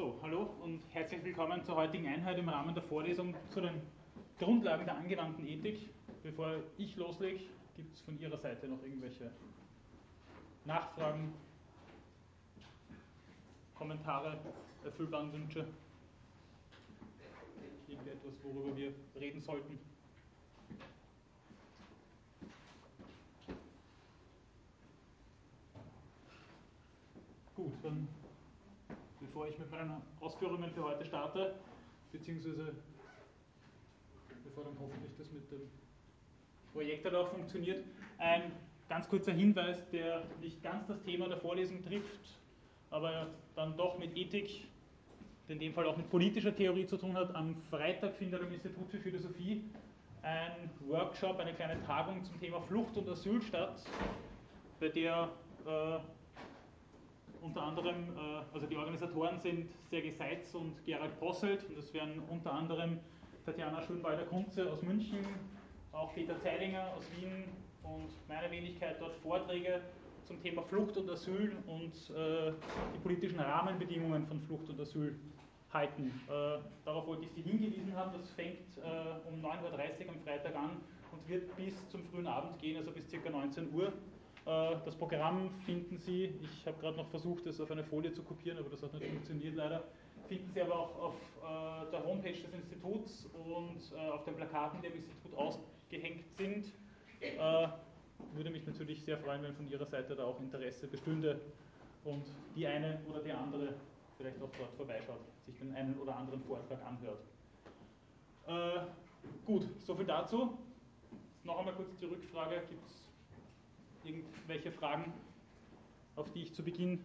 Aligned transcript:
So, 0.00 0.18
hallo 0.22 0.54
und 0.62 0.80
herzlich 0.94 1.22
willkommen 1.22 1.62
zur 1.62 1.76
heutigen 1.76 2.06
Einheit 2.08 2.38
im 2.38 2.48
Rahmen 2.48 2.74
der 2.74 2.82
Vorlesung 2.82 3.34
zu 3.50 3.60
den 3.60 3.82
Grundlagen 4.38 4.86
der 4.86 4.96
angewandten 4.96 5.46
Ethik. 5.46 5.90
Bevor 6.22 6.54
ich 6.78 6.96
loslege, 6.96 7.40
gibt 7.76 7.92
es 7.92 8.00
von 8.00 8.18
Ihrer 8.18 8.38
Seite 8.38 8.66
noch 8.66 8.82
irgendwelche 8.82 9.30
Nachfragen, 10.64 11.34
Kommentare, 13.74 14.38
erfüllbaren 14.84 15.34
Wünsche? 15.34 15.66
Irgendetwas, 17.86 18.32
worüber 18.42 18.74
wir 18.74 18.94
reden 19.20 19.42
sollten? 19.42 19.78
Gut, 27.54 27.74
dann 27.82 28.08
bevor 29.30 29.46
ich 29.46 29.56
mit 29.60 29.70
meinen 29.70 30.02
Ausführungen 30.18 30.72
für 30.72 30.82
heute 30.82 31.04
starte, 31.04 31.54
beziehungsweise 32.10 32.74
bevor 34.42 34.64
dann 34.64 34.76
hoffentlich 34.80 35.12
das 35.16 35.30
mit 35.30 35.48
dem 35.52 35.70
Projektor 36.72 37.14
auch 37.16 37.28
funktioniert, 37.28 37.84
ein 38.18 38.50
ganz 38.88 39.08
kurzer 39.08 39.30
Hinweis, 39.32 39.88
der 39.90 40.24
nicht 40.40 40.60
ganz 40.64 40.88
das 40.88 41.00
Thema 41.02 41.28
der 41.28 41.36
Vorlesung 41.36 41.80
trifft, 41.84 42.40
aber 42.90 43.28
dann 43.54 43.76
doch 43.76 43.98
mit 44.00 44.16
Ethik, 44.16 44.66
in 45.46 45.60
dem 45.60 45.74
Fall 45.74 45.86
auch 45.86 45.96
mit 45.96 46.10
politischer 46.10 46.54
Theorie 46.54 46.86
zu 46.86 46.96
tun 46.96 47.16
hat. 47.16 47.32
Am 47.36 47.54
Freitag 47.70 48.16
findet 48.16 48.42
am 48.42 48.52
Institut 48.52 48.90
für 48.90 48.98
Philosophie 48.98 49.62
ein 50.22 50.70
Workshop, 50.88 51.38
eine 51.38 51.54
kleine 51.54 51.80
Tagung 51.84 52.24
zum 52.24 52.40
Thema 52.40 52.60
Flucht 52.62 52.96
und 52.96 53.08
Asyl 53.08 53.40
statt, 53.42 53.80
bei 54.80 54.88
der 54.88 55.28
äh, 55.66 55.98
unter 57.42 57.62
anderem, 57.62 57.94
äh, 58.16 58.54
also 58.54 58.66
die 58.66 58.76
Organisatoren 58.76 59.38
sind 59.38 59.70
Sergei 59.90 60.10
Seitz 60.10 60.54
und 60.54 60.84
Gerald 60.84 61.18
Posselt 61.18 61.64
und 61.68 61.78
das 61.78 61.92
wären 61.92 62.20
unter 62.28 62.52
anderem 62.52 62.98
Tatjana 63.44 63.82
Schönwalder-Kunze 63.82 64.70
aus 64.70 64.82
München, 64.82 65.24
auch 65.92 66.14
Peter 66.14 66.38
Zeilinger 66.40 66.86
aus 66.96 67.04
Wien 67.16 67.44
und 67.82 68.10
meine 68.28 68.50
Wenigkeit 68.50 68.96
dort 69.00 69.16
Vorträge 69.16 69.80
zum 70.24 70.40
Thema 70.42 70.62
Flucht 70.62 70.96
und 70.96 71.10
Asyl 71.10 71.56
und 71.66 71.94
äh, 72.14 72.52
die 72.94 72.98
politischen 73.02 73.40
Rahmenbedingungen 73.40 74.26
von 74.26 74.40
Flucht 74.42 74.68
und 74.68 74.80
Asyl 74.80 75.18
halten. 75.72 76.12
Äh, 76.28 76.58
darauf 76.84 77.06
wollte 77.06 77.24
ich 77.24 77.32
Sie 77.32 77.42
hingewiesen 77.42 77.94
haben, 77.96 78.12
das 78.12 78.30
fängt 78.30 78.76
äh, 78.78 79.28
um 79.28 79.40
9.30 79.40 80.06
Uhr 80.06 80.10
am 80.10 80.20
Freitag 80.20 80.54
an 80.54 80.70
und 81.12 81.28
wird 81.28 81.54
bis 81.56 81.88
zum 81.88 82.04
frühen 82.04 82.26
Abend 82.26 82.58
gehen, 82.60 82.76
also 82.76 82.90
bis 82.90 83.08
ca. 83.10 83.30
19 83.30 83.72
Uhr. 83.72 83.92
Äh, 84.50 84.76
das 84.84 84.96
Programm 84.96 85.48
finden 85.64 85.96
Sie, 85.96 86.34
ich 86.42 86.66
habe 86.66 86.76
gerade 86.80 86.96
noch 86.96 87.08
versucht, 87.08 87.46
es 87.46 87.60
auf 87.60 87.70
eine 87.70 87.84
Folie 87.84 88.12
zu 88.12 88.22
kopieren, 88.22 88.58
aber 88.58 88.68
das 88.70 88.82
hat 88.82 88.92
nicht 88.94 89.06
funktioniert 89.06 89.54
leider, 89.54 89.84
finden 90.26 90.50
Sie 90.52 90.60
aber 90.60 90.74
auch 90.74 90.98
auf 90.98 91.14
äh, 91.14 91.90
der 91.92 92.04
Homepage 92.04 92.32
des 92.32 92.52
Instituts 92.52 93.26
und 93.26 93.78
äh, 93.94 94.10
auf 94.10 94.24
den 94.24 94.34
Plakaten, 94.34 94.80
die 94.82 94.88
im 94.88 94.96
Institut 94.96 95.34
ausgehängt 95.34 96.24
sind. 96.36 96.72
Würde 98.32 98.50
mich 98.50 98.66
natürlich 98.66 99.02
sehr 99.02 99.18
freuen, 99.18 99.42
wenn 99.42 99.54
von 99.54 99.68
Ihrer 99.70 99.86
Seite 99.86 100.14
da 100.14 100.24
auch 100.24 100.40
Interesse 100.40 100.86
bestünde 100.88 101.40
und 102.04 102.24
die 102.54 102.66
eine 102.66 103.00
oder 103.08 103.20
die 103.20 103.32
andere 103.32 103.74
vielleicht 104.18 104.42
auch 104.42 104.50
dort 104.58 104.74
vorbeischaut, 104.74 105.20
sich 105.46 105.56
den 105.58 105.74
einen 105.74 105.98
oder 105.98 106.16
anderen 106.16 106.42
Vortrag 106.42 106.80
anhört. 106.84 107.22
Gut, 109.46 109.66
soviel 109.80 110.06
dazu. 110.06 110.58
Noch 111.44 111.58
einmal 111.58 111.74
kurz 111.74 111.96
die 111.96 112.06
Rückfrage, 112.06 112.62
gibt 112.68 112.86
es 112.86 113.09
irgendwelche 114.04 114.72
Fragen, 114.72 115.12
auf 116.16 116.30
die 116.32 116.42
ich 116.42 116.54
zu 116.54 116.62
Beginn 116.62 117.04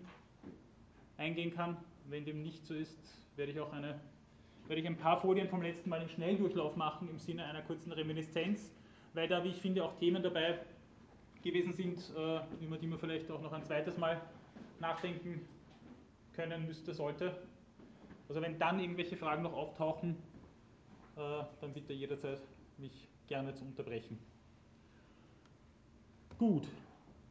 eingehen 1.18 1.54
kann. 1.54 1.78
Wenn 2.08 2.26
dem 2.26 2.44
nicht 2.44 2.66
so 2.66 2.74
ist, 2.74 3.00
werde 3.36 3.52
ich 3.52 3.60
auch 3.60 3.74
eine, 3.74 4.00
werde 4.68 4.82
ich 4.82 4.88
ein 4.88 4.98
paar 4.98 5.20
Folien 5.20 5.50
vom 5.50 5.62
letzten 5.62 5.90
Mal 5.90 6.02
im 6.02 6.10
Schnelldurchlauf 6.10 6.76
machen 6.76 7.10
im 7.10 7.20
Sinne 7.20 7.46
einer 7.46 7.62
kurzen 7.62 7.92
Reminiszenz, 7.92 8.72
weil 9.14 9.28
da, 9.28 9.44
wie 9.44 9.50
ich 9.50 9.62
finde, 9.62 9.84
auch 9.84 9.96
Themen 9.98 10.22
dabei 10.22 10.60
gewesen 11.44 11.74
sind, 11.74 12.00
äh, 12.16 12.40
über 12.64 12.78
die 12.78 12.88
man 12.88 13.00
vielleicht 13.00 13.30
auch 13.32 13.42
noch 13.42 13.54
ein 13.54 13.64
zweites 13.64 13.98
Mal 13.98 14.22
nachdenken 14.80 15.48
können 16.34 16.66
müsste, 16.66 16.94
sollte. 16.94 17.38
Also 18.28 18.42
wenn 18.42 18.58
dann 18.58 18.80
irgendwelche 18.80 19.16
Fragen 19.16 19.44
noch 19.44 19.54
auftauchen, 19.54 20.18
äh, 21.16 21.44
dann 21.62 21.74
bitte 21.74 21.94
jederzeit 21.94 22.40
mich 22.78 23.08
gerne 23.28 23.54
zu 23.54 23.64
unterbrechen. 23.64 24.20
Gut, 26.38 26.68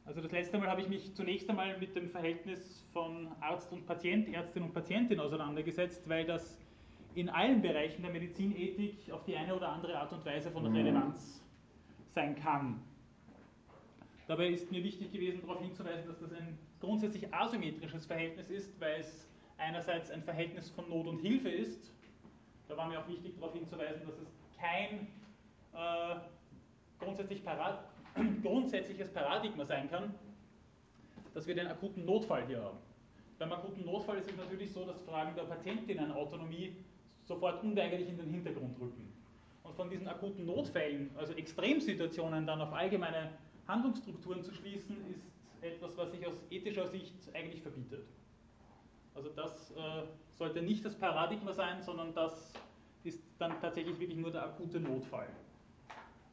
also 0.06 0.20
das 0.20 0.32
letzte 0.32 0.58
Mal 0.58 0.68
habe 0.68 0.82
ich 0.82 0.88
mich 0.88 1.14
zunächst 1.14 1.48
einmal 1.48 1.78
mit 1.78 1.96
dem 1.96 2.10
Verhältnis 2.10 2.84
von 2.92 3.28
Arzt 3.40 3.72
und 3.72 3.86
Patient, 3.86 4.28
Ärztin 4.28 4.62
und 4.62 4.74
Patientin 4.74 5.18
auseinandergesetzt, 5.18 6.08
weil 6.08 6.26
das 6.26 6.58
in 7.14 7.28
allen 7.28 7.62
Bereichen 7.62 8.02
der 8.02 8.10
Medizinethik 8.10 9.10
auf 9.10 9.24
die 9.24 9.36
eine 9.36 9.54
oder 9.54 9.68
andere 9.68 9.96
Art 9.98 10.12
und 10.12 10.24
Weise 10.26 10.50
von 10.50 10.66
Relevanz 10.66 11.42
sein 12.14 12.34
kann. 12.36 12.82
Dabei 14.26 14.48
ist 14.48 14.70
mir 14.70 14.82
wichtig 14.82 15.12
gewesen, 15.12 15.42
darauf 15.42 15.60
hinzuweisen, 15.60 16.06
dass 16.08 16.18
das 16.18 16.32
ein 16.32 16.58
grundsätzlich 16.80 17.32
asymmetrisches 17.32 18.06
Verhältnis 18.06 18.50
ist, 18.50 18.80
weil 18.80 19.00
es 19.00 19.28
einerseits 19.58 20.10
ein 20.10 20.22
Verhältnis 20.22 20.70
von 20.70 20.88
Not 20.88 21.06
und 21.06 21.20
Hilfe 21.20 21.50
ist. 21.50 21.92
Da 22.68 22.76
war 22.76 22.88
mir 22.88 22.98
auch 22.98 23.08
wichtig, 23.08 23.34
darauf 23.38 23.52
hinzuweisen, 23.52 24.06
dass 24.06 24.18
es 24.18 24.28
kein 24.58 25.06
äh, 25.74 26.16
grundsätzlich 26.98 27.44
parat, 27.44 27.84
grundsätzliches 28.42 29.08
Paradigma 29.10 29.64
sein 29.64 29.90
kann, 29.90 30.14
dass 31.32 31.46
wir 31.46 31.54
den 31.54 31.66
akuten 31.66 32.04
Notfall 32.04 32.46
hier 32.46 32.62
haben. 32.62 32.78
Beim 33.38 33.52
akuten 33.52 33.84
Notfall 33.84 34.18
ist 34.18 34.30
es 34.30 34.36
natürlich 34.36 34.72
so, 34.72 34.84
dass 34.84 35.00
Fragen 35.02 35.34
der 35.34 35.42
Patientinnenautonomie 35.42 36.76
sofort 37.24 37.62
unweigerlich 37.62 38.08
in 38.08 38.16
den 38.16 38.30
Hintergrund 38.30 38.78
rücken. 38.80 39.12
Und 39.64 39.74
von 39.74 39.90
diesen 39.90 40.06
akuten 40.06 40.46
Notfällen, 40.46 41.10
also 41.16 41.32
Extremsituationen, 41.32 42.46
dann 42.46 42.60
auf 42.60 42.72
allgemeine 42.72 43.30
Handlungsstrukturen 43.66 44.42
zu 44.42 44.52
schließen, 44.54 44.96
ist 45.10 45.22
etwas, 45.62 45.96
was 45.96 46.12
sich 46.12 46.26
aus 46.26 46.34
ethischer 46.50 46.86
Sicht 46.86 47.14
eigentlich 47.34 47.62
verbietet. 47.62 48.06
Also 49.14 49.30
das 49.30 49.70
äh, 49.72 50.02
sollte 50.32 50.62
nicht 50.62 50.84
das 50.84 50.94
Paradigma 50.94 51.52
sein, 51.52 51.82
sondern 51.82 52.14
das 52.14 52.52
ist 53.04 53.22
dann 53.38 53.60
tatsächlich 53.60 53.98
wirklich 53.98 54.18
nur 54.18 54.30
der 54.30 54.44
akute 54.44 54.80
Notfall. 54.80 55.28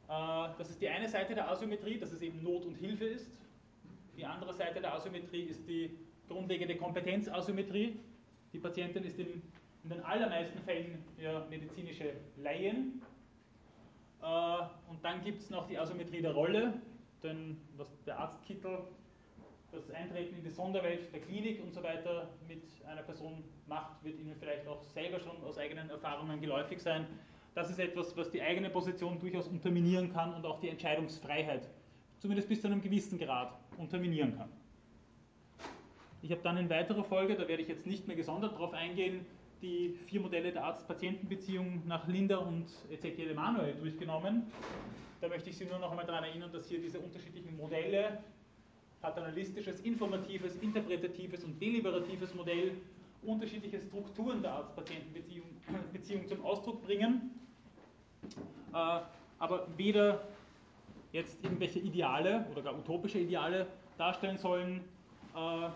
Äh, 0.08 0.48
das 0.58 0.70
ist 0.70 0.80
die 0.80 0.88
eine 0.88 1.08
Seite 1.08 1.34
der 1.34 1.50
Asymmetrie, 1.50 1.98
dass 1.98 2.12
es 2.12 2.22
eben 2.22 2.42
Not 2.42 2.64
und 2.64 2.74
Hilfe 2.76 3.04
ist. 3.04 3.30
Die 4.16 4.24
andere 4.24 4.52
Seite 4.52 4.80
der 4.80 4.94
Asymmetrie 4.94 5.44
ist 5.44 5.66
die 5.68 5.98
grundlegende 6.28 6.76
Kompetenzasymmetrie. 6.76 7.98
Die 8.52 8.58
Patientin 8.58 9.04
ist 9.04 9.18
in, 9.18 9.42
den 9.84 10.00
allermeisten 10.04 10.60
Fällen 10.60 11.04
ja, 11.18 11.44
medizinische 11.50 12.12
Laien. 12.36 13.02
Äh, 14.22 14.26
und 14.88 15.02
dann 15.02 15.22
gibt 15.24 15.40
es 15.40 15.50
noch 15.50 15.66
die 15.66 15.78
Asymmetrie 15.78 16.22
der 16.22 16.34
Rolle, 16.34 16.74
denn 17.22 17.60
was 17.76 18.02
der 18.04 18.18
Arztkittel, 18.18 18.78
das 19.72 19.90
Eintreten 19.90 20.36
in 20.36 20.44
die 20.44 20.50
Sonderwelt 20.50 21.12
der 21.12 21.20
Klinik 21.20 21.62
und 21.62 21.72
so 21.72 21.82
weiter 21.82 22.28
mit 22.46 22.62
einer 22.86 23.02
Person 23.02 23.42
macht, 23.66 24.04
wird 24.04 24.18
Ihnen 24.20 24.36
vielleicht 24.36 24.66
auch 24.68 24.84
selber 24.84 25.18
schon 25.18 25.42
aus 25.42 25.56
eigenen 25.56 25.88
Erfahrungen 25.88 26.40
geläufig 26.40 26.80
sein 26.80 27.06
das 27.54 27.70
ist 27.70 27.78
etwas, 27.78 28.16
was 28.16 28.30
die 28.30 28.40
eigene 28.40 28.70
Position 28.70 29.18
durchaus 29.18 29.48
unterminieren 29.48 30.12
kann 30.12 30.34
und 30.34 30.46
auch 30.46 30.60
die 30.60 30.68
Entscheidungsfreiheit, 30.68 31.68
zumindest 32.18 32.48
bis 32.48 32.60
zu 32.60 32.68
einem 32.68 32.80
gewissen 32.80 33.18
Grad, 33.18 33.52
unterminieren 33.76 34.36
kann. 34.36 34.48
Ich 36.22 36.30
habe 36.30 36.40
dann 36.42 36.56
in 36.56 36.70
weiterer 36.70 37.04
Folge, 37.04 37.34
da 37.34 37.48
werde 37.48 37.62
ich 37.62 37.68
jetzt 37.68 37.86
nicht 37.86 38.06
mehr 38.06 38.16
gesondert 38.16 38.54
darauf 38.54 38.72
eingehen, 38.72 39.26
die 39.60 39.96
vier 40.06 40.20
Modelle 40.20 40.52
der 40.52 40.64
Arzt-Patienten-Beziehung 40.64 41.82
nach 41.86 42.06
Linda 42.08 42.38
und 42.38 42.66
Ezekiel 42.90 43.30
Emanuel 43.30 43.74
durchgenommen. 43.74 44.44
Da 45.20 45.28
möchte 45.28 45.50
ich 45.50 45.56
Sie 45.56 45.64
nur 45.66 45.78
noch 45.78 45.90
einmal 45.90 46.06
daran 46.06 46.24
erinnern, 46.24 46.50
dass 46.52 46.68
hier 46.68 46.80
diese 46.80 46.98
unterschiedlichen 46.98 47.56
Modelle, 47.56 48.18
paternalistisches, 49.00 49.80
informatives, 49.80 50.56
interpretatives 50.56 51.44
und 51.44 51.60
deliberatives 51.60 52.34
Modell, 52.34 52.72
unterschiedliche 53.22 53.80
Strukturen 53.80 54.42
der 54.42 54.52
Arzt-Patienten-Beziehung 54.52 56.26
zum 56.28 56.44
Ausdruck 56.44 56.82
bringen 56.82 57.41
aber 58.72 59.66
weder 59.76 60.22
jetzt 61.12 61.42
irgendwelche 61.42 61.78
Ideale 61.78 62.46
oder 62.50 62.62
gar 62.62 62.78
utopische 62.78 63.18
Ideale 63.18 63.66
darstellen 63.98 64.38
sollen, 64.38 64.80
äh, 65.34 65.68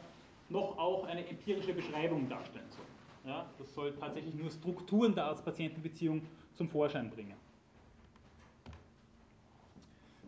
noch 0.49 0.79
auch 0.79 1.05
eine 1.05 1.27
empirische 1.27 1.73
Beschreibung 1.73 2.29
darstellen 2.29 2.67
sollen. 2.71 2.87
Ja, 3.27 3.47
das 3.59 3.75
soll 3.75 3.93
tatsächlich 3.95 4.35
nur 4.35 4.51
Strukturen 4.51 5.15
der 5.15 5.25
Arzt-Patienten-Beziehung 5.25 6.23
zum 6.55 6.69
Vorschein 6.69 7.11
bringen. 7.11 7.35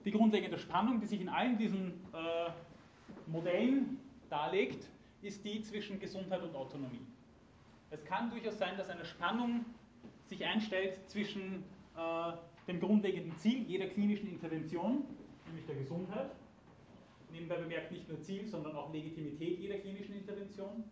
Die 0.05 0.11
grundlegende 0.11 0.59
Spannung, 0.59 1.01
die 1.01 1.07
sich 1.07 1.21
in 1.21 1.29
allen 1.29 1.57
diesen 1.59 1.93
äh, 2.13 2.51
Modellen 3.27 4.01
darlegt, 4.29 4.89
ist 5.23 5.45
die 5.45 5.63
zwischen 5.63 6.01
Gesundheit 6.01 6.43
und 6.43 6.55
Autonomie. 6.55 7.07
Es 7.91 8.05
kann 8.05 8.31
durchaus 8.31 8.59
sein, 8.59 8.77
dass 8.77 8.91
eine 8.91 9.05
Spannung 9.05 9.65
sich 10.27 10.45
einstellt 10.45 10.99
zwischen 11.09 11.63
äh, 11.63 11.78
dem 12.67 12.81
grundlegenden 12.81 13.37
Ziel 13.39 13.65
jeder 13.67 13.87
klinischen 13.87 14.29
Intervention, 14.29 15.05
nämlich 15.47 15.67
der 15.67 15.77
Gesundheit. 15.77 16.31
Nebenbei 17.33 17.57
bemerkt 17.57 17.93
nicht 17.93 18.09
nur 18.09 18.21
Ziel, 18.21 18.47
sondern 18.47 18.77
auch 18.77 18.93
Legitimität 18.93 19.59
jeder 19.59 19.79
klinischen 19.79 20.15
Intervention. 20.15 20.85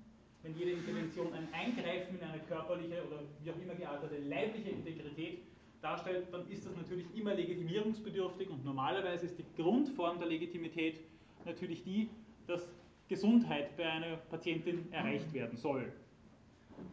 wenn 0.46 0.56
jede 0.56 0.70
Intervention 0.72 1.32
ein 1.32 1.48
Eingreifen 1.52 2.18
in 2.18 2.22
eine 2.22 2.40
körperliche 2.40 3.02
oder 3.06 3.20
wie 3.42 3.50
auch 3.50 3.60
immer 3.60 3.74
geartete 3.74 4.18
leibliche 4.18 4.70
Integrität 4.70 5.40
darstellt, 5.82 6.28
dann 6.32 6.48
ist 6.48 6.64
das 6.64 6.76
natürlich 6.76 7.06
immer 7.16 7.34
legitimierungsbedürftig 7.34 8.48
und 8.50 8.64
normalerweise 8.64 9.26
ist 9.26 9.38
die 9.38 9.44
Grundform 9.60 10.18
der 10.20 10.28
Legitimität 10.28 11.00
natürlich 11.44 11.82
die, 11.82 12.10
dass 12.46 12.68
Gesundheit 13.08 13.76
bei 13.76 13.86
einer 13.86 14.16
Patientin 14.16 14.90
erreicht 14.92 15.32
werden 15.32 15.56
soll. 15.56 15.92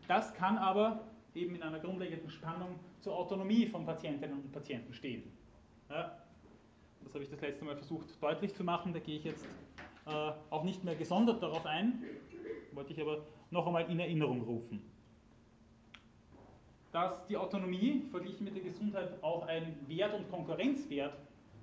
Das 0.07 0.33
kann 0.33 0.57
aber 0.57 1.03
eben 1.35 1.55
in 1.55 1.63
einer 1.63 1.79
grundlegenden 1.79 2.29
Spannung 2.29 2.79
zur 2.99 3.15
Autonomie 3.15 3.65
von 3.65 3.85
Patientinnen 3.85 4.39
und 4.39 4.51
Patienten 4.51 4.93
stehen. 4.93 5.23
Ja, 5.89 6.17
das 7.03 7.13
habe 7.13 7.23
ich 7.23 7.29
das 7.29 7.41
letzte 7.41 7.65
Mal 7.65 7.75
versucht 7.75 8.21
deutlich 8.21 8.53
zu 8.53 8.63
machen, 8.63 8.93
da 8.93 8.99
gehe 8.99 9.17
ich 9.17 9.23
jetzt 9.23 9.45
äh, 10.05 10.31
auch 10.49 10.63
nicht 10.63 10.83
mehr 10.83 10.95
gesondert 10.95 11.41
darauf 11.41 11.65
ein, 11.65 12.03
wollte 12.71 12.93
ich 12.93 13.01
aber 13.01 13.25
noch 13.51 13.67
einmal 13.67 13.89
in 13.89 13.99
Erinnerung 13.99 14.41
rufen. 14.41 14.81
Dass 16.91 17.25
die 17.27 17.37
Autonomie 17.37 18.03
verglichen 18.11 18.43
mit 18.43 18.55
der 18.55 18.63
Gesundheit 18.63 19.11
auch 19.23 19.47
ein 19.47 19.75
Wert 19.87 20.13
und 20.13 20.29
Konkurrenzwert 20.29 21.17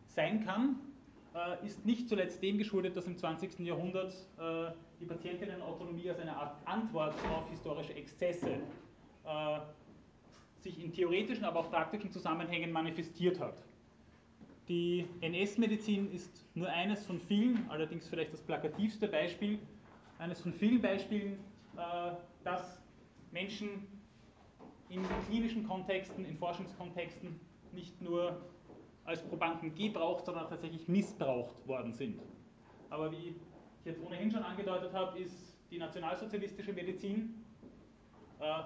sein 0.06 0.44
kann, 0.44 0.76
äh, 1.34 1.64
ist 1.64 1.86
nicht 1.86 2.08
zuletzt 2.08 2.42
dem 2.42 2.58
geschuldet, 2.58 2.96
dass 2.96 3.06
im 3.06 3.16
20. 3.16 3.60
Jahrhundert 3.60 4.12
äh, 4.38 4.72
die 4.98 5.06
Patientinnenautonomie 5.06 6.10
als 6.10 6.18
eine 6.18 6.36
Art 6.36 6.56
Antwort 6.66 7.14
auf 7.32 7.48
historische 7.50 7.94
Exzesse 7.94 8.60
sich 10.60 10.82
in 10.82 10.92
theoretischen, 10.92 11.44
aber 11.44 11.60
auch 11.60 11.70
praktischen 11.70 12.10
Zusammenhängen 12.10 12.72
manifestiert 12.72 13.40
hat. 13.40 13.62
Die 14.68 15.06
NS-Medizin 15.20 16.12
ist 16.12 16.46
nur 16.54 16.68
eines 16.68 17.04
von 17.04 17.18
vielen, 17.18 17.68
allerdings 17.70 18.08
vielleicht 18.08 18.32
das 18.32 18.40
plakativste 18.40 19.08
Beispiel, 19.08 19.58
eines 20.18 20.40
von 20.40 20.52
vielen 20.52 20.80
Beispielen, 20.80 21.38
dass 22.44 22.80
Menschen 23.32 23.86
in 24.88 25.02
klinischen 25.28 25.66
Kontexten, 25.66 26.24
in 26.24 26.36
Forschungskontexten 26.36 27.40
nicht 27.72 28.00
nur 28.02 28.40
als 29.04 29.22
Probanden 29.22 29.74
gebraucht, 29.74 30.26
sondern 30.26 30.48
tatsächlich 30.48 30.86
missbraucht 30.88 31.66
worden 31.66 31.92
sind. 31.92 32.20
Aber 32.90 33.10
wie 33.12 33.30
ich 33.30 33.36
jetzt 33.84 34.00
ohnehin 34.04 34.30
schon 34.30 34.42
angedeutet 34.42 34.92
habe, 34.92 35.18
ist 35.18 35.56
die 35.70 35.78
nationalsozialistische 35.78 36.72
Medizin 36.72 37.34
äh, 37.34 37.39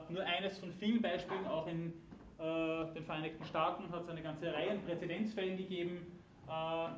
nur 0.08 0.22
eines 0.24 0.58
von 0.58 0.72
vielen 0.72 1.02
Beispielen. 1.02 1.46
Auch 1.46 1.66
in 1.66 1.92
äh, 2.38 2.92
den 2.94 3.04
Vereinigten 3.04 3.44
Staaten 3.44 3.90
hat 3.90 4.02
es 4.02 4.08
eine 4.08 4.22
ganze 4.22 4.52
Reihe 4.52 4.72
an 4.72 4.82
Präzedenzfällen 4.82 5.56
gegeben, 5.56 6.06
äh, 6.48 6.88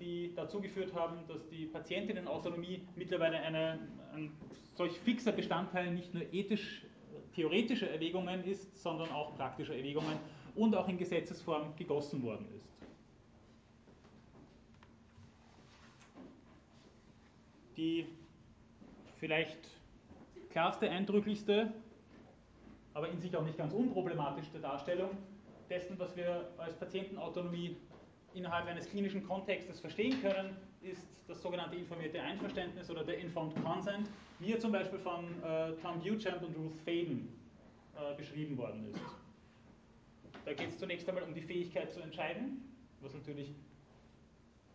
die 0.00 0.32
dazu 0.34 0.60
geführt 0.60 0.94
haben, 0.94 1.18
dass 1.28 1.48
die 1.48 1.66
Patientinnenautonomie 1.66 2.82
mittlerweile 2.96 3.38
eine, 3.38 3.78
ein 4.14 4.32
solch 4.74 4.98
fixer 5.00 5.32
Bestandteil 5.32 5.92
nicht 5.92 6.12
nur 6.14 6.22
ethisch 6.32 6.82
theoretischer 7.34 7.90
Erwägungen 7.90 8.44
ist, 8.44 8.82
sondern 8.82 9.10
auch 9.10 9.34
praktischer 9.36 9.74
Erwägungen 9.74 10.18
und 10.54 10.74
auch 10.74 10.88
in 10.88 10.98
Gesetzesform 10.98 11.74
gegossen 11.76 12.22
worden 12.22 12.46
ist. 12.54 12.68
Die 17.76 18.06
vielleicht 19.18 19.58
klarste, 20.50 20.90
eindrücklichste, 20.90 21.72
aber 22.94 23.08
in 23.08 23.18
sich 23.18 23.36
auch 23.36 23.44
nicht 23.44 23.58
ganz 23.58 23.72
unproblematischste 23.72 24.58
Darstellung 24.58 25.10
dessen, 25.68 25.98
was 25.98 26.14
wir 26.16 26.50
als 26.58 26.76
Patientenautonomie 26.76 27.76
innerhalb 28.34 28.66
eines 28.66 28.88
klinischen 28.88 29.26
Kontextes 29.26 29.80
verstehen 29.80 30.20
können, 30.22 30.56
ist 30.82 31.06
das 31.28 31.40
sogenannte 31.40 31.76
informierte 31.76 32.20
Einverständnis 32.20 32.90
oder 32.90 33.04
der 33.04 33.18
Informed 33.18 33.54
Consent, 33.64 34.08
wie 34.38 34.52
er 34.52 34.60
zum 34.60 34.72
Beispiel 34.72 34.98
von 34.98 35.24
äh, 35.42 35.72
Tom 35.80 36.00
Beauchamp 36.02 36.42
und 36.42 36.56
Ruth 36.56 36.76
Faden 36.84 37.28
äh, 37.94 38.14
beschrieben 38.16 38.56
worden 38.58 38.86
ist. 38.90 39.00
Da 40.44 40.52
geht 40.54 40.68
es 40.70 40.78
zunächst 40.78 41.08
einmal 41.08 41.24
um 41.24 41.34
die 41.34 41.40
Fähigkeit 41.40 41.92
zu 41.92 42.00
entscheiden, 42.00 42.62
was 43.00 43.14
natürlich 43.14 43.54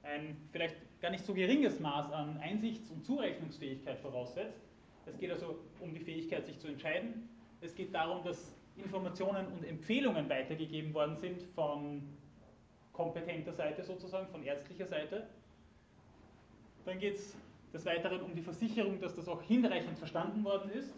ein 0.03 0.37
vielleicht 0.51 0.77
gar 1.01 1.11
nicht 1.11 1.25
so 1.25 1.33
geringes 1.33 1.79
Maß 1.79 2.11
an 2.11 2.37
Einsichts- 2.37 2.89
und 2.89 3.03
Zurechnungsfähigkeit 3.05 3.99
voraussetzt. 3.99 4.61
Es 5.05 5.17
geht 5.17 5.31
also 5.31 5.59
um 5.79 5.93
die 5.93 5.99
Fähigkeit, 5.99 6.45
sich 6.45 6.59
zu 6.59 6.67
entscheiden. 6.67 7.29
Es 7.61 7.73
geht 7.75 7.93
darum, 7.93 8.23
dass 8.23 8.53
Informationen 8.77 9.47
und 9.47 9.63
Empfehlungen 9.63 10.29
weitergegeben 10.29 10.93
worden 10.93 11.17
sind 11.17 11.41
von 11.55 12.03
kompetenter 12.93 13.53
Seite 13.53 13.83
sozusagen, 13.83 14.27
von 14.27 14.43
ärztlicher 14.43 14.85
Seite. 14.85 15.27
Dann 16.85 16.99
geht 16.99 17.15
es 17.15 17.35
des 17.73 17.85
Weiteren 17.85 18.21
um 18.21 18.33
die 18.33 18.41
Versicherung, 18.41 18.99
dass 18.99 19.15
das 19.15 19.27
auch 19.27 19.41
hinreichend 19.41 19.97
verstanden 19.97 20.43
worden 20.43 20.71
ist, 20.71 20.93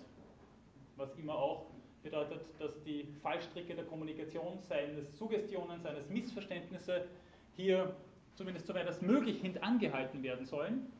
was 0.97 1.15
immer 1.15 1.35
auch 1.35 1.65
bedeutet, 2.03 2.41
dass 2.59 2.81
die 2.83 3.07
Fallstricke 3.21 3.75
der 3.75 3.85
Kommunikation, 3.85 4.59
seien 4.61 4.97
es 4.97 5.17
Suggestionen, 5.17 5.81
seien 5.81 5.97
es 5.97 6.07
Missverständnisse, 6.09 7.05
hier 7.55 7.95
zumindest 8.35 8.67
soweit 8.67 8.87
als 8.87 9.01
möglich 9.01 9.41
hintangehalten 9.41 10.23
werden 10.23 10.45
sollen. 10.45 10.91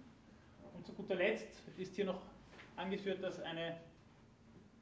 Und 0.76 0.86
zu 0.86 0.94
guter 0.94 1.16
Letzt 1.16 1.62
ist 1.78 1.96
hier 1.96 2.06
noch 2.06 2.22
angeführt, 2.76 3.24
dass 3.24 3.40
eine 3.42 3.78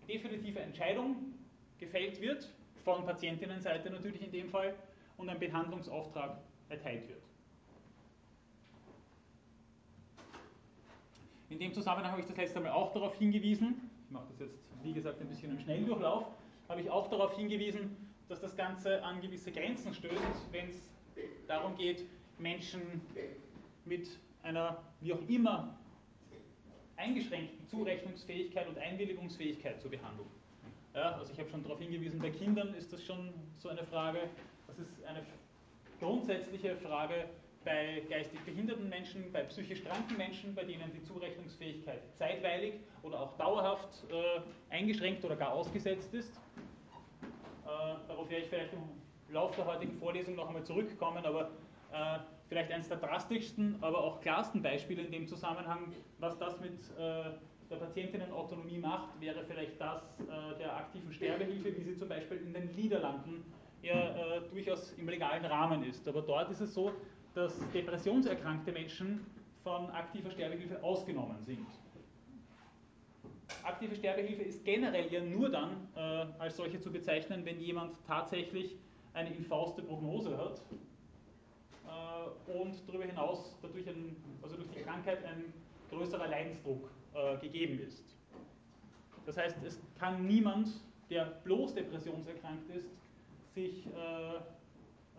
definitive 0.08 0.60
Entscheidung 0.60 1.34
gefällt 1.80 2.22
wird, 2.22 2.52
von 2.84 3.06
Patientinnenseite 3.06 3.90
natürlich 3.90 4.22
in 4.22 4.32
dem 4.32 4.50
Fall, 4.50 4.74
und 5.18 5.30
ein 5.30 5.40
Behandlungsauftrag 5.40 6.38
erteilt 6.70 7.08
wird. 7.10 7.22
In 11.50 11.60
dem 11.60 11.74
Zusammenhang 11.74 12.12
habe 12.12 12.22
ich 12.22 12.28
das 12.28 12.38
letzte 12.38 12.60
Mal 12.60 12.72
auch 12.72 12.94
darauf 12.94 13.18
hingewiesen, 13.18 13.90
ich 14.06 14.12
mache 14.12 14.28
das 14.30 14.40
jetzt 14.40 14.68
wie 14.84 14.94
gesagt 14.94 15.20
ein 15.22 15.28
bisschen 15.28 15.52
im 15.52 15.60
Schnelldurchlauf, 15.60 16.26
habe 16.70 16.82
ich 16.82 16.90
auch 16.90 17.10
darauf 17.10 17.36
hingewiesen, 17.36 17.96
dass 18.28 18.42
das 18.42 18.56
Ganze 18.56 19.04
an 19.04 19.22
gewisse 19.22 19.52
Grenzen 19.52 19.94
stößt, 19.94 20.52
wenn 20.52 20.70
es 20.70 20.94
darum 21.48 21.76
geht, 21.76 22.06
Menschen 22.38 23.02
mit 23.86 24.10
einer 24.44 24.84
wie 25.02 25.14
auch 25.14 25.28
immer 25.28 25.78
eingeschränkten 26.98 27.66
Zurechnungsfähigkeit 27.68 28.68
und 28.68 28.78
Einwilligungsfähigkeit 28.78 29.80
zu 29.82 29.90
behandeln. 29.90 30.28
Ja, 30.94 31.16
also 31.16 31.32
ich 31.32 31.40
habe 31.40 31.50
schon 31.50 31.64
darauf 31.64 31.80
hingewiesen, 31.80 32.20
bei 32.20 32.32
Kindern 32.32 32.74
ist 32.74 32.92
das 32.92 33.04
schon 33.04 33.32
so 33.60 33.70
eine 33.70 33.84
Frage, 33.86 34.20
das 34.68 34.80
ist 34.80 35.04
eine 35.06 35.24
grundsätzliche 36.00 36.76
Frage 36.78 37.26
bei 37.64 38.02
geistig 38.10 38.40
behinderten 38.46 38.88
Menschen, 38.90 39.32
bei 39.32 39.44
psychisch 39.44 39.84
kranken 39.84 40.18
Menschen, 40.18 40.56
bei 40.56 40.64
denen 40.64 40.92
die 40.94 41.04
Zurechnungsfähigkeit 41.04 42.02
zeitweilig 42.16 42.76
oder 43.04 43.20
auch 43.20 43.38
dauerhaft 43.38 43.90
äh, 44.10 44.74
eingeschränkt 44.74 45.24
oder 45.26 45.36
gar 45.36 45.52
ausgesetzt 45.52 46.14
ist. 46.14 46.32
Äh, 47.66 47.68
darauf 48.08 48.30
werde 48.30 48.44
ich 48.44 48.50
vielleicht 48.50 48.74
im 48.74 49.34
Laufe 49.34 49.58
der 49.58 49.66
heutigen 49.66 49.98
Vorlesung 49.98 50.36
noch 50.36 50.48
einmal 50.48 50.64
zurückkommen, 50.64 51.26
aber 51.26 51.52
äh, 51.92 52.20
vielleicht 52.50 52.72
eines 52.72 52.88
der 52.88 52.98
drastischsten, 52.98 53.78
aber 53.82 54.04
auch 54.04 54.22
klarsten 54.22 54.62
Beispiele 54.62 55.02
in 55.02 55.12
dem 55.12 55.28
Zusammenhang, 55.28 55.94
was 56.20 56.38
das 56.38 56.60
mit 56.60 56.80
äh, 56.98 57.32
der 57.70 57.76
Patientinnenautonomie 57.76 58.78
macht, 58.78 59.20
wäre 59.20 59.44
vielleicht 59.44 59.80
das 59.80 60.02
äh, 60.22 60.58
der 60.58 60.76
aktiven 60.76 61.12
Sterbehilfe, 61.12 61.76
wie 61.76 61.84
sie 61.84 61.98
zum 61.98 62.08
Beispiel 62.08 62.38
in 62.38 62.54
den 62.54 62.74
Niederlanden 62.76 63.44
ja 63.82 64.38
äh, 64.38 64.42
durchaus 64.50 64.94
im 64.94 65.10
legalen 65.10 65.46
Rahmen 65.46 65.84
ist. 65.84 66.08
Aber 66.08 66.22
dort 66.22 66.50
ist 66.50 66.62
es 66.62 66.74
so, 66.74 66.92
dass 67.34 67.54
depressionserkrankte 67.74 68.72
Menschen 68.72 69.26
von 69.64 69.90
aktiver 69.92 70.32
Sterbehilfe 70.32 70.82
ausgenommen 70.82 71.42
sind. 71.42 71.68
Aktive 73.64 73.96
Sterbehilfe 73.96 74.44
ist 74.44 74.64
generell 74.64 75.12
ja 75.12 75.22
nur 75.22 75.50
dann 75.50 75.90
äh, 75.96 76.26
als 76.40 76.56
solche 76.56 76.80
zu 76.80 76.92
bezeichnen, 76.92 77.44
wenn 77.46 77.60
jemand 77.60 77.96
tatsächlich 78.06 78.78
eine 79.14 79.34
infauste 79.34 79.82
Prognose 79.82 80.38
hat 80.38 80.62
und 82.48 82.76
darüber 82.88 83.06
hinaus 83.06 83.56
dadurch 83.62 83.88
ein, 83.88 84.16
also 84.42 84.56
durch 84.56 84.70
die 84.70 84.82
Krankheit 84.82 85.24
ein 85.26 85.54
größerer 85.90 86.28
Leidensdruck 86.28 86.90
äh, 87.14 87.38
gegeben 87.38 87.80
ist. 87.80 88.04
Das 89.26 89.38
heißt, 89.38 89.58
es 89.66 89.80
kann 90.00 90.26
niemand, 90.26 90.70
der 91.10 91.26
bloß 91.44 91.76
depressionserkrankt 91.76 92.70
ist, 92.70 92.90
sich 93.54 93.86
äh, 93.88 94.36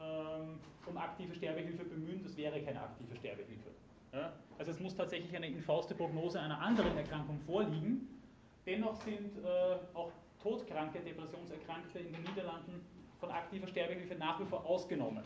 ähm, 0.01 0.59
um 0.87 0.97
aktive 0.97 1.35
Sterbehilfe 1.35 1.85
bemühen, 1.85 2.23
das 2.23 2.37
wäre 2.37 2.61
keine 2.63 2.81
aktive 2.81 3.15
Sterbehilfe. 3.17 3.71
Ja? 4.13 4.33
Also 4.59 4.71
es 4.71 4.81
muss 4.81 4.95
tatsächlich 4.95 5.35
eine 5.37 5.47
infauste 5.47 5.95
Prognose 5.95 6.41
einer 6.41 6.61
anderen 6.61 6.97
Erkrankung 6.97 7.39
vorliegen. 7.41 8.09
Dennoch 8.65 8.95
sind 8.97 9.37
äh, 9.39 9.77
auch 9.95 10.11
todkranke 10.43 11.01
Depressionserkrankte 11.01 11.99
in 11.99 12.13
den 12.13 12.23
Niederlanden 12.23 12.81
von 13.19 13.31
aktiver 13.31 13.67
Sterbehilfe 13.67 14.15
nach 14.15 14.41
wie 14.41 14.45
vor 14.45 14.65
ausgenommen. 14.65 15.25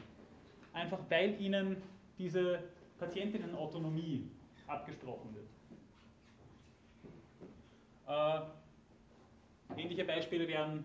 Einfach 0.73 0.99
weil 1.09 1.41
ihnen 1.41 1.76
diese 2.19 2.62
Patientinnenautonomie 2.99 4.29
abgesprochen 4.67 5.35
wird. 5.35 5.47
Äh, 8.09 8.41
ähnliche 9.81 10.05
Beispiele 10.05 10.47
wären 10.49 10.85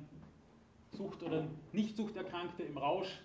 Sucht- 0.92 1.24
oder 1.24 1.46
Nicht-Suchterkrankte 1.74 2.64
im 2.64 2.78
Rausch, 2.78 3.20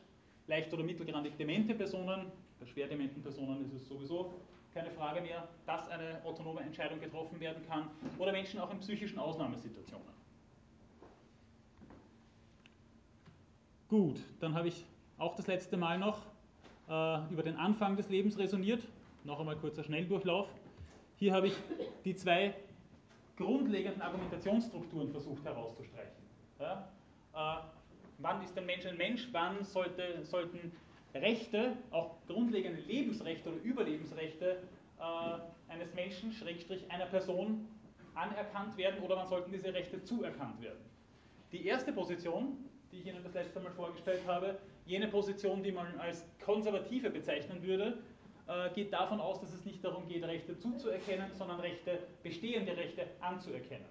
leicht 0.47 0.73
oder 0.73 0.83
mittelgradig 0.83 1.37
demente 1.37 1.75
Personen, 1.75 2.31
bei 2.61 2.67
schwer 2.67 2.87
dementen 2.87 3.23
Personen 3.23 3.65
ist 3.65 3.73
es 3.73 3.89
sowieso 3.89 4.33
keine 4.75 4.91
Frage 4.91 5.21
mehr, 5.21 5.49
dass 5.67 5.89
eine 5.89 6.23
autonome 6.25 6.61
Entscheidung 6.61 7.01
getroffen 7.01 7.39
werden 7.41 7.63
kann, 7.67 7.91
oder 8.19 8.33
Menschen 8.33 8.61
auch 8.61 8.71
in 8.71 8.79
psychischen 8.79 9.19
Ausnahmesituationen. 9.19 10.07
Gut, 13.89 14.21
dann 14.41 14.55
habe 14.55 14.69
ich 14.69 14.87
auch 15.19 15.37
das 15.37 15.47
letzte 15.47 15.77
Mal 15.77 15.99
noch 15.99 16.32
äh, 16.93 17.33
über 17.33 17.43
den 17.43 17.57
Anfang 17.57 17.97
des 17.97 18.11
Lebens 18.11 18.39
resoniert. 18.39 18.83
Noch 19.25 19.41
einmal 19.41 19.57
kurzer 19.57 19.83
Schnelldurchlauf. 19.83 20.49
Hier 21.17 21.33
habe 21.33 21.47
ich 21.47 21.55
die 22.05 22.15
zwei 22.15 22.55
grundlegenden 23.37 24.03
Argumentationsstrukturen 24.03 25.11
versucht 25.11 25.45
herauszustreichen. 25.45 26.23
Ja? 26.61 26.89
Äh, 27.35 27.63
wann 28.19 28.43
ist 28.43 28.57
ein 28.59 28.67
Mensch 28.67 28.85
ein 28.85 28.97
Mensch? 28.99 29.29
Wann 29.33 29.65
sollte, 29.65 30.23
sollten 30.23 30.73
Rechte, 31.15 31.77
auch 31.91 32.17
grundlegende 32.27 32.81
Lebensrechte 32.83 33.49
oder 33.51 33.63
Überlebensrechte 33.63 34.59
äh, 34.99 35.73
eines 35.73 35.95
Menschen, 35.95 36.33
Schrägstrich 36.33 36.91
einer 36.91 37.07
Person, 37.07 37.69
anerkannt 38.15 38.77
werden 38.77 39.03
oder 39.03 39.17
wann 39.17 39.29
sollten 39.29 39.51
diese 39.51 39.73
Rechte 39.73 40.03
zuerkannt 40.03 40.61
werden? 40.61 40.85
Die 41.53 41.67
erste 41.67 41.93
Position 41.93 42.59
die 42.93 42.99
ich 42.99 43.07
Ihnen 43.07 43.25
das 43.25 43.33
letzte 43.33 43.59
Mal 43.61 43.73
vorgestellt 43.73 44.21
habe, 44.27 44.59
jene 44.85 45.09
Position, 45.09 45.63
die 45.63 45.73
man 45.73 45.99
als 45.99 46.27
konservative 46.45 47.11
bezeichnen 47.11 47.63
würde, 47.63 47.99
äh, 48.47 48.71
geht 48.75 48.93
davon 48.93 49.19
aus, 49.19 49.41
dass 49.41 49.55
es 49.55 49.65
nicht 49.65 49.83
darum 49.83 50.07
geht, 50.07 50.23
Rechte 50.25 50.59
zuzuerkennen, 50.59 51.31
sondern 51.35 51.61
Rechte, 51.61 52.01
bestehende 52.23 52.77
Rechte 52.77 53.07
anzuerkennen. 53.21 53.87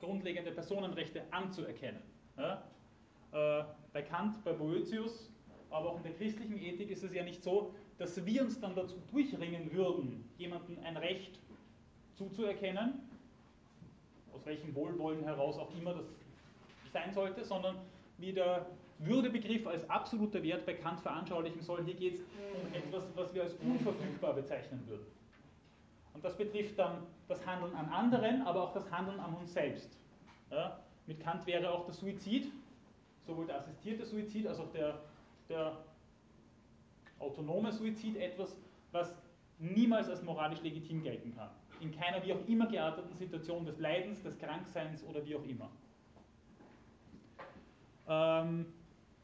Grundlegende 0.00 0.50
Personenrechte 0.50 1.22
anzuerkennen. 1.30 2.00
Ja? 2.36 2.64
Äh, 3.32 3.64
bei 3.92 4.02
Kant, 4.02 4.42
bei 4.44 4.52
Boetius, 4.52 5.30
aber 5.70 5.90
auch 5.90 5.96
in 5.98 6.02
der 6.02 6.14
christlichen 6.14 6.60
Ethik 6.60 6.90
ist 6.90 7.04
es 7.04 7.14
ja 7.14 7.22
nicht 7.22 7.44
so, 7.44 7.72
dass 7.98 8.24
wir 8.24 8.42
uns 8.42 8.58
dann 8.58 8.74
dazu 8.74 8.96
durchringen 9.12 9.72
würden, 9.72 10.28
jemandem 10.38 10.78
ein 10.82 10.96
Recht 10.96 11.38
zuzuerkennen, 12.14 12.94
aus 14.32 14.44
welchem 14.46 14.74
Wohlwollen 14.74 15.22
heraus 15.22 15.58
auch 15.58 15.72
immer 15.76 15.94
das 15.94 16.06
sein 16.92 17.12
sollte, 17.12 17.44
sondern 17.44 17.76
wie 18.18 18.32
der 18.32 18.66
Würdebegriff 18.98 19.66
als 19.66 19.88
absoluter 19.88 20.42
Wert 20.42 20.66
bei 20.66 20.74
Kant 20.74 21.00
veranschaulichen 21.00 21.62
soll. 21.62 21.84
Hier 21.84 21.94
geht 21.94 22.14
es 22.16 22.20
um 22.20 22.74
etwas, 22.74 23.04
was 23.16 23.32
wir 23.34 23.42
als 23.44 23.54
unverfügbar 23.54 24.34
bezeichnen 24.34 24.82
würden. 24.86 25.06
Und 26.12 26.24
das 26.24 26.36
betrifft 26.36 26.78
dann 26.78 27.06
das 27.28 27.44
Handeln 27.46 27.74
an 27.74 27.88
anderen, 27.88 28.42
aber 28.42 28.62
auch 28.62 28.72
das 28.72 28.90
Handeln 28.90 29.18
an 29.20 29.34
uns 29.34 29.52
selbst. 29.52 29.96
Ja, 30.50 30.80
mit 31.06 31.20
Kant 31.20 31.46
wäre 31.46 31.70
auch 31.70 31.84
der 31.86 31.94
Suizid, 31.94 32.52
sowohl 33.26 33.46
der 33.46 33.56
assistierte 33.56 34.04
Suizid 34.04 34.46
als 34.46 34.58
auch 34.58 34.70
der, 34.72 35.00
der 35.48 35.76
autonome 37.18 37.72
Suizid 37.72 38.16
etwas, 38.16 38.56
was 38.92 39.14
niemals 39.58 40.08
als 40.10 40.22
moralisch 40.22 40.60
legitim 40.62 41.02
gelten 41.02 41.34
kann. 41.34 41.50
In 41.80 41.92
keiner 41.92 42.22
wie 42.24 42.32
auch 42.32 42.46
immer 42.46 42.66
gearteten 42.66 43.14
Situation 43.14 43.64
des 43.64 43.78
Leidens, 43.78 44.22
des 44.22 44.36
Krankseins 44.38 45.04
oder 45.04 45.24
wie 45.24 45.36
auch 45.36 45.44
immer. 45.44 45.70
Ähm, 48.10 48.66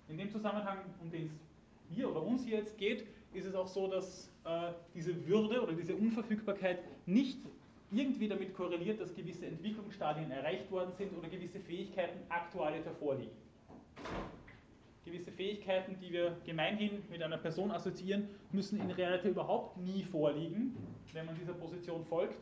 in 0.09 0.17
dem 0.17 0.31
Zusammenhang, 0.31 0.79
um 1.03 1.11
den 1.11 1.27
es 1.27 1.33
mir 1.97 2.09
oder 2.09 2.23
uns 2.23 2.45
hier 2.45 2.59
jetzt 2.59 2.79
geht, 2.79 3.05
ist 3.35 3.45
es 3.45 3.55
auch 3.55 3.67
so, 3.67 3.89
dass 3.89 4.31
äh, 4.45 4.73
diese 4.95 5.27
Würde 5.27 5.61
oder 5.61 5.73
diese 5.73 5.95
Unverfügbarkeit 5.97 6.79
nicht 7.05 7.39
irgendwie 7.91 8.29
damit 8.29 8.55
korreliert, 8.55 9.01
dass 9.01 9.15
gewisse 9.15 9.47
Entwicklungsstadien 9.47 10.31
erreicht 10.31 10.71
worden 10.71 10.93
sind 10.93 11.17
oder 11.19 11.29
gewisse 11.29 11.59
Fähigkeiten 11.61 12.19
aktualiter 12.29 12.93
vorliegen. 12.93 13.37
Gewisse 15.05 15.31
Fähigkeiten, 15.33 15.97
die 16.01 16.13
wir 16.13 16.37
gemeinhin 16.45 17.03
mit 17.11 17.23
einer 17.23 17.39
Person 17.39 17.71
assoziieren, 17.71 18.29
müssen 18.53 18.81
in 18.81 18.91
Realität 18.91 19.33
überhaupt 19.33 19.77
nie 19.79 20.05
vorliegen, 20.05 20.77
wenn 21.13 21.27
man 21.27 21.37
dieser 21.37 21.55
Position 21.55 22.05
folgt, 22.05 22.39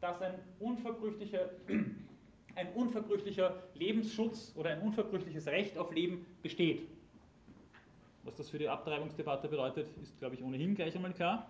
dass 0.00 0.20
ein 0.20 0.34
unverbrüchlicher 0.60 1.50
ein 2.58 2.72
unverbrüchlicher 2.72 3.54
Lebensschutz 3.74 4.52
oder 4.56 4.70
ein 4.70 4.80
unverbrüchliches 4.80 5.46
Recht 5.46 5.78
auf 5.78 5.92
Leben 5.92 6.26
besteht. 6.42 6.88
Was 8.24 8.34
das 8.34 8.50
für 8.50 8.58
die 8.58 8.68
Abtreibungsdebatte 8.68 9.48
bedeutet, 9.48 9.88
ist, 10.02 10.18
glaube 10.18 10.34
ich, 10.34 10.42
ohnehin 10.42 10.74
gleich 10.74 10.94
einmal 10.96 11.12
klar. 11.12 11.48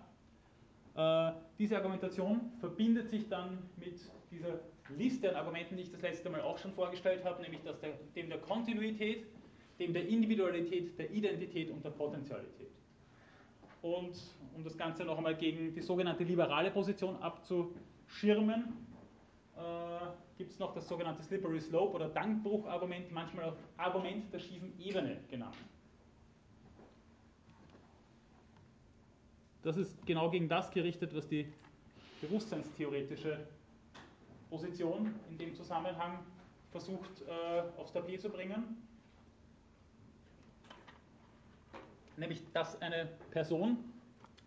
Äh, 0.95 1.31
diese 1.57 1.77
Argumentation 1.77 2.51
verbindet 2.59 3.09
sich 3.09 3.27
dann 3.27 3.57
mit 3.77 3.99
dieser 4.31 4.59
Liste 4.97 5.29
an 5.29 5.35
Argumenten, 5.35 5.77
die 5.77 5.83
ich 5.83 5.91
das 5.91 6.01
letzte 6.01 6.29
Mal 6.29 6.41
auch 6.41 6.57
schon 6.59 6.73
vorgestellt 6.73 7.25
habe, 7.25 7.41
nämlich 7.41 7.61
dass 7.63 7.79
der, 7.79 7.93
dem 8.15 8.29
der 8.29 8.39
Kontinuität, 8.39 9.25
dem 9.79 9.93
der 9.93 10.07
Individualität, 10.07 10.97
der 10.97 11.09
Identität 11.09 11.71
und 11.71 11.83
der 11.83 11.89
Potentialität. 11.89 12.69
Und 13.81 14.15
um 14.55 14.63
das 14.63 14.77
Ganze 14.77 15.05
noch 15.05 15.17
einmal 15.17 15.35
gegen 15.35 15.73
die 15.73 15.81
sogenannte 15.81 16.23
liberale 16.23 16.69
Position 16.69 17.15
abzuschirmen, 17.17 18.73
äh, 19.57 20.28
gibt 20.39 20.53
es 20.53 20.59
noch 20.59 20.73
das 20.73 20.87
sogenannte 20.87 21.21
Slippery 21.21 21.59
Slope 21.59 21.95
oder 21.95 22.07
Dankbruch-Argument, 22.07 23.11
manchmal 23.11 23.49
auch 23.49 23.57
Argument 23.75 24.33
der 24.33 24.39
schiefen 24.39 24.73
Ebene 24.79 25.19
genannt. 25.29 25.57
Das 29.63 29.75
ist 29.75 30.05
genau 30.05 30.29
gegen 30.29 30.47
das 30.47 30.71
gerichtet, 30.71 31.13
was 31.13 31.27
die 31.27 31.51
bewusstseinstheoretische 32.21 33.45
Position 34.49 35.13
in 35.29 35.37
dem 35.37 35.53
Zusammenhang 35.53 36.19
versucht 36.71 37.21
äh, 37.27 37.63
aufs 37.77 37.91
Tapet 37.91 38.21
zu 38.21 38.29
bringen. 38.29 38.81
Nämlich, 42.15 42.41
dass 42.53 42.81
eine 42.81 43.09
Person 43.31 43.77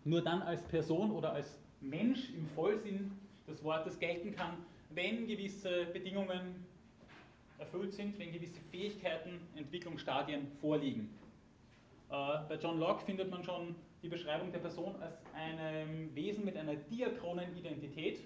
nur 0.05 0.23
dann 0.23 0.41
als 0.41 0.63
Person 0.63 1.11
oder 1.11 1.33
als 1.33 1.59
Mensch 1.81 2.31
im 2.31 2.47
Vollsinn 2.47 3.11
des 3.47 3.63
Wortes 3.63 3.99
gelten 3.99 4.35
kann, 4.35 4.57
wenn 4.95 5.27
gewisse 5.27 5.85
Bedingungen 5.93 6.65
erfüllt 7.57 7.93
sind, 7.93 8.17
wenn 8.19 8.31
gewisse 8.31 8.59
Fähigkeiten, 8.71 9.39
Entwicklungsstadien 9.55 10.47
vorliegen. 10.59 11.09
Äh, 12.09 12.13
bei 12.47 12.55
John 12.61 12.79
Locke 12.79 13.05
findet 13.05 13.29
man 13.31 13.43
schon 13.43 13.75
die 14.01 14.09
Beschreibung 14.09 14.51
der 14.51 14.59
Person 14.59 14.95
als 15.01 15.17
einem 15.33 16.13
Wesen 16.13 16.43
mit 16.43 16.57
einer 16.57 16.75
diachronen 16.75 17.55
Identität, 17.57 18.19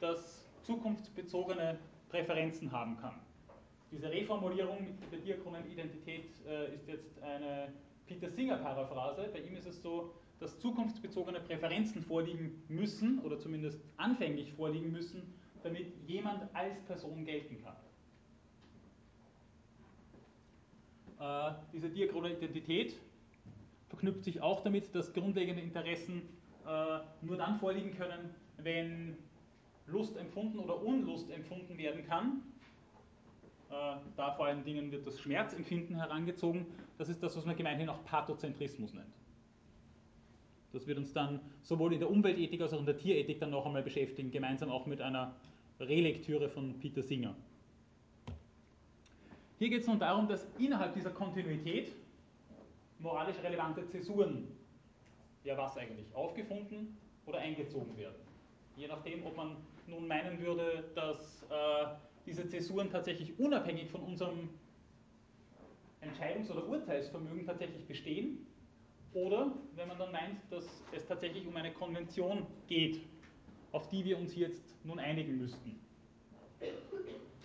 das 0.00 0.46
zukunftsbezogene 0.64 1.78
Präferenzen 2.10 2.70
haben 2.70 2.98
kann. 2.98 3.14
Diese 3.90 4.10
Reformulierung 4.10 4.86
mit 5.00 5.10
der 5.10 5.20
diachronen 5.20 5.64
Identität 5.70 6.26
äh, 6.46 6.74
ist 6.74 6.86
jetzt 6.86 7.22
eine 7.22 7.72
Peter 8.06 8.28
Singer-Paraphrase. 8.28 9.28
Bei 9.32 9.40
ihm 9.40 9.56
ist 9.56 9.66
es 9.66 9.80
so, 9.82 10.12
dass 10.40 10.58
zukunftsbezogene 10.60 11.40
Präferenzen 11.40 12.02
vorliegen 12.02 12.62
müssen 12.68 13.18
oder 13.20 13.38
zumindest 13.38 13.80
anfänglich 13.96 14.52
vorliegen 14.52 14.92
müssen, 14.92 15.34
damit 15.68 15.92
jemand 16.06 16.42
als 16.54 16.80
Person 16.82 17.24
gelten 17.24 17.62
kann. 17.62 17.76
Äh, 21.20 21.54
diese 21.72 21.88
diachrone 21.90 22.32
Identität 22.32 22.96
verknüpft 23.88 24.24
sich 24.24 24.40
auch 24.40 24.60
damit, 24.62 24.94
dass 24.94 25.12
grundlegende 25.12 25.62
Interessen 25.62 26.22
äh, 26.66 26.98
nur 27.22 27.36
dann 27.36 27.58
vorliegen 27.58 27.96
können, 27.96 28.34
wenn 28.58 29.16
Lust 29.86 30.16
empfunden 30.16 30.58
oder 30.58 30.80
Unlust 30.82 31.30
empfunden 31.30 31.76
werden 31.78 32.06
kann. 32.06 32.42
Äh, 33.70 33.96
da 34.16 34.32
vor 34.32 34.46
allen 34.46 34.64
Dingen 34.64 34.92
wird 34.92 35.06
das 35.06 35.20
Schmerzempfinden 35.20 35.96
herangezogen. 35.96 36.66
Das 36.98 37.08
ist 37.08 37.22
das, 37.22 37.36
was 37.36 37.44
man 37.44 37.56
gemeinhin 37.56 37.88
auch 37.88 38.04
Pathozentrismus 38.04 38.94
nennt. 38.94 39.14
Das 40.72 40.86
wird 40.86 40.98
uns 40.98 41.12
dann 41.12 41.40
sowohl 41.62 41.94
in 41.94 42.00
der 42.00 42.10
Umweltethik 42.10 42.60
als 42.60 42.74
auch 42.74 42.80
in 42.80 42.86
der 42.86 42.98
Tierethik 42.98 43.40
dann 43.40 43.50
noch 43.50 43.64
einmal 43.64 43.82
beschäftigen, 43.82 44.30
gemeinsam 44.30 44.70
auch 44.70 44.86
mit 44.86 45.00
einer 45.00 45.34
Relektüre 45.80 46.48
von 46.48 46.78
Peter 46.78 47.02
Singer. 47.02 47.34
Hier 49.58 49.68
geht 49.70 49.82
es 49.82 49.86
nun 49.86 49.98
darum, 49.98 50.28
dass 50.28 50.46
innerhalb 50.58 50.94
dieser 50.94 51.10
Kontinuität 51.10 51.92
moralisch 52.98 53.36
relevante 53.42 53.86
Zäsuren, 53.86 54.48
ja 55.44 55.56
was 55.56 55.76
eigentlich, 55.76 56.12
aufgefunden 56.14 56.96
oder 57.26 57.38
eingezogen 57.38 57.96
werden. 57.96 58.16
Je 58.76 58.86
nachdem, 58.86 59.24
ob 59.26 59.36
man 59.36 59.56
nun 59.86 60.06
meinen 60.06 60.40
würde, 60.40 60.84
dass 60.94 61.42
äh, 61.44 61.86
diese 62.26 62.46
Zäsuren 62.48 62.90
tatsächlich 62.90 63.38
unabhängig 63.38 63.88
von 63.88 64.02
unserem 64.02 64.48
Entscheidungs- 66.00 66.50
oder 66.50 66.68
Urteilsvermögen 66.68 67.44
tatsächlich 67.46 67.86
bestehen 67.86 68.46
oder 69.14 69.52
wenn 69.74 69.88
man 69.88 69.98
dann 69.98 70.12
meint, 70.12 70.40
dass 70.50 70.84
es 70.92 71.06
tatsächlich 71.06 71.46
um 71.46 71.56
eine 71.56 71.72
Konvention 71.72 72.46
geht, 72.66 73.00
auf 73.72 73.88
die 73.88 74.04
wir 74.04 74.18
uns 74.18 74.34
jetzt 74.34 74.76
nun 74.84 74.98
einigen 74.98 75.38
müssten. 75.38 75.78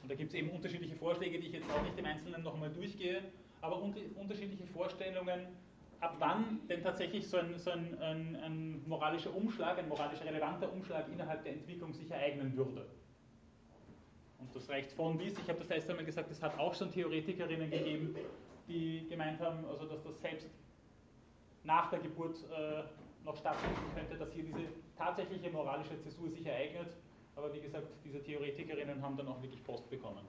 Und 0.02 0.10
da 0.10 0.16
gibt 0.16 0.30
es 0.30 0.36
eben 0.36 0.50
unterschiedliche 0.50 0.96
Vorschläge, 0.96 1.40
die 1.40 1.48
ich 1.48 1.54
jetzt 1.54 1.70
auch 1.70 1.82
nicht 1.84 1.98
im 1.98 2.06
Einzelnen 2.06 2.44
noch 2.44 2.54
einmal 2.54 2.72
durchgehe, 2.72 3.24
aber 3.62 3.82
unterschiedliche 3.82 4.68
Vorstellungen, 4.68 5.48
ab 6.02 6.16
wann 6.20 6.60
denn 6.68 6.84
tatsächlich 6.84 7.28
so 7.28 7.38
ein, 7.38 7.58
so 7.58 7.72
ein, 7.72 7.98
ein, 8.02 8.36
ein 8.36 8.88
moralischer 8.88 9.34
Umschlag, 9.34 9.80
ein 9.80 9.88
moralisch 9.88 10.22
relevanter 10.22 10.72
Umschlag 10.72 11.08
innerhalb 11.10 11.44
der 11.44 11.54
Entwicklung 11.54 11.94
sich 11.94 12.12
ereignen 12.12 12.56
würde. 12.58 12.86
Und 14.40 14.54
das 14.54 14.70
reicht 14.70 14.92
von 14.92 15.18
bis, 15.18 15.38
ich 15.40 15.48
habe 15.48 15.60
das 15.60 15.70
letzte 15.70 15.94
Mal 15.94 16.04
gesagt, 16.04 16.30
es 16.30 16.44
hat 16.44 16.60
auch 16.60 16.74
schon 16.74 16.92
Theoretikerinnen 16.92 17.72
gegeben, 17.72 18.16
die 18.68 19.08
gemeint 19.10 19.40
haben, 19.40 19.66
also 19.66 19.86
dass 19.86 20.04
das 20.04 20.20
selbst 20.20 20.50
nach 21.64 21.90
der 21.90 22.00
Geburt 22.00 22.36
äh, 22.52 22.84
noch 23.24 23.38
stattfinden 23.38 23.96
könnte, 23.96 24.18
dass 24.18 24.34
hier 24.34 24.44
diese 24.44 24.68
tatsächliche 24.98 25.50
moralische 25.50 26.00
Zäsur 26.02 26.30
sich 26.30 26.46
ereignet. 26.46 26.88
Aber 27.36 27.54
wie 27.54 27.62
gesagt, 27.62 27.88
diese 28.04 28.22
Theoretikerinnen 28.22 29.02
haben 29.02 29.18
dann 29.18 29.28
auch 29.28 29.42
wirklich 29.42 29.64
Post 29.64 29.90
bekommen. 29.90 30.26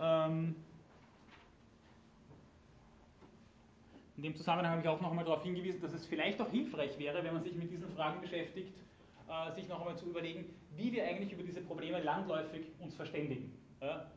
Ähm 0.00 0.54
in 4.16 4.22
dem 4.22 4.36
Zusammenhang 4.36 4.72
habe 4.72 4.80
ich 4.82 4.88
auch 4.88 5.00
noch 5.00 5.10
einmal 5.10 5.24
darauf 5.24 5.42
hingewiesen, 5.42 5.80
dass 5.80 5.92
es 5.92 6.06
vielleicht 6.06 6.40
auch 6.40 6.50
hilfreich 6.50 6.96
wäre, 6.98 7.24
wenn 7.24 7.34
man 7.34 7.42
sich 7.42 7.54
mit 7.54 7.70
diesen 7.70 7.90
Fragen 7.90 8.20
beschäftigt, 8.20 8.72
äh, 9.28 9.52
sich 9.54 9.68
noch 9.68 9.80
einmal 9.80 9.96
zu 9.96 10.06
überlegen, 10.06 10.44
wie 10.76 10.92
wir 10.92 11.04
eigentlich 11.04 11.32
über 11.32 11.42
diese 11.42 11.60
Probleme 11.62 12.00
landläufig 12.00 12.66
uns 12.78 12.94
verständigen. 12.94 13.52
Ja? 13.80 14.10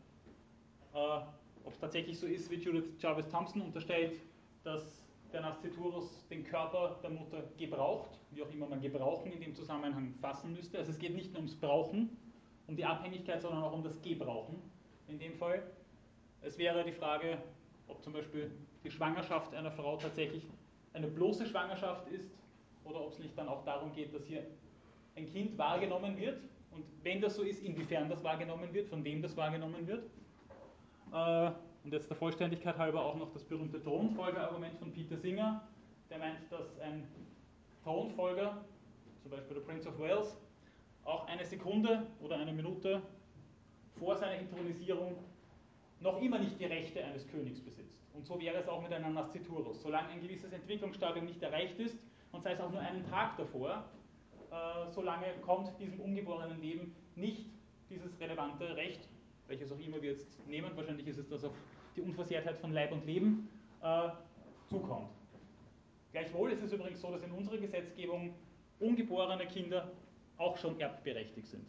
Äh, 0.94 1.22
Ob 1.66 1.74
es 1.74 1.80
tatsächlich 1.80 2.20
so 2.20 2.28
ist, 2.28 2.50
wie 2.52 2.56
Judith 2.56 2.86
Jarvis 3.00 3.28
Thompson 3.30 3.62
unterstellt, 3.62 4.20
dass 4.64 5.07
der 5.32 5.42
Nasciturus 5.42 6.28
den 6.30 6.44
Körper 6.44 7.00
der 7.02 7.10
Mutter 7.10 7.44
gebraucht, 7.58 8.10
wie 8.32 8.42
auch 8.42 8.52
immer 8.52 8.68
man 8.68 8.82
gebrauchen 8.82 9.32
in 9.32 9.42
dem 9.42 9.54
Zusammenhang 9.54 10.14
fassen 10.22 10.54
müsste. 10.54 10.78
Also 10.78 10.92
es 10.92 11.00
geht 11.00 11.16
nicht 11.16 11.32
nur 11.32 11.40
ums 11.40 11.56
Brauchen, 11.56 12.18
um 12.68 12.76
die 12.76 12.86
Abhängigkeit, 12.86 13.42
sondern 13.42 13.64
auch 13.64 13.74
um 13.74 13.84
das 13.84 14.02
Gebrauchen 14.02 14.62
in 15.08 15.20
dem 15.20 15.34
Fall. 15.36 15.64
Es 16.42 16.58
wäre 16.58 16.84
die 16.84 16.92
Frage, 16.92 17.38
ob 17.88 18.04
zum 18.04 18.14
Beispiel 18.14 18.52
die 18.84 18.92
Schwangerschaft 18.92 19.54
einer 19.54 19.72
Frau 19.72 19.98
tatsächlich 19.98 20.44
eine 20.94 21.08
bloße 21.08 21.46
Schwangerschaft 21.46 22.08
ist 22.10 22.30
oder 22.84 23.02
ob 23.02 23.12
es 23.12 23.20
nicht 23.20 23.38
dann 23.38 23.48
auch 23.48 23.64
darum 23.66 23.94
geht, 23.94 24.14
dass 24.14 24.26
hier 24.26 24.46
ein 25.16 25.26
Kind 25.26 25.58
wahrgenommen 25.58 26.18
wird 26.18 26.40
und 26.72 26.86
wenn 27.04 27.22
das 27.22 27.36
so 27.36 27.44
ist, 27.44 27.64
inwiefern 27.64 28.10
das 28.10 28.24
wahrgenommen 28.24 28.74
wird, 28.74 28.88
von 28.88 29.04
wem 29.04 29.22
das 29.22 29.36
wahrgenommen 29.36 29.88
wird. 29.88 30.04
Äh, 31.14 31.52
und 31.88 31.94
jetzt 31.94 32.10
der 32.10 32.18
Vollständigkeit 32.18 32.78
halber 32.78 33.06
auch 33.06 33.16
noch 33.16 33.32
das 33.32 33.46
berühmte 33.46 33.82
Thronfolgerargument 33.82 34.78
von 34.78 34.92
Peter 34.92 35.16
Singer, 35.16 35.66
der 36.10 36.18
meint, 36.18 36.52
dass 36.52 36.78
ein 36.82 37.08
Thronfolger, 37.82 38.58
zum 39.22 39.32
Beispiel 39.32 39.56
der 39.56 39.62
Prince 39.62 39.88
of 39.88 39.98
Wales, 39.98 40.36
auch 41.06 41.26
eine 41.28 41.46
Sekunde 41.46 42.06
oder 42.20 42.40
eine 42.40 42.52
Minute 42.52 43.02
vor 43.98 44.18
seiner 44.18 44.38
Intronisierung 44.38 45.16
noch 46.02 46.22
immer 46.22 46.40
nicht 46.40 46.60
die 46.60 46.66
Rechte 46.66 47.02
eines 47.06 47.26
Königs 47.26 47.62
besitzt. 47.62 48.04
Und 48.14 48.26
so 48.26 48.38
wäre 48.38 48.58
es 48.58 48.68
auch 48.68 48.82
mit 48.82 48.92
einem 48.92 49.14
Nasciturus. 49.14 49.82
Solange 49.82 50.10
ein 50.10 50.22
gewisses 50.22 50.52
Entwicklungsstadium 50.52 51.26
nicht 51.26 51.42
erreicht 51.42 51.80
ist, 51.80 51.98
und 52.34 52.44
sei 52.44 52.52
es 52.52 52.60
auch 52.60 52.70
nur 52.70 52.82
einen 52.82 53.10
Tag 53.10 53.38
davor, 53.38 53.86
äh, 54.52 54.92
solange 54.92 55.28
kommt 55.42 55.80
diesem 55.80 56.02
ungeborenen 56.02 56.60
Leben 56.60 56.94
nicht 57.16 57.46
dieses 57.90 58.20
relevante 58.20 58.76
Recht, 58.76 59.08
welches 59.48 59.72
auch 59.72 59.80
immer 59.80 60.02
wir 60.02 60.12
jetzt 60.12 60.46
nehmen, 60.50 60.76
wahrscheinlich 60.76 61.08
ist 61.08 61.20
es 61.20 61.30
das 61.30 61.46
auf 61.46 61.54
die 61.98 62.02
Unversehrtheit 62.02 62.58
von 62.60 62.72
Leib 62.72 62.92
und 62.92 63.06
Leben 63.06 63.50
äh, 63.82 64.10
zukommt. 64.70 65.10
Gleichwohl 66.12 66.52
ist 66.52 66.64
es 66.64 66.72
übrigens 66.72 67.02
so, 67.02 67.12
dass 67.12 67.24
in 67.24 67.32
unserer 67.32 67.58
Gesetzgebung 67.58 68.34
ungeborene 68.80 69.46
Kinder 69.48 69.92
auch 70.38 70.58
schon 70.58 70.80
erbberechtigt 70.80 71.48
sind. 71.48 71.66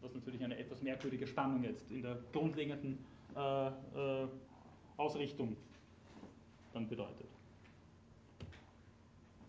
Was 0.00 0.14
natürlich 0.14 0.42
eine 0.42 0.58
etwas 0.58 0.82
merkwürdige 0.82 1.26
Spannung 1.26 1.62
jetzt 1.64 1.90
in 1.90 2.02
der 2.02 2.18
grundlegenden 2.32 2.98
äh, 3.36 3.68
äh, 3.68 4.28
Ausrichtung 4.96 5.56
dann 6.72 6.88
bedeutet. 6.88 7.26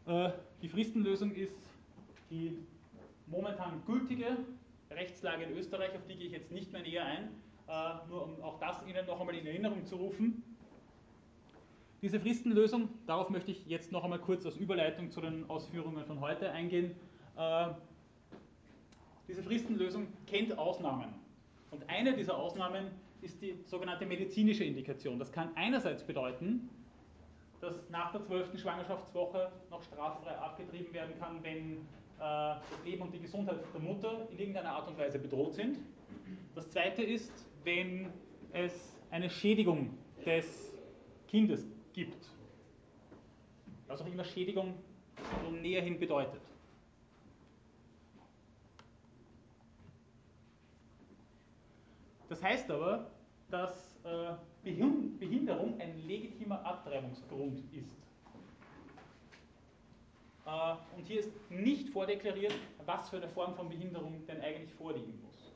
Äh, 0.06 0.32
die 0.62 0.70
Fristenlösung 0.70 1.32
ist 1.34 1.56
die 2.30 2.58
momentan 3.28 3.84
gültige 3.86 4.38
Rechtslage 4.92 5.44
in 5.44 5.58
Österreich, 5.58 5.96
auf 5.96 6.06
die 6.08 6.16
gehe 6.16 6.28
ich 6.28 6.34
jetzt 6.34 6.52
nicht 6.52 6.72
mehr 6.72 6.82
näher 6.82 7.06
ein, 7.06 7.30
nur 8.10 8.24
um 8.24 8.44
auch 8.44 8.60
das 8.60 8.78
Ihnen 8.88 9.06
noch 9.06 9.20
einmal 9.20 9.36
in 9.36 9.46
Erinnerung 9.46 9.86
zu 9.86 9.96
rufen. 9.96 10.44
Diese 12.02 12.20
Fristenlösung, 12.20 12.90
darauf 13.06 13.30
möchte 13.30 13.52
ich 13.52 13.66
jetzt 13.68 13.92
noch 13.92 14.04
einmal 14.04 14.20
kurz 14.20 14.46
als 14.46 14.56
Überleitung 14.56 15.12
zu 15.12 15.20
den 15.22 15.50
Ausführungen 15.50 16.06
von 16.06 16.22
heute 16.22 16.52
eingehen. 16.52 16.96
Äh, 17.36 17.68
diese 19.28 19.44
Fristenlösung 19.44 20.08
kennt 20.26 20.58
Ausnahmen. 20.58 21.14
Und 21.72 21.88
eine 21.90 22.16
dieser 22.16 22.38
Ausnahmen 22.38 22.88
ist 23.22 23.42
die 23.42 23.60
sogenannte 23.66 24.06
medizinische 24.06 24.64
Indikation. 24.64 25.20
Das 25.20 25.32
kann 25.32 25.52
einerseits 25.56 26.04
bedeuten, 26.04 26.70
dass 27.62 27.90
nach 27.90 28.12
der 28.14 28.24
zwölften 28.24 28.58
Schwangerschaftswoche 28.58 29.52
noch 29.70 29.84
straffrei 29.84 30.36
abgetrieben 30.38 30.94
werden 30.94 31.14
kann, 31.20 31.44
wenn 31.44 31.74
äh, 31.74 31.78
das 32.18 32.84
Leben 32.86 33.02
und 33.02 33.14
die 33.14 33.20
Gesundheit 33.20 33.58
der 33.74 33.82
Mutter 33.82 34.28
in 34.32 34.40
irgendeiner 34.40 34.72
Art 34.72 34.88
und 34.88 34.98
Weise 34.98 35.20
bedroht 35.20 35.54
sind. 35.54 35.78
Das 36.56 36.70
zweite 36.72 37.04
ist, 37.04 37.49
wenn 37.64 38.12
es 38.52 38.74
eine 39.12 39.30
Schädigung 39.30 39.98
des 40.26 40.72
Kindes 41.28 41.66
gibt. 41.94 42.30
Was 43.88 44.02
auch 44.02 44.08
immer 44.08 44.24
Schädigung 44.24 44.76
so 45.44 45.52
näherhin 45.52 46.00
bedeutet. 46.00 46.42
Das 52.30 52.44
heißt 52.44 52.70
aber, 52.70 53.10
dass 53.50 53.98
äh, 54.04 54.34
Behinderung 54.64 55.80
ein 55.82 55.98
legitimer 56.08 56.64
Abtreibungsgrund 56.64 57.60
ist. 57.74 58.00
Äh, 60.46 60.76
und 60.96 61.08
hier 61.08 61.20
ist 61.22 61.32
nicht 61.50 61.90
vordeklariert, 61.90 62.54
was 62.86 63.10
für 63.10 63.18
eine 63.18 63.30
Form 63.30 63.56
von 63.56 63.70
Behinderung 63.70 64.26
denn 64.28 64.42
eigentlich 64.42 64.74
vorliegen 64.74 65.20
muss. 65.24 65.52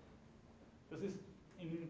Das 0.89 1.01
ist 1.01 1.19
in, 1.59 1.89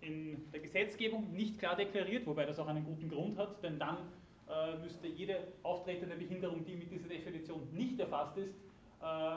in 0.00 0.50
der 0.52 0.60
Gesetzgebung 0.60 1.32
nicht 1.32 1.58
klar 1.58 1.76
deklariert, 1.76 2.26
wobei 2.26 2.46
das 2.46 2.58
auch 2.58 2.66
einen 2.66 2.84
guten 2.84 3.08
Grund 3.08 3.38
hat, 3.38 3.62
denn 3.62 3.78
dann 3.78 3.98
äh, 4.48 4.76
müsste 4.78 5.06
jede 5.06 5.48
auftretende 5.62 6.16
Behinderung, 6.16 6.64
die 6.64 6.76
mit 6.76 6.90
dieser 6.90 7.08
Definition 7.08 7.68
nicht 7.72 7.98
erfasst 8.00 8.36
ist, 8.38 8.54
äh, 9.02 9.36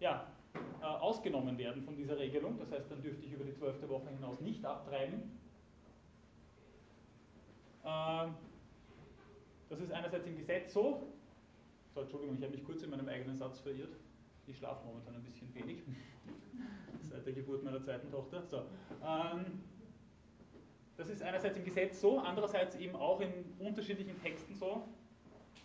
ja, 0.00 0.26
äh, 0.54 0.84
ausgenommen 0.84 1.56
werden 1.58 1.82
von 1.82 1.96
dieser 1.96 2.18
Regelung. 2.18 2.58
Das 2.58 2.70
heißt, 2.70 2.90
dann 2.90 3.02
dürfte 3.02 3.24
ich 3.24 3.32
über 3.32 3.44
die 3.44 3.54
zwölfte 3.54 3.88
Woche 3.88 4.10
hinaus 4.10 4.40
nicht 4.40 4.64
abtreiben. 4.64 5.22
Ähm, 7.84 8.34
das 9.68 9.80
ist 9.80 9.92
einerseits 9.92 10.26
im 10.26 10.36
Gesetz 10.36 10.72
so, 10.72 11.02
so, 11.94 12.00
Entschuldigung, 12.00 12.36
ich 12.36 12.42
habe 12.42 12.52
mich 12.52 12.64
kurz 12.64 12.82
in 12.82 12.90
meinem 12.90 13.08
eigenen 13.08 13.36
Satz 13.36 13.60
verirrt. 13.60 13.94
Ich 14.46 14.56
schlafe 14.56 14.84
momentan 14.86 15.14
ein 15.14 15.22
bisschen 15.22 15.54
wenig. 15.54 15.78
Seit 17.12 17.26
der 17.26 17.32
Geburt 17.34 17.62
meiner 17.62 17.80
zweiten 17.80 18.10
Tochter. 18.10 18.42
So. 18.46 18.64
Ähm, 19.04 19.60
das 20.96 21.08
ist 21.08 21.22
einerseits 21.22 21.56
im 21.56 21.64
Gesetz 21.64 22.00
so, 22.00 22.18
andererseits 22.18 22.76
eben 22.76 22.96
auch 22.96 23.20
in 23.20 23.30
unterschiedlichen 23.58 24.20
Texten 24.22 24.54
so. 24.54 24.82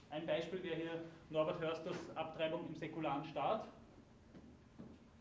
Ein 0.10 0.25
Beispiel 0.25 0.63
wäre 0.63 0.75
hier 0.75 1.01
Norbert 1.29 1.60
Hörsters 1.62 1.95
Abtreibung 2.15 2.67
im 2.67 2.75
säkularen 2.75 3.23
Staat. 3.25 3.67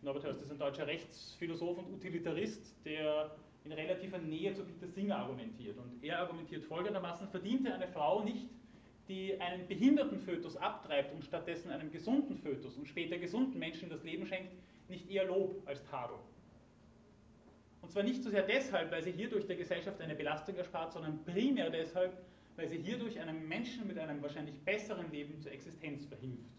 Norbert 0.02 0.24
Hörster 0.24 0.44
ist 0.44 0.50
ein 0.50 0.58
deutscher 0.58 0.86
Rechtsphilosoph 0.86 1.78
und 1.78 1.92
Utilitarist, 1.92 2.74
der 2.84 3.30
in 3.64 3.72
relativer 3.72 4.18
Nähe 4.18 4.52
zu 4.52 4.64
Peter 4.64 4.86
Singer 4.86 5.18
argumentiert. 5.18 5.76
Und 5.78 6.02
er 6.02 6.20
argumentiert 6.20 6.64
folgendermaßen, 6.64 7.28
verdiente 7.28 7.72
eine 7.72 7.88
Frau 7.88 8.22
nicht 8.22 8.48
die 9.08 9.40
einen 9.40 9.66
behinderten 9.68 10.18
Fötus 10.18 10.56
abtreibt 10.56 11.14
und 11.14 11.24
stattdessen 11.24 11.70
einem 11.70 11.90
gesunden 11.90 12.36
Fötus 12.36 12.76
und 12.76 12.88
später 12.88 13.18
gesunden 13.18 13.58
Menschen 13.58 13.88
das 13.88 14.02
Leben 14.02 14.26
schenkt, 14.26 14.52
nicht 14.88 15.10
eher 15.10 15.24
Lob 15.24 15.62
als 15.66 15.84
Tadel. 15.84 16.16
Und 17.82 17.90
zwar 17.92 18.02
nicht 18.02 18.22
so 18.22 18.30
sehr 18.30 18.42
deshalb, 18.42 18.90
weil 18.90 19.02
sie 19.02 19.12
hierdurch 19.12 19.46
der 19.46 19.56
Gesellschaft 19.56 20.00
eine 20.00 20.14
Belastung 20.14 20.56
erspart, 20.56 20.92
sondern 20.92 21.24
primär 21.24 21.70
deshalb, 21.70 22.16
weil 22.56 22.68
sie 22.68 22.78
hierdurch 22.78 23.20
einem 23.20 23.46
Menschen 23.46 23.86
mit 23.86 23.98
einem 23.98 24.22
wahrscheinlich 24.22 24.58
besseren 24.64 25.10
Leben 25.12 25.38
zur 25.40 25.52
Existenz 25.52 26.04
verhilft. 26.06 26.50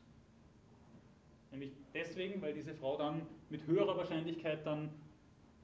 Nämlich 1.52 1.74
deswegen, 1.94 2.42
weil 2.42 2.54
diese 2.54 2.74
Frau 2.76 2.98
dann 2.98 3.26
mit 3.50 3.66
höherer 3.66 3.98
Wahrscheinlichkeit 3.98 4.66
dann 4.66 4.90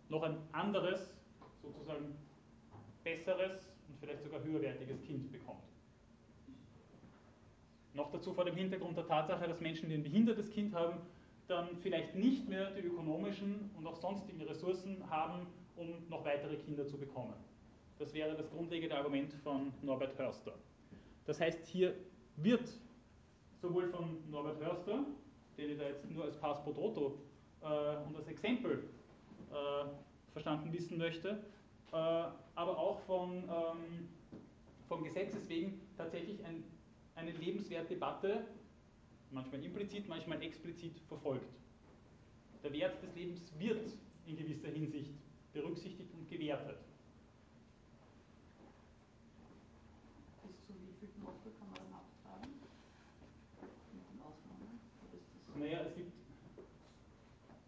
noch 0.10 0.23
ein 0.23 0.38
anderes, 0.52 1.15
sozusagen 1.62 2.15
besseres 3.04 3.71
und 3.88 3.97
vielleicht 3.99 4.23
sogar 4.23 4.43
höherwertiges 4.43 5.02
Kind 5.04 5.32
bekommt. 5.32 5.63
Noch 7.93 8.12
dazu 8.12 8.34
vor 8.34 8.45
dem 8.45 8.56
Hintergrund 8.56 8.97
der 8.97 9.06
Tatsache, 9.06 9.47
dass 9.47 9.62
Menschen, 9.62 9.89
die 9.89 9.95
ein 9.95 10.04
behindertes 10.04 10.49
Kind 10.49 10.73
haben, 10.73 10.99
dann 11.47 11.77
vielleicht 11.77 12.15
nicht 12.15 12.47
mehr 12.47 12.71
die 12.71 12.82
ökonomischen 12.82 13.69
und 13.77 13.86
auch 13.86 13.95
sonstigen 13.95 14.41
Ressourcen 14.41 14.97
haben, 15.10 15.47
um 15.75 16.08
noch 16.10 16.23
weitere 16.25 16.56
Kinder 16.58 16.86
zu 16.88 16.97
bekommen. 16.97 17.34
Das 17.99 18.13
wäre 18.13 18.36
das 18.36 18.49
grundlegende 18.49 18.95
Argument 18.95 19.34
von 19.43 19.73
Norbert 19.82 20.17
Hörster. 20.17 20.53
Das 21.25 21.39
heißt, 21.39 21.65
hier 21.65 21.93
wird 22.38 22.69
sowohl 23.62 23.88
von 23.89 24.17
Norbert 24.29 24.60
Hörster, 24.60 25.06
den 25.58 25.71
ich 25.71 25.77
da 25.77 25.86
jetzt 25.86 26.10
nur 26.10 26.25
als 26.25 26.38
Pass 26.38 26.63
pro 26.63 26.71
äh, 26.71 27.65
und 28.08 28.15
als 28.15 28.27
Exempel 28.27 28.84
äh, 29.51 29.86
verstanden 30.32 30.73
wissen 30.73 30.97
möchte, 30.97 31.43
äh, 31.91 31.95
aber 31.95 32.77
auch 32.77 32.99
von, 33.01 33.43
ähm, 33.43 34.10
vom 34.88 35.03
Gesetzes 35.03 35.47
wegen 35.47 35.82
tatsächlich 35.97 36.43
ein 36.45 36.63
eine 37.15 37.32
Lebenswertdebatte, 37.32 38.45
manchmal 39.34 39.63
implizit, 39.63 40.08
manchmal 40.08 40.41
explizit 40.41 41.00
verfolgt. 41.08 41.54
Der 42.63 42.72
Wert 42.72 43.02
des 43.04 43.15
Lebens 43.15 43.52
wird 43.60 43.89
in 44.26 44.38
gewisser 44.38 44.69
Hinsicht 44.69 45.13
berücksichtigt 45.52 46.13
und 46.13 46.30
gewertet. 46.30 46.78
Bis 50.48 50.65
zu 50.65 50.74
wie 50.74 50.93
viel 51.00 51.10
Woche 51.24 51.52
kann 51.60 51.67
man 51.67 51.76
dann 51.76 51.93
abtragen? 51.93 52.54
Naja, 55.56 55.82
es 55.88 55.96
gibt, 55.96 56.13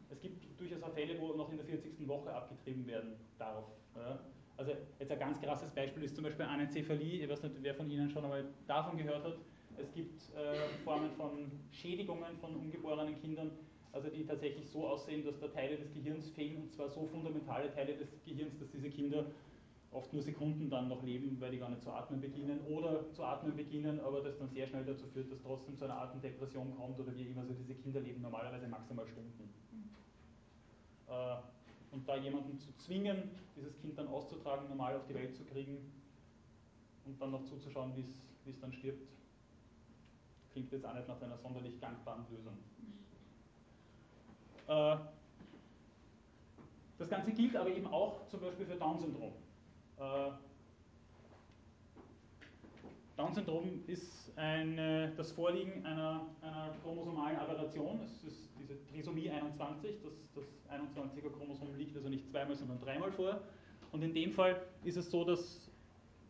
es 0.10 0.22
gibt 0.22 0.60
durchaus 0.60 0.84
auch 0.84 0.94
Fälle, 0.94 1.20
wo 1.20 1.34
noch 1.34 1.52
in 1.52 1.58
der 1.58 1.66
40. 1.66 2.08
Woche 2.08 2.34
abgetrieben 2.34 2.88
werden 2.88 3.16
darf. 3.38 3.66
Ja. 3.96 4.20
Also 4.58 4.72
jetzt 5.00 5.12
ein 5.12 5.20
ganz 5.20 5.42
krasses 5.42 5.70
Beispiel 5.72 6.04
ist 6.04 6.16
zum 6.16 6.24
Beispiel 6.24 6.46
Anencephalie. 6.46 7.24
Ich 7.24 7.30
weiß 7.30 7.44
nicht, 7.44 7.56
wer 7.60 7.76
von 7.76 7.90
Ihnen 7.90 8.10
schon 8.10 8.24
einmal 8.24 8.46
davon 8.66 8.98
gehört 8.98 9.26
hat. 9.26 9.38
Es 9.78 9.94
gibt 9.94 10.22
äh, 10.36 10.84
Formen 10.84 11.12
von 11.12 11.52
Schädigungen 11.72 12.38
von 12.40 12.56
ungeborenen 12.56 13.20
Kindern, 13.22 13.52
also 13.92 14.10
die 14.10 14.26
tatsächlich 14.26 14.70
so 14.70 14.88
aussehen, 14.88 15.24
dass 15.26 15.40
da 15.40 15.48
Teile 15.48 15.78
des 15.78 15.94
Gehirns 15.94 16.30
fehlen, 16.30 16.64
und 16.64 16.74
zwar 16.74 16.90
so 16.90 17.06
fundamentale 17.06 17.74
Teile 17.74 17.96
des 17.96 18.10
Gehirns, 18.26 18.58
dass 18.60 18.70
diese 18.72 18.90
Kinder 18.90 19.26
oft 19.92 20.12
nur 20.12 20.22
Sekunden 20.22 20.70
dann 20.70 20.90
noch 20.90 21.02
leben, 21.04 21.40
weil 21.40 21.52
die 21.52 21.58
gar 21.58 21.70
nicht 21.70 21.82
zu 21.82 21.92
atmen 21.92 22.20
beginnen 22.20 22.60
oder 22.68 23.10
zu 23.14 23.24
atmen 23.24 23.56
beginnen, 23.56 24.00
aber 24.02 24.22
das 24.22 24.38
dann 24.38 24.50
sehr 24.50 24.68
schnell 24.68 24.84
dazu 24.84 25.08
führt, 25.08 25.32
dass 25.32 25.42
trotzdem 25.42 25.78
zu 25.78 25.86
einer 25.86 25.96
Art 25.96 26.22
Depression 26.22 26.76
kommt 26.76 27.00
oder 27.00 27.16
wie 27.16 27.24
immer. 27.24 27.42
Also 27.42 27.54
diese 27.54 27.76
Kinder 27.76 28.02
leben 28.02 28.22
normalerweise 28.22 28.68
maximal 28.68 29.08
Stunden. 29.08 29.50
Äh, 31.08 31.38
und 31.92 32.08
da 32.08 32.18
jemanden 32.18 32.60
zu 32.60 32.76
zwingen, 32.76 33.32
dieses 33.56 33.80
Kind 33.80 33.98
dann 33.98 34.10
auszutragen, 34.10 34.68
normal 34.68 34.98
auf 34.98 35.06
die 35.08 35.14
Welt 35.14 35.34
zu 35.34 35.46
kriegen 35.46 35.78
und 37.06 37.22
dann 37.22 37.32
noch 37.32 37.46
zuzuschauen, 37.46 37.94
wie 37.96 38.50
es 38.50 38.60
dann 38.60 38.74
stirbt, 38.74 39.08
klingt 40.56 40.72
jetzt 40.72 40.86
auch 40.86 40.94
nicht 40.94 41.08
nach 41.10 41.22
einer 41.22 41.38
sonderlich 41.38 41.82
gangbaren 41.82 42.26
Lösung. 42.32 42.58
Äh, 44.68 44.98
das 46.98 47.10
Ganze 47.10 47.34
gilt 47.34 47.58
aber 47.58 47.70
eben 47.70 47.88
auch 47.88 48.26
zum 48.30 48.40
Beispiel 48.40 48.66
für 48.66 48.78
Down-Syndrom. 48.78 49.34
Äh, 49.98 50.32
Down-Syndrom 53.18 53.84
ist 53.88 54.32
eine, 54.38 55.12
das 55.18 55.34
Vorliegen 55.34 55.86
einer, 55.86 56.26
einer, 56.42 56.74
chromosomalen 56.82 57.38
Aberration. 57.38 58.00
Es 58.06 58.24
ist 58.24 58.50
diese 58.58 58.82
Trisomie 58.86 59.30
21. 59.30 59.98
Das, 60.04 60.14
das 60.36 60.46
21er 60.72 61.32
Chromosom 61.38 61.76
liegt 61.76 61.98
also 61.98 62.08
nicht 62.08 62.30
zweimal, 62.30 62.56
sondern 62.56 62.80
dreimal 62.80 63.12
vor. 63.12 63.42
Und 63.92 64.02
in 64.04 64.14
dem 64.14 64.32
Fall 64.32 64.62
ist 64.86 64.96
es 64.96 65.12
so, 65.12 65.26
dass 65.26 65.70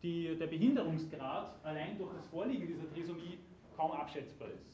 die, 0.02 0.36
der 0.36 0.48
Behinderungsgrad 0.48 1.64
allein 1.64 1.96
durch 1.96 2.12
das 2.12 2.26
Vorliegen 2.26 2.66
dieser 2.66 2.92
Trisomie 2.92 3.38
kaum 3.76 3.92
abschätzbar 3.92 4.48
ist. 4.48 4.66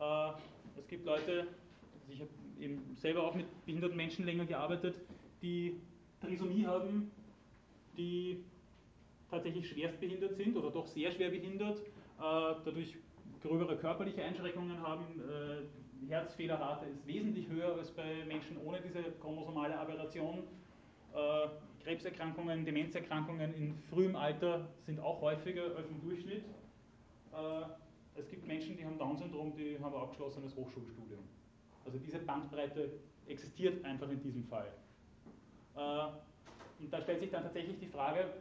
Äh, 0.00 0.78
es 0.78 0.86
gibt 0.88 1.04
Leute, 1.04 1.40
also 1.40 2.12
ich 2.12 2.20
habe 2.20 2.30
eben 2.60 2.94
selber 2.96 3.24
auch 3.24 3.34
mit 3.34 3.46
behinderten 3.64 3.96
Menschen 3.96 4.24
länger 4.24 4.44
gearbeitet, 4.44 4.96
die 5.42 5.80
Trisomie 6.20 6.66
haben, 6.66 7.10
die 7.96 8.44
tatsächlich 9.30 9.68
schwerst 9.68 10.00
behindert 10.00 10.36
sind 10.36 10.56
oder 10.56 10.70
doch 10.70 10.86
sehr 10.86 11.10
schwer 11.12 11.30
behindert, 11.30 11.78
äh, 11.78 11.82
dadurch 12.18 12.96
gröbere 13.42 13.76
körperliche 13.76 14.22
Einschränkungen 14.22 14.80
haben. 14.80 15.04
Äh, 15.20 16.08
Herzfehlerrate 16.08 16.86
ist 16.86 17.06
wesentlich 17.06 17.48
höher 17.48 17.74
als 17.74 17.90
bei 17.90 18.24
Menschen 18.26 18.58
ohne 18.58 18.80
diese 18.80 19.02
chromosomale 19.20 19.78
Aberration. 19.78 20.44
Äh, 21.14 21.48
Krebserkrankungen, 21.82 22.64
Demenzerkrankungen 22.64 23.54
in 23.54 23.74
frühem 23.90 24.16
Alter 24.16 24.68
sind 24.84 25.00
auch 25.00 25.20
häufiger 25.20 25.76
als 25.76 25.88
im 25.88 26.00
Durchschnitt. 26.00 26.44
Es 28.14 28.28
gibt 28.28 28.46
Menschen, 28.46 28.76
die 28.76 28.84
haben 28.84 28.98
Down-Syndrom, 28.98 29.54
die 29.56 29.78
haben 29.78 29.94
ein 29.94 30.00
abgeschlossenes 30.00 30.56
Hochschulstudium. 30.56 31.22
Also 31.84 31.98
diese 31.98 32.18
Bandbreite 32.18 32.90
existiert 33.26 33.84
einfach 33.84 34.08
in 34.08 34.22
diesem 34.22 34.44
Fall. 34.44 34.72
Und 35.74 36.92
da 36.92 37.00
stellt 37.02 37.20
sich 37.20 37.30
dann 37.30 37.42
tatsächlich 37.42 37.78
die 37.78 37.88
Frage, 37.88 38.32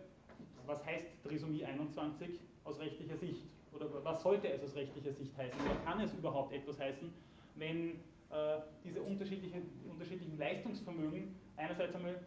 was 0.65 0.86
heißt 0.86 1.05
Trisomie 1.23 1.65
21 1.65 2.39
aus 2.63 2.79
rechtlicher 2.79 3.17
Sicht? 3.17 3.43
Oder 3.73 3.88
was 4.03 4.23
sollte 4.23 4.47
es 4.47 4.63
aus 4.63 4.75
rechtlicher 4.75 5.12
Sicht 5.12 5.36
heißen? 5.38 5.60
Oder 5.60 5.75
kann 5.84 5.99
es 5.99 6.13
überhaupt 6.13 6.53
etwas 6.53 6.79
heißen, 6.79 7.13
wenn 7.55 7.91
äh, 8.31 8.60
diese 8.84 9.01
unterschiedlichen, 9.01 9.63
unterschiedlichen 9.89 10.38
Leistungsvermögen 10.38 11.36
einerseits 11.58 11.95
einmal 11.95 12.25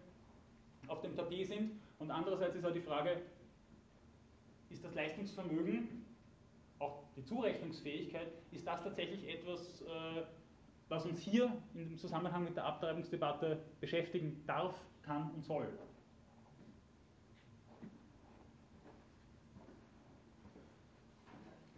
auf 0.86 1.00
dem 1.00 1.16
Tapet 1.16 1.46
sind 1.48 1.72
und 1.98 2.10
andererseits 2.10 2.56
ist 2.56 2.64
auch 2.64 2.72
die 2.72 2.80
Frage, 2.80 3.22
ist 4.70 4.84
das 4.84 4.94
Leistungsvermögen, 4.94 6.04
auch 6.78 7.04
die 7.16 7.24
Zurechnungsfähigkeit, 7.24 8.28
ist 8.52 8.66
das 8.66 8.82
tatsächlich 8.82 9.28
etwas, 9.28 9.82
äh, 9.82 10.22
was 10.88 11.04
uns 11.04 11.20
hier 11.20 11.52
im 11.74 11.96
Zusammenhang 11.98 12.44
mit 12.44 12.56
der 12.56 12.64
Abtreibungsdebatte 12.64 13.60
beschäftigen 13.80 14.42
darf, 14.46 14.74
kann 15.02 15.30
und 15.30 15.44
soll? 15.44 15.68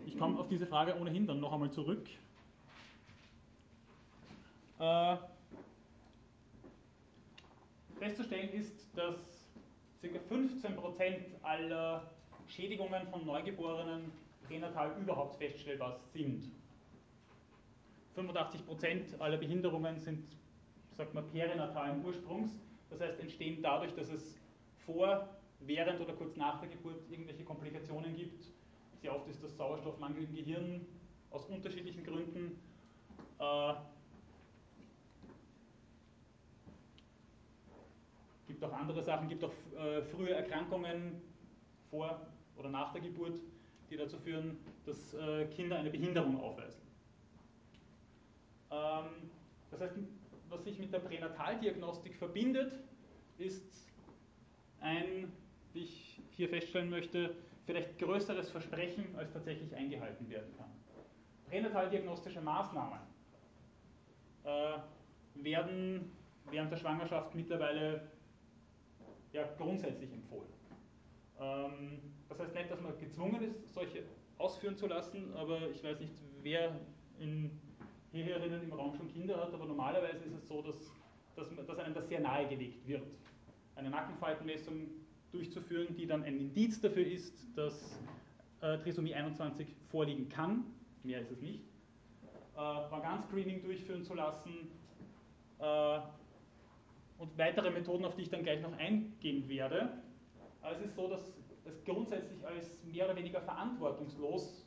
Ich 0.07 0.19
komme 0.19 0.39
auf 0.39 0.49
diese 0.49 0.67
Frage 0.67 0.99
ohnehin 0.99 1.27
dann 1.27 1.41
noch 1.41 1.53
einmal 1.53 1.71
zurück. 1.71 2.09
Äh, 4.79 5.17
festzustellen 7.99 8.49
ist, 8.51 8.97
dass 8.97 9.47
ca. 10.01 10.09
15% 10.35 11.43
aller 11.43 12.11
Schädigungen 12.49 13.07
von 13.09 13.25
Neugeborenen 13.27 14.11
pränatal 14.51 14.97
überhaupt 15.01 15.37
feststellbar 15.37 16.01
sind. 16.13 16.51
85% 18.17 19.19
aller 19.21 19.37
Behinderungen 19.37 19.97
sind, 20.01 20.27
sagt 20.91 21.15
man, 21.15 21.29
perinatalen 21.29 22.05
Ursprungs. 22.05 22.51
Das 22.91 23.01
heißt, 23.01 23.21
entstehen 23.21 23.63
dadurch, 23.63 23.95
dass 23.95 24.11
es 24.11 24.37
vor, 24.85 25.29
während 25.61 26.01
oder 26.01 26.15
kurz 26.15 26.37
nach 26.37 26.59
der 26.61 26.69
Geburt 26.69 27.09
irgendwelche 27.09 27.45
Komplikationen 27.45 28.17
gibt, 28.17 28.47
sehr 29.01 29.15
oft 29.15 29.29
ist 29.29 29.43
das 29.43 29.57
Sauerstoffmangel 29.57 30.25
im 30.25 30.35
Gehirn 30.35 30.87
aus 31.31 31.47
unterschiedlichen 31.47 32.03
Gründen. 32.03 32.61
Äh, 33.39 33.75
gibt 38.49 38.65
auch 38.65 38.73
andere 38.73 39.03
Sachen, 39.03 39.29
gibt 39.29 39.45
auch 39.45 39.53
äh, 39.79 40.03
frühe 40.03 40.31
Erkrankungen 40.31 41.23
vor 41.89 42.27
oder 42.57 42.69
nach 42.69 42.93
der 42.93 43.01
Geburt, 43.01 43.41
die 43.91 43.97
dazu 43.97 44.19
führen, 44.19 44.59
dass 44.87 45.15
äh, 45.15 45.47
Kinder 45.47 45.79
eine 45.79 45.91
Behinderung 45.91 46.41
aufweisen. 46.41 46.81
Ähm, 48.71 49.31
das 49.71 49.81
heißt, 49.81 49.95
was 50.49 50.65
sich 50.65 50.79
mit 50.79 50.93
der 50.93 51.01
Pränataldiagnostik 51.01 52.17
verbindet, 52.17 52.73
ist 53.39 53.89
ein, 54.81 55.33
wie 55.73 55.81
ich 55.81 56.21
hier 56.31 56.49
feststellen 56.49 56.91
möchte, 56.91 57.35
vielleicht 57.67 57.99
größeres 57.99 58.51
Versprechen, 58.51 59.15
als 59.17 59.33
tatsächlich 59.33 59.75
eingehalten 59.75 60.29
werden 60.29 60.53
kann. 60.57 60.71
Pränataldiagnostische 61.49 62.41
Maßnahmen 62.41 62.99
äh, 64.45 64.79
werden 65.35 66.13
während 66.51 66.73
der 66.73 66.77
Schwangerschaft 66.77 67.35
mittlerweile 67.35 68.09
ja, 69.33 69.45
grundsätzlich 69.57 70.13
empfohlen. 70.13 70.49
Ähm, 71.41 72.01
das 72.31 72.39
heißt 72.39 72.55
nicht, 72.55 72.71
dass 72.71 72.81
man 72.81 72.99
gezwungen 72.99 73.43
ist, 73.43 73.75
solche 73.75 74.05
ausführen 74.39 74.77
zu 74.77 74.87
lassen, 74.87 75.35
aber 75.35 75.69
ich 75.71 75.83
weiß 75.85 76.01
nicht, 76.01 76.15
wer 76.43 76.81
in 77.19 77.51
hierherinnen 78.13 78.63
im 78.63 78.73
Raum 78.73 78.95
schon 78.95 79.09
Kinder 79.13 79.37
hat, 79.37 79.53
aber 79.53 79.67
normalerweise 79.67 80.25
ist 80.25 80.35
es 80.35 80.49
so, 80.49 80.63
dass, 80.63 80.77
dass, 81.37 81.67
dass 81.67 81.79
einem 81.79 81.95
das 81.95 82.09
sehr 82.09 82.21
nahegelegt 82.21 82.87
wird. 82.87 83.03
Eine 83.75 83.91
Nackenfaltenmessung 83.91 84.89
durchzuführen, 85.33 85.95
die 85.97 86.07
dann 86.07 86.23
ein 86.23 86.39
Indiz 86.39 86.81
dafür 86.81 87.07
ist, 87.07 87.47
dass 87.57 88.01
äh, 88.63 88.79
Trisomie 88.79 89.15
21 89.15 89.69
vorliegen 89.89 90.29
kann, 90.29 90.65
mehr 91.03 91.21
ist 91.21 91.31
es 91.31 91.41
nicht, 91.41 91.65
äh, 92.57 92.61
Organscreening 92.61 93.63
durchführen 93.63 94.05
zu 94.05 94.15
lassen 94.15 94.71
äh, 95.59 95.99
und 97.19 97.37
weitere 97.37 97.71
Methoden, 97.71 98.05
auf 98.05 98.15
die 98.15 98.23
ich 98.23 98.31
dann 98.31 98.43
gleich 98.43 98.61
noch 98.61 98.77
eingehen 98.79 99.49
werde. 99.49 99.91
Aber 100.63 100.77
es 100.77 100.83
ist 100.83 100.95
so, 100.95 101.09
dass 101.09 101.40
es 101.65 101.85
grundsätzlich 101.85 102.45
als 102.47 102.83
mehr 102.85 103.07
oder 103.07 103.17
weniger 103.17 103.41
verantwortungslos 103.41 104.67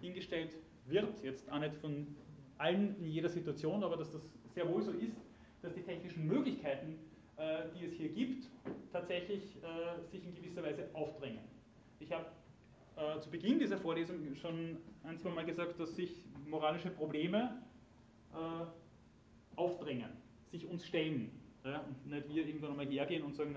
hingestellt 0.00 0.56
wird, 0.86 1.22
jetzt 1.22 1.50
auch 1.50 1.58
nicht 1.58 1.76
von 1.76 2.06
allen 2.58 2.96
in 2.98 3.06
jeder 3.06 3.28
Situation, 3.28 3.82
aber 3.82 3.96
dass 3.96 4.12
das 4.12 4.22
sehr 4.54 4.68
wohl 4.68 4.82
so 4.82 4.92
ist, 4.92 5.16
dass 5.62 5.74
die 5.74 5.82
technischen 5.82 6.26
Möglichkeiten 6.26 6.98
äh, 7.38 7.68
die 7.78 7.84
es 7.84 7.92
hier 7.92 8.08
gibt, 8.08 8.48
tatsächlich 8.92 9.42
äh, 9.62 10.02
sich 10.10 10.24
in 10.24 10.34
gewisser 10.34 10.62
Weise 10.62 10.88
aufdrängen. 10.94 11.44
Ich 12.00 12.10
habe 12.10 12.24
äh, 12.96 13.20
zu 13.20 13.30
Beginn 13.30 13.58
dieser 13.58 13.76
Vorlesung 13.76 14.34
schon 14.36 14.78
ein, 15.04 15.18
zwei 15.18 15.28
Mal 15.28 15.44
gesagt, 15.44 15.78
dass 15.78 15.94
sich 15.94 16.22
moralische 16.46 16.90
Probleme 16.90 17.62
aufdrängen, 19.54 20.10
sich 20.50 20.66
uns 20.66 20.86
stellen. 20.86 21.30
Und 21.64 22.06
nicht 22.06 22.28
wir 22.28 22.46
irgendwann 22.46 22.72
einmal 22.72 22.86
hergehen 22.86 23.22
und 23.22 23.34
sagen, 23.34 23.56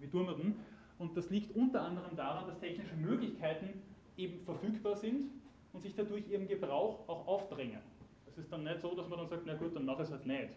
wie 0.00 0.08
tun 0.08 0.26
wir 0.26 0.34
denn? 0.34 0.54
Und 0.98 1.16
das 1.16 1.30
liegt 1.30 1.54
unter 1.56 1.82
anderem 1.82 2.16
daran, 2.16 2.46
dass 2.46 2.58
technische 2.58 2.94
Möglichkeiten 2.94 3.82
eben 4.16 4.38
verfügbar 4.40 4.96
sind 4.96 5.30
und 5.72 5.82
sich 5.82 5.94
dadurch 5.94 6.28
ihrem 6.28 6.46
Gebrauch 6.46 7.08
auch 7.08 7.26
aufdrängen. 7.26 7.80
Es 8.26 8.38
ist 8.38 8.52
dann 8.52 8.64
nicht 8.64 8.80
so, 8.80 8.94
dass 8.94 9.08
man 9.08 9.18
dann 9.18 9.28
sagt, 9.28 9.42
na 9.46 9.54
gut, 9.54 9.74
dann 9.74 9.84
mach 9.84 9.98
es 9.98 10.10
halt 10.10 10.26
nicht. 10.26 10.50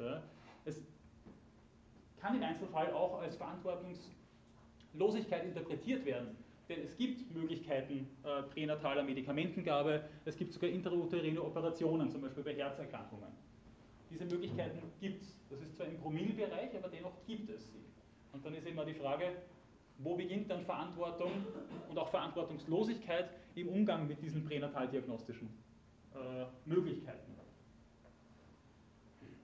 Es 0.65 0.81
kann 2.17 2.35
im 2.35 2.43
Einzelfall 2.43 2.91
auch 2.93 3.21
als 3.21 3.35
Verantwortungslosigkeit 3.35 5.45
interpretiert 5.45 6.05
werden. 6.05 6.37
denn 6.69 6.83
es 6.83 6.97
gibt 6.97 7.33
Möglichkeiten 7.33 8.07
äh, 8.23 8.43
pränataler 8.43 9.03
Medikamentengabe, 9.03 10.03
es 10.25 10.35
gibt 10.35 10.51
sogar 10.51 10.69
intrauterine 10.69 11.41
Operationen, 11.41 12.09
zum 12.09 12.21
Beispiel 12.21 12.43
bei 12.43 12.55
Herzerkrankungen. 12.55 13.29
Diese 14.09 14.25
Möglichkeiten 14.25 14.79
gibt 14.99 15.21
es. 15.21 15.37
Das 15.49 15.61
ist 15.61 15.75
zwar 15.75 15.85
im 15.85 15.97
Promillbereich, 15.97 16.75
aber 16.75 16.89
dennoch 16.89 17.13
gibt 17.25 17.49
es 17.49 17.71
sie. 17.71 17.85
Und 18.33 18.45
dann 18.45 18.53
ist 18.53 18.67
immer 18.67 18.85
die 18.85 18.93
Frage, 18.93 19.31
wo 19.99 20.15
beginnt 20.15 20.49
dann 20.49 20.63
Verantwortung 20.63 21.31
und 21.89 21.97
auch 21.97 22.09
Verantwortungslosigkeit 22.09 23.29
im 23.55 23.69
Umgang 23.69 24.07
mit 24.07 24.21
diesen 24.21 24.43
pränataldiagnostischen 24.45 25.49
äh, 26.13 26.45
Möglichkeiten. 26.65 27.37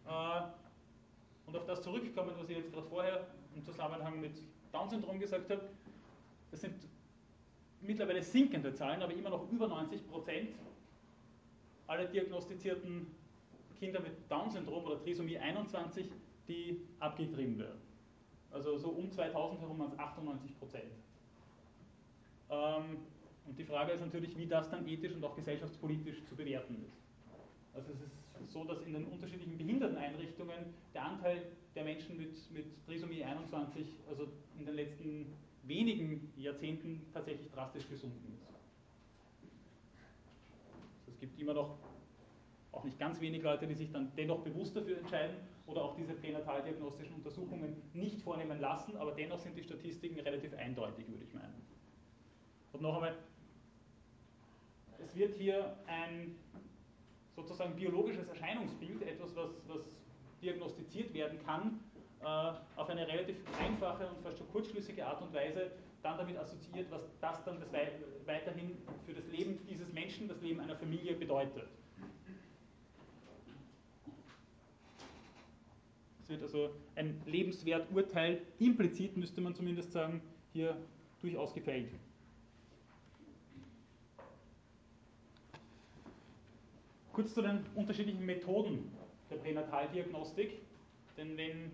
Äh, 0.05 0.41
und 1.45 1.55
auf 1.55 1.65
das 1.65 1.81
zurückkommen, 1.81 2.31
was 2.37 2.49
ich 2.49 2.57
jetzt 2.57 2.71
gerade 2.71 2.87
vorher 2.87 3.27
im 3.55 3.63
Zusammenhang 3.63 4.19
mit 4.19 4.41
Down-Syndrom 4.71 5.19
gesagt 5.19 5.49
habe, 5.49 5.69
das 6.51 6.61
sind 6.61 6.75
mittlerweile 7.81 8.21
sinkende 8.21 8.73
Zahlen, 8.73 9.01
aber 9.01 9.13
immer 9.13 9.29
noch 9.29 9.51
über 9.51 9.67
90 9.67 10.07
Prozent 10.07 10.49
aller 11.87 12.05
diagnostizierten 12.05 13.07
Kinder 13.79 13.99
mit 13.99 14.13
Down-Syndrom 14.31 14.85
oder 14.85 15.01
Trisomie 15.01 15.37
21, 15.37 16.09
die 16.47 16.81
abgetrieben 16.99 17.59
werden. 17.59 17.81
Also 18.53 18.77
so 18.77 18.89
um 18.89 19.11
2000 19.11 19.59
herum 19.61 19.79
waren 19.79 19.91
es 19.91 19.99
98 19.99 20.59
Prozent. 20.59 20.93
Ähm, 22.51 22.97
und 23.45 23.57
die 23.57 23.63
Frage 23.63 23.91
ist 23.93 24.01
natürlich, 24.01 24.37
wie 24.37 24.45
das 24.45 24.69
dann 24.69 24.87
ethisch 24.87 25.13
und 25.13 25.23
auch 25.25 25.35
gesellschaftspolitisch 25.35 26.23
zu 26.25 26.35
bewerten 26.35 26.75
ist. 26.85 27.01
Also 27.73 27.91
es 27.91 28.01
ist 28.01 28.53
so, 28.53 28.63
dass 28.63 28.81
in 28.81 28.93
den 28.93 29.05
unterschiedlichen 29.05 29.57
Behinderteneinrichtungen 29.57 30.73
der 30.93 31.03
Anteil 31.03 31.41
der 31.73 31.83
Menschen 31.83 32.15
mit, 32.15 32.51
mit 32.51 32.65
Trisomie 32.85 33.23
21 33.23 33.87
also 34.07 34.27
in 34.59 34.65
den 34.65 34.75
letzten 34.75 35.33
wenigen 35.63 36.31
Jahrzehnten 36.37 37.01
tatsächlich 37.11 37.49
drastisch 37.49 37.89
gesunken 37.89 38.33
ist. 38.35 38.45
Also 40.99 41.11
es 41.11 41.19
gibt 41.19 41.39
immer 41.39 41.53
noch 41.53 41.77
auch 42.71 42.83
nicht 42.83 42.99
ganz 42.99 43.19
wenig 43.19 43.41
Leute, 43.41 43.65
die 43.65 43.75
sich 43.75 43.91
dann 43.91 44.11
dennoch 44.15 44.41
bewusst 44.41 44.75
dafür 44.75 44.99
entscheiden 44.99 45.35
oder 45.65 45.83
auch 45.83 45.95
diese 45.95 46.13
pränataldiagnostischen 46.13 47.15
Untersuchungen 47.15 47.81
nicht 47.93 48.21
vornehmen 48.21 48.59
lassen, 48.59 48.97
aber 48.97 49.11
dennoch 49.11 49.39
sind 49.39 49.57
die 49.57 49.63
Statistiken 49.63 50.19
relativ 50.19 50.53
eindeutig, 50.55 51.07
würde 51.07 51.23
ich 51.23 51.33
meinen. 51.33 51.65
Und 52.73 52.81
noch 52.81 52.95
einmal, 52.95 53.15
es 54.99 55.15
wird 55.15 55.35
hier 55.35 55.77
ein 55.87 56.35
sozusagen 57.35 57.75
biologisches 57.75 58.27
Erscheinungsbild, 58.27 59.01
etwas, 59.03 59.35
was, 59.35 59.49
was 59.67 59.81
diagnostiziert 60.41 61.13
werden 61.13 61.39
kann, 61.45 61.79
äh, 62.21 62.25
auf 62.25 62.89
eine 62.89 63.07
relativ 63.07 63.37
einfache 63.59 64.07
und 64.07 64.21
fast 64.21 64.37
schon 64.37 64.49
kurzschlüssige 64.51 65.05
Art 65.05 65.21
und 65.21 65.33
Weise 65.33 65.71
dann 66.03 66.17
damit 66.17 66.37
assoziiert, 66.37 66.91
was 66.91 67.01
das 67.21 67.43
dann 67.45 67.61
weiterhin 68.25 68.77
für 69.05 69.13
das 69.13 69.25
Leben 69.27 69.65
dieses 69.69 69.91
Menschen, 69.93 70.27
das 70.27 70.41
Leben 70.41 70.59
einer 70.59 70.75
Familie 70.75 71.15
bedeutet. 71.15 71.69
Es 76.23 76.29
wird 76.29 76.41
also 76.41 76.69
ein 76.95 77.21
Lebenswerturteil, 77.25 78.41
implizit 78.57 79.17
müsste 79.17 79.41
man 79.41 79.53
zumindest 79.53 79.91
sagen, 79.91 80.21
hier 80.53 80.77
durchaus 81.21 81.53
gefällt. 81.53 81.89
Kurz 87.11 87.33
zu 87.33 87.41
den 87.41 87.65
unterschiedlichen 87.75 88.25
Methoden 88.25 88.89
der 89.29 89.35
Pränataldiagnostik. 89.35 90.61
Denn 91.17 91.37
wenn, 91.37 91.71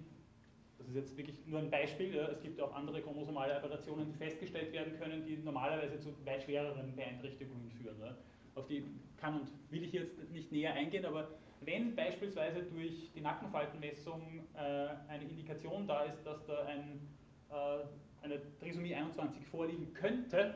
das 0.80 0.88
ist 0.88 0.96
jetzt 0.96 1.18
wirklich 1.18 1.38
nur 1.46 1.60
ein 1.60 1.70
Beispiel, 1.70 2.16
ja, 2.16 2.28
es 2.30 2.42
gibt 2.42 2.60
auch 2.60 2.74
andere 2.74 3.02
chromosomale 3.02 3.56
Aberrationen, 3.56 4.08
die 4.12 4.18
festgestellt 4.18 4.74
werden 4.74 4.98
können, 5.00 5.26
die 5.26 5.38
normalerweise 5.38 6.00
zu 6.00 6.10
weit 6.26 6.44
schwereren 6.44 6.96
Beeinträchtigungen 6.96 7.72
führen. 7.72 8.00
Ja. 8.02 8.18
Auf 8.56 8.66
die 8.66 8.84
kann 9.18 9.42
und 9.42 9.52
will 9.70 9.84
ich 9.84 9.94
jetzt 9.94 10.18
nicht 10.32 10.52
näher 10.52 10.74
eingehen, 10.74 11.06
aber 11.06 11.30
wenn 11.62 11.96
beispielsweise 11.96 12.64
durch 12.64 13.12
die 13.14 13.22
Nackenfaltenmessung 13.22 14.22
äh, 14.54 14.88
eine 15.08 15.24
Indikation 15.24 15.88
da 15.88 16.04
ist, 16.04 16.24
dass 16.26 16.46
da 16.46 16.66
ein, 16.66 17.02
äh, 17.50 18.24
eine 18.24 18.40
Trisomie 18.60 18.96
21 18.96 19.46
vorliegen 19.48 19.94
könnte, 19.94 20.56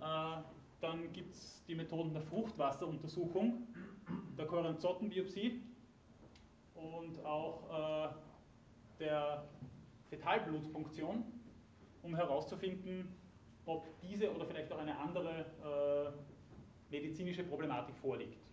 äh, 0.00 0.36
dann 0.80 1.12
gibt 1.12 1.34
es 1.34 1.64
die 1.66 1.74
Methoden 1.74 2.12
der 2.12 2.22
Fruchtwasseruntersuchung, 2.22 3.66
der 4.36 4.46
Koranzottenbiopsie 4.46 5.62
und 6.74 7.24
auch 7.24 8.12
der 9.00 9.44
Fetalblutpunktion, 10.10 11.24
um 12.02 12.14
herauszufinden, 12.14 13.08
ob 13.64 13.86
diese 14.02 14.30
oder 14.34 14.44
vielleicht 14.44 14.70
auch 14.72 14.78
eine 14.78 14.98
andere 14.98 16.12
medizinische 16.90 17.44
Problematik 17.44 17.96
vorliegt. 17.96 18.43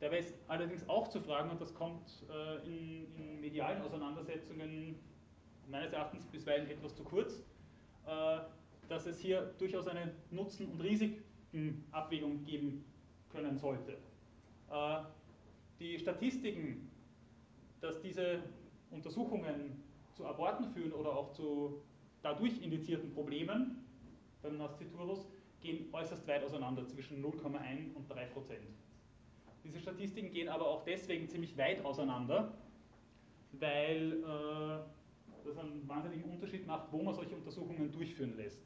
Dabei 0.00 0.18
ist 0.18 0.34
allerdings 0.46 0.86
auch 0.88 1.08
zu 1.08 1.20
fragen, 1.20 1.50
und 1.50 1.60
das 1.60 1.74
kommt 1.74 2.24
äh, 2.28 2.66
in, 2.66 3.06
in, 3.16 3.40
medialen 3.40 3.80
Auseinandersetzungen 3.82 4.96
meines 5.68 5.92
Erachtens 5.92 6.26
bisweilen 6.26 6.68
etwas 6.68 6.94
zu 6.94 7.02
kurz, 7.02 7.42
äh, 8.06 8.38
dass 8.88 9.06
es 9.06 9.18
hier 9.18 9.54
durchaus 9.58 9.88
eine 9.88 10.12
Nutzen- 10.30 10.70
und 10.70 10.80
Risikenabwägung 10.80 12.44
geben 12.44 12.84
können 13.30 13.56
sollte. 13.56 13.96
Äh, 14.70 14.98
die 15.80 15.98
Statistiken, 15.98 16.90
dass 17.80 18.00
diese 18.00 18.42
Untersuchungen 18.90 19.82
zu 20.14 20.26
Aborten 20.26 20.66
führen 20.68 20.92
oder 20.92 21.10
auch 21.16 21.32
zu 21.32 21.82
dadurch 22.22 22.60
indizierten 22.62 23.12
Problemen 23.12 23.84
beim 24.42 24.58
Nasciturus, 24.58 25.26
gehen 25.60 25.88
äußerst 25.92 26.26
weit 26.28 26.44
auseinander, 26.44 26.86
zwischen 26.86 27.24
0,1 27.24 27.94
und 27.94 28.10
3 28.10 28.26
Prozent. 28.26 28.66
Diese 29.66 29.80
Statistiken 29.80 30.30
gehen 30.30 30.48
aber 30.48 30.68
auch 30.68 30.84
deswegen 30.84 31.28
ziemlich 31.28 31.58
weit 31.58 31.84
auseinander, 31.84 32.54
weil 33.52 34.12
äh, 34.12 34.78
das 35.44 35.58
einen 35.58 35.88
wahnsinnigen 35.88 36.30
Unterschied 36.30 36.66
macht, 36.66 36.92
wo 36.92 37.02
man 37.02 37.14
solche 37.14 37.34
Untersuchungen 37.34 37.90
durchführen 37.90 38.36
lässt. 38.36 38.60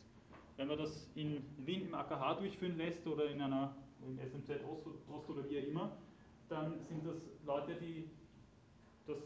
Wenn 0.58 0.68
man 0.68 0.76
das 0.76 1.08
in 1.14 1.42
Wien 1.64 1.86
im 1.86 1.94
AKH 1.94 2.34
durchführen 2.34 2.76
lässt 2.76 3.06
oder 3.06 3.30
in 3.30 3.40
einer 3.40 3.74
im 4.06 4.18
SMZ 4.18 4.62
Ost, 4.64 4.86
Ost 5.10 5.30
oder 5.30 5.48
wie 5.48 5.58
auch 5.58 5.66
immer, 5.66 5.96
dann 6.50 6.78
sind 6.82 7.06
das 7.06 7.16
Leute, 7.46 7.74
die 7.76 8.10
das 9.06 9.18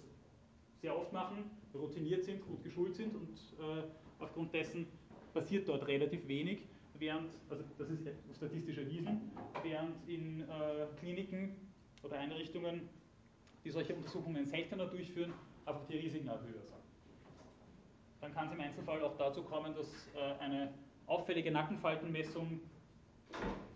sehr 0.80 0.96
oft 0.96 1.12
machen, 1.12 1.50
routiniert 1.74 2.24
sind, 2.24 2.46
gut 2.46 2.62
geschult 2.62 2.94
sind 2.94 3.16
und 3.16 3.30
äh, 3.58 3.82
aufgrund 4.20 4.54
dessen 4.54 4.86
passiert 5.32 5.68
dort 5.68 5.88
relativ 5.88 6.26
wenig, 6.28 6.68
während, 6.98 7.30
also 7.50 7.64
das 7.78 7.90
ist 7.90 8.06
statistisch 8.36 8.78
erwiesen, 8.78 9.32
während 9.62 10.08
in 10.08 10.42
äh, 10.42 10.86
Kliniken 10.98 11.56
oder 12.02 12.18
Einrichtungen, 12.18 12.88
die 13.64 13.70
solche 13.70 13.94
Untersuchungen 13.94 14.46
seltener 14.46 14.86
durchführen, 14.86 15.32
einfach 15.64 15.84
die 15.86 15.96
Risiken 15.96 16.28
auch 16.28 16.40
höher 16.42 16.62
sind. 16.62 16.82
Dann 18.20 18.32
kann 18.32 18.46
es 18.46 18.52
im 18.52 18.60
Einzelfall 18.60 19.02
auch 19.02 19.16
dazu 19.16 19.42
kommen, 19.42 19.74
dass 19.74 20.08
äh, 20.14 20.38
eine 20.40 20.72
auffällige 21.06 21.50
Nackenfaltenmessung 21.50 22.60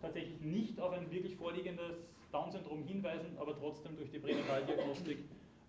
tatsächlich 0.01 0.41
nicht 0.41 0.81
auf 0.81 0.93
ein 0.93 1.11
wirklich 1.11 1.37
vorliegendes 1.37 2.07
Down-Syndrom 2.33 2.85
hinweisen, 2.85 3.37
aber 3.39 3.57
trotzdem 3.57 3.97
durch 3.97 4.11
die 4.11 4.19
Pränataldiagnostik 4.19 5.19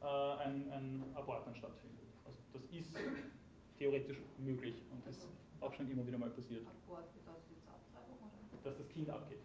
äh, 0.01 0.05
ein, 0.05 0.71
ein 0.71 1.03
Abort 1.15 1.47
dann 1.47 1.55
stattfindet. 1.55 2.05
Also 2.25 2.37
das 2.53 2.63
ist 2.71 2.95
theoretisch 3.77 4.17
möglich 4.37 4.75
und 4.91 5.05
ist 5.07 5.27
auch 5.61 5.73
schon 5.73 5.89
immer 5.89 6.05
wieder 6.05 6.17
mal 6.17 6.29
passiert. 6.29 6.65
Abort 6.85 7.13
bedeutet? 7.13 7.28
Dass 8.63 8.77
das 8.77 8.89
Kind 8.89 9.09
abgeht. 9.09 9.39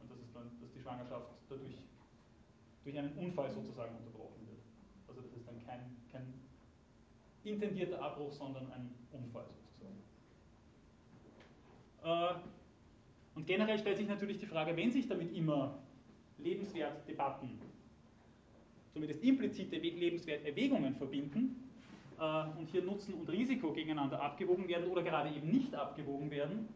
Und 0.00 0.10
das 0.10 0.18
ist 0.18 0.34
dann, 0.34 0.50
dass 0.60 0.72
die 0.72 0.80
Schwangerschaft 0.80 1.26
dadurch 1.48 1.76
durch 2.84 2.98
einen 2.98 3.12
Unfall 3.16 3.50
sozusagen 3.50 3.94
unterbrochen 3.96 4.46
wird. 4.46 4.58
Also 5.08 5.20
das 5.20 5.32
ist 5.32 5.46
dann 5.46 5.64
kein, 5.64 5.96
kein 6.10 6.34
intendierter 7.44 8.00
Abbruch, 8.02 8.32
sondern 8.32 8.70
ein 8.72 8.90
Unfall 9.12 9.44
sozusagen. 9.46 9.98
Äh, 12.02 12.34
und 13.34 13.46
generell 13.46 13.78
stellt 13.78 13.98
sich 13.98 14.08
natürlich 14.08 14.38
die 14.38 14.46
Frage, 14.46 14.76
wenn 14.76 14.90
sich 14.90 15.06
damit 15.08 15.34
immer 15.34 15.78
Lebenswertdebatten, 16.38 17.58
zumindest 18.92 19.22
implizite 19.22 19.76
Lebenswerterwägungen 19.76 20.94
verbinden 20.96 21.70
äh, 22.18 22.44
und 22.58 22.68
hier 22.70 22.82
Nutzen 22.82 23.14
und 23.14 23.28
Risiko 23.28 23.72
gegeneinander 23.72 24.20
abgewogen 24.20 24.68
werden 24.68 24.90
oder 24.90 25.02
gerade 25.02 25.34
eben 25.34 25.50
nicht 25.50 25.74
abgewogen 25.74 26.30
werden, 26.30 26.68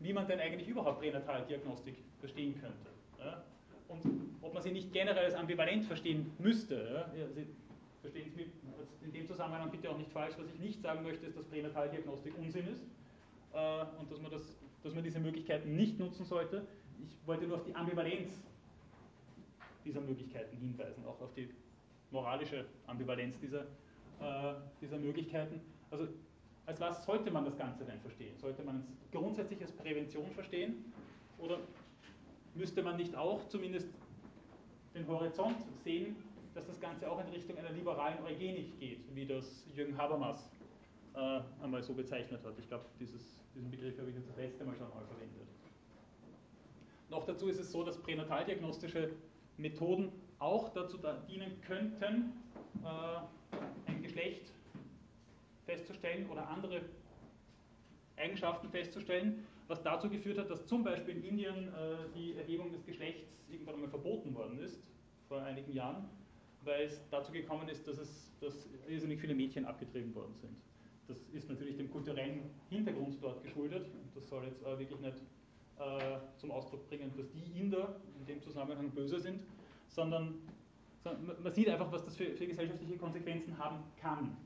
wie 0.00 0.12
man 0.12 0.26
denn 0.26 0.40
eigentlich 0.40 0.68
überhaupt 0.68 1.00
Pränataldiagnostik 1.00 1.96
verstehen 2.18 2.54
könnte. 2.60 2.88
Ja? 3.18 3.42
Und 3.88 4.02
ob 4.42 4.54
man 4.54 4.62
sie 4.62 4.70
nicht 4.70 4.92
generell 4.92 5.24
als 5.24 5.34
ambivalent 5.34 5.84
verstehen 5.84 6.32
müsste. 6.38 7.06
Ja? 7.14 7.28
Sie 7.34 7.46
verstehen 8.00 8.32
es 8.34 9.04
in 9.04 9.12
dem 9.12 9.26
Zusammenhang 9.26 9.70
bitte 9.70 9.90
auch 9.90 9.98
nicht 9.98 10.10
falsch. 10.10 10.34
Was 10.38 10.46
ich 10.48 10.58
nicht 10.58 10.82
sagen 10.82 11.02
möchte, 11.02 11.26
ist, 11.26 11.36
dass 11.36 11.44
Pränataldiagnostik 11.46 12.36
Unsinn 12.38 12.68
ist 12.68 12.84
äh, 13.52 13.84
und 13.98 14.10
dass 14.10 14.20
man 14.20 14.30
das 14.30 14.56
dass 14.82 14.94
man 14.94 15.04
diese 15.04 15.20
Möglichkeiten 15.20 15.76
nicht 15.76 15.98
nutzen 15.98 16.24
sollte. 16.24 16.66
Ich 17.02 17.16
wollte 17.26 17.46
nur 17.46 17.56
auf 17.56 17.64
die 17.64 17.74
Ambivalenz 17.74 18.32
dieser 19.84 20.00
Möglichkeiten 20.00 20.56
hinweisen, 20.56 21.04
auch 21.06 21.20
auf 21.20 21.32
die 21.34 21.48
moralische 22.10 22.66
Ambivalenz 22.86 23.38
dieser, 23.40 23.62
äh, 24.20 24.54
dieser 24.80 24.98
Möglichkeiten. 24.98 25.60
Also 25.90 26.08
als 26.70 26.80
was 26.80 27.04
sollte 27.04 27.32
man 27.32 27.44
das 27.44 27.58
Ganze 27.58 27.84
denn 27.84 27.98
verstehen? 27.98 28.36
Sollte 28.38 28.62
man 28.62 28.76
es 28.78 29.10
grundsätzlich 29.10 29.60
als 29.60 29.72
Prävention 29.72 30.30
verstehen? 30.30 30.92
Oder 31.38 31.58
müsste 32.54 32.80
man 32.80 32.96
nicht 32.96 33.16
auch 33.16 33.48
zumindest 33.48 33.88
den 34.94 35.04
Horizont 35.08 35.56
sehen, 35.82 36.14
dass 36.54 36.68
das 36.68 36.80
Ganze 36.80 37.10
auch 37.10 37.18
in 37.24 37.28
Richtung 37.32 37.58
einer 37.58 37.70
liberalen 37.70 38.22
Eugenik 38.24 38.78
geht, 38.78 39.00
wie 39.14 39.26
das 39.26 39.64
Jürgen 39.74 39.98
Habermas 39.98 40.48
äh, 41.14 41.40
einmal 41.60 41.82
so 41.82 41.92
bezeichnet 41.92 42.40
hat. 42.44 42.54
Ich 42.56 42.68
glaube, 42.68 42.84
diesen 43.00 43.70
Begriff 43.70 43.98
habe 43.98 44.10
ich 44.10 44.14
jetzt 44.14 44.28
das 44.28 44.36
letzte 44.36 44.64
Mal 44.64 44.76
schon 44.76 44.88
mal 44.90 45.04
verwendet. 45.06 45.48
Noch 47.10 47.26
dazu 47.26 47.48
ist 47.48 47.58
es 47.58 47.72
so, 47.72 47.82
dass 47.82 47.98
pränataldiagnostische 47.98 49.10
Methoden 49.56 50.12
auch 50.38 50.68
dazu 50.68 50.98
dienen 51.28 51.60
könnten, 51.62 52.32
äh, 52.84 53.90
ein 53.90 54.02
Geschlecht 54.02 54.49
festzustellen 55.70 56.28
oder 56.28 56.48
andere 56.48 56.82
Eigenschaften 58.16 58.68
festzustellen, 58.70 59.46
was 59.68 59.82
dazu 59.82 60.10
geführt 60.10 60.38
hat, 60.38 60.50
dass 60.50 60.66
zum 60.66 60.82
Beispiel 60.82 61.16
in 61.16 61.24
Indien 61.24 61.68
äh, 61.68 61.96
die 62.14 62.34
Erhebung 62.36 62.72
des 62.72 62.84
Geschlechts 62.84 63.28
irgendwann 63.48 63.76
einmal 63.76 63.90
verboten 63.90 64.34
worden 64.34 64.58
ist, 64.58 64.82
vor 65.28 65.42
einigen 65.42 65.72
Jahren, 65.72 66.08
weil 66.64 66.84
es 66.84 67.00
dazu 67.10 67.30
gekommen 67.30 67.68
ist, 67.68 67.86
dass, 67.86 67.98
es, 67.98 68.32
dass 68.40 68.68
irrsinnig 68.88 69.20
viele 69.20 69.34
Mädchen 69.34 69.64
abgetrieben 69.64 70.14
worden 70.14 70.34
sind. 70.34 70.56
Das 71.06 71.18
ist 71.32 71.48
natürlich 71.48 71.76
dem 71.76 71.90
kulturellen 71.90 72.50
Hintergrund 72.68 73.16
dort 73.20 73.42
geschuldet. 73.42 73.86
Das 74.14 74.28
soll 74.28 74.44
jetzt 74.44 74.62
äh, 74.62 74.78
wirklich 74.78 75.00
nicht 75.00 75.16
äh, 75.78 76.18
zum 76.36 76.50
Ausdruck 76.50 76.88
bringen, 76.88 77.12
dass 77.16 77.30
die 77.30 77.58
Inder 77.58 77.96
in 78.18 78.26
dem 78.26 78.42
Zusammenhang 78.42 78.90
böse 78.90 79.20
sind, 79.20 79.40
sondern, 79.88 80.34
man 81.02 81.52
sieht 81.52 81.68
einfach, 81.68 81.90
was 81.90 82.04
das 82.04 82.16
für, 82.16 82.36
für 82.36 82.46
gesellschaftliche 82.46 82.98
Konsequenzen 82.98 83.56
haben 83.56 83.82
kann. 84.00 84.36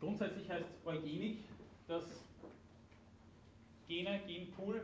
Grundsätzlich 0.00 0.50
heißt 0.50 0.69
Eugenik, 0.84 1.38
dass 1.86 2.04
Gene, 3.88 4.20
Genpool, 4.26 4.82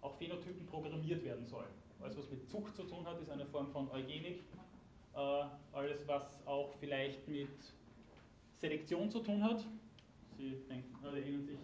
auch 0.00 0.14
Phänotypen 0.16 0.66
programmiert 0.66 1.24
werden 1.24 1.46
sollen. 1.46 1.70
Alles, 2.00 2.16
was 2.18 2.30
mit 2.30 2.48
Zucht 2.48 2.74
zu 2.74 2.82
tun 2.84 3.06
hat, 3.06 3.20
ist 3.20 3.30
eine 3.30 3.46
Form 3.46 3.68
von 3.68 3.90
Eugenik. 3.90 4.40
Äh, 5.14 5.44
alles, 5.72 6.06
was 6.06 6.38
auch 6.46 6.72
vielleicht 6.80 7.26
mit 7.28 7.48
Selektion 8.60 9.10
zu 9.10 9.20
tun 9.20 9.42
hat. 9.42 9.64
Sie 10.36 10.56
denken, 10.68 10.96
oder 11.04 11.18
erinnern 11.18 11.44
sich 11.44 11.58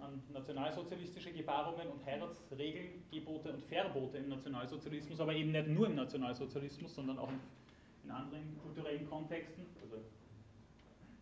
an 0.00 0.22
nationalsozialistische 0.32 1.32
Gebarungen 1.32 1.88
und 1.88 2.04
Heiratsregeln, 2.04 3.02
Gebote 3.10 3.52
und 3.52 3.62
Verbote 3.62 4.18
im 4.18 4.28
Nationalsozialismus, 4.28 5.20
aber 5.20 5.34
eben 5.34 5.52
nicht 5.52 5.68
nur 5.68 5.86
im 5.86 5.94
Nationalsozialismus, 5.94 6.94
sondern 6.94 7.18
auch 7.18 7.30
in, 7.30 8.10
anderen 8.10 8.58
kulturellen 8.62 9.08
Kontexten. 9.08 9.64
Also 9.80 9.96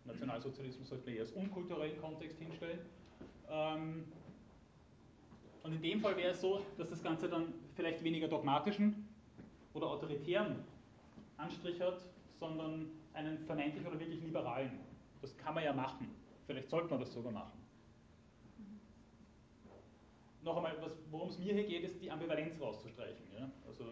Nationalsozialismus 0.04 0.88
sollte 0.88 1.06
man 1.06 1.14
eher 1.14 1.22
als 1.22 1.32
unkulturellen 1.32 2.00
Kontext 2.00 2.38
hinstellen. 2.38 2.80
Ähm, 3.50 4.04
und 5.62 5.72
in 5.72 5.82
dem 5.82 6.00
Fall 6.00 6.16
wäre 6.16 6.32
es 6.32 6.40
so, 6.40 6.60
dass 6.76 6.90
das 6.90 7.02
Ganze 7.02 7.28
dann 7.28 7.54
vielleicht 7.76 8.02
weniger 8.02 8.28
dogmatischen 8.28 9.08
oder 9.74 9.88
autoritären 9.88 10.56
Anstrich 11.36 11.80
hat, 11.80 12.04
sondern 12.38 12.90
einen 13.14 13.38
vermeintlich 13.46 13.86
oder 13.86 13.98
wirklich 13.98 14.22
liberalen. 14.22 14.80
Das 15.20 15.36
kann 15.36 15.54
man 15.54 15.64
ja 15.64 15.72
machen. 15.72 16.08
Vielleicht 16.46 16.68
sollte 16.68 16.90
man 16.90 17.00
das 17.00 17.12
sogar 17.12 17.32
machen. 17.32 17.62
Noch 20.42 20.56
einmal, 20.56 20.76
worum 21.10 21.28
es 21.28 21.38
mir 21.38 21.54
hier 21.54 21.64
geht, 21.64 21.84
ist 21.84 22.02
die 22.02 22.10
Ambivalenz 22.10 22.60
rauszustreichen. 22.60 23.24
Ja? 23.38 23.48
Also, 23.68 23.84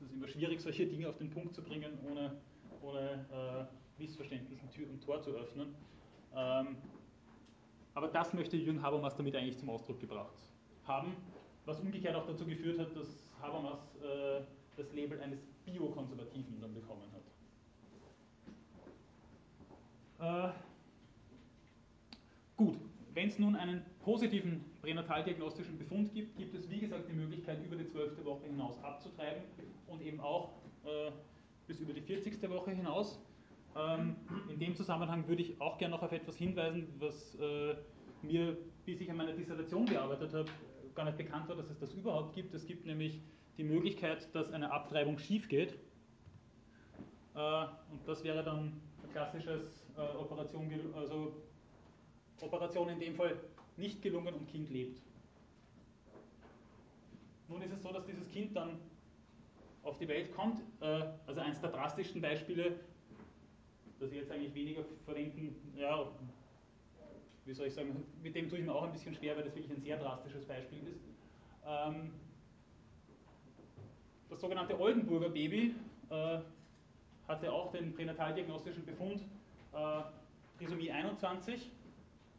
es 0.00 0.06
ist 0.06 0.14
immer 0.14 0.28
schwierig, 0.28 0.60
solche 0.60 0.86
Dinge 0.86 1.08
auf 1.08 1.18
den 1.18 1.28
Punkt 1.28 1.54
zu 1.54 1.62
bringen, 1.62 1.98
ohne, 2.10 2.36
ohne 2.82 3.26
äh, 3.32 4.00
Missverständnissen 4.00 4.70
Tür 4.70 4.88
und 4.88 5.02
Tor 5.02 5.20
zu 5.20 5.30
öffnen. 5.30 5.74
Ähm, 6.34 6.76
aber 7.94 8.08
das 8.08 8.32
möchte 8.32 8.56
Jürgen 8.56 8.82
Habermas 8.82 9.16
damit 9.16 9.34
eigentlich 9.34 9.58
zum 9.58 9.70
Ausdruck 9.70 10.00
gebracht 10.00 10.36
haben, 10.84 11.16
was 11.64 11.80
umgekehrt 11.80 12.14
auch 12.14 12.26
dazu 12.26 12.46
geführt 12.46 12.78
hat, 12.78 12.94
dass 12.96 13.24
Habermas 13.40 13.96
äh, 13.96 14.42
das 14.76 14.92
Label 14.92 15.20
eines 15.20 15.40
Biokonservativen 15.64 16.60
dann 16.60 16.74
bekommen 16.74 17.02
hat. 20.18 20.50
Äh, 20.50 20.52
gut, 22.56 22.76
wenn 23.14 23.28
es 23.28 23.38
nun 23.38 23.56
einen 23.56 23.84
positiven 24.04 24.64
pränataldiagnostischen 24.80 25.78
Befund 25.78 26.12
gibt, 26.14 26.36
gibt 26.36 26.54
es 26.54 26.70
wie 26.70 26.78
gesagt 26.78 27.08
die 27.08 27.14
Möglichkeit, 27.14 27.64
über 27.64 27.76
die 27.76 27.86
12. 27.86 28.24
Woche 28.24 28.46
hinaus 28.46 28.82
abzutreiben 28.82 29.42
und 29.88 30.00
eben 30.02 30.20
auch 30.20 30.52
äh, 30.84 31.10
bis 31.68 31.80
über 31.80 31.92
die 31.92 32.00
40. 32.00 32.42
Woche 32.50 32.72
hinaus. 32.72 33.20
Ähm, 33.76 34.16
in 34.48 34.58
dem 34.58 34.74
Zusammenhang 34.74 35.28
würde 35.28 35.42
ich 35.42 35.60
auch 35.60 35.78
gerne 35.78 35.94
noch 35.94 36.02
auf 36.02 36.10
etwas 36.10 36.36
hinweisen, 36.36 36.88
was 36.98 37.36
äh, 37.36 37.76
mir, 38.22 38.56
bis 38.84 39.00
ich 39.00 39.10
an 39.10 39.18
meiner 39.18 39.34
Dissertation 39.34 39.86
gearbeitet 39.86 40.32
habe, 40.34 40.48
gar 40.94 41.04
nicht 41.04 41.18
bekannt 41.18 41.48
war, 41.48 41.54
dass 41.54 41.70
es 41.70 41.78
das 41.78 41.92
überhaupt 41.92 42.34
gibt. 42.34 42.54
Es 42.54 42.66
gibt 42.66 42.86
nämlich 42.86 43.20
die 43.58 43.64
Möglichkeit, 43.64 44.34
dass 44.34 44.50
eine 44.52 44.72
Abtreibung 44.72 45.18
schief 45.18 45.48
geht. 45.48 45.74
Äh, 47.34 47.64
und 47.92 48.06
das 48.06 48.24
wäre 48.24 48.42
dann 48.42 48.80
ein 49.02 49.12
klassisches 49.12 49.86
äh, 49.96 50.16
Operation, 50.16 50.70
also 50.96 51.36
Operation 52.40 52.88
in 52.88 52.98
dem 52.98 53.14
Fall 53.14 53.36
nicht 53.76 54.02
gelungen 54.02 54.34
und 54.34 54.48
Kind 54.48 54.70
lebt. 54.70 55.00
Nun 57.48 57.62
ist 57.62 57.72
es 57.72 57.82
so, 57.82 57.92
dass 57.92 58.04
dieses 58.06 58.28
Kind 58.28 58.56
dann 58.56 58.80
auf 59.88 59.98
die 59.98 60.08
Welt 60.08 60.34
kommt. 60.34 60.60
Äh, 60.80 61.02
also 61.26 61.40
eines 61.40 61.60
der 61.60 61.70
drastischsten 61.70 62.20
Beispiele 62.20 62.78
das 63.98 64.10
ich 64.12 64.18
jetzt 64.18 64.30
eigentlich 64.30 64.54
weniger 64.54 64.84
verwenden, 65.04 65.72
ja, 65.76 66.08
wie 67.44 67.52
soll 67.52 67.66
ich 67.66 67.74
sagen, 67.74 68.04
mit 68.22 68.34
dem 68.34 68.48
tue 68.48 68.58
ich 68.58 68.64
mir 68.64 68.74
auch 68.74 68.84
ein 68.84 68.92
bisschen 68.92 69.14
schwer, 69.14 69.36
weil 69.36 69.44
das 69.44 69.54
wirklich 69.54 69.72
ein 69.76 69.80
sehr 69.80 69.96
drastisches 69.96 70.44
Beispiel 70.44 70.86
ist. 70.86 71.00
Ähm, 71.66 72.12
das 74.28 74.40
sogenannte 74.40 74.78
Oldenburger 74.78 75.30
Baby 75.30 75.74
äh, 76.10 76.38
hatte 77.26 77.52
auch 77.52 77.72
den 77.72 77.94
pränataldiagnostischen 77.94 78.84
Befund 78.84 79.22
äh, 79.72 80.02
Trisomie 80.58 80.90
21, 80.90 81.70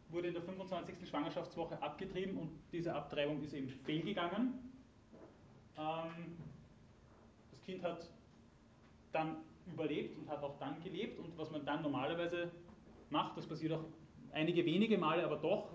wurde 0.10 0.28
in 0.28 0.34
der 0.34 0.44
25. 0.44 1.08
Schwangerschaftswoche 1.08 1.82
abgetrieben 1.82 2.38
und 2.38 2.52
diese 2.72 2.94
Abtreibung 2.94 3.42
ist 3.42 3.54
eben 3.54 3.70
fehlgegangen. 3.70 4.54
Ähm, 5.78 6.38
Kind 7.70 7.84
hat 7.84 8.10
dann 9.12 9.38
überlebt 9.72 10.18
und 10.18 10.28
hat 10.28 10.42
auch 10.42 10.58
dann 10.58 10.82
gelebt. 10.82 11.20
Und 11.20 11.38
was 11.38 11.52
man 11.52 11.64
dann 11.66 11.84
normalerweise 11.84 12.52
macht, 13.12 13.38
das 13.38 13.46
passiert 13.46 13.74
auch 13.74 13.84
einige 14.32 14.66
wenige 14.66 14.98
Male, 14.98 15.24
aber 15.24 15.38
doch, 15.38 15.70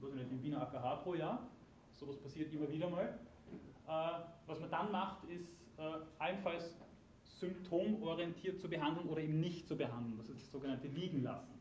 was 0.00 0.12
nicht, 0.12 0.30
im 0.30 0.42
Wiener 0.42 0.62
AKH 0.62 0.96
pro 0.96 1.14
Jahr, 1.14 1.48
sowas 1.94 2.16
passiert 2.18 2.52
immer 2.52 2.70
wieder 2.70 2.88
mal. 2.88 3.18
Äh, 3.88 4.20
was 4.46 4.60
man 4.60 4.70
dann 4.70 4.92
macht, 4.92 5.24
ist 5.28 5.48
äh, 5.78 5.82
allenfalls 6.18 6.76
symptomorientiert 7.24 8.60
zu 8.60 8.68
behandeln 8.68 9.08
oder 9.08 9.20
eben 9.20 9.40
nicht 9.40 9.66
zu 9.66 9.76
behandeln. 9.76 10.16
Das 10.18 10.28
ist 10.28 10.42
das 10.42 10.52
sogenannte 10.52 10.86
Liegen 10.88 11.22
lassen. 11.22 11.52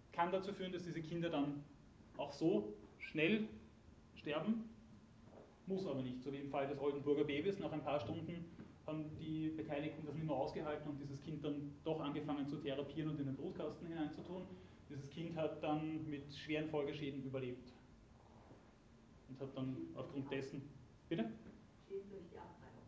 Das 0.00 0.12
kann 0.12 0.32
dazu 0.32 0.52
führen, 0.52 0.72
dass 0.72 0.84
diese 0.84 1.02
Kinder 1.02 1.28
dann 1.28 1.62
auch 2.16 2.32
so 2.32 2.72
schnell 2.98 3.48
sterben, 4.16 4.73
muss 5.66 5.86
aber 5.86 6.02
nicht, 6.02 6.22
so 6.22 6.32
wie 6.32 6.38
im 6.38 6.50
Fall 6.50 6.66
des 6.66 6.78
Oldenburger 6.78 7.24
Babys. 7.24 7.58
Nach 7.58 7.72
ein 7.72 7.82
paar 7.82 8.00
Stunden 8.00 8.44
haben 8.86 9.16
die 9.18 9.48
Beteiligten 9.48 10.04
das 10.04 10.14
nicht 10.14 10.26
mehr 10.26 10.36
ausgehalten 10.36 10.90
und 10.90 10.98
dieses 10.98 11.22
Kind 11.22 11.44
dann 11.44 11.74
doch 11.84 12.00
angefangen 12.00 12.46
zu 12.46 12.56
therapieren 12.56 13.10
und 13.10 13.20
in 13.20 13.26
den 13.26 13.36
Brutkasten 13.36 13.88
hineinzutun. 13.88 14.42
Dieses 14.90 15.08
Kind 15.10 15.34
hat 15.36 15.62
dann 15.62 16.08
mit 16.08 16.34
schweren 16.34 16.68
Folgeschäden 16.68 17.22
überlebt. 17.22 17.72
Und 19.28 19.40
hat 19.40 19.56
dann 19.56 19.76
aufgrund 19.94 20.30
dessen. 20.30 20.68
Bitte? 21.08 21.30
Schäden 21.88 22.10
durch 22.10 22.24
die 22.30 22.38
Abtreibung. 22.38 22.82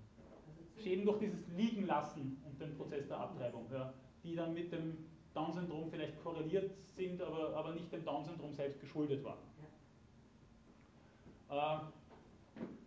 Also 0.46 0.82
Schäden 0.82 1.04
durch 1.06 1.18
dieses 1.18 1.48
Liegenlassen 1.56 2.36
und 2.44 2.60
den 2.60 2.76
Prozess 2.76 3.08
der 3.08 3.18
Abtreibung, 3.18 3.66
ja, 3.72 3.94
die 4.22 4.34
dann 4.34 4.52
mit 4.52 4.70
dem 4.70 4.98
Down-Syndrom 5.32 5.90
vielleicht 5.90 6.22
korreliert 6.22 6.70
sind, 6.84 7.20
aber, 7.22 7.56
aber 7.56 7.72
nicht 7.72 7.90
dem 7.92 8.04
Down-Syndrom 8.04 8.52
selbst 8.52 8.80
geschuldet 8.80 9.24
waren. 9.24 9.38
Ja. 11.48 11.78
Äh, 11.78 11.80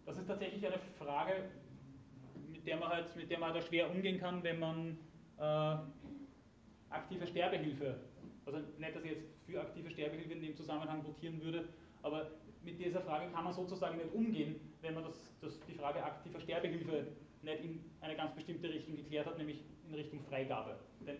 das 0.10 0.18
ist 0.18 0.28
tatsächlich 0.28 0.66
eine 0.66 0.80
Frage, 0.98 1.52
mit 2.48 2.66
der 2.66 2.78
man 2.78 2.90
halt, 2.90 3.16
mit 3.16 3.30
der 3.30 3.38
man 3.38 3.54
halt 3.54 3.64
schwer 3.64 3.92
umgehen 3.92 4.20
kann, 4.20 4.42
wenn 4.42 4.58
man 4.58 4.98
äh, 5.38 5.78
aktive 6.90 7.28
Sterbehilfe, 7.28 8.00
also 8.44 8.58
nicht, 8.58 8.96
dass 8.96 9.04
ich 9.04 9.12
jetzt 9.12 9.28
für 9.46 9.62
aktive 9.62 9.92
Sterbehilfe 9.92 10.34
in 10.34 10.42
dem 10.42 10.56
Zusammenhang 10.56 11.06
votieren 11.06 11.40
würde, 11.44 11.70
aber 12.02 12.32
mit 12.64 12.80
dieser 12.80 13.02
Frage 13.02 13.32
kann 13.32 13.44
man 13.44 13.54
sozusagen 13.54 13.98
nicht 13.98 14.12
umgehen, 14.12 14.56
wenn 14.82 14.96
man 14.96 15.04
das, 15.04 15.32
das, 15.42 15.60
die 15.68 15.76
Frage 15.76 16.04
aktiver 16.04 16.40
Sterbehilfe 16.40 17.06
nicht 17.44 17.64
in 17.64 17.86
eine 18.02 18.16
ganz 18.16 18.34
bestimmte 18.34 18.68
Richtung 18.68 18.96
geklärt 18.96 19.28
hat, 19.28 19.38
nämlich 19.38 19.64
in 19.88 19.94
Richtung 19.94 20.22
Freigabe. 20.22 20.80
Denn 21.06 21.18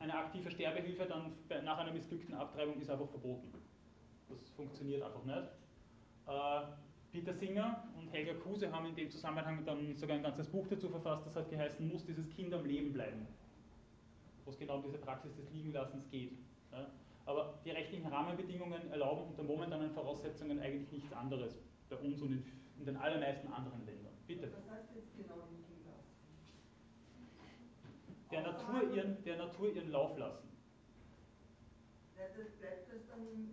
eine 0.00 0.14
aktive 0.14 0.50
Sterbehilfe 0.50 1.06
dann 1.06 1.64
nach 1.64 1.78
einer 1.78 1.92
missglückten 1.92 2.34
Abtreibung 2.34 2.80
ist 2.80 2.90
einfach 2.90 3.08
verboten. 3.08 3.52
Das 4.28 4.48
funktioniert 4.56 5.02
einfach 5.02 5.24
nicht. 5.24 5.48
Äh, 6.26 6.62
Peter 7.12 7.34
Singer 7.34 7.84
und 7.98 8.08
Helga 8.10 8.32
Kuse 8.32 8.72
haben 8.72 8.86
in 8.86 8.96
dem 8.96 9.10
Zusammenhang 9.10 9.62
dann 9.66 9.94
sogar 9.96 10.16
ein 10.16 10.22
ganzes 10.22 10.48
Buch 10.48 10.66
dazu 10.68 10.88
verfasst, 10.88 11.26
das 11.26 11.36
hat 11.36 11.50
geheißen, 11.50 11.86
muss 11.86 12.06
dieses 12.06 12.28
Kind 12.30 12.54
am 12.54 12.64
Leben 12.64 12.92
bleiben. 12.94 13.26
Wo 14.44 14.50
es 14.50 14.58
genau 14.58 14.76
um 14.76 14.82
diese 14.82 14.96
Praxis 14.96 15.36
des 15.36 15.50
Liegenlassens 15.50 16.08
geht. 16.10 16.32
Ja? 16.72 16.90
Aber 17.26 17.60
die 17.64 17.70
rechtlichen 17.70 18.06
Rahmenbedingungen 18.06 18.90
erlauben 18.90 19.28
unter 19.28 19.42
momentanen 19.42 19.90
Voraussetzungen 19.90 20.58
eigentlich 20.58 20.90
nichts 20.90 21.12
anderes 21.12 21.54
bei 21.90 21.96
uns 21.96 22.20
und 22.22 22.32
in, 22.32 22.44
in 22.78 22.86
den 22.86 22.96
allermeisten 22.96 23.52
anderen 23.52 23.84
Ländern. 23.84 24.14
Bitte. 24.26 24.50
Was 24.50 24.70
heißt 24.70 24.94
jetzt 24.94 25.14
genau 25.14 25.36
liegen 25.50 25.84
lassen? 25.84 26.08
Der 28.30 28.40
Natur, 28.40 28.94
ihren, 28.94 29.22
der 29.22 29.36
Natur 29.36 29.68
ihren 29.68 29.90
Lauf 29.90 30.16
lassen. 30.16 30.48
Bleibt 32.14 32.38
das 32.38 33.06
dann 33.06 33.26
im, 33.26 33.50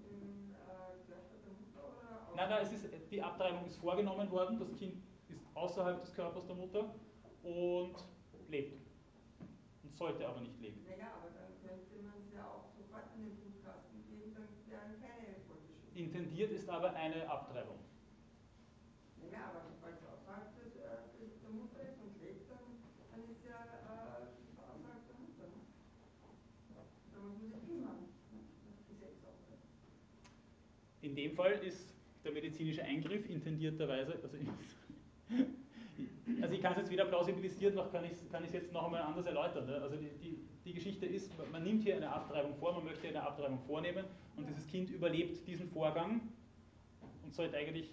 Nein, 2.39 2.51
nein, 2.51 2.63
es 2.63 2.71
ist, 2.71 2.87
die 3.11 3.21
Abtreibung 3.21 3.65
ist 3.65 3.75
vorgenommen 3.75 4.31
worden, 4.31 4.57
das 4.57 4.73
Kind 4.77 5.03
ist 5.27 5.43
außerhalb 5.55 5.99
des 5.99 6.13
Körpers 6.13 6.47
der 6.47 6.55
Mutter 6.55 6.95
und 7.43 7.95
lebt. 8.47 8.79
Und 9.83 9.93
sollte 9.93 10.25
aber 10.25 10.39
nicht 10.39 10.57
leben. 10.61 10.81
Naja, 10.87 11.11
aber 11.19 11.35
dann 11.35 11.51
könnte 11.59 11.99
man 12.01 12.15
es 12.23 12.31
ja 12.31 12.47
auch 12.47 12.71
sofort 12.71 13.11
in 13.17 13.25
den 13.25 13.35
Blutkasten 13.35 14.07
geben, 14.07 14.31
dann 14.31 14.47
wären 14.71 14.95
keine 15.03 15.35
Folgeschäden. 15.51 15.91
Intendiert 15.99 16.51
ist 16.51 16.69
aber 16.69 16.93
eine 16.95 17.29
Abtreibung. 17.29 17.83
Naja, 19.19 19.51
aber 19.51 19.67
sobald 19.67 19.99
es 19.99 20.07
außerhalb 20.07 20.55
des, 20.63 20.79
äh, 20.79 21.43
der 21.43 21.51
Mutter 21.51 21.83
ist 21.91 21.99
und 21.99 22.23
lebt, 22.23 22.47
dann, 22.47 22.87
dann 23.11 23.27
ist 23.27 23.43
ja 23.43 23.67
äh, 23.67 24.31
außerhalb 24.63 25.03
der 25.11 25.17
Mutter. 25.19 25.43
Ne? 25.43 25.59
Da 26.71 27.19
muss 27.19 27.35
man 27.35 27.51
sich 27.51 27.67
kümmern, 27.67 28.07
ne? 28.31 28.47
das 28.63 28.87
Gesetz 28.87 29.27
auch. 29.27 29.43
In 31.03 31.17
dem 31.17 31.35
Fall 31.35 31.59
ist 31.67 31.88
der 32.30 32.41
medizinische 32.41 32.84
Eingriff 32.84 33.30
intendierterweise, 33.30 34.19
also 34.21 34.38
also 36.41 36.53
ich 36.53 36.61
kann 36.61 36.73
es 36.73 36.80
jetzt 36.80 36.91
weder 36.91 37.05
plausibilisieren, 37.05 37.75
noch 37.75 37.91
kann 37.91 38.05
ich 38.05 38.11
es 38.11 38.53
jetzt 38.53 38.71
noch 38.71 38.86
einmal 38.86 39.01
anders 39.01 39.25
erläutern. 39.25 39.65
Ne? 39.65 39.75
Also 39.75 39.97
die, 39.97 40.09
die, 40.21 40.39
die 40.65 40.73
Geschichte 40.73 41.05
ist, 41.05 41.32
man 41.51 41.63
nimmt 41.63 41.84
hier 41.84 41.97
eine 41.97 42.11
Abtreibung 42.11 42.55
vor, 42.55 42.73
man 42.73 42.86
möchte 42.86 43.07
eine 43.07 43.21
Abtreibung 43.21 43.59
vornehmen 43.59 44.05
und 44.38 44.47
dieses 44.47 44.67
Kind 44.67 44.89
überlebt 44.89 45.45
diesen 45.47 45.69
Vorgang 45.69 46.21
und 47.23 47.34
sollte 47.34 47.57
eigentlich 47.57 47.89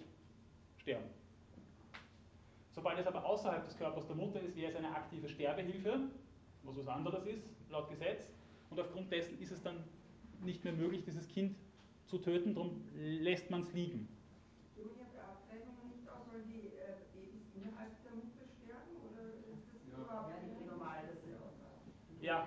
sterben. 0.77 1.05
Sobald 2.71 2.99
es 2.99 3.07
aber 3.07 3.25
außerhalb 3.25 3.65
des 3.65 3.75
Körpers 3.75 4.05
der 4.05 4.15
Mutter 4.15 4.39
ist, 4.39 4.55
wäre 4.55 4.71
es 4.71 4.75
eine 4.75 4.95
aktive 4.95 5.27
Sterbehilfe, 5.27 5.99
was 6.63 6.77
was 6.77 6.87
anderes 6.87 7.25
ist, 7.25 7.43
laut 7.71 7.89
Gesetz. 7.89 8.21
Und 8.69 8.79
aufgrund 8.79 9.11
dessen 9.11 9.39
ist 9.39 9.51
es 9.51 9.63
dann 9.63 9.83
nicht 10.43 10.63
mehr 10.63 10.73
möglich, 10.73 11.03
dieses 11.03 11.27
Kind 11.27 11.55
zu 12.07 12.17
töten, 12.19 12.53
darum 12.53 12.83
lässt 12.95 13.49
man 13.49 13.61
es 13.61 13.73
liegen. 13.73 14.07
Ja, 22.27 22.45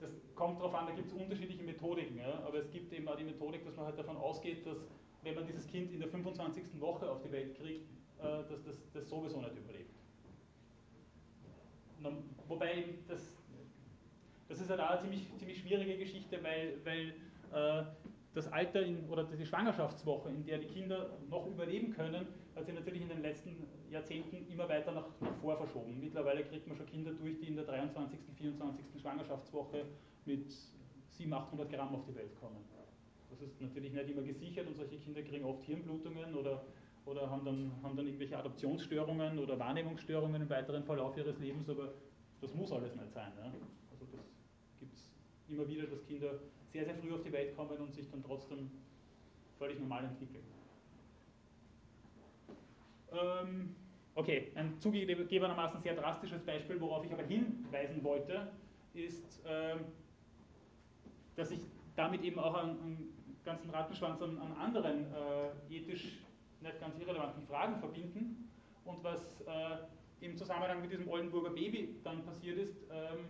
das 0.00 0.10
kommt 0.34 0.58
darauf 0.58 0.74
an, 0.74 0.88
da 0.88 0.92
gibt 0.92 1.06
es 1.06 1.12
unterschiedliche 1.12 1.62
Methodiken, 1.62 2.18
ja? 2.18 2.42
aber 2.44 2.58
es 2.58 2.68
gibt 2.72 2.92
eben 2.92 3.06
auch 3.06 3.14
die 3.14 3.22
Methodik, 3.22 3.64
dass 3.64 3.76
man 3.76 3.86
halt 3.86 3.96
davon 4.00 4.16
ausgeht, 4.16 4.66
dass 4.66 4.78
wenn 5.22 5.36
man 5.36 5.46
dieses 5.46 5.64
Kind 5.68 5.92
in 5.92 6.00
der 6.00 6.08
25. 6.08 6.80
Woche 6.80 7.08
auf 7.08 7.22
die 7.22 7.30
Welt 7.30 7.56
kriegt, 7.56 7.88
äh, 8.18 8.22
dass 8.50 8.64
das, 8.64 8.90
das 8.92 9.08
sowieso 9.08 9.40
nicht 9.40 9.56
überlebt. 9.58 9.94
Wobei 12.48 12.86
das, 13.06 13.36
das 14.48 14.60
ist 14.60 14.70
halt 14.70 14.80
auch 14.80 14.90
eine 14.90 15.00
ziemlich, 15.02 15.28
ziemlich 15.36 15.60
schwierige 15.60 15.98
Geschichte, 15.98 16.42
weil, 16.42 16.84
weil 16.84 17.14
äh, 17.52 17.84
das 18.34 18.52
Alter 18.52 18.82
in, 18.82 19.08
oder 19.08 19.22
die 19.22 19.46
Schwangerschaftswoche, 19.46 20.30
in 20.30 20.44
der 20.44 20.58
die 20.58 20.66
Kinder 20.66 21.10
noch 21.30 21.46
überleben 21.46 21.92
können, 21.92 22.26
hat 22.58 22.66
sich 22.66 22.74
natürlich 22.74 23.02
in 23.02 23.08
den 23.08 23.22
letzten 23.22 23.56
Jahrzehnten 23.90 24.46
immer 24.50 24.68
weiter 24.68 24.92
nach, 24.92 25.06
nach 25.20 25.34
vor 25.36 25.56
verschoben. 25.56 25.98
Mittlerweile 26.00 26.44
kriegt 26.44 26.66
man 26.66 26.76
schon 26.76 26.86
Kinder 26.86 27.12
durch, 27.12 27.38
die 27.38 27.48
in 27.48 27.56
der 27.56 27.64
23., 27.64 28.18
24. 28.36 29.00
Schwangerschaftswoche 29.00 29.84
mit 30.26 30.50
700, 31.10 31.42
800 31.42 31.70
Gramm 31.70 31.94
auf 31.94 32.04
die 32.04 32.14
Welt 32.14 32.34
kommen. 32.38 32.58
Das 33.30 33.40
ist 33.42 33.60
natürlich 33.60 33.92
nicht 33.92 34.08
immer 34.08 34.22
gesichert 34.22 34.66
und 34.66 34.76
solche 34.76 34.96
Kinder 34.96 35.22
kriegen 35.22 35.44
oft 35.44 35.62
Hirnblutungen 35.64 36.34
oder, 36.34 36.64
oder 37.04 37.30
haben, 37.30 37.44
dann, 37.44 37.72
haben 37.82 37.96
dann 37.96 38.06
irgendwelche 38.06 38.36
Adoptionsstörungen 38.36 39.38
oder 39.38 39.58
Wahrnehmungsstörungen 39.58 40.42
im 40.42 40.50
weiteren 40.50 40.82
Verlauf 40.82 41.16
ihres 41.16 41.38
Lebens, 41.38 41.68
aber 41.68 41.92
das 42.40 42.54
muss 42.54 42.72
alles 42.72 42.94
nicht 42.96 43.12
sein. 43.12 43.32
Ja? 43.38 43.52
Also 43.92 44.06
das 44.10 44.24
gibt 44.80 44.94
es 44.94 45.12
immer 45.48 45.68
wieder, 45.68 45.86
dass 45.86 46.04
Kinder 46.06 46.40
sehr, 46.72 46.84
sehr 46.84 46.94
früh 46.96 47.12
auf 47.12 47.22
die 47.22 47.32
Welt 47.32 47.54
kommen 47.54 47.78
und 47.78 47.94
sich 47.94 48.08
dann 48.10 48.22
trotzdem 48.24 48.70
völlig 49.58 49.78
normal 49.78 50.04
entwickeln. 50.04 50.57
Ähm, 53.12 53.74
okay, 54.14 54.52
ein 54.54 54.78
zugegebenermaßen 54.78 55.80
sehr 55.80 55.94
drastisches 55.94 56.42
Beispiel, 56.44 56.80
worauf 56.80 57.04
ich 57.04 57.12
aber 57.12 57.22
hinweisen 57.22 58.02
wollte, 58.02 58.48
ist, 58.94 59.42
ähm, 59.46 59.80
dass 61.36 61.50
ich 61.50 61.60
damit 61.96 62.22
eben 62.22 62.38
auch 62.38 62.54
einen, 62.54 63.14
ganzen 63.44 63.70
Rattenschwanz 63.70 64.20
an, 64.20 64.38
an 64.38 64.52
anderen 64.58 65.06
äh, 65.06 65.74
ethisch 65.74 66.18
nicht 66.60 66.80
ganz 66.80 66.98
irrelevanten 66.98 67.42
Fragen 67.44 67.78
verbinden. 67.78 68.50
Und 68.84 69.02
was 69.02 69.40
äh, 69.42 69.78
im 70.20 70.36
Zusammenhang 70.36 70.82
mit 70.82 70.92
diesem 70.92 71.08
Oldenburger 71.08 71.50
Baby 71.50 71.96
dann 72.04 72.24
passiert 72.26 72.58
ist, 72.58 72.76
ähm, 72.90 73.26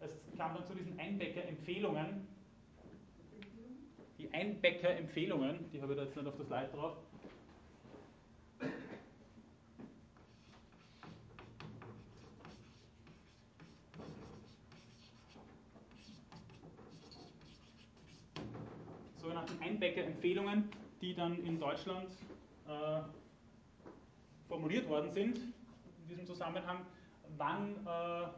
es 0.00 0.22
kam 0.36 0.54
dann 0.54 0.64
zu 0.64 0.74
diesen 0.74 0.98
Einbäcker-Empfehlungen. 0.98 2.26
Die 4.18 4.32
Einbäcker-Empfehlungen, 4.32 5.70
die 5.72 5.82
habe 5.82 5.92
ich 5.92 5.98
da 5.98 6.04
jetzt 6.04 6.16
nicht 6.16 6.26
auf 6.26 6.36
das 6.36 6.46
Slide 6.46 6.70
drauf, 6.72 6.96
sogenannten 19.70 19.84
Einbäcker-Empfehlungen, 19.84 20.68
die 21.00 21.14
dann 21.14 21.42
in 21.44 21.58
Deutschland 21.58 22.10
äh, 22.66 23.00
formuliert 24.48 24.88
worden 24.88 25.10
sind, 25.10 25.38
in 25.38 26.08
diesem 26.08 26.26
Zusammenhang, 26.26 26.78
wann 27.36 27.76
äh, 27.86 28.28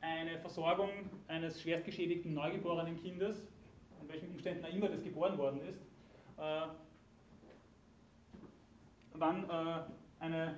eine 0.00 0.38
Versorgung 0.38 0.90
eines 1.28 1.60
schwerst 1.60 1.84
geschädigten 1.84 2.34
neugeborenen 2.34 2.96
Kindes, 3.00 3.46
in 4.00 4.08
welchen 4.08 4.30
Umständen 4.30 4.64
auch 4.64 4.72
immer 4.72 4.88
das 4.88 5.02
geboren 5.04 5.38
worden 5.38 5.60
ist, 5.68 5.80
äh, 6.38 6.66
wann 9.14 9.44
äh, 9.48 9.82
eine 10.20 10.54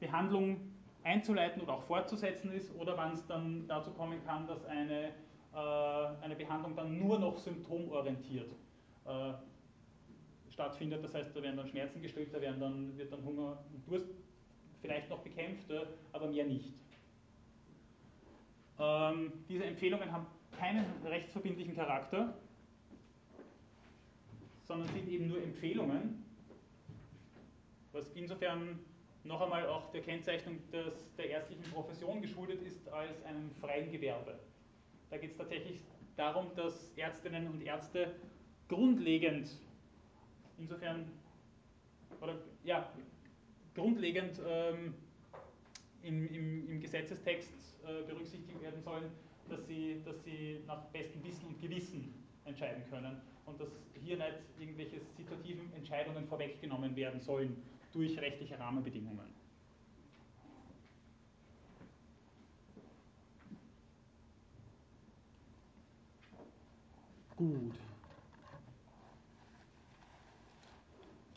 Behandlung 0.00 0.60
einzuleiten 1.02 1.62
oder 1.62 1.74
auch 1.74 1.82
fortzusetzen 1.82 2.52
ist 2.52 2.74
oder 2.74 2.96
wann 2.96 3.14
es 3.14 3.26
dann 3.26 3.66
dazu 3.66 3.90
kommen 3.92 4.22
kann, 4.26 4.46
dass 4.46 4.64
eine 4.66 5.12
äh, 5.52 5.56
eine 5.56 6.36
Behandlung 6.36 6.76
dann 6.76 6.96
nur 6.98 7.18
noch 7.18 7.36
symptomorientiert 7.38 8.52
äh, 9.10 10.52
stattfindet. 10.52 11.02
Das 11.02 11.14
heißt, 11.14 11.34
da 11.34 11.42
werden 11.42 11.56
dann 11.56 11.68
Schmerzen 11.68 12.02
gestillt, 12.02 12.32
da 12.32 12.40
werden 12.40 12.60
dann, 12.60 12.98
wird 12.98 13.12
dann 13.12 13.24
Hunger 13.24 13.64
und 13.72 13.86
Durst 13.86 14.08
vielleicht 14.80 15.08
noch 15.08 15.20
bekämpft, 15.20 15.70
äh, 15.70 15.86
aber 16.12 16.28
mehr 16.28 16.44
nicht. 16.44 16.74
Ähm, 18.78 19.32
diese 19.48 19.64
Empfehlungen 19.64 20.10
haben 20.10 20.26
keinen 20.58 20.84
rechtsverbindlichen 21.04 21.74
Charakter, 21.74 22.34
sondern 24.66 24.88
sind 24.88 25.08
eben 25.08 25.28
nur 25.28 25.42
Empfehlungen, 25.42 26.24
was 27.92 28.10
insofern 28.12 28.78
noch 29.24 29.40
einmal 29.40 29.66
auch 29.66 29.90
der 29.90 30.00
Kennzeichnung 30.00 30.58
des, 30.70 31.14
der 31.16 31.28
ärztlichen 31.28 31.64
Profession 31.64 32.22
geschuldet 32.22 32.62
ist 32.62 32.88
als 32.88 33.22
einem 33.24 33.50
freien 33.60 33.90
Gewerbe. 33.90 34.38
Da 35.10 35.18
geht 35.18 35.32
es 35.32 35.36
tatsächlich 35.36 35.80
darum, 36.16 36.54
dass 36.54 36.92
Ärztinnen 36.96 37.48
und 37.48 37.62
Ärzte 37.62 38.14
grundlegend, 38.70 39.48
insofern, 40.56 41.04
oder 42.20 42.36
ja, 42.64 42.88
grundlegend 43.74 44.40
ähm, 44.46 44.94
im, 46.02 46.28
im, 46.28 46.68
im, 46.70 46.80
Gesetzestext 46.80 47.50
äh, 47.82 48.06
berücksichtigt 48.06 48.62
werden 48.62 48.80
sollen, 48.80 49.10
dass 49.48 49.66
sie, 49.66 50.00
dass 50.04 50.22
sie 50.22 50.60
nach 50.68 50.84
bestem 50.86 51.22
Wissen 51.24 51.46
und 51.46 51.60
Gewissen 51.60 52.14
entscheiden 52.44 52.84
können 52.88 53.20
und 53.44 53.60
dass 53.60 53.68
hier 54.04 54.16
nicht 54.16 54.38
irgendwelche 54.60 55.00
situativen 55.16 55.72
Entscheidungen 55.74 56.24
vorweggenommen 56.28 56.94
werden 56.94 57.20
sollen 57.20 57.60
durch 57.92 58.16
rechtliche 58.20 58.58
Rahmenbedingungen. 58.58 59.34
Gut. 67.36 67.89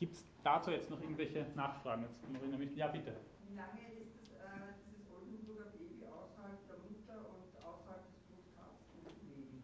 Gibt 0.03 0.17
es 0.17 0.25
dazu 0.43 0.69
jetzt 0.71 0.89
noch 0.89 0.99
irgendwelche 0.99 1.45
Nachfragen? 1.55 2.03
Jetzt, 2.03 2.75
ja, 2.75 2.87
bitte. 2.87 3.15
Wie 3.47 3.55
lange 3.55 3.79
ist 4.01 4.11
das, 4.19 4.33
äh, 4.33 4.75
dieses 4.85 5.09
Oldenburger 5.09 5.71
Baby 5.71 6.03
außerhalb 6.03 6.59
der 6.67 6.75
Mutter 6.79 7.29
und 7.29 7.55
außerhalb 7.63 8.03
des 8.11 9.21
gelegen? 9.21 9.63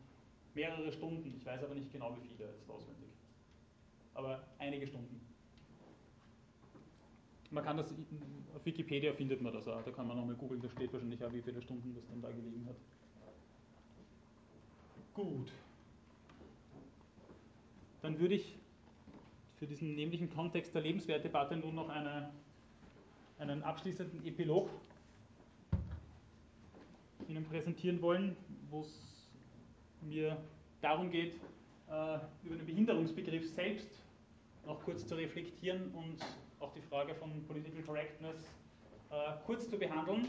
Mehrere 0.55 0.89
Stunden, 0.93 1.35
ich 1.35 1.45
weiß 1.45 1.61
aber 1.61 1.75
nicht 1.75 1.91
genau 1.91 2.15
wie 2.15 2.25
viele 2.25 2.51
jetzt 2.51 2.69
auswendig. 2.69 3.09
Aber 4.13 4.47
einige 4.59 4.87
Stunden. 4.87 5.19
Man 7.51 7.65
kann 7.65 7.75
das, 7.75 7.93
auf 8.55 8.65
Wikipedia 8.65 9.11
findet 9.11 9.41
man 9.41 9.51
das 9.51 9.67
auch, 9.67 9.83
da 9.83 9.91
kann 9.91 10.07
man 10.07 10.15
nochmal 10.15 10.35
googeln, 10.35 10.61
da 10.61 10.69
steht 10.69 10.93
wahrscheinlich 10.93 11.21
auch, 11.21 11.33
wie 11.33 11.41
viele 11.41 11.61
Stunden 11.61 11.93
das 11.93 12.07
dann 12.07 12.21
da 12.21 12.31
gelegen 12.31 12.65
hat. 12.65 12.77
Gut. 15.13 15.51
Dann 18.01 18.17
würde 18.17 18.35
ich 18.35 18.57
für 19.59 19.67
diesen 19.67 19.93
nämlichen 19.93 20.29
Kontext 20.29 20.73
der 20.73 20.81
Lebenswertdebatte 20.81 21.57
nun 21.57 21.75
noch 21.75 21.89
eine, 21.89 22.31
einen 23.37 23.61
abschließenden 23.61 24.25
Epilog 24.25 24.69
Ihnen 27.27 27.43
präsentieren 27.45 28.01
wollen, 28.01 28.35
wo 28.71 28.81
es 28.81 29.29
mir 30.01 30.37
darum 30.81 31.11
geht, 31.11 31.35
äh, 31.89 32.19
über 32.43 32.55
den 32.55 32.65
Behinderungsbegriff 32.65 33.47
selbst 33.53 34.01
noch 34.65 34.81
kurz 34.83 35.05
zu 35.05 35.15
reflektieren 35.15 35.91
und 35.91 36.17
auch 36.59 36.73
die 36.73 36.81
Frage 36.81 37.13
von 37.13 37.43
Political 37.45 37.83
Correctness 37.83 38.47
äh, 39.11 39.33
kurz 39.45 39.69
zu 39.69 39.77
behandeln. 39.77 40.27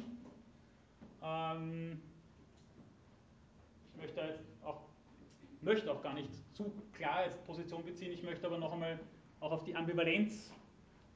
Ähm, 1.22 2.02
ich 3.94 4.00
möchte 4.00 4.20
jetzt 4.20 4.44
auch, 4.64 4.80
möchte 5.60 5.92
auch 5.92 6.02
gar 6.02 6.14
nicht 6.14 6.30
zu 6.52 6.72
klar 6.92 7.24
jetzt 7.24 7.44
Position 7.46 7.84
beziehen, 7.84 8.12
ich 8.12 8.22
möchte 8.24 8.46
aber 8.46 8.58
noch 8.58 8.72
einmal 8.72 8.98
auch 9.40 9.52
auf 9.52 9.64
die 9.64 9.74
Ambivalenz 9.74 10.52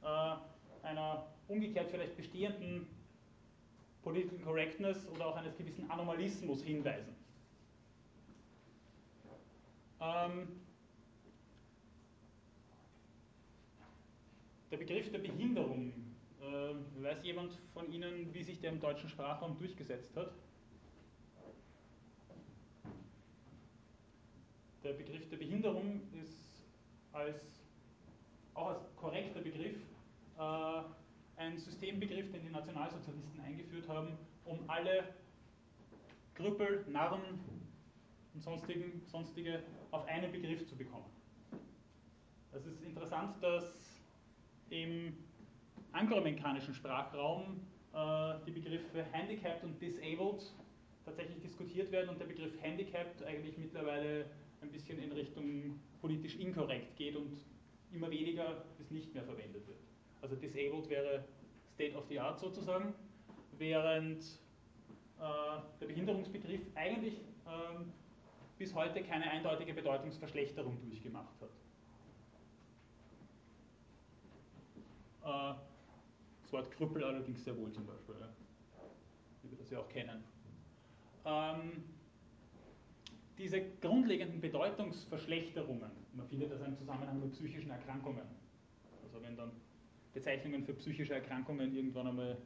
äh, 0.03 0.35
einer 0.83 1.27
umgekehrt 1.47 1.89
vielleicht 1.89 2.17
bestehenden 2.17 2.87
Political 4.03 4.39
Correctness 4.39 5.07
oder 5.09 5.27
auch 5.27 5.35
eines 5.35 5.55
gewissen 5.57 5.89
Anomalismus 5.89 6.61
hinweisen. 6.63 7.15
Ähm, 9.99 10.47
der 14.69 14.77
Begriff 14.77 15.11
der 15.11 15.19
Behinderung, 15.19 15.93
äh, 16.41 17.03
weiß 17.03 17.23
jemand 17.23 17.53
von 17.73 17.91
Ihnen, 17.91 18.33
wie 18.33 18.43
sich 18.43 18.59
der 18.59 18.71
im 18.71 18.79
deutschen 18.79 19.09
Sprachraum 19.09 19.57
durchgesetzt 19.57 20.15
hat? 20.15 20.33
Der 24.83 24.93
Begriff 24.93 25.27
der 25.29 25.37
Behinderung 25.37 26.01
ist 26.21 26.63
als, 27.11 27.54
auch 28.55 28.67
als 28.67 28.95
korrekter 28.95 29.41
Begriff 29.41 29.77
äh, 30.37 30.81
ein 31.37 31.57
Systembegriff, 31.57 32.31
den 32.31 32.41
die 32.43 32.51
Nationalsozialisten 32.51 33.39
eingeführt 33.41 33.87
haben, 33.87 34.17
um 34.45 34.59
alle 34.67 35.13
Krüppel, 36.33 36.85
Narren 36.89 37.21
und 38.33 38.41
sonstigen, 38.41 39.01
sonstige 39.05 39.61
auf 39.91 40.07
einen 40.07 40.31
Begriff 40.31 40.65
zu 40.67 40.75
bekommen. 40.75 41.05
Es 42.51 42.65
ist 42.65 42.81
interessant, 42.83 43.41
dass 43.41 43.63
im 44.69 45.13
angloamerikanischen 45.91 46.73
Sprachraum 46.73 47.61
äh, 47.93 48.33
die 48.45 48.51
Begriffe 48.51 49.05
Handicapped 49.11 49.63
und 49.63 49.81
Disabled 49.81 50.53
tatsächlich 51.05 51.39
diskutiert 51.41 51.91
werden 51.91 52.09
und 52.09 52.19
der 52.19 52.25
Begriff 52.25 52.51
Handicapped 52.61 53.23
eigentlich 53.23 53.57
mittlerweile 53.57 54.25
ein 54.61 54.71
bisschen 54.71 54.99
in 54.99 55.11
Richtung 55.11 55.79
politisch 56.01 56.35
inkorrekt 56.35 56.95
geht 56.95 57.15
und 57.15 57.37
immer 57.95 58.11
weniger 58.11 58.63
bis 58.77 58.91
nicht 58.91 59.13
mehr 59.13 59.23
verwendet 59.23 59.67
wird. 59.67 59.79
Also 60.21 60.35
Disabled 60.35 60.89
wäre 60.89 61.23
State 61.73 61.95
of 61.95 62.05
the 62.07 62.19
Art 62.19 62.39
sozusagen, 62.39 62.93
während 63.57 64.23
äh, 65.19 65.61
der 65.79 65.85
Behinderungsbegriff 65.85 66.61
eigentlich 66.75 67.21
ähm, 67.47 67.91
bis 68.57 68.73
heute 68.73 69.03
keine 69.03 69.29
eindeutige 69.29 69.73
Bedeutungsverschlechterung 69.73 70.79
durchgemacht 70.81 71.35
hat. 71.41 71.49
Äh, 75.23 75.59
das 76.43 76.53
Wort 76.53 76.71
Krüppel 76.71 77.03
allerdings 77.03 77.43
sehr 77.43 77.57
wohl 77.57 77.71
zum 77.71 77.85
Beispiel, 77.85 78.15
ja. 78.19 78.29
wie 79.43 79.51
wir 79.51 79.57
das 79.57 79.69
ja 79.69 79.79
auch 79.79 79.89
kennen. 79.89 80.23
Ähm, 81.25 81.83
diese 83.37 83.61
grundlegenden 83.81 84.39
Bedeutungsverschlechterungen, 84.39 85.91
man 86.15 86.27
findet 86.27 86.51
das 86.51 86.61
im 86.61 86.75
Zusammenhang 86.75 87.19
mit 87.19 87.31
psychischen 87.33 87.69
Erkrankungen, 87.69 88.25
also 89.03 89.21
wenn 89.21 89.35
dann 89.35 89.51
Bezeichnungen 90.13 90.63
für 90.63 90.73
psychische 90.73 91.13
Erkrankungen 91.13 91.75
irgendwann 91.75 92.07
einmal 92.07 92.37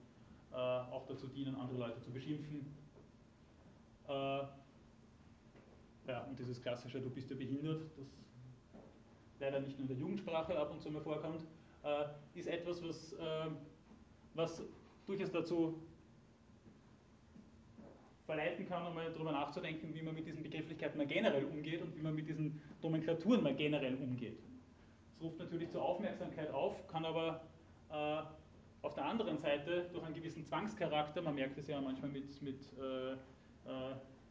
äh, 0.51 0.55
auch 0.55 1.05
dazu 1.05 1.27
dienen, 1.27 1.55
andere 1.55 1.77
Leute 1.77 2.01
zu 2.01 2.11
beschimpfen. 2.11 2.65
Äh, 4.07 4.11
ja, 6.07 6.23
und 6.27 6.39
dieses 6.39 6.61
klassische, 6.61 6.99
du 6.99 7.09
bist 7.11 7.29
ja 7.29 7.35
behindert, 7.35 7.83
das 7.95 8.07
leider 9.39 9.59
nicht 9.59 9.77
nur 9.77 9.81
in 9.81 9.87
der 9.87 9.97
Jugendsprache 9.97 10.57
ab 10.57 10.71
und 10.71 10.81
zu 10.81 10.89
mal 10.89 11.01
vorkommt, 11.01 11.45
äh, 11.83 12.05
ist 12.33 12.47
etwas, 12.47 12.83
was, 12.83 13.13
äh, 13.13 13.51
was 14.33 14.63
durchaus 15.05 15.31
dazu 15.31 15.79
verleiten 18.29 18.69
kann, 18.69 18.85
um 18.85 18.93
mal 18.93 19.11
darüber 19.11 19.31
nachzudenken, 19.31 19.91
wie 19.95 20.03
man 20.03 20.13
mit 20.13 20.27
diesen 20.27 20.43
Begrifflichkeiten 20.43 20.99
mal 20.99 21.07
generell 21.07 21.45
umgeht 21.45 21.81
und 21.81 21.95
wie 21.95 22.01
man 22.01 22.13
mit 22.13 22.29
diesen 22.29 22.61
Nomenklaturen 22.79 23.41
mal 23.41 23.55
generell 23.55 23.95
umgeht. 23.95 24.37
Es 25.15 25.19
ruft 25.19 25.39
natürlich 25.39 25.71
zur 25.71 25.81
Aufmerksamkeit 25.81 26.51
auf, 26.51 26.87
kann 26.87 27.05
aber 27.05 27.41
äh, 27.89 28.21
auf 28.85 28.93
der 28.93 29.05
anderen 29.05 29.39
Seite 29.39 29.89
durch 29.91 30.05
einen 30.05 30.13
gewissen 30.13 30.45
Zwangscharakter, 30.45 31.23
man 31.23 31.33
merkt 31.33 31.57
es 31.57 31.67
ja 31.67 31.81
manchmal 31.81 32.11
mit, 32.11 32.39
mit 32.43 32.59
äh, 32.79 33.13
äh, 33.13 33.15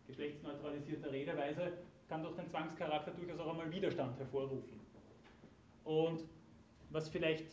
geschlechtsneutralisierter 0.07 1.11
Redeweise, 1.11 1.73
kann 2.09 2.23
durch 2.23 2.37
den 2.37 2.47
Zwangscharakter 2.47 3.11
durchaus 3.11 3.41
auch 3.41 3.51
einmal 3.51 3.73
Widerstand 3.73 4.17
hervorrufen. 4.17 4.79
Und 5.83 6.23
was 6.91 7.09
vielleicht, 7.09 7.47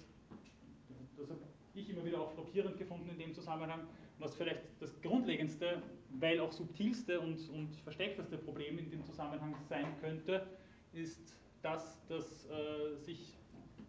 das 1.17 1.27
habe 1.27 1.39
ich 1.73 1.89
immer 1.89 2.05
wieder 2.05 2.21
auch 2.21 2.31
frappierend 2.33 2.77
gefunden 2.77 3.09
in 3.09 3.17
dem 3.17 3.33
Zusammenhang, 3.33 3.87
was 4.19 4.35
vielleicht 4.35 4.61
das 4.79 5.01
grundlegendste, 5.01 5.81
weil 6.19 6.39
auch 6.39 6.51
subtilste 6.51 7.19
und, 7.19 7.49
und 7.49 7.75
versteckteste 7.83 8.37
Problem 8.37 8.77
in 8.77 8.89
dem 8.89 9.03
Zusammenhang 9.03 9.55
sein 9.67 9.85
könnte, 10.01 10.45
ist 10.93 11.35
das, 11.61 12.05
dass 12.07 12.45
äh, 12.45 12.95
sich 12.97 13.33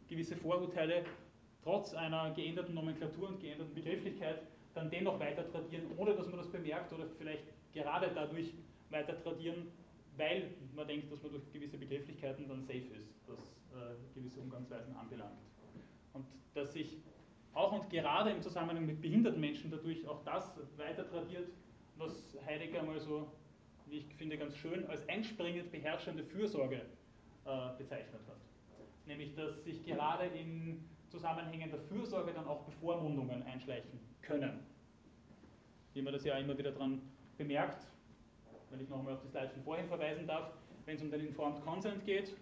gewisse 0.09 0.37
Vorurteile 0.37 1.05
trotz 1.63 1.95
einer 1.95 2.33
geänderten 2.33 2.75
Nomenklatur 2.75 3.29
und 3.29 3.41
geänderten 3.41 3.75
Begrifflichkeit 3.75 4.43
dann 4.75 4.91
dennoch 4.91 5.19
weiter 5.19 5.51
tradieren, 5.51 5.85
ohne 5.97 6.15
dass 6.15 6.29
man 6.29 6.39
das 6.39 6.51
bemerkt 6.51 6.93
oder 6.93 7.07
vielleicht 7.19 7.45
gerade 7.73 8.11
dadurch 8.15 8.53
weiter 8.91 9.21
tradieren, 9.23 9.69
weil 10.17 10.51
man 10.75 10.87
denkt, 10.87 11.11
dass 11.13 11.23
man 11.23 11.33
durch 11.33 11.53
gewisse 11.53 11.77
Begrifflichkeiten 11.77 12.49
dann 12.49 12.63
safe 12.63 12.95
ist, 12.99 13.15
was 13.27 13.57
äh, 13.75 14.15
gewisse 14.15 14.41
Umgangsweisen 14.41 14.95
anbelangt. 14.97 15.39
Und 16.13 16.27
dass 16.55 16.73
sich 16.73 16.99
auch 17.53 17.73
und 17.73 17.89
gerade 17.91 18.31
im 18.31 18.43
Zusammenhang 18.43 18.87
mit 18.87 19.01
behinderten 19.01 19.41
Menschen 19.41 19.71
dadurch 19.71 20.07
auch 20.07 20.23
das 20.25 20.59
weiter 20.77 21.09
tradiert, 21.09 21.49
was 21.99 22.37
Heidegger 22.47 22.83
mal 22.83 23.01
so, 23.01 23.31
wie 23.87 23.99
ich 23.99 24.15
finde, 24.15 24.37
ganz 24.37 24.57
schön 24.57 24.87
als 24.87 25.09
einspringend 25.09 25.71
beherrschende 25.71 26.25
Fürsorge 26.25 26.83
äh, 27.45 27.79
bezeichnet 27.79 28.21
hat. 28.27 28.37
Nämlich, 29.07 29.35
dass 29.35 29.63
sich 29.65 29.85
gerade 29.85 30.27
in 30.27 30.85
Zusammenhängen 31.09 31.71
der 31.71 31.81
Fürsorge 31.81 32.33
dann 32.33 32.47
auch 32.47 32.65
Bevormundungen 32.65 33.43
einschleichen 33.45 34.01
können. 34.23 34.67
Wie 35.95 36.03
man 36.03 36.13
das 36.13 36.25
ja 36.25 36.37
immer 36.37 36.59
wieder 36.59 36.73
daran 36.73 37.01
bemerkt, 37.39 37.87
wenn 38.71 38.81
ich 38.81 38.89
nochmal 38.89 39.15
auf 39.15 39.23
die 39.23 39.29
Slides 39.29 39.53
von 39.53 39.63
vorhin 39.63 39.87
verweisen 39.87 40.27
darf, 40.27 40.53
wenn 40.85 40.97
es 40.97 41.03
um 41.03 41.11
den 41.11 41.27
Informed 41.27 41.63
Consent 41.63 42.05
geht. 42.05 42.37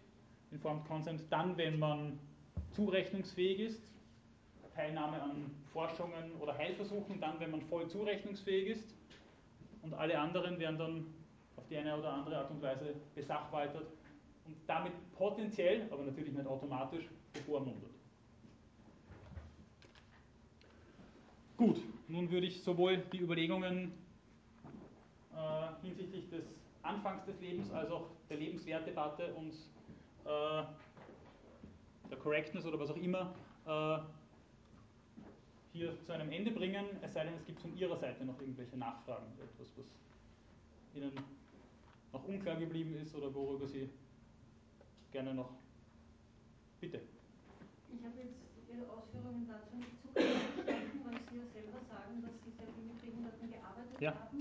Informed 0.50 0.86
Consent 0.86 1.22
dann, 1.30 1.56
wenn 1.56 1.78
man 1.78 2.18
zurechnungsfähig 2.72 3.60
ist, 3.60 3.82
Teilnahme 4.74 5.22
an 5.22 5.54
Forschungen 5.72 6.34
oder 6.40 6.56
Heilversuchen 6.56 7.20
dann, 7.20 7.38
wenn 7.38 7.50
man 7.52 7.60
voll 7.62 7.86
zurechnungsfähig 7.88 8.68
ist 8.68 8.94
und 9.84 9.94
alle 9.94 10.18
anderen 10.18 10.58
werden 10.58 10.78
dann 10.78 11.06
auf 11.56 11.66
die 11.68 11.76
eine 11.76 11.96
oder 11.96 12.12
andere 12.12 12.38
Art 12.38 12.50
und 12.50 12.62
Weise 12.62 12.94
besachwaltert 13.14 13.86
und 14.46 14.56
damit 14.66 14.92
potenziell, 15.12 15.86
aber 15.90 16.02
natürlich 16.02 16.32
nicht 16.32 16.46
automatisch, 16.46 17.04
bevormundet. 17.32 17.90
Gut, 21.56 21.80
nun 22.08 22.30
würde 22.30 22.46
ich 22.46 22.62
sowohl 22.62 22.98
die 23.12 23.18
Überlegungen 23.18 23.92
äh, 25.34 25.86
hinsichtlich 25.86 26.28
des 26.30 26.44
Anfangs 26.82 27.24
des 27.24 27.40
Lebens 27.40 27.70
als 27.72 27.90
auch 27.90 28.06
der 28.28 28.38
Lebenswertdebatte 28.38 29.32
und 29.34 29.52
äh, 30.24 30.64
der 32.10 32.18
Correctness 32.18 32.66
oder 32.66 32.78
was 32.78 32.90
auch 32.90 32.96
immer 32.96 33.34
äh, 33.66 33.98
hier 35.74 36.00
zu 36.06 36.12
einem 36.12 36.30
Ende 36.30 36.52
bringen, 36.52 36.86
es 37.02 37.12
sei 37.12 37.24
denn, 37.24 37.34
es 37.34 37.44
gibt 37.44 37.60
von 37.60 37.76
Ihrer 37.76 37.96
Seite 37.96 38.24
noch 38.24 38.40
irgendwelche 38.40 38.76
Nachfragen, 38.76 39.26
etwas, 39.42 39.66
was 39.76 39.86
Ihnen 40.94 41.12
noch 42.12 42.24
unklar 42.24 42.56
geblieben 42.56 42.94
ist 42.94 43.12
oder 43.16 43.34
worüber 43.34 43.66
Sie 43.66 43.90
gerne 45.10 45.34
noch. 45.34 45.50
Bitte. 46.80 47.00
Ich 47.90 48.04
habe 48.04 48.14
jetzt 48.22 48.38
Ihre 48.70 48.86
Ausführungen 48.86 49.50
dazu 49.50 49.74
nicht 49.74 49.98
verstanden, 49.98 51.02
was 51.10 51.18
Sie 51.26 51.38
ja 51.42 51.46
selber 51.50 51.82
sagen, 51.90 52.22
dass 52.22 52.38
Sie 52.46 52.54
sehr 52.54 52.70
viel 52.70 52.84
mit 52.86 53.00
Behinderten 53.02 53.50
gearbeitet 53.50 53.98
ja. 53.98 54.14
haben. 54.14 54.38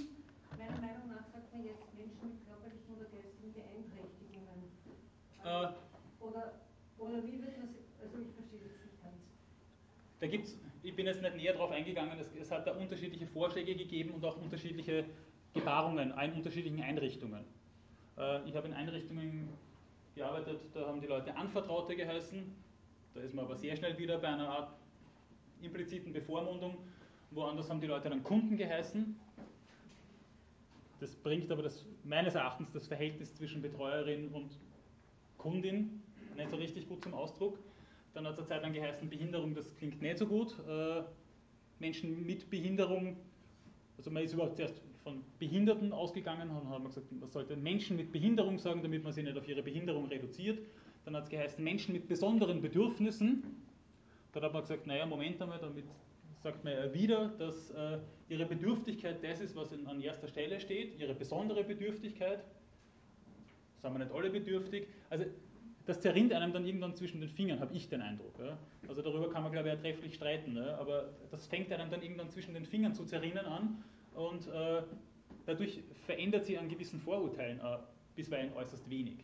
Meiner 0.54 0.80
Meinung 0.86 1.18
nach 1.18 1.26
sagt 1.34 1.50
man 1.50 1.66
jetzt 1.66 1.90
Menschen 1.98 2.30
mit 2.30 2.46
körperlichen 2.46 2.94
oder 2.94 3.10
geistigen 3.10 3.54
Beeinträchtigungen. 3.58 4.70
Äh, 5.42 5.74
oder, 6.22 6.62
oder 7.02 7.26
wie 7.26 7.42
wird 7.42 7.58
man 7.58 7.74
also 7.74 8.20
ich 8.22 8.36
verstehe 8.38 8.60
das 8.62 8.86
nicht 8.86 9.02
ganz. 9.02 9.18
Da 10.20 10.28
gibt's, 10.28 10.58
ich 10.84 10.96
bin 10.96 11.06
jetzt 11.06 11.22
nicht 11.22 11.36
näher 11.36 11.54
darauf 11.54 11.72
eingegangen, 11.72 12.20
es, 12.20 12.30
es 12.40 12.52
hat 12.52 12.68
da 12.68 12.74
unterschiedliche 12.74 13.26
Vorschläge 13.28 13.76
gegeben 13.76 14.12
und 14.12 14.24
auch 14.26 14.38
unterschiedliche 14.38 15.06
Gebarungen 15.54 16.12
in 16.12 16.34
unterschiedlichen 16.34 16.82
Einrichtungen. 16.82 17.46
Äh, 18.18 18.48
ich 18.48 18.56
habe 18.56 18.68
in 18.68 18.74
Einrichtungen 18.74 19.50
gearbeitet, 20.16 20.60
da 20.74 20.88
haben 20.88 21.00
die 21.02 21.08
Leute 21.08 21.36
Anvertraute 21.36 21.96
geheißen, 21.96 22.54
da 23.14 23.22
ist 23.22 23.34
man 23.34 23.46
aber 23.46 23.56
sehr 23.56 23.76
schnell 23.76 23.98
wieder 23.98 24.18
bei 24.18 24.28
einer 24.28 24.50
Art 24.50 24.74
impliziten 25.62 26.12
Bevormundung. 26.12 26.78
Woanders 27.32 27.70
haben 27.70 27.82
die 27.82 27.88
Leute 27.88 28.10
dann 28.10 28.22
Kunden 28.22 28.58
geheißen. 28.58 29.16
Das 31.00 31.16
bringt 31.16 31.52
aber 31.52 31.64
das, 31.64 31.86
meines 32.04 32.36
Erachtens 32.36 32.72
das 32.72 32.88
Verhältnis 32.88 33.34
zwischen 33.36 33.62
Betreuerin 33.62 34.30
und 34.30 34.52
Kundin 35.38 36.02
nicht 36.36 36.50
so 36.50 36.56
richtig 36.58 36.88
gut 36.88 37.04
zum 37.04 37.14
Ausdruck. 37.14 37.58
Dann 38.14 38.28
hat 38.28 38.34
es 38.34 38.39
eine 38.39 38.47
Zeit 38.47 38.61
lang 38.61 38.74
geheißen, 38.74 39.09
Behinderung, 39.09 39.55
das 39.55 39.76
klingt 39.76 40.01
nicht 40.01 40.18
so 40.18 40.28
gut. 40.28 40.55
Äh, 40.68 41.03
Menschen 41.80 42.26
mit 42.26 42.49
Behinderung, 42.49 43.18
also 43.97 44.11
man 44.11 44.24
ist 44.24 44.34
überhaupt 44.34 44.57
zuerst 44.57 44.82
von 45.03 45.24
Behinderten 45.39 45.91
ausgegangen 45.91 46.49
und 46.49 46.70
hat 46.70 46.80
man 46.80 46.88
gesagt, 46.88 47.11
man 47.11 47.30
sollte 47.30 47.57
Menschen 47.57 47.97
mit 47.97 48.11
Behinderung 48.11 48.57
sagen, 48.57 48.82
damit 48.82 49.03
man 49.03 49.11
sie 49.11 49.24
nicht 49.24 49.38
auf 49.38 49.47
ihre 49.47 49.61
Behinderung 49.61 50.05
reduziert. 50.07 50.59
Dann 51.05 51.16
hat 51.16 51.24
es 51.24 51.30
geheißen, 51.30 51.64
Menschen 51.64 51.93
mit 51.93 52.07
besonderen 52.07 52.61
Bedürfnissen. 52.61 53.43
Dann 54.32 54.43
hat 54.43 54.53
man 54.53 54.61
gesagt, 54.61 54.88
naja, 54.88 55.05
Moment 55.05 55.41
einmal, 55.41 55.59
damit 55.59 55.86
sagt 56.41 56.64
man 56.64 56.74
ja 56.74 56.93
wieder, 56.93 57.30
dass 57.38 57.72
äh, 57.72 57.99
ihre 58.30 58.45
Bedürftigkeit 58.45 59.24
das 59.24 59.41
ist, 59.41 59.55
was 59.55 59.72
in, 59.72 59.86
an 59.88 60.01
erster 60.01 60.28
Stelle 60.28 60.59
steht, 60.59 60.99
ihre 60.99 61.14
besondere 61.14 61.64
Bedürftigkeit. 61.64 62.43
Sagen 63.78 63.95
wir 63.95 64.05
nicht 64.05 64.14
alle 64.14 64.30
bedürftig. 64.30 64.88
Also 65.09 65.26
das 65.86 66.00
zerrinnt 66.00 66.32
einem 66.34 66.54
dann 66.54 66.66
irgendwann 66.66 66.96
zwischen 66.96 67.20
den 67.20 67.30
Fingern, 67.30 67.60
habe 67.60 67.74
ich 67.74 67.90
den 67.90 68.02
Eindruck. 68.02 68.34
Ja. 68.40 68.58
Also 68.88 69.02
darüber 69.02 69.30
kann 69.30 69.44
man, 69.44 69.52
glaube 69.52 69.68
ich, 69.70 69.76
ja 69.76 69.80
trefflich 69.80 70.16
streiten. 70.16 70.56
Ja. 70.56 70.78
Aber 70.78 71.10
das 71.30 71.48
fängt 71.48 71.72
einem 71.72 71.90
dann 71.90 72.02
irgendwann 72.02 72.30
zwischen 72.30 72.54
den 72.54 72.66
Fingern 72.66 72.94
zu 72.94 73.06
zerrinnen 73.06 73.46
an 73.46 73.84
und 74.16 74.48
äh, 74.48 74.84
dadurch 75.46 75.82
verändert 76.06 76.46
sich 76.46 76.58
an 76.58 76.70
gewissen 76.70 77.00
Vorurteilen 77.00 77.60
äh, 77.60 77.78
bisweilen 78.16 78.54
äußerst 78.54 78.90
wenig. 78.90 79.16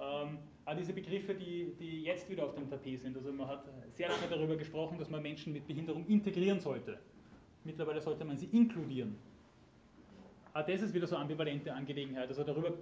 Ähm, 0.00 0.38
auch 0.64 0.76
diese 0.76 0.92
Begriffe, 0.92 1.34
die, 1.34 1.72
die 1.78 2.02
jetzt 2.02 2.28
wieder 2.28 2.44
auf 2.44 2.54
dem 2.54 2.68
Tapet 2.68 3.00
sind. 3.00 3.16
Also 3.16 3.32
man 3.32 3.48
hat 3.48 3.64
sehr 3.94 4.08
lange 4.08 4.26
darüber 4.28 4.56
gesprochen, 4.56 4.98
dass 4.98 5.08
man 5.08 5.22
Menschen 5.22 5.52
mit 5.52 5.66
Behinderung 5.66 6.06
integrieren 6.06 6.60
sollte. 6.60 6.98
Mittlerweile 7.64 8.00
sollte 8.00 8.24
man 8.24 8.36
sie 8.36 8.46
inkludieren. 8.46 9.16
Auch 10.54 10.66
das 10.66 10.82
ist 10.82 10.92
wieder 10.92 11.06
so 11.06 11.14
eine 11.16 11.22
ambivalente 11.22 11.72
Angelegenheit. 11.72 12.28
Also 12.28 12.44
darüber 12.44 12.74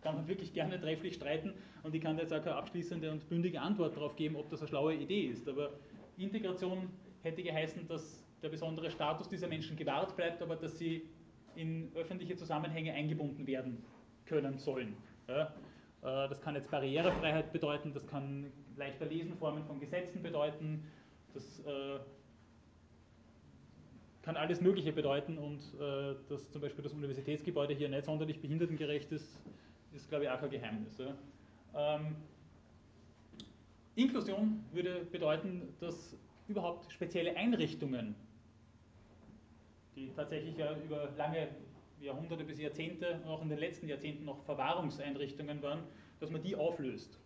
kann 0.00 0.14
man 0.14 0.28
wirklich 0.28 0.52
gerne 0.52 0.80
trefflich 0.80 1.14
streiten 1.14 1.54
und 1.82 1.94
ich 1.94 2.02
kann 2.02 2.16
da 2.16 2.22
jetzt 2.22 2.32
auch 2.32 2.42
keine 2.42 2.56
abschließende 2.56 3.10
und 3.10 3.28
bündige 3.28 3.60
Antwort 3.60 3.96
darauf 3.96 4.16
geben, 4.16 4.36
ob 4.36 4.48
das 4.48 4.60
eine 4.60 4.68
schlaue 4.68 4.94
Idee 4.94 5.22
ist. 5.26 5.48
Aber 5.48 5.70
Integration 6.16 6.88
hätte 7.22 7.42
geheißen, 7.42 7.86
dass 7.88 8.24
der 8.42 8.48
besondere 8.48 8.90
Status 8.90 9.28
dieser 9.28 9.48
Menschen 9.48 9.76
gewahrt 9.76 10.16
bleibt, 10.16 10.42
aber 10.42 10.56
dass 10.56 10.78
sie 10.78 11.08
in 11.56 11.90
öffentliche 11.94 12.36
Zusammenhänge 12.36 12.92
eingebunden 12.92 13.46
werden 13.46 13.82
können 14.26 14.58
sollen. 14.58 14.96
Ja, 15.28 15.44
äh, 16.02 16.28
das 16.28 16.40
kann 16.40 16.54
jetzt 16.54 16.70
Barrierefreiheit 16.70 17.52
bedeuten, 17.52 17.92
das 17.92 18.06
kann 18.06 18.52
leichter 18.76 19.06
Lesenformen 19.06 19.64
von 19.64 19.80
Gesetzen 19.80 20.22
bedeuten, 20.22 20.84
das 21.34 21.60
äh, 21.60 21.98
kann 24.22 24.36
alles 24.36 24.60
Mögliche 24.60 24.92
bedeuten 24.92 25.38
und 25.38 25.60
äh, 25.80 26.14
dass 26.28 26.50
zum 26.50 26.60
Beispiel 26.60 26.84
das 26.84 26.92
Universitätsgebäude 26.92 27.74
hier 27.74 27.88
nicht 27.88 28.04
sonderlich 28.04 28.40
behindertengerecht 28.40 29.10
ist, 29.10 29.40
ist 29.92 30.08
glaube 30.08 30.24
ich 30.24 30.30
auch 30.30 30.40
kein 30.40 30.50
Geheimnis. 30.50 31.00
Ähm, 31.74 32.16
Inklusion 33.94 34.64
würde 34.72 35.04
bedeuten, 35.10 35.74
dass 35.80 36.16
überhaupt 36.46 36.92
spezielle 36.92 37.36
Einrichtungen 37.36 38.14
die 39.98 40.10
tatsächlich 40.14 40.56
ja 40.56 40.76
über 40.84 41.10
lange 41.16 41.48
Jahrhunderte 42.00 42.44
bis 42.44 42.60
Jahrzehnte, 42.60 43.20
auch 43.26 43.42
in 43.42 43.48
den 43.48 43.58
letzten 43.58 43.88
Jahrzehnten 43.88 44.24
noch 44.24 44.44
Verwahrungseinrichtungen 44.44 45.60
waren, 45.62 45.80
dass 46.20 46.30
man 46.30 46.42
die 46.42 46.54
auflöst. 46.54 47.18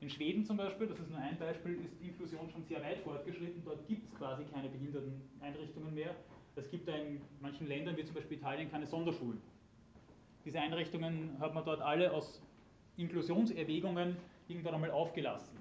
In 0.00 0.10
Schweden 0.10 0.44
zum 0.44 0.58
Beispiel, 0.58 0.86
das 0.86 1.00
ist 1.00 1.10
nur 1.10 1.18
ein 1.18 1.38
Beispiel, 1.38 1.78
ist 1.84 2.00
Inklusion 2.00 2.48
schon 2.50 2.62
sehr 2.64 2.80
weit 2.82 2.98
fortgeschritten. 2.98 3.62
Dort 3.64 3.86
gibt 3.88 4.06
es 4.06 4.14
quasi 4.16 4.44
keine 4.44 4.68
Behinderteneinrichtungen 4.68 5.94
mehr. 5.94 6.14
Es 6.54 6.70
gibt 6.70 6.88
in 6.88 7.20
manchen 7.40 7.66
Ländern, 7.66 7.96
wie 7.96 8.04
zum 8.04 8.14
Beispiel 8.14 8.36
Italien, 8.36 8.70
keine 8.70 8.86
Sonderschulen. 8.86 9.40
Diese 10.48 10.60
Einrichtungen 10.60 11.38
hat 11.40 11.52
man 11.52 11.62
dort 11.62 11.82
alle 11.82 12.10
aus 12.10 12.40
Inklusionserwägungen 12.96 14.16
irgendwann 14.48 14.76
einmal 14.76 14.90
aufgelassen. 14.90 15.58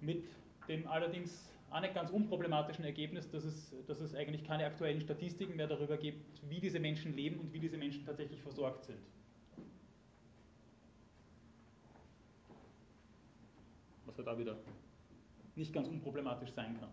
Mit 0.00 0.24
dem 0.66 0.88
allerdings 0.88 1.48
auch 1.70 1.80
nicht 1.80 1.94
ganz 1.94 2.10
unproblematischen 2.10 2.84
Ergebnis, 2.84 3.30
dass 3.30 3.44
es, 3.44 3.72
dass 3.86 4.00
es 4.00 4.16
eigentlich 4.16 4.42
keine 4.42 4.66
aktuellen 4.66 5.00
Statistiken 5.00 5.54
mehr 5.54 5.68
darüber 5.68 5.96
gibt, 5.96 6.20
wie 6.50 6.58
diese 6.58 6.80
Menschen 6.80 7.14
leben 7.14 7.38
und 7.38 7.52
wie 7.52 7.60
diese 7.60 7.76
Menschen 7.76 8.04
tatsächlich 8.04 8.42
versorgt 8.42 8.86
sind. 8.86 8.98
Was 14.06 14.18
halt 14.18 14.26
auch 14.26 14.38
wieder 14.38 14.56
nicht 15.54 15.72
ganz 15.72 15.86
unproblematisch 15.86 16.50
sein 16.50 16.76
kann. 16.80 16.90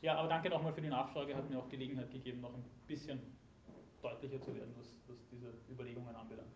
Ja, 0.00 0.14
aber 0.14 0.28
danke 0.28 0.48
nochmal 0.48 0.72
für 0.72 0.80
die 0.80 0.88
Nachfrage, 0.88 1.36
hat 1.36 1.50
mir 1.50 1.58
auch 1.58 1.68
Gelegenheit 1.68 2.10
gegeben, 2.10 2.40
noch 2.40 2.54
ein 2.54 2.64
bisschen 2.86 3.20
deutlicher 4.02 4.40
zu 4.40 4.54
werden, 4.54 4.72
was, 4.78 4.86
was 5.08 5.16
diese 5.30 5.52
Überlegungen 5.70 6.14
anbelangt. 6.14 6.52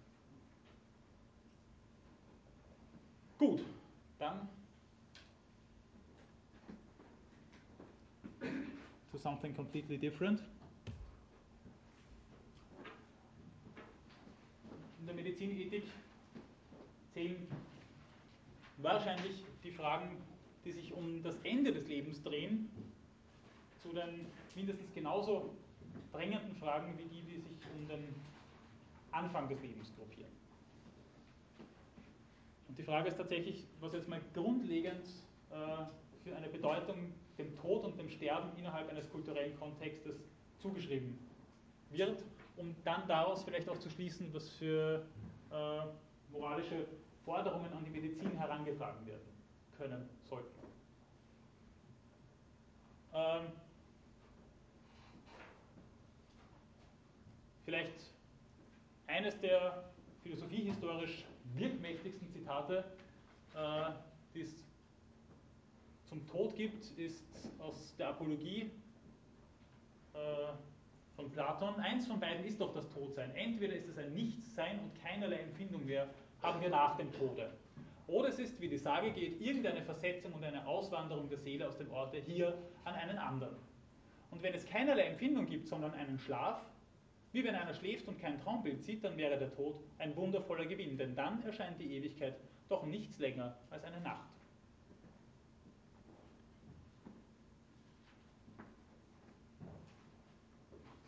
Gut, 3.38 3.64
dann 4.18 4.49
to 9.11 9.18
something 9.18 9.55
completely 9.55 9.99
different. 9.99 10.40
In 15.01 15.07
der 15.07 15.14
Medizinethik 15.14 15.84
zählen 17.12 17.47
wahrscheinlich 18.78 19.45
die 19.62 19.72
Fragen, 19.72 20.16
die 20.64 20.72
sich 20.72 20.93
um 20.93 21.22
das 21.22 21.36
Ende 21.43 21.72
des 21.72 21.88
Lebens 21.88 22.22
drehen, 22.22 22.70
zu 23.82 23.93
den 23.93 24.26
mindestens 24.55 24.93
genauso 24.95 25.51
drängenden 26.12 26.55
Fragen 26.57 26.97
wie 26.99 27.05
die, 27.05 27.22
die 27.22 27.36
sich 27.40 27.59
um 27.76 27.88
den 27.88 28.14
Anfang 29.11 29.49
des 29.49 29.61
Lebens 29.62 29.93
gruppieren. 29.97 30.30
Und 32.68 32.78
die 32.78 32.82
Frage 32.82 33.09
ist 33.09 33.16
tatsächlich, 33.16 33.66
was 33.80 33.93
jetzt 33.93 34.09
mal 34.09 34.20
grundlegend 34.32 35.07
äh, 35.51 35.55
für 36.24 36.36
eine 36.36 36.49
Bedeutung 36.49 37.12
dem 37.38 37.55
Tod 37.57 37.84
und 37.84 37.99
dem 37.99 38.09
Sterben 38.09 38.57
innerhalb 38.57 38.88
eines 38.90 39.11
kulturellen 39.11 39.59
Kontextes 39.59 40.16
zugeschrieben 40.59 41.18
wird, 41.90 42.24
um 42.57 42.74
dann 42.84 43.07
daraus 43.09 43.45
vielleicht 43.45 43.68
auch 43.68 43.78
zu 43.78 43.90
schließen, 43.90 44.32
was 44.32 44.49
für 44.51 45.05
äh, 45.51 45.80
moralische 46.30 46.86
Forderungen 47.24 47.72
an 47.72 47.84
die 47.84 47.90
Medizin 47.90 48.38
herangetragen 48.38 49.07
werden 49.07 49.28
können 49.76 50.09
sollten. 50.24 50.62
Ähm, 53.14 53.53
vielleicht 57.72 58.04
eines 59.06 59.40
der 59.40 59.84
philosophiehistorisch 60.22 61.24
wirkmächtigsten 61.54 62.28
Zitate, 62.28 62.84
äh, 63.54 63.90
die 64.34 64.42
es 64.42 64.62
zum 66.04 66.26
Tod 66.28 66.54
gibt, 66.54 66.84
ist 66.98 67.24
aus 67.58 67.96
der 67.96 68.10
Apologie 68.10 68.70
äh, 70.12 70.18
von 71.16 71.30
Platon. 71.30 71.76
Eins 71.76 72.06
von 72.06 72.20
beiden 72.20 72.44
ist 72.44 72.60
doch 72.60 72.74
das 72.74 72.90
Todsein. 72.90 73.34
Entweder 73.34 73.74
ist 73.74 73.88
es 73.88 73.96
ein 73.96 74.12
Nichtsein 74.12 74.78
und 74.78 75.02
keinerlei 75.02 75.38
Empfindung 75.38 75.86
mehr 75.86 76.08
haben 76.42 76.60
wir 76.60 76.68
nach 76.68 76.98
dem 76.98 77.10
Tode. 77.10 77.54
Oder 78.06 78.28
es 78.28 78.38
ist, 78.38 78.60
wie 78.60 78.68
die 78.68 78.76
Sage 78.76 79.12
geht, 79.12 79.40
irgendeine 79.40 79.80
Versetzung 79.80 80.34
und 80.34 80.44
eine 80.44 80.66
Auswanderung 80.66 81.30
der 81.30 81.38
Seele 81.38 81.68
aus 81.68 81.78
dem 81.78 81.90
Orte 81.90 82.18
hier 82.18 82.54
an 82.84 82.96
einen 82.96 83.16
anderen. 83.16 83.56
Und 84.30 84.42
wenn 84.42 84.52
es 84.52 84.66
keinerlei 84.66 85.04
Empfindung 85.04 85.46
gibt, 85.46 85.68
sondern 85.68 85.94
einen 85.94 86.18
Schlaf, 86.18 86.60
wie 87.32 87.44
wenn 87.44 87.54
einer 87.54 87.74
schläft 87.74 88.06
und 88.08 88.20
kein 88.20 88.38
Traumbild 88.38 88.82
sieht, 88.82 89.02
dann 89.02 89.16
wäre 89.16 89.38
der 89.38 89.54
Tod 89.54 89.76
ein 89.98 90.14
wundervoller 90.16 90.66
Gewinn, 90.66 90.98
denn 90.98 91.14
dann 91.14 91.42
erscheint 91.42 91.80
die 91.80 91.96
Ewigkeit 91.96 92.36
doch 92.68 92.84
nichts 92.84 93.18
länger 93.18 93.56
als 93.70 93.84
eine 93.84 94.00
Nacht. 94.00 94.28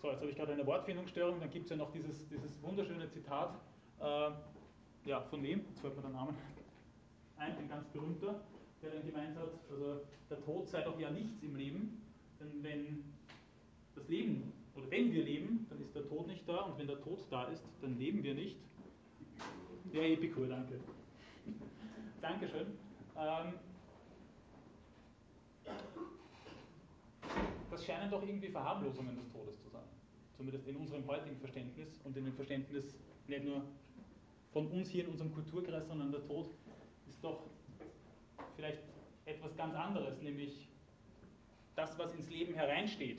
So, 0.01 0.11
jetzt 0.11 0.21
habe 0.21 0.31
ich 0.31 0.37
gerade 0.37 0.53
eine 0.53 0.67
Wortfindungsstörung, 0.67 1.41
dann 1.41 1.51
gibt 1.51 1.65
es 1.65 1.71
ja 1.71 1.77
noch 1.77 1.91
dieses, 1.91 2.29
dieses 2.29 2.63
wunderschöne 2.63 3.09
Zitat, 3.09 3.59
äh, 4.01 4.31
ja, 5.07 5.21
von 5.23 5.43
wem? 5.43 5.65
Jetzt 5.69 5.81
fällt 5.81 5.97
mir 5.97 6.03
der 6.03 6.11
Name 6.11 6.35
ein, 7.39 7.57
ein 7.57 7.69
ganz 7.69 7.89
berühmter, 7.89 8.41
der 8.83 8.91
dann 8.91 9.07
gemeint 9.07 9.37
hat, 9.39 9.49
also 9.71 10.03
der 10.29 10.41
Tod 10.43 10.69
sei 10.69 10.83
doch 10.83 10.99
ja 10.99 11.11
nichts 11.11 11.43
im 11.43 11.57
Leben, 11.57 12.03
denn 12.39 12.63
wenn 12.63 13.05
das 13.95 14.09
Leben, 14.09 14.53
oder 14.77 14.91
wenn 14.91 15.13
wir 15.13 15.25
leben, 15.25 15.67
dann 15.69 15.81
ist 15.81 15.95
der 15.95 16.07
Tod 16.07 16.27
nicht 16.27 16.49
da 16.49 16.63
und 16.63 16.79
wenn 16.79 16.87
der 16.87 17.01
Tod 17.01 17.21
da 17.31 17.45
ist, 17.45 17.65
dann 17.81 17.99
leben 17.99 18.23
wir 18.23 18.35
nicht. 18.35 18.57
Der 19.93 20.11
Epikur, 20.11 20.47
danke. 20.47 20.81
Dankeschön. 22.21 22.67
Ähm, 23.17 23.55
das 27.71 27.85
scheinen 27.85 28.11
doch 28.11 28.23
irgendwie 28.23 28.49
Verharmlosungen 28.49 29.17
des 29.17 29.31
Todes 29.31 29.61
zu 29.63 29.69
sein. 29.69 29.85
Zumindest 30.37 30.67
in 30.67 30.77
unserem 30.77 31.07
heutigen 31.07 31.37
Verständnis 31.39 32.01
und 32.05 32.17
in 32.17 32.25
dem 32.25 32.35
Verständnis 32.35 32.99
nicht 33.29 33.45
nur 33.45 33.63
von 34.53 34.69
uns 34.69 34.89
hier 34.89 35.05
in 35.05 35.11
unserem 35.11 35.33
Kulturkreis, 35.33 35.87
sondern 35.87 36.11
der 36.11 36.25
Tod 36.25 36.51
ist 37.09 37.23
doch 37.23 37.45
vielleicht 38.57 38.83
etwas 39.27 39.57
ganz 39.57 39.75
anderes, 39.75 40.21
nämlich 40.23 40.69
das, 41.75 41.99
was 41.99 42.15
ins 42.15 42.31
Leben 42.31 42.55
hereinsteht. 42.55 43.19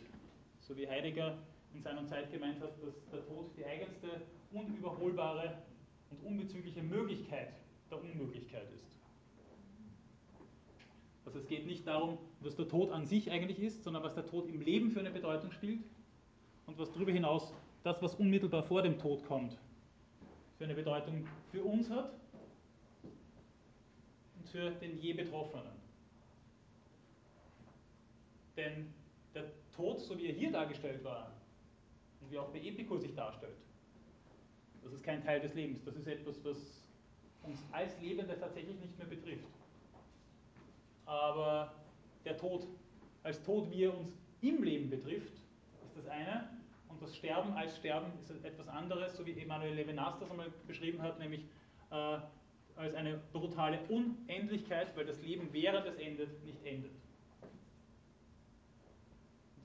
So 0.68 0.76
wie 0.76 0.88
Heidegger 0.88 1.38
in 1.76 1.82
seiner 1.84 2.08
Zeit 2.08 2.32
gemeint 2.32 2.60
hat, 2.60 2.72
dass 2.82 2.96
der 3.12 3.24
Tod 3.28 3.52
die 3.56 3.64
eigenste, 3.64 4.22
unüberholbare 4.52 5.60
und 6.10 6.24
unbezügliche 6.26 6.82
Möglichkeit 6.82 7.54
der 7.92 8.02
Unmöglichkeit 8.02 8.68
ist. 8.74 8.86
Also 11.24 11.38
es 11.38 11.48
geht 11.48 11.68
nicht 11.68 11.86
darum, 11.86 12.18
was 12.40 12.56
der 12.56 12.68
Tod 12.68 12.92
an 12.92 13.06
sich 13.06 13.30
eigentlich 13.30 13.60
ist, 13.60 13.84
sondern 13.84 14.02
was 14.02 14.16
der 14.16 14.26
Tod 14.26 14.48
im 14.48 14.60
Leben 14.62 14.90
für 14.90 15.02
eine 15.02 15.12
Bedeutung 15.12 15.52
spielt 15.52 15.84
und 16.66 16.80
was 16.80 16.92
darüber 16.92 17.12
hinaus 17.12 17.54
das, 17.84 18.02
was 18.02 18.16
unmittelbar 18.16 18.64
vor 18.64 18.82
dem 18.82 18.98
Tod 18.98 19.24
kommt, 19.28 19.60
für 20.58 20.64
eine 20.64 20.74
Bedeutung 20.74 21.28
für 21.52 21.64
uns 21.64 21.92
hat 21.92 22.12
und 24.40 24.50
für 24.50 24.72
den 24.72 24.98
je 24.98 25.14
Betroffenen. 25.14 25.74
Denn 28.58 28.94
Tod, 29.76 30.00
so 30.00 30.18
wie 30.18 30.28
er 30.28 30.34
hier 30.34 30.52
dargestellt 30.52 31.04
war 31.04 31.32
und 32.22 32.32
wie 32.32 32.38
auch 32.38 32.50
bei 32.50 32.60
Epikur 32.60 33.00
sich 33.00 33.14
darstellt, 33.14 33.58
das 34.84 34.94
ist 34.94 35.04
kein 35.04 35.24
Teil 35.24 35.40
des 35.40 35.54
Lebens. 35.54 35.84
Das 35.84 35.96
ist 35.96 36.08
etwas, 36.08 36.44
was 36.44 36.58
uns 37.44 37.60
als 37.72 38.00
Lebende 38.02 38.38
tatsächlich 38.40 38.80
nicht 38.80 38.98
mehr 38.98 39.08
betrifft. 39.08 39.48
Aber 41.06 41.74
der 42.24 42.38
Tod 42.38 42.68
als 43.26 43.42
Tod, 43.42 43.72
wie 43.72 43.86
er 43.86 43.98
uns 43.98 44.14
im 44.42 44.62
Leben 44.62 44.90
betrifft, 44.90 45.34
ist 45.84 45.98
das 45.98 46.08
eine. 46.08 46.48
Und 46.90 47.02
das 47.02 47.16
Sterben 47.16 47.54
als 47.54 47.76
Sterben 47.76 48.14
ist 48.20 48.30
etwas 48.46 48.68
anderes, 48.68 49.18
so 49.18 49.26
wie 49.26 49.32
Emanuel 49.32 49.74
Levinas 49.74 50.20
das 50.20 50.30
einmal 50.30 50.54
beschrieben 50.68 51.02
hat, 51.02 51.18
nämlich 51.18 51.42
äh, 51.90 52.20
als 52.76 52.94
eine 52.94 53.20
brutale 53.34 53.80
Unendlichkeit, 53.90 54.96
weil 54.96 55.06
das 55.06 55.20
Leben 55.24 55.50
während 55.52 55.88
es 55.88 55.96
endet 55.96 56.46
nicht 56.46 56.64
endet. 56.64 56.92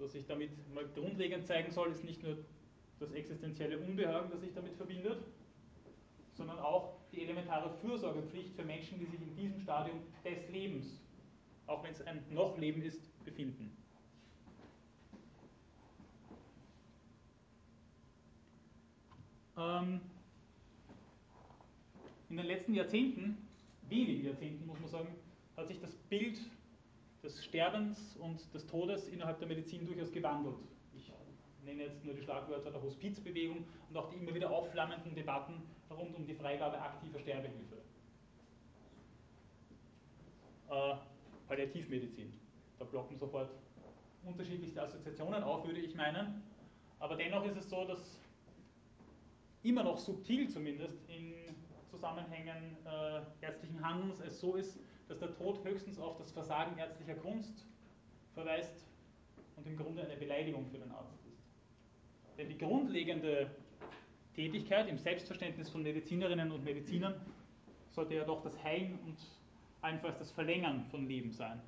Und 0.01 0.07
was 0.07 0.13
sich 0.13 0.27
damit 0.27 0.51
mal 0.75 0.89
grundlegend 0.95 1.47
zeigen 1.47 1.71
soll, 1.71 1.91
ist 1.91 2.05
nicht 2.05 2.23
nur 2.23 2.39
das 3.01 3.13
existenzielle 3.13 3.79
Unbehagen, 3.79 4.31
das 4.31 4.41
sich 4.41 4.55
damit 4.55 4.75
verbindet, 4.75 5.23
sondern 6.33 6.59
auch 6.59 6.97
die 7.13 7.23
elementare 7.23 7.71
Fürsorgepflicht 7.83 8.55
für 8.55 8.65
Menschen, 8.65 8.99
die 8.99 9.05
sich 9.05 9.21
in 9.21 9.37
diesem 9.37 9.61
Stadium 9.61 10.01
des 10.25 10.49
Lebens, 10.51 11.03
auch 11.67 11.85
wenn 11.85 11.93
es 11.93 12.01
ein 12.01 12.25
Noch-Leben 12.31 12.81
ist, 12.81 13.13
befinden. 13.27 13.77
Ähm, 19.59 20.01
in 22.31 22.39
den 22.39 22.47
letzten 22.47 22.73
Jahrzehnten, 22.73 23.37
wenigen 23.91 24.25
Jahrzehnten 24.25 24.67
muss 24.67 24.81
man 24.81 24.89
sagen, 24.89 25.09
hat 25.59 25.69
sich 25.69 25.79
das 25.79 25.95
Bild 26.09 26.41
des 27.23 27.45
Sterbens 27.45 28.17
und 28.17 28.53
des 28.55 28.67
Todes 28.67 29.09
innerhalb 29.09 29.39
der 29.39 29.49
Medizin 29.49 29.87
durchaus 29.87 30.11
gewandelt. 30.11 30.57
Ich 30.95 31.13
nenne 31.65 31.85
jetzt 31.85 32.05
nur 32.05 32.15
die 32.15 32.23
Schlagwörter 32.23 32.71
der 32.71 32.83
Hospizbewegung 32.83 33.65
und 33.89 33.97
auch 33.97 34.09
die 34.09 34.17
immer 34.17 34.35
wieder 34.35 34.51
aufflammenden 34.51 35.15
Debatten 35.15 35.63
rund 35.91 36.15
um 36.15 36.25
die 36.25 36.35
Freigabe 36.35 36.81
aktiver 36.81 37.19
Sterbehilfe. 37.19 37.77
Äh, 40.71 40.95
Palliativmedizin. 41.49 42.33
Da 42.79 42.85
blocken 42.85 43.19
sofort 43.19 43.51
unterschiedlichste 44.25 44.83
Assoziationen 44.83 45.43
auf, 45.43 45.67
würde 45.67 45.81
ich 45.81 45.95
meinen. 45.95 46.43
Aber 46.99 47.17
dennoch 47.17 47.45
ist 47.45 47.57
es 47.57 47.69
so, 47.69 47.85
dass 47.85 48.21
immer 49.63 49.83
noch 49.83 49.99
subtil 49.99 50.49
zumindest 50.49 50.99
in 51.09 51.35
Zusammenhängen 51.91 52.77
äh, 52.87 53.45
ärztlichen 53.45 53.85
Handelns 53.85 54.21
es 54.21 54.41
so 54.41 54.55
ist, 54.55 54.79
dass 55.11 55.19
der 55.19 55.37
Tod 55.37 55.63
höchstens 55.65 55.99
auf 55.99 56.17
das 56.19 56.31
Versagen 56.31 56.79
ärztlicher 56.79 57.17
Kunst 57.17 57.67
verweist 58.33 58.87
und 59.57 59.67
im 59.67 59.77
Grunde 59.77 60.03
eine 60.05 60.17
Beleidigung 60.17 60.65
für 60.71 60.79
den 60.79 60.91
Arzt 60.93 61.19
ist. 61.27 61.43
Denn 62.39 62.49
die 62.49 62.57
grundlegende 62.57 63.51
Tätigkeit 64.37 64.89
im 64.89 64.99
Selbstverständnis 64.99 65.69
von 65.69 65.83
Medizinerinnen 65.83 66.53
und 66.53 66.65
Medizinern 66.65 67.21
sollte 67.91 68.15
ja 68.15 68.25
doch 68.25 68.41
das 68.45 68.63
Heilen 68.63 69.01
und 69.05 69.17
allenfalls 69.81 70.17
das 70.19 70.31
Verlängern 70.31 70.85
von 70.93 71.09
Leben 71.09 71.33
sein 71.33 71.61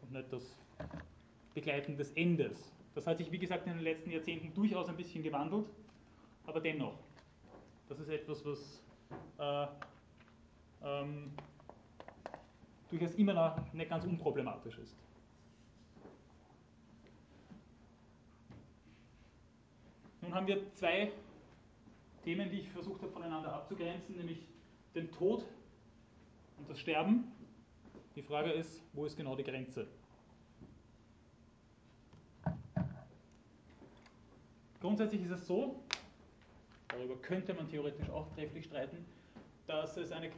und 0.00 0.12
nicht 0.12 0.32
das 0.32 0.42
Begleiten 1.52 1.98
des 1.98 2.10
Endes. 2.12 2.72
Das 2.94 3.06
hat 3.06 3.18
sich, 3.18 3.30
wie 3.30 3.38
gesagt, 3.38 3.66
in 3.66 3.74
den 3.74 3.82
letzten 3.82 4.10
Jahrzehnten 4.12 4.54
durchaus 4.54 4.88
ein 4.88 4.96
bisschen 4.96 5.22
gewandelt, 5.22 5.66
aber 6.46 6.60
dennoch, 6.60 6.98
das 7.90 7.98
ist 7.98 8.08
etwas, 8.08 8.42
was 8.46 8.82
äh, 9.38 9.66
ähm, 10.82 11.32
durchaus 12.90 13.14
immer 13.14 13.34
noch 13.34 13.72
nicht 13.72 13.88
ganz 13.88 14.04
unproblematisch 14.04 14.78
ist. 14.78 14.96
Nun 20.20 20.34
haben 20.34 20.46
wir 20.46 20.72
zwei 20.74 21.12
Themen, 22.24 22.50
die 22.50 22.60
ich 22.60 22.68
versucht 22.70 23.00
habe 23.02 23.12
voneinander 23.12 23.52
abzugrenzen, 23.54 24.16
nämlich 24.16 24.46
den 24.94 25.10
Tod 25.10 25.44
und 26.58 26.68
das 26.68 26.78
Sterben. 26.78 27.32
Die 28.16 28.22
Frage 28.22 28.50
ist, 28.50 28.82
wo 28.92 29.06
ist 29.06 29.16
genau 29.16 29.36
die 29.36 29.44
Grenze? 29.44 29.86
Grundsätzlich 34.80 35.22
ist 35.22 35.30
es 35.30 35.46
so, 35.46 35.82
darüber 36.88 37.16
könnte 37.16 37.52
man 37.54 37.68
theoretisch 37.68 38.08
auch 38.10 38.26
trefflich 38.34 38.64
streiten, 38.64 39.04
dass 39.70 39.96
es 39.96 40.10
eine 40.10 40.28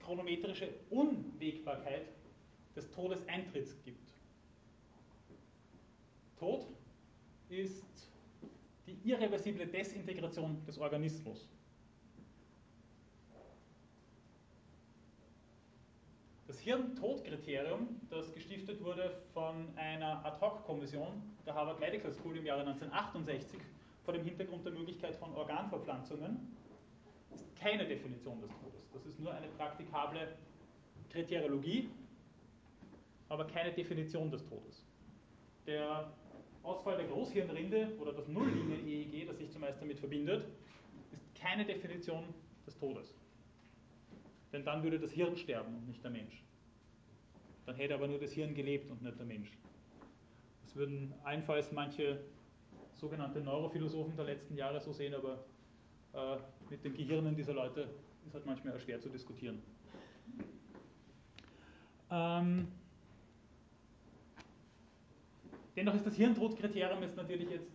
chronometrische 0.00 0.68
Unwägbarkeit 0.90 2.08
des 2.74 2.90
Todeseintritts 2.90 3.76
gibt. 3.84 4.10
Tod 6.36 6.66
ist 7.48 7.84
die 8.88 8.98
irreversible 9.08 9.64
Desintegration 9.68 10.64
des 10.66 10.76
Organismus. 10.78 11.48
Das 16.48 16.58
Hirntodkriterium, 16.58 18.00
das 18.10 18.34
gestiftet 18.34 18.82
wurde 18.82 19.22
von 19.32 19.68
einer 19.76 20.24
Ad-Hoc-Kommission 20.24 21.22
der 21.46 21.54
Harvard 21.54 21.78
Medical 21.78 22.12
School 22.12 22.38
im 22.38 22.44
Jahre 22.44 22.62
1968 22.62 23.60
vor 24.04 24.14
dem 24.14 24.24
Hintergrund 24.24 24.64
der 24.64 24.72
Möglichkeit 24.72 25.14
von 25.14 25.32
Organverpflanzungen, 25.34 26.56
ist 27.32 27.54
keine 27.54 27.86
Definition 27.86 28.40
des 28.40 28.50
Todes. 28.50 28.79
Das 28.92 29.06
ist 29.06 29.18
nur 29.20 29.32
eine 29.32 29.48
praktikable 29.48 30.36
Kriteriologie, 31.10 31.88
aber 33.28 33.46
keine 33.46 33.72
Definition 33.72 34.30
des 34.30 34.44
Todes. 34.46 34.84
Der 35.66 36.12
Ausfall 36.62 36.96
der 36.96 37.06
Großhirnrinde 37.06 37.96
oder 38.00 38.12
das 38.12 38.28
Nulllinien-EEG, 38.28 39.26
das 39.26 39.38
sich 39.38 39.50
zumeist 39.50 39.80
damit 39.80 39.98
verbindet, 39.98 40.46
ist 41.12 41.34
keine 41.34 41.64
Definition 41.64 42.24
des 42.66 42.76
Todes. 42.78 43.14
Denn 44.52 44.64
dann 44.64 44.82
würde 44.82 44.98
das 44.98 45.12
Hirn 45.12 45.36
sterben 45.36 45.76
und 45.76 45.86
nicht 45.86 46.02
der 46.02 46.10
Mensch. 46.10 46.42
Dann 47.66 47.76
hätte 47.76 47.94
aber 47.94 48.08
nur 48.08 48.18
das 48.18 48.32
Hirn 48.32 48.54
gelebt 48.54 48.90
und 48.90 49.02
nicht 49.02 49.18
der 49.18 49.26
Mensch. 49.26 49.50
Das 50.64 50.74
würden 50.76 51.14
allenfalls 51.24 51.72
manche 51.72 52.20
sogenannte 52.92 53.40
Neurophilosophen 53.40 54.16
der 54.16 54.26
letzten 54.26 54.56
Jahre 54.56 54.80
so 54.80 54.92
sehen, 54.92 55.14
aber 55.14 55.44
äh, 56.12 56.36
mit 56.68 56.84
den 56.84 56.94
Gehirnen 56.94 57.34
dieser 57.34 57.54
Leute 57.54 57.88
ist 58.26 58.34
halt 58.34 58.46
manchmal 58.46 58.78
schwer 58.80 59.00
zu 59.00 59.08
diskutieren. 59.08 59.62
Ähm, 62.10 62.68
dennoch 65.76 65.94
ist 65.94 66.06
das 66.06 66.16
Hirntodkriterium 66.16 67.02
jetzt 67.02 67.16
natürlich 67.16 67.50
jetzt 67.50 67.70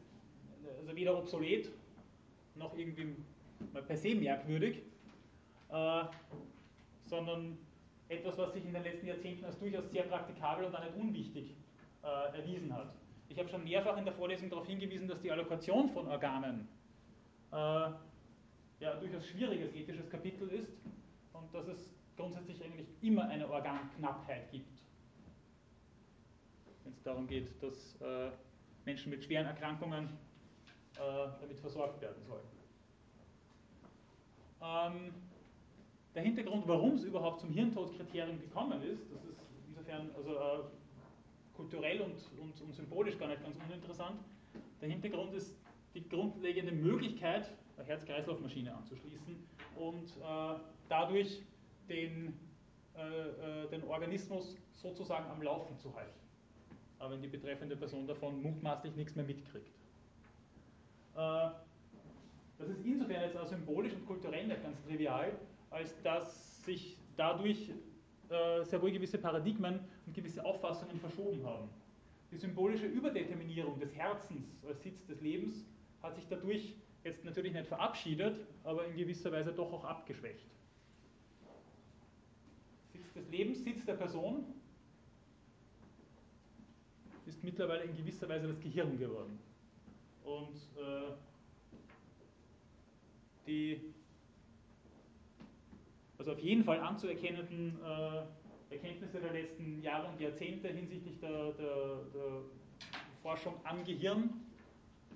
also 0.79 0.95
weder 0.95 1.17
obsolet 1.17 1.69
noch 2.55 2.77
irgendwie 2.77 3.15
per 3.87 3.97
se 3.97 4.15
merkwürdig, 4.15 4.81
äh, 5.69 6.03
sondern 7.05 7.57
etwas, 8.09 8.37
was 8.37 8.53
sich 8.53 8.65
in 8.65 8.73
den 8.73 8.83
letzten 8.83 9.07
Jahrzehnten 9.07 9.45
als 9.45 9.57
durchaus 9.59 9.89
sehr 9.91 10.03
praktikabel 10.03 10.65
und 10.65 10.75
auch 10.75 10.83
nicht 10.83 10.95
unwichtig 10.95 11.55
äh, 12.03 12.37
erwiesen 12.37 12.73
hat. 12.73 12.93
Ich 13.29 13.39
habe 13.39 13.49
schon 13.49 13.63
mehrfach 13.63 13.97
in 13.97 14.05
der 14.05 14.13
Vorlesung 14.13 14.49
darauf 14.49 14.67
hingewiesen, 14.67 15.07
dass 15.07 15.21
die 15.21 15.31
Allokation 15.31 15.89
von 15.89 16.07
Organen 16.07 16.67
äh, 17.51 17.89
ja 18.79 18.95
durchaus 18.95 19.27
schwieriges 19.27 19.73
ethisches 19.73 20.09
Kapitel 20.09 20.49
ist 20.49 20.71
und 21.33 21.53
dass 21.53 21.67
es 21.67 21.93
grundsätzlich 22.15 22.63
eigentlich 22.63 22.87
immer 23.01 23.27
eine 23.27 23.49
Organknappheit 23.49 24.51
gibt. 24.51 24.81
Wenn 26.83 26.93
es 26.93 27.03
darum 27.03 27.27
geht, 27.27 27.61
dass 27.61 27.99
äh, 28.01 28.31
Menschen 28.85 29.09
mit 29.09 29.23
schweren 29.23 29.47
Erkrankungen 29.47 30.05
äh, 30.95 31.27
damit 31.41 31.59
versorgt 31.59 32.01
werden 32.01 32.23
sollen. 32.23 32.45
Ähm, 34.61 35.13
der 36.13 36.23
Hintergrund, 36.23 36.67
warum 36.67 36.93
es 36.93 37.03
überhaupt 37.03 37.41
zum 37.41 37.51
Hirntodkriterium 37.51 38.39
gekommen 38.39 38.81
ist, 38.83 39.11
das 39.11 39.23
ist 39.25 39.39
insofern 39.67 40.09
also, 40.15 40.35
äh, 40.35 40.63
kulturell 41.55 42.01
und, 42.01 42.15
und, 42.39 42.61
und 42.61 42.73
symbolisch 42.73 43.17
gar 43.17 43.27
nicht 43.27 43.43
ganz 43.43 43.57
uninteressant. 43.67 44.21
Der 44.81 44.89
Hintergrund 44.89 45.33
ist 45.33 45.55
die 45.93 46.07
grundlegende 46.07 46.71
Möglichkeit, 46.71 47.51
Herz-Kreislauf-Maschine 47.83 48.73
anzuschließen 48.75 49.35
und 49.75 50.07
äh, 50.07 50.59
dadurch 50.89 51.41
den, 51.89 52.33
äh, 52.95 53.63
äh, 53.63 53.69
den 53.69 53.83
Organismus 53.83 54.55
sozusagen 54.73 55.29
am 55.29 55.41
Laufen 55.41 55.77
zu 55.77 55.93
halten. 55.95 56.19
Wenn 56.99 57.21
die 57.21 57.27
betreffende 57.27 57.75
Person 57.75 58.07
davon 58.07 58.41
mutmaßlich 58.41 58.95
nichts 58.95 59.15
mehr 59.15 59.25
mitkriegt. 59.25 59.75
Das 61.13 61.53
ist 62.67 62.83
insofern 62.83 63.21
jetzt 63.21 63.37
auch 63.37 63.45
symbolisch 63.45 63.93
und 63.93 64.07
kulturell 64.07 64.47
nicht 64.47 64.63
ganz 64.63 64.81
trivial, 64.87 65.31
als 65.69 66.01
dass 66.01 66.63
sich 66.63 66.97
dadurch 67.15 67.69
sehr 68.29 68.81
wohl 68.81 68.91
gewisse 68.91 69.19
Paradigmen 69.19 69.81
und 70.07 70.15
gewisse 70.15 70.43
Auffassungen 70.43 70.99
verschoben 70.99 71.45
haben. 71.45 71.69
Die 72.31 72.37
symbolische 72.37 72.87
Überdeterminierung 72.87 73.79
des 73.79 73.93
Herzens 73.93 74.47
als 74.67 74.81
Sitz 74.81 75.05
des 75.05 75.21
Lebens 75.21 75.63
hat 76.01 76.15
sich 76.15 76.25
dadurch 76.27 76.75
jetzt 77.05 77.23
natürlich 77.23 77.53
nicht 77.53 77.67
verabschiedet, 77.67 78.45
aber 78.63 78.85
in 78.87 78.97
gewisser 78.97 79.31
Weise 79.31 79.53
doch 79.53 79.71
auch 79.71 79.85
abgeschwächt. 79.85 80.45
Sitz 82.91 83.13
des 83.13 83.29
Lebens, 83.29 83.63
Sitz 83.63 83.85
der 83.85 83.93
Person 83.93 84.43
ist 87.27 87.43
mittlerweile 87.43 87.83
in 87.83 87.95
gewisser 87.95 88.27
Weise 88.27 88.47
das 88.47 88.59
Gehirn 88.59 88.97
geworden. 88.97 89.39
Und 90.23 90.55
äh, 90.77 91.13
die 93.45 93.93
also 96.17 96.31
auf 96.31 96.39
jeden 96.39 96.63
Fall 96.63 96.79
anzuerkennenden 96.79 97.77
äh, 97.83 98.73
Erkenntnisse 98.73 99.19
der 99.19 99.31
letzten 99.31 99.81
Jahre 99.83 100.07
und 100.07 100.19
Jahrzehnte 100.19 100.69
hinsichtlich 100.69 101.19
der, 101.19 101.51
der, 101.51 101.97
der 102.13 102.41
Forschung 103.21 103.53
am 103.63 103.83
Gehirn 103.83 104.45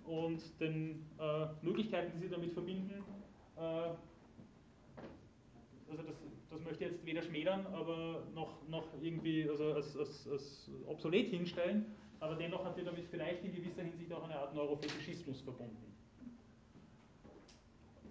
und 0.10 0.42
den 0.60 1.06
äh, 1.20 1.46
Möglichkeiten, 1.62 2.12
die 2.16 2.26
sie 2.26 2.30
damit 2.30 2.52
verbinden. 2.52 3.04
Äh, 3.56 3.62
also 5.90 6.04
das, 6.04 6.16
das 6.50 6.62
möchte 6.62 6.84
ich 6.84 6.92
jetzt 6.92 7.06
weder 7.06 7.22
schmälern, 7.22 7.66
aber 7.68 8.24
noch, 8.34 8.68
noch 8.68 8.88
irgendwie 9.02 9.48
also 9.48 9.74
als, 9.74 9.96
als, 9.96 10.28
als 10.28 10.72
obsolet 10.88 11.30
hinstellen, 11.30 11.86
aber 12.20 12.36
dennoch 12.36 12.66
hat 12.66 12.76
sie 12.76 12.84
damit 12.84 13.08
vielleicht 13.08 13.44
in 13.44 13.54
gewisser 13.54 13.84
Hinsicht 13.84 14.12
auch 14.12 14.24
eine 14.24 14.36
Art 14.36 14.54
Neurofetischismus 14.56 15.42
verbunden. 15.42 15.94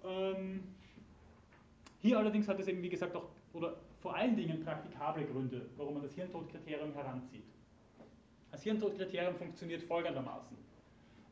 Ähm, 0.05 0.63
hier 2.01 2.19
allerdings 2.19 2.47
hat 2.49 2.61
es 2.61 2.69
eben, 2.69 2.81
wie 2.81 2.89
gesagt, 2.89 3.17
auch 3.17 3.29
oder 3.53 3.77
vor 4.01 4.15
allen 4.15 4.37
Dingen 4.37 4.63
praktikable 4.63 5.25
Gründe, 5.25 5.67
warum 5.77 5.95
man 5.95 6.03
das 6.05 6.15
Hirntodkriterium 6.15 6.93
heranzieht. 6.93 7.45
Das 8.53 8.63
Hirntodkriterium 8.63 9.35
funktioniert 9.35 9.83
folgendermaßen. 9.83 10.57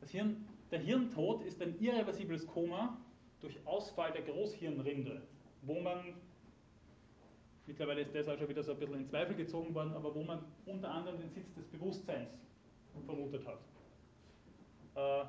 Das 0.01 0.11
Hirn, 0.11 0.45
der 0.71 0.79
Hirntod 0.79 1.43
ist 1.43 1.61
ein 1.61 1.79
irreversibles 1.79 2.45
Koma 2.47 2.97
durch 3.41 3.55
Ausfall 3.65 4.11
der 4.11 4.23
Großhirnrinde, 4.23 5.21
wo 5.61 5.79
man, 5.79 6.13
mittlerweile 7.65 8.01
ist 8.01 8.13
das 8.13 8.27
auch 8.27 8.37
schon 8.37 8.49
wieder 8.49 8.63
so 8.63 8.73
ein 8.73 8.79
bisschen 8.79 8.95
in 8.95 9.05
Zweifel 9.05 9.35
gezogen 9.35 9.73
worden, 9.73 9.93
aber 9.93 10.13
wo 10.13 10.23
man 10.23 10.43
unter 10.65 10.91
anderem 10.91 11.19
den 11.19 11.29
Sitz 11.29 11.53
des 11.53 11.65
Bewusstseins 11.67 12.29
vermutet 13.05 13.45
hat. 13.45 13.59
Äh, 14.95 15.25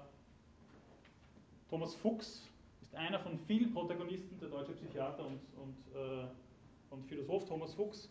Thomas 1.69 1.95
Fuchs 1.97 2.49
ist 2.81 2.95
einer 2.95 3.21
von 3.21 3.39
vielen 3.39 3.73
Protagonisten, 3.75 4.39
der 4.41 4.49
deutsche 4.49 4.73
Psychiater 4.73 5.27
und, 5.27 5.41
und, 5.57 5.77
äh, 5.95 6.27
und 6.91 7.05
Philosoph 7.05 7.47
Thomas 7.47 7.75
Fuchs, 7.75 8.11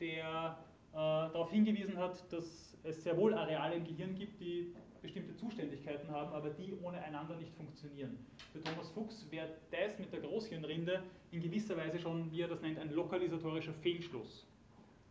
der 0.00 0.58
äh, 0.92 0.96
darauf 0.96 1.50
hingewiesen 1.50 1.98
hat, 1.98 2.32
dass 2.32 2.78
es 2.82 3.02
sehr 3.04 3.16
wohl 3.16 3.34
Areale 3.34 3.76
im 3.76 3.84
Gehirn 3.84 4.14
gibt, 4.14 4.40
die 4.40 4.74
bestimmte 5.04 5.36
Zuständigkeiten 5.36 6.10
haben, 6.10 6.32
aber 6.32 6.48
die 6.50 6.74
ohne 6.82 6.98
einander 7.02 7.36
nicht 7.36 7.52
funktionieren. 7.54 8.18
Für 8.52 8.62
Thomas 8.62 8.90
Fuchs 8.90 9.30
wäre 9.30 9.48
das 9.70 9.98
mit 9.98 10.10
der 10.12 10.20
Großhirnrinde 10.20 11.02
in 11.30 11.42
gewisser 11.42 11.76
Weise 11.76 11.98
schon, 11.98 12.32
wie 12.32 12.40
er 12.40 12.48
das 12.48 12.62
nennt, 12.62 12.78
ein 12.78 12.90
lokalisatorischer 12.90 13.74
Fehlschluss. 13.74 14.46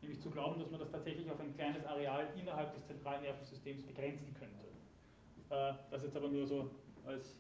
Nämlich 0.02 0.20
zu 0.20 0.32
glauben, 0.32 0.60
dass 0.60 0.72
man 0.72 0.80
das 0.80 0.90
tatsächlich 0.90 1.30
auf 1.30 1.40
ein 1.40 1.56
kleines 1.56 1.86
Areal 1.86 2.28
innerhalb 2.38 2.74
des 2.74 2.86
zentralen 2.88 3.22
Nervensystems 3.22 3.84
begrenzen 3.84 4.34
könnte. 4.34 4.64
Äh, 5.52 5.74
das 5.92 6.04
jetzt 6.04 6.18
aber 6.18 6.28
nur 6.28 6.48
so 6.48 6.72
als 7.06 7.40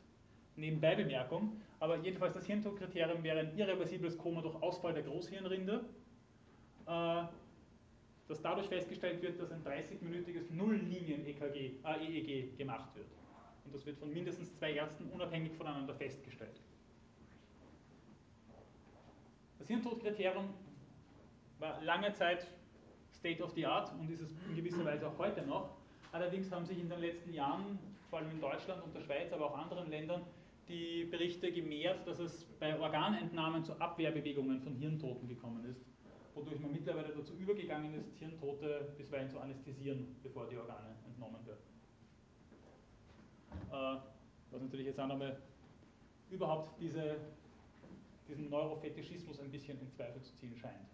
Nebenbeibemerkung. 0.55 1.59
Aber 1.79 1.97
jedenfalls 1.97 2.35
das 2.35 2.45
Hirntodkriterium 2.45 3.23
wäre 3.23 3.39
ein 3.39 3.57
irreversibles 3.57 4.17
Koma 4.17 4.41
durch 4.41 4.55
Ausfall 4.61 4.93
der 4.93 5.03
Großhirnrinde, 5.03 5.83
äh, 8.25 8.29
das 8.29 8.41
dadurch 8.41 8.67
festgestellt 8.67 9.21
wird, 9.21 9.39
dass 9.39 9.51
ein 9.51 9.63
30-minütiges 9.63 10.51
Nulllinien-EKG, 10.51 11.71
äh, 11.83 12.05
EEG 12.05 12.57
gemacht 12.57 12.95
wird. 12.95 13.07
Und 13.65 13.73
das 13.73 13.85
wird 13.85 13.97
von 13.97 14.11
mindestens 14.13 14.53
zwei 14.57 14.73
Ärzten 14.73 15.09
unabhängig 15.09 15.53
voneinander 15.53 15.93
festgestellt. 15.95 16.59
Das 19.59 19.67
Hirntodkriterium 19.67 20.49
war 21.59 21.81
lange 21.81 22.11
Zeit 22.13 22.47
State 23.13 23.41
of 23.41 23.51
the 23.51 23.65
Art 23.65 23.93
und 23.97 24.09
ist 24.11 24.21
es 24.21 24.35
in 24.49 24.55
gewisser 24.55 24.83
Weise 24.83 25.07
auch 25.07 25.17
heute 25.17 25.41
noch. 25.43 25.77
Allerdings 26.11 26.51
haben 26.51 26.65
sich 26.65 26.77
in 26.77 26.89
den 26.89 26.99
letzten 26.99 27.33
Jahren, 27.33 27.79
vor 28.09 28.19
allem 28.19 28.31
in 28.31 28.41
Deutschland 28.41 28.83
und 28.83 28.93
der 28.93 29.01
Schweiz, 29.01 29.31
aber 29.31 29.45
auch 29.45 29.57
anderen 29.57 29.89
Ländern, 29.89 30.21
die 30.67 31.05
Berichte 31.05 31.51
gemehrt, 31.51 32.05
dass 32.05 32.19
es 32.19 32.45
bei 32.59 32.77
Organentnahmen 32.79 33.63
zu 33.63 33.79
Abwehrbewegungen 33.79 34.61
von 34.61 34.75
Hirntoten 34.75 35.27
gekommen 35.27 35.65
ist, 35.65 35.81
wodurch 36.35 36.59
man 36.59 36.71
mittlerweile 36.71 37.13
dazu 37.13 37.33
übergegangen 37.33 37.93
ist, 37.95 38.17
Hirntote 38.17 38.93
bisweilen 38.97 39.29
zu 39.29 39.39
anästhesieren, 39.39 40.15
bevor 40.23 40.47
die 40.47 40.57
Organe 40.57 40.95
entnommen 41.05 41.45
werden. 41.45 41.59
Äh, 43.71 43.99
was 44.51 44.61
natürlich 44.61 44.87
jetzt 44.87 44.99
auch 44.99 45.07
nochmal 45.07 45.37
überhaupt 46.29 46.79
diese, 46.79 47.17
diesen 48.27 48.49
Neurofetischismus 48.49 49.39
ein 49.39 49.51
bisschen 49.51 49.79
in 49.79 49.91
Zweifel 49.91 50.21
zu 50.21 50.33
ziehen 50.35 50.55
scheint. 50.55 50.89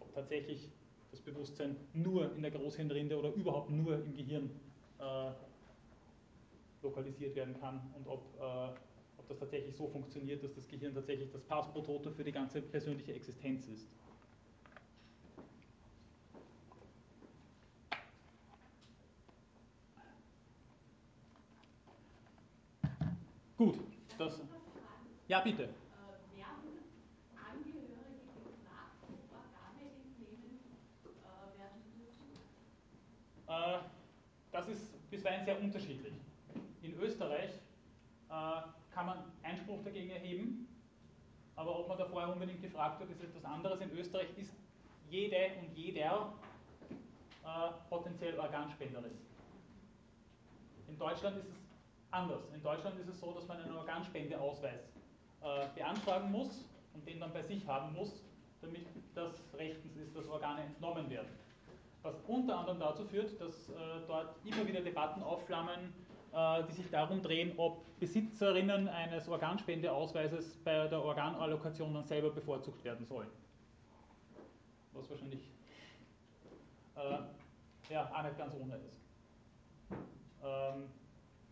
Ob 0.00 0.12
tatsächlich 0.14 0.70
das 1.10 1.20
Bewusstsein 1.20 1.76
nur 1.92 2.34
in 2.34 2.42
der 2.42 2.50
Großhirnrinde 2.50 3.18
oder 3.18 3.32
überhaupt 3.32 3.70
nur 3.70 3.96
im 3.96 4.14
Gehirn 4.14 4.50
äh, 4.98 5.30
lokalisiert 6.82 7.34
werden 7.34 7.58
kann 7.60 7.80
und 7.96 8.06
ob, 8.06 8.22
äh, 8.40 8.68
ob 9.18 9.28
das 9.28 9.38
tatsächlich 9.38 9.74
so 9.74 9.88
funktioniert, 9.88 10.42
dass 10.42 10.54
das 10.54 10.66
Gehirn 10.68 10.94
tatsächlich 10.94 11.30
das 11.30 11.42
Pass 11.42 11.70
pro 11.72 11.80
Toto 11.80 12.10
für 12.10 12.24
die 12.24 12.32
ganze 12.32 12.62
persönliche 12.62 13.12
Existenz 13.12 13.66
ist. 13.68 13.86
Gut, 23.60 23.78
das. 24.16 24.40
Ja, 25.28 25.40
bitte. 25.40 25.64
Äh, 33.46 33.78
das 34.50 34.66
ist 34.66 35.10
bisweilen 35.10 35.44
sehr 35.44 35.60
unterschiedlich. 35.60 36.14
In 36.80 36.98
Österreich 37.00 37.50
äh, 38.30 38.62
kann 38.94 39.04
man 39.04 39.18
Einspruch 39.42 39.84
dagegen 39.84 40.08
erheben, 40.08 40.66
aber 41.54 41.80
ob 41.80 41.88
man 41.88 41.98
da 41.98 42.06
vorher 42.06 42.32
unbedingt 42.32 42.62
gefragt 42.62 42.98
wird, 43.00 43.10
ist 43.10 43.22
etwas 43.22 43.44
anderes. 43.44 43.82
In 43.82 43.90
Österreich 43.90 44.28
ist 44.38 44.54
jede 45.10 45.50
und 45.60 45.76
jeder 45.76 46.32
äh, 47.44 47.72
potenziell 47.90 48.38
Organspenderin. 48.38 49.18
In 50.88 50.98
Deutschland 50.98 51.36
ist 51.36 51.48
es 51.50 51.69
anders. 52.10 52.42
In 52.54 52.62
Deutschland 52.62 52.98
ist 53.00 53.08
es 53.08 53.20
so, 53.20 53.32
dass 53.32 53.46
man 53.46 53.60
einen 53.60 53.76
Organspendeausweis 53.76 54.80
äh, 55.42 55.66
beantragen 55.74 56.30
muss 56.30 56.64
und 56.94 57.06
den 57.06 57.20
dann 57.20 57.32
bei 57.32 57.42
sich 57.42 57.66
haben 57.66 57.94
muss, 57.94 58.22
damit 58.60 58.86
das 59.14 59.32
rechtens 59.56 59.96
ist, 59.96 60.14
dass 60.16 60.28
Organe 60.28 60.62
entnommen 60.62 61.08
werden. 61.10 61.28
Was 62.02 62.14
unter 62.26 62.58
anderem 62.58 62.80
dazu 62.80 63.04
führt, 63.04 63.40
dass 63.40 63.68
äh, 63.68 63.72
dort 64.06 64.34
immer 64.44 64.66
wieder 64.66 64.80
Debatten 64.80 65.22
aufflammen, 65.22 65.92
äh, 66.32 66.62
die 66.64 66.72
sich 66.72 66.90
darum 66.90 67.22
drehen, 67.22 67.52
ob 67.56 67.84
Besitzerinnen 67.98 68.88
eines 68.88 69.28
Organspendeausweises 69.28 70.56
bei 70.64 70.88
der 70.88 71.02
Organallokation 71.02 71.92
dann 71.92 72.04
selber 72.04 72.30
bevorzugt 72.30 72.82
werden 72.84 73.04
sollen. 73.04 73.28
Was 74.92 75.08
wahrscheinlich 75.10 75.50
äh, 76.96 77.92
ja, 77.92 78.10
auch 78.14 78.22
nicht 78.22 78.38
ganz 78.38 78.54
ohne 78.54 78.76
ist. 78.76 79.00
Ähm, 80.42 80.88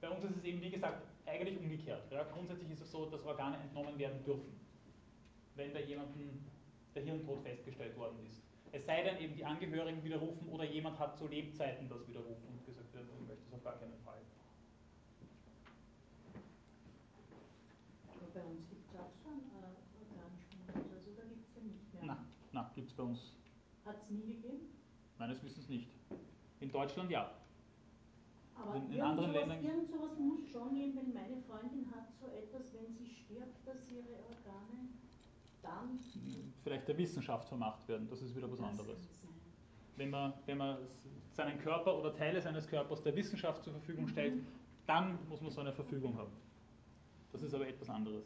bei 0.01 0.09
uns 0.09 0.25
ist 0.25 0.37
es 0.37 0.45
eben, 0.45 0.61
wie 0.61 0.71
gesagt, 0.71 1.07
eigentlich 1.27 1.59
umgekehrt. 1.59 2.11
Ja. 2.11 2.25
Grundsätzlich 2.25 2.71
ist 2.71 2.81
es 2.81 2.91
so, 2.91 3.07
dass 3.07 3.25
Organe 3.25 3.57
entnommen 3.59 3.99
werden 3.99 4.23
dürfen. 4.25 4.59
Wenn 5.55 5.73
bei 5.73 5.83
jemandem 5.83 6.45
der 6.95 7.03
Hirntod 7.03 7.43
festgestellt 7.43 7.97
worden 7.97 8.19
ist. 8.27 8.43
Es 8.73 8.85
sei 8.85 9.03
denn 9.03 9.19
eben 9.19 9.35
die 9.35 9.45
Angehörigen 9.45 10.03
widerrufen 10.05 10.49
oder 10.49 10.65
jemand 10.65 10.99
hat 10.99 11.17
zu 11.17 11.27
Lebzeiten 11.27 11.89
das 11.89 12.07
widerrufen 12.07 12.47
und 12.49 12.67
gesagt, 12.67 12.95
er 12.95 13.03
möchte 13.27 13.45
es 13.47 13.55
auf 13.55 13.65
gar 13.65 13.79
keinen 13.79 13.99
Fall. 14.05 14.21
Aber 18.09 18.27
bei 18.35 18.43
uns 18.43 18.69
gibt 18.69 18.89
es 18.89 18.95
auch 18.99 19.13
einen 19.27 19.51
äh, 19.57 19.75
Organspenden, 19.99 20.93
also 20.93 21.11
da 21.17 21.23
gibt 21.23 21.49
es 21.49 21.57
ja 21.57 21.63
nicht 21.63 21.95
mehr. 21.95 22.05
Nein, 22.05 22.27
nein 22.53 22.67
gibt 22.75 22.89
es 22.89 22.95
bei 22.95 23.03
uns. 23.03 23.33
Hat 23.85 23.97
es 24.03 24.11
nie 24.11 24.35
gegeben? 24.35 24.69
Meines 25.19 25.43
Wissens 25.43 25.69
nicht. 25.69 25.89
In 26.61 26.71
Deutschland 26.71 27.11
ja. 27.11 27.31
Aber 28.61 28.77
in, 28.77 28.93
in 28.93 29.01
anderen 29.01 29.33
Ländern. 29.33 29.65
Irgend 29.65 29.89
sowas 29.91 30.19
muss 30.19 30.49
schon 30.51 30.75
geben, 30.75 30.97
wenn 30.97 31.15
meine 31.15 31.37
Freundin 31.43 31.91
hat 31.95 32.13
so 32.21 32.27
etwas, 32.27 32.73
wenn 32.75 32.93
sie 32.95 33.07
stirbt, 33.07 33.67
dass 33.67 33.89
ihre 33.89 34.19
Organe 34.29 34.89
dann. 35.63 35.99
Vielleicht 36.63 36.89
der 36.89 36.99
Wissenschaft 36.99 37.49
vermacht 37.49 37.87
werden, 37.89 38.09
das 38.09 38.23
ist 38.23 38.35
wieder 38.37 38.51
was 38.51 38.61
anderes. 38.61 39.09
Wenn 39.97 40.11
man, 40.11 40.33
wenn 40.47 40.59
man 40.59 40.79
seinen 41.33 41.59
Körper 41.59 41.99
oder 41.99 42.15
Teile 42.15 42.41
seines 42.41 42.67
Körpers 42.67 43.03
der 43.03 43.15
Wissenschaft 43.15 43.63
zur 43.63 43.73
Verfügung 43.73 44.05
mhm. 44.05 44.09
stellt, 44.09 44.43
dann 44.87 45.19
muss 45.29 45.41
man 45.41 45.51
so 45.51 45.61
eine 45.61 45.73
Verfügung 45.73 46.17
haben. 46.17 46.33
Das 47.33 47.43
ist 47.43 47.55
aber 47.55 47.69
etwas 47.69 47.91
anderes. 47.91 48.25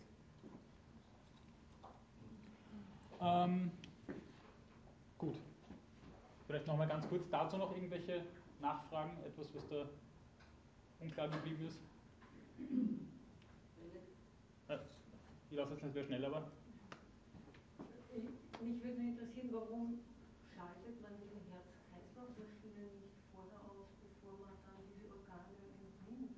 Ähm, 3.21 3.71
gut. 5.19 5.37
Vielleicht 6.47 6.67
nochmal 6.67 6.89
ganz 6.89 7.09
kurz 7.09 7.29
dazu 7.31 7.57
noch 7.57 7.75
irgendwelche 7.75 8.25
Nachfragen, 8.61 9.17
etwas, 9.25 9.55
was 9.55 9.69
da 9.69 9.87
unklar 11.03 11.29
geblieben 11.29 11.67
ist. 11.67 11.81
Ich 15.51 15.57
lasse 15.59 15.73
jetzt 15.75 15.85
nicht 15.85 15.95
mehr 15.95 16.05
schnell, 16.05 16.25
aber. 16.25 16.51
Mich 18.63 18.83
würde 18.83 19.03
interessieren, 19.03 19.49
warum 19.53 19.99
schaltet 20.55 21.03
man 21.03 21.13
diese 21.21 21.41
Herz-Kreislauf-Maschine 21.51 22.85
nicht 23.03 23.21
vorher 23.35 23.61
aus, 23.61 23.89
bevor 24.01 24.39
man 24.39 24.55
dann 24.65 24.81
diese 24.89 25.13
Organe 25.13 25.53
entnimmt? 26.09 26.37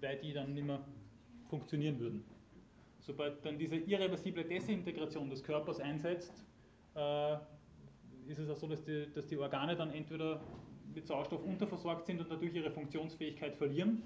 Weil 0.00 0.18
die 0.20 0.32
dann 0.32 0.54
nicht 0.54 0.64
mehr 0.64 0.80
funktionieren 1.50 1.98
würden. 1.98 2.24
Sobald 3.00 3.44
dann 3.44 3.58
diese 3.58 3.76
irreversible 3.76 4.44
Desintegration 4.44 5.28
des 5.28 5.42
Körpers 5.42 5.80
einsetzt, 5.80 6.46
äh, 6.94 7.34
ist 8.26 8.38
es 8.38 8.48
auch 8.48 8.56
so, 8.56 8.68
dass 8.68 8.84
die, 8.84 9.12
dass 9.12 9.26
die 9.26 9.36
Organe 9.36 9.76
dann 9.76 9.90
entweder 9.90 10.40
mit 10.94 11.06
Sauerstoff 11.06 11.44
unterversorgt 11.44 12.06
sind 12.06 12.20
und 12.20 12.30
dadurch 12.30 12.54
ihre 12.54 12.70
Funktionsfähigkeit 12.70 13.56
verlieren, 13.56 14.02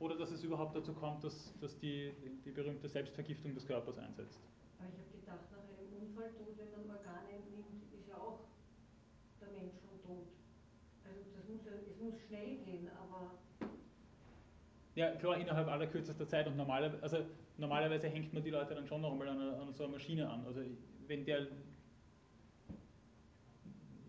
oder 0.00 0.16
dass 0.16 0.30
es 0.30 0.44
überhaupt 0.44 0.76
dazu 0.76 0.92
kommt, 0.92 1.24
dass, 1.24 1.52
dass 1.60 1.76
die, 1.78 2.12
die 2.44 2.50
berühmte 2.50 2.88
Selbstvergiftung 2.88 3.54
des 3.54 3.66
Körpers 3.66 3.98
einsetzt. 3.98 4.40
Aber 4.78 4.88
ich 4.88 4.98
habe 4.98 5.18
gedacht, 5.18 5.50
nach 5.50 5.58
einem 5.58 6.08
Unfalltod, 6.08 6.54
wenn 6.56 6.86
man 6.86 6.96
Organe 6.96 7.30
entnimmt, 7.34 7.82
ist 7.92 8.08
ja 8.08 8.14
auch 8.16 8.38
der 9.40 9.48
Mensch 9.50 9.74
schon 9.82 9.98
tot. 10.06 10.28
Also 11.04 11.18
das 11.34 11.48
muss 11.48 11.60
es 11.66 12.00
muss 12.00 12.14
schnell 12.28 12.58
gehen, 12.64 12.88
aber. 12.96 13.32
Ja, 14.94 15.10
klar, 15.16 15.36
innerhalb 15.38 15.68
aller 15.68 15.86
kürzester 15.86 16.28
Zeit 16.28 16.46
und 16.46 16.56
normalerweise, 16.56 17.02
also 17.02 17.18
normalerweise 17.56 18.08
hängt 18.08 18.32
man 18.32 18.42
die 18.42 18.50
Leute 18.50 18.74
dann 18.74 18.86
schon 18.86 19.00
noch 19.00 19.12
einmal 19.12 19.28
an, 19.28 19.40
an 19.40 19.74
so 19.74 19.84
einer 19.84 19.92
Maschine 19.92 20.28
an. 20.28 20.44
Also 20.46 20.60
wenn 21.06 21.24
der 21.24 21.46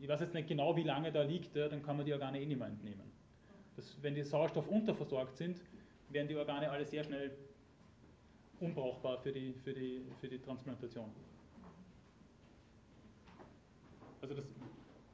ich 0.02 0.08
weiß 0.08 0.22
jetzt 0.22 0.34
nicht 0.34 0.47
genau, 0.47 0.76
wie 0.76 0.84
lange 0.84 1.12
da 1.12 1.24
liegt, 1.24 1.56
dann 1.56 1.84
kann 1.84 1.97
man 1.97 2.06
die 2.06 2.14
Organe 2.14 2.41
eh 2.41 2.45
nicht 2.45 2.58
mehr 2.58 2.68
entnehmen. 2.68 3.12
Das, 3.76 3.97
wenn 4.02 4.16
die 4.16 4.24
Sauerstoff 4.24 4.68
unterversorgt 4.68 5.36
sind, 5.38 5.62
werden 6.10 6.28
die 6.28 6.36
Organe 6.36 6.70
alle 6.70 6.86
sehr 6.86 7.04
schnell 7.04 7.32
unbrauchbar 8.60 9.18
für 9.20 9.32
die, 9.32 9.54
für 9.54 9.74
die, 9.74 10.02
für 10.20 10.28
die 10.28 10.39
Transplantation. 10.39 11.10
Also 14.22 14.36
das, 14.36 14.45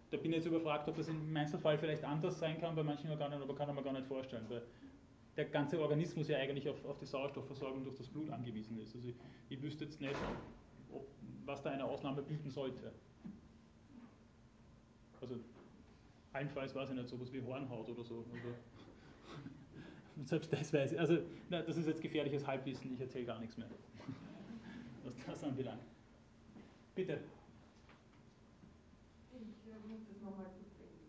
da 0.10 0.18
bin 0.18 0.32
ich 0.32 0.38
jetzt 0.38 0.48
überfragt, 0.48 0.88
ob 0.88 0.96
das 0.96 1.08
im 1.08 1.36
Einzelfall 1.36 1.78
vielleicht 1.78 2.04
anders 2.04 2.40
sein 2.40 2.60
kann 2.60 2.76
bei 2.76 2.84
manchen 2.84 3.10
Organen, 3.12 3.42
aber 3.42 3.56
kann 3.56 3.74
man 3.74 3.84
gar 3.84 3.94
nicht 3.94 4.08
vorstellen, 4.08 4.46
weil 4.50 4.64
der 5.36 5.46
ganze 5.46 5.80
Organismus 5.80 6.28
ja 6.28 6.38
eigentlich 6.38 6.68
auf, 6.70 6.84
auf 6.86 6.98
die 6.98 7.06
Sauerstoffversorgung 7.06 7.84
durch 7.84 7.98
das 7.98 8.08
Blut 8.08 8.30
angewiesen 8.30 8.80
ist. 8.80 8.96
Also 8.96 9.10
ich, 9.10 9.16
ich 9.50 9.62
wüsste 9.62 9.86
jetzt 9.86 10.00
nicht, 10.00 10.16
ob, 10.92 11.08
was 11.46 11.62
da 11.62 11.72
eine 11.72 11.86
Ausnahme 11.86 12.22
bieten 12.24 12.50
sollte. 12.50 12.94
Also 15.22 15.36
allenfalls 16.34 16.76
weiß 16.76 16.90
ich 16.90 16.96
nicht, 16.96 17.08
sowas 17.10 17.32
wie 17.32 17.42
Hornhaut 17.42 17.90
oder 17.90 18.04
so. 18.04 18.26
Also, 18.34 18.56
selbst 20.26 20.52
das 20.52 20.74
weiß 20.74 20.94
ich. 20.94 21.00
Also, 21.00 21.20
na, 21.50 21.62
das 21.62 21.78
ist 21.78 21.88
jetzt 21.88 22.02
gefährliches 22.02 22.46
Halbwissen, 22.46 22.94
ich 22.94 23.00
erzähle 23.00 23.26
gar 23.26 23.40
nichts 23.40 23.58
mehr. 23.58 23.68
Was 25.04 25.14
das 25.26 25.44
anbelangt. 25.44 25.82
Bitte. 26.94 27.20
Ich 29.32 29.40
äh, 29.40 29.88
muss 29.88 30.00
das 30.08 30.22
nochmal 30.22 30.46
gut 30.46 30.66
denken. 30.80 31.06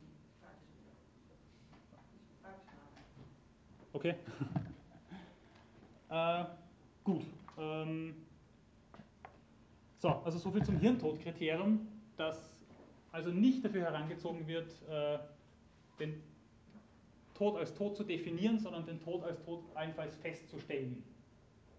Okay. 3.93 4.15
äh, 6.11 6.45
gut. 7.05 7.25
Ähm, 7.59 8.15
so, 9.99 10.09
also 10.09 10.39
soviel 10.39 10.63
zum 10.63 10.79
Hirntodkriterium, 10.79 11.89
das 12.17 12.56
also 13.17 13.31
nicht 13.31 13.65
dafür 13.65 13.81
herangezogen 13.85 14.47
wird, 14.47 14.71
äh, 14.91 15.19
den 15.99 16.23
Tod 17.33 17.57
als 17.57 17.75
Tod 17.75 17.97
zu 17.97 18.05
definieren, 18.05 18.59
sondern 18.59 18.85
den 18.85 19.03
Tod 19.03 19.25
als 19.25 19.43
Tod 19.43 19.65
allenfalls 19.75 20.15
festzustellen. 20.17 21.03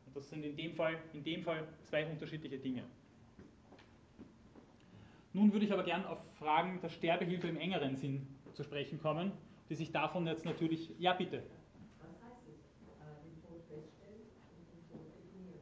Und 0.07 0.15
das 0.15 0.27
sind 0.29 0.43
in 0.43 0.55
dem 0.55 0.73
Fall, 0.73 0.97
in 1.13 1.23
dem 1.23 1.43
Fall 1.43 1.67
zwei 1.83 2.07
unterschiedliche 2.07 2.57
Dinge. 2.57 2.83
Nun 5.33 5.53
würde 5.53 5.65
ich 5.65 5.71
aber 5.71 5.83
gern 5.83 6.05
auf 6.05 6.17
Fragen 6.39 6.81
der 6.81 6.89
Sterbehilfe 6.89 7.47
im 7.47 7.57
engeren 7.57 7.95
Sinn 7.95 8.25
zu 8.53 8.63
sprechen 8.63 8.99
kommen, 8.99 9.31
die 9.69 9.75
sich 9.75 9.91
davon 9.91 10.25
jetzt 10.25 10.43
natürlich. 10.43 10.89
Ja, 10.97 11.13
bitte. 11.13 11.43
Was 11.99 12.09
heißt 12.23 12.47
es? 12.47 12.55
Äh, 12.97 13.13
den 13.29 13.39
Tod 13.43 13.61
feststellen 13.67 14.25
und 14.57 14.65
den 14.73 14.81
Tod 14.89 15.05
definieren? 15.13 15.61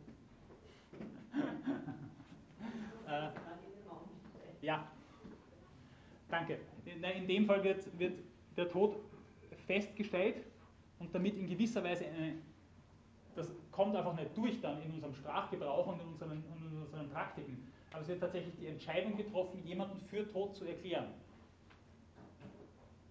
ja, 4.61 4.94
Danke. 6.35 6.59
In 6.85 7.27
dem 7.27 7.45
Fall 7.45 7.63
wird, 7.63 7.97
wird 7.97 8.19
der 8.57 8.69
Tod 8.69 8.97
festgestellt 9.65 10.43
und 10.99 11.15
damit 11.15 11.37
in 11.37 11.47
gewisser 11.47 11.81
Weise 11.81 12.05
eine, 12.05 12.35
das 13.35 13.53
kommt 13.71 13.95
einfach 13.95 14.15
nicht 14.15 14.35
durch 14.35 14.59
dann 14.59 14.81
in 14.81 14.91
unserem 14.91 15.13
Sprachgebrauch 15.13 15.87
und 15.87 16.01
in 16.01 16.07
unseren, 16.07 16.43
in 16.43 16.81
unseren 16.81 17.09
Praktiken. 17.09 17.71
Aber 17.91 18.01
es 18.01 18.09
wird 18.09 18.19
tatsächlich 18.19 18.53
die 18.57 18.67
Entscheidung 18.67 19.15
getroffen, 19.15 19.63
jemanden 19.63 20.01
für 20.01 20.29
tot 20.29 20.53
zu 20.55 20.65
erklären. 20.65 21.07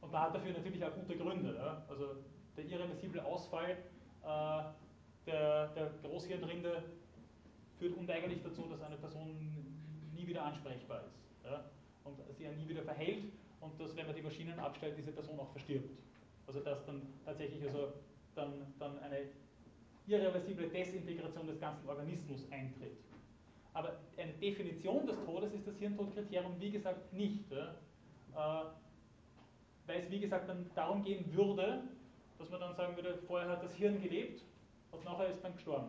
Und 0.03 0.13
man 0.13 0.21
hat 0.21 0.35
dafür 0.35 0.53
natürlich 0.53 0.85
auch 0.85 0.95
gute 0.95 1.17
Gründe. 1.17 1.55
Ja? 1.57 1.83
Also 1.89 2.17
der 2.59 2.67
irreversible 2.67 3.25
Ausfall 3.25 3.71
äh, 4.23 4.63
der, 5.27 5.69
der 5.69 5.91
Großhirnrinde 6.03 6.83
führt 7.79 7.97
unweigerlich 7.97 8.43
dazu, 8.43 8.67
dass 8.71 8.83
eine 8.83 8.97
Person 8.97 9.35
nie 10.15 10.27
wieder 10.27 10.45
ansprechbar 10.45 11.05
ist. 11.07 11.19
Ja? 11.43 11.65
Und 12.05 12.17
sie 12.37 12.45
ja 12.45 12.53
nie 12.53 12.69
wieder 12.69 12.83
verhält 12.83 13.25
und 13.61 13.81
dass, 13.81 13.97
wenn 13.97 14.07
man 14.07 14.15
die 14.15 14.23
Maschinen 14.23 14.59
abstellt, 14.59 14.97
diese 14.97 15.13
Person 15.13 15.39
auch 15.41 15.51
verstirbt. 15.51 15.91
Also 16.47 16.61
dass 16.61 16.85
dann 16.85 17.03
tatsächlich 17.25 17.63
also 17.67 17.95
dann, 18.35 18.75
dann 18.79 18.99
eine 18.99 19.29
irreversible 20.07 20.69
Desintegration 20.69 21.47
des 21.47 21.59
ganzen 21.59 21.89
Organismus 21.89 22.47
eintritt. 22.51 22.99
Aber 23.73 23.97
eine 24.17 24.33
Definition 24.35 25.07
des 25.07 25.17
Todes 25.25 25.53
ist 25.55 25.67
das 25.67 25.79
Hirntodkriterium, 25.79 26.61
wie 26.61 26.71
gesagt, 26.71 27.13
nicht. 27.13 27.51
Ja? 27.51 27.75
Äh, 28.35 28.67
weil 29.87 30.01
es, 30.01 30.11
wie 30.11 30.21
gesagt, 30.21 30.49
dann 30.49 30.71
darum 30.75 31.03
gehen 31.03 31.25
würde, 31.35 31.83
dass 32.39 32.51
man 32.51 32.61
dann 32.61 32.75
sagen 32.75 32.95
würde, 32.97 33.19
vorher 33.27 33.49
hat 33.49 33.63
das 33.63 33.75
Hirn 33.75 34.01
gelebt 34.03 34.43
und 34.93 35.05
nachher 35.05 35.29
ist 35.29 35.43
dann 35.43 35.55
gestorben. 35.55 35.89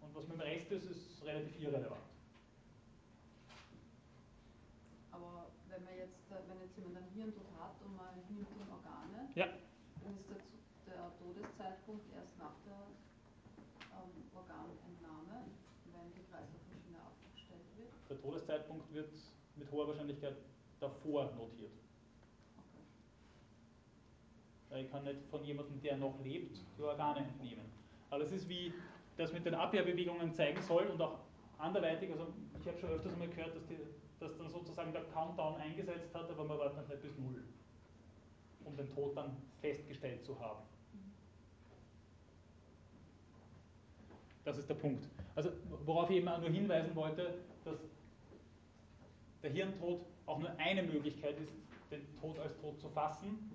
Und 0.00 0.14
was 0.14 0.26
mit 0.26 0.36
dem 0.36 0.40
Rest 0.40 0.72
ist, 0.72 0.90
ist 0.90 1.24
relativ 1.24 1.60
irrelevant. 1.60 2.00
wenn 6.30 6.56
man 6.56 6.64
jetzt, 6.64 6.69
äh, 6.80 6.94
wenn 6.94 6.96
jetzt 6.96 6.96
jemand 6.96 6.96
einen 6.96 7.10
Hirntod 7.14 7.50
hat 7.58 7.76
und 7.84 7.96
man 7.96 8.14
nimmt 8.16 8.48
ihm 8.50 8.68
Organe, 8.70 9.28
ja. 9.34 9.46
dann 10.02 10.16
ist 10.16 10.28
der, 10.30 10.40
der 10.88 11.12
Todeszeitpunkt 11.18 12.04
erst 12.14 12.38
nach 12.38 12.56
der 12.64 12.88
ähm, 13.92 14.12
Organentnahme, 14.34 15.44
wenn 15.92 16.08
die 16.12 16.24
Kreislaufmaschine 16.24 16.98
abgestellt 17.00 17.68
wird. 17.76 17.92
Der 18.08 18.20
Todeszeitpunkt 18.20 18.92
wird 18.92 19.12
mit 19.56 19.70
hoher 19.70 19.88
Wahrscheinlichkeit 19.88 20.36
davor 20.80 21.30
notiert. 21.36 21.72
Okay. 24.70 24.84
Ich 24.84 24.90
kann 24.90 25.04
nicht 25.04 25.20
von 25.30 25.44
jemandem, 25.44 25.80
der 25.82 25.96
noch 25.96 26.18
lebt, 26.20 26.58
die 26.78 26.82
Organe 26.82 27.20
entnehmen. 27.20 27.66
Aber 28.08 28.24
es 28.24 28.32
ist 28.32 28.48
wie 28.48 28.72
das 29.16 29.32
mit 29.32 29.44
den 29.44 29.54
Abwehrbewegungen 29.54 30.32
zeigen 30.32 30.60
soll 30.62 30.86
und 30.86 31.00
auch 31.00 31.18
anderweitig, 31.58 32.10
also 32.10 32.28
ich 32.58 32.66
habe 32.66 32.78
schon 32.78 32.90
öfters 32.90 33.12
einmal 33.12 33.28
gehört, 33.28 33.54
dass 33.54 33.66
die 33.66 33.76
dass 34.20 34.36
dann 34.36 34.50
sozusagen 34.50 34.92
der 34.92 35.02
Countdown 35.04 35.56
eingesetzt 35.56 36.14
hat, 36.14 36.30
aber 36.30 36.44
man 36.44 36.58
wartet 36.58 36.88
nicht 36.88 37.02
bis 37.02 37.16
null, 37.18 37.42
um 38.64 38.76
den 38.76 38.88
Tod 38.94 39.16
dann 39.16 39.36
festgestellt 39.60 40.24
zu 40.24 40.38
haben. 40.38 40.62
Das 44.44 44.58
ist 44.58 44.68
der 44.68 44.74
Punkt. 44.74 45.04
Also 45.34 45.50
worauf 45.84 46.10
ich 46.10 46.16
eben 46.16 46.26
nur 46.26 46.50
hinweisen 46.50 46.94
wollte, 46.94 47.34
dass 47.64 47.78
der 49.42 49.50
Hirntod 49.50 50.00
auch 50.26 50.38
nur 50.38 50.50
eine 50.58 50.82
Möglichkeit 50.82 51.38
ist, 51.38 51.52
den 51.90 52.02
Tod 52.20 52.38
als 52.38 52.56
Tod 52.60 52.78
zu 52.78 52.88
fassen 52.90 53.50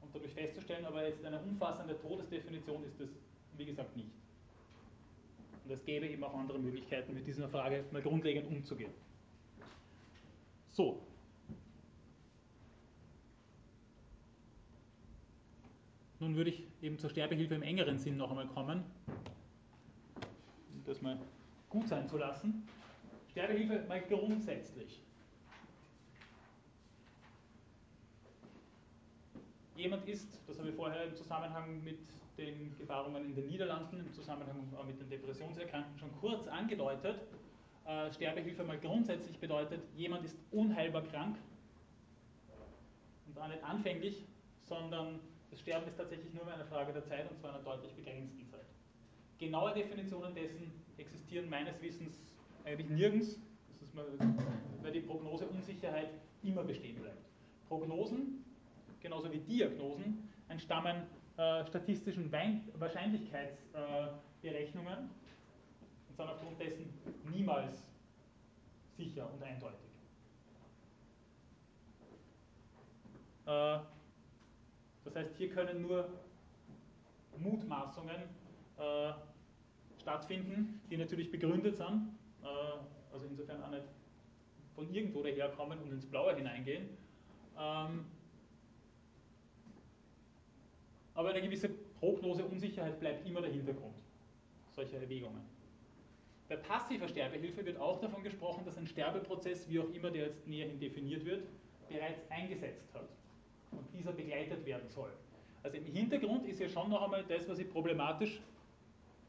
und 0.00 0.14
dadurch 0.14 0.32
festzustellen, 0.32 0.84
aber 0.84 1.06
jetzt 1.06 1.24
eine 1.24 1.40
umfassende 1.40 1.98
Todesdefinition 2.00 2.84
ist 2.84 3.00
es, 3.00 3.10
wie 3.56 3.64
gesagt, 3.64 3.96
nicht. 3.96 4.10
Und 5.64 5.70
es 5.70 5.84
gäbe 5.84 6.06
eben 6.06 6.22
auch 6.24 6.34
andere 6.34 6.58
Möglichkeiten, 6.58 7.14
mit 7.14 7.26
dieser 7.26 7.48
Frage 7.48 7.84
mal 7.90 8.02
grundlegend 8.02 8.46
umzugehen. 8.48 8.92
So. 10.74 11.00
Nun 16.18 16.34
würde 16.34 16.50
ich 16.50 16.64
eben 16.82 16.98
zur 16.98 17.10
Sterbehilfe 17.10 17.54
im 17.54 17.62
engeren 17.62 17.96
Sinn 17.98 18.16
noch 18.16 18.30
einmal 18.30 18.48
kommen, 18.48 18.82
um 20.16 20.84
das 20.84 21.00
mal 21.00 21.16
gut 21.68 21.86
sein 21.86 22.08
zu 22.08 22.18
lassen. 22.18 22.66
Sterbehilfe 23.30 23.86
mal 23.86 24.00
grundsätzlich. 24.02 25.00
Jemand 29.76 30.08
ist, 30.08 30.40
das 30.48 30.58
habe 30.58 30.70
ich 30.70 30.74
vorher 30.74 31.04
im 31.04 31.14
Zusammenhang 31.14 31.84
mit 31.84 32.00
den 32.36 32.76
Gefahrungen 32.78 33.26
in 33.26 33.34
den 33.36 33.46
Niederlanden, 33.46 34.00
im 34.00 34.12
Zusammenhang 34.12 34.56
mit 34.88 35.00
den 35.00 35.08
Depressionserkrankten 35.08 35.98
schon 35.98 36.10
kurz 36.20 36.48
angedeutet. 36.48 37.20
Äh, 37.86 38.12
Sterbehilfe 38.12 38.64
mal 38.64 38.78
grundsätzlich 38.78 39.38
bedeutet, 39.38 39.82
jemand 39.94 40.24
ist 40.24 40.36
unheilbar 40.50 41.02
krank 41.02 41.36
und 43.26 43.38
auch 43.38 43.48
nicht 43.48 43.62
anfänglich, 43.62 44.24
sondern 44.62 45.20
das 45.50 45.60
Sterben 45.60 45.86
ist 45.86 45.96
tatsächlich 45.96 46.32
nur 46.32 46.50
eine 46.52 46.64
Frage 46.64 46.92
der 46.92 47.04
Zeit 47.04 47.30
und 47.30 47.38
zwar 47.38 47.54
einer 47.54 47.62
deutlich 47.62 47.94
begrenzten 47.94 48.46
Zeit. 48.46 48.64
Genaue 49.38 49.74
Definitionen 49.74 50.34
dessen 50.34 50.72
existieren 50.96 51.50
meines 51.50 51.80
Wissens 51.82 52.18
eigentlich 52.64 52.88
nirgends, 52.88 53.38
mal, 53.94 54.06
weil 54.82 54.92
die 54.92 55.00
Prognoseunsicherheit 55.00 56.10
immer 56.42 56.64
bestehen 56.64 57.00
bleibt. 57.00 57.24
Prognosen, 57.68 58.44
genauso 59.00 59.32
wie 59.32 59.38
Diagnosen, 59.38 60.28
entstammen 60.48 61.06
äh, 61.36 61.64
statistischen 61.66 62.32
Wahrscheinlichkeitsberechnungen 62.78 64.98
äh, 64.98 65.08
und 66.14 66.16
sind 66.16 66.28
aufgrund 66.28 66.60
dessen 66.60 66.92
niemals 67.32 67.82
sicher 68.96 69.28
und 69.32 69.42
eindeutig. 69.42 69.78
Äh, 73.46 73.78
das 75.04 75.16
heißt, 75.16 75.36
hier 75.36 75.50
können 75.50 75.82
nur 75.82 76.08
Mutmaßungen 77.38 78.22
äh, 78.78 79.12
stattfinden, 80.00 80.80
die 80.88 80.96
natürlich 80.96 81.30
begründet 81.30 81.76
sind, 81.76 82.16
äh, 82.42 82.46
also 83.12 83.26
insofern 83.28 83.62
auch 83.64 83.70
nicht 83.70 83.84
von 84.76 84.92
irgendwo 84.94 85.22
daherkommen 85.22 85.80
und 85.80 85.90
ins 85.90 86.06
Blaue 86.06 86.34
hineingehen. 86.36 86.90
Ähm, 87.58 88.06
aber 91.14 91.30
eine 91.30 91.42
gewisse 91.42 91.68
Prognoseunsicherheit 91.68 92.98
bleibt 93.00 93.26
immer 93.26 93.40
der 93.40 93.50
Hintergrund 93.50 94.00
solcher 94.74 95.00
Erwägungen. 95.00 95.53
Bei 96.48 96.56
passiver 96.56 97.08
Sterbehilfe 97.08 97.64
wird 97.64 97.78
auch 97.78 98.00
davon 98.00 98.22
gesprochen, 98.22 98.64
dass 98.64 98.76
ein 98.76 98.86
Sterbeprozess, 98.86 99.68
wie 99.68 99.80
auch 99.80 99.90
immer 99.90 100.10
der 100.10 100.26
jetzt 100.26 100.46
näherhin 100.46 100.78
definiert 100.78 101.24
wird, 101.24 101.46
bereits 101.88 102.20
eingesetzt 102.30 102.92
hat 102.92 103.08
und 103.70 103.86
dieser 103.92 104.12
begleitet 104.12 104.64
werden 104.66 104.88
soll. 104.88 105.10
Also 105.62 105.78
im 105.78 105.84
Hintergrund 105.86 106.46
ist 106.46 106.60
ja 106.60 106.68
schon 106.68 106.90
noch 106.90 107.02
einmal 107.02 107.24
das, 107.24 107.48
was 107.48 107.58
ich 107.58 107.70
problematisch 107.70 108.40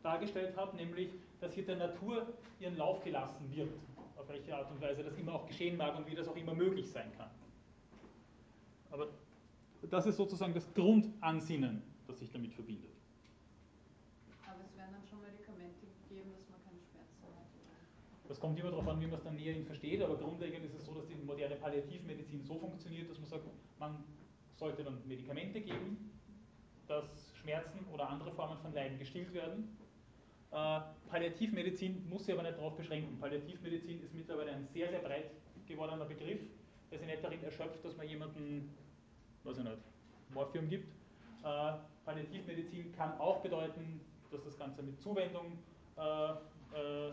dargestellt 0.04 0.56
habe, 0.58 0.76
nämlich, 0.76 1.10
dass 1.40 1.54
hier 1.54 1.66
der 1.66 1.78
Natur 1.78 2.28
ihren 2.60 2.78
Lauf 2.78 3.04
gelassen 3.04 3.50
wird, 3.56 3.72
auf 4.18 4.28
welche 4.28 4.56
Art 4.56 4.70
und 4.70 4.82
Weise 4.82 5.04
das 5.04 5.18
immer 5.18 5.34
auch 5.34 5.48
geschehen 5.48 5.78
mag 5.78 5.98
und 5.98 6.06
wie 6.08 6.16
das 6.16 6.28
auch 6.28 6.36
immer 6.36 6.54
möglich 6.54 6.92
sein 6.92 7.12
kann. 7.18 7.30
Aber 8.92 9.08
das 9.90 10.06
ist 10.06 10.18
sozusagen 10.18 10.54
das 10.54 10.74
Grundansinnen, 10.74 11.82
das 12.08 12.20
sich 12.20 12.32
damit 12.32 12.54
verbindet. 12.54 12.92
Aber 14.48 14.62
es 14.64 14.76
werden 14.78 14.94
dann 14.94 15.06
schon 15.10 15.22
Medikamente 15.22 15.86
gegeben, 16.08 16.32
dass 16.34 16.48
man 16.50 16.60
keine 16.64 16.80
Schmerzen 16.80 17.24
hat. 17.36 17.48
Das 18.28 18.40
kommt 18.40 18.60
immer 18.60 18.72
darauf 18.72 18.88
an, 18.88 19.00
wie 19.00 19.06
man 19.06 19.16
es 19.16 19.24
dann 19.24 19.36
näher 19.36 19.56
versteht, 19.66 20.02
aber 20.02 20.16
grundlegend 20.18 20.66
ist 20.66 20.76
es 20.76 20.86
so, 20.86 20.94
dass 20.94 21.06
die 21.08 21.16
moderne 21.16 21.56
Palliativmedizin 21.56 22.42
so 22.42 22.58
funktioniert, 22.58 23.10
dass 23.10 23.20
man 23.20 23.30
sagt, 23.30 23.44
man 23.80 24.04
sollte 24.56 24.84
dann 24.84 24.98
Medikamente 25.08 25.62
geben, 25.62 26.12
dass 26.88 27.34
Schmerzen 27.36 27.86
oder 27.94 28.10
andere 28.10 28.32
Formen 28.32 28.58
von 28.60 28.74
Leiden 28.74 28.98
gestillt 28.98 29.34
werden. 29.34 29.78
Äh, 30.52 30.80
Palliativmedizin 31.10 32.10
muss 32.10 32.26
sich 32.26 32.34
aber 32.34 32.44
nicht 32.44 32.58
darauf 32.58 32.76
beschränken. 32.76 33.20
Palliativmedizin 33.20 34.02
ist 34.02 34.14
mittlerweile 34.14 34.52
ein 34.52 34.68
sehr, 34.68 34.90
sehr 34.90 35.00
breit 35.00 35.32
gewordener 35.68 36.06
Begriff, 36.06 36.40
der 36.92 37.00
sich 37.00 37.08
nicht 37.08 37.24
darin 37.24 37.44
erschöpft, 37.44 37.84
dass 37.84 37.96
man 37.98 38.08
jemanden 38.08 38.72
weiß 39.46 39.60
ich 39.60 39.64
nicht, 39.64 39.78
Morphium 40.34 40.68
gibt. 40.68 40.92
Äh, 41.44 41.74
Palliativmedizin 42.04 42.92
kann 42.94 43.18
auch 43.20 43.42
bedeuten, 43.42 44.02
dass 44.32 44.44
das 44.44 44.58
Ganze 44.58 44.82
mit 44.84 45.00
Zuwendung 45.00 45.58
äh, 45.98 46.34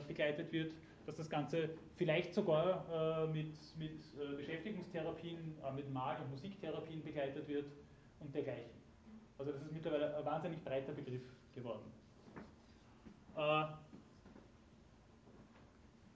begleitet 0.09 0.51
wird, 0.53 0.73
dass 1.07 1.17
das 1.17 1.29
Ganze 1.29 1.71
vielleicht 1.97 2.35
sogar 2.35 2.87
äh, 2.91 3.27
mit, 3.33 3.55
mit 3.79 4.01
äh, 4.15 4.37
Beschäftigungstherapien, 4.37 5.59
äh, 5.65 5.73
mit 5.73 5.93
Mal- 5.93 6.21
und 6.21 6.31
Musiktherapien 6.31 7.03
begleitet 7.03 7.49
wird 7.49 7.73
und 8.21 8.35
dergleichen. 8.35 8.71
Also 9.39 9.53
das 9.53 9.63
ist 9.63 9.73
mittlerweile 9.73 10.17
ein 10.17 10.25
wahnsinnig 10.25 10.63
breiter 10.63 10.93
Begriff 10.93 11.23
geworden. 11.55 11.93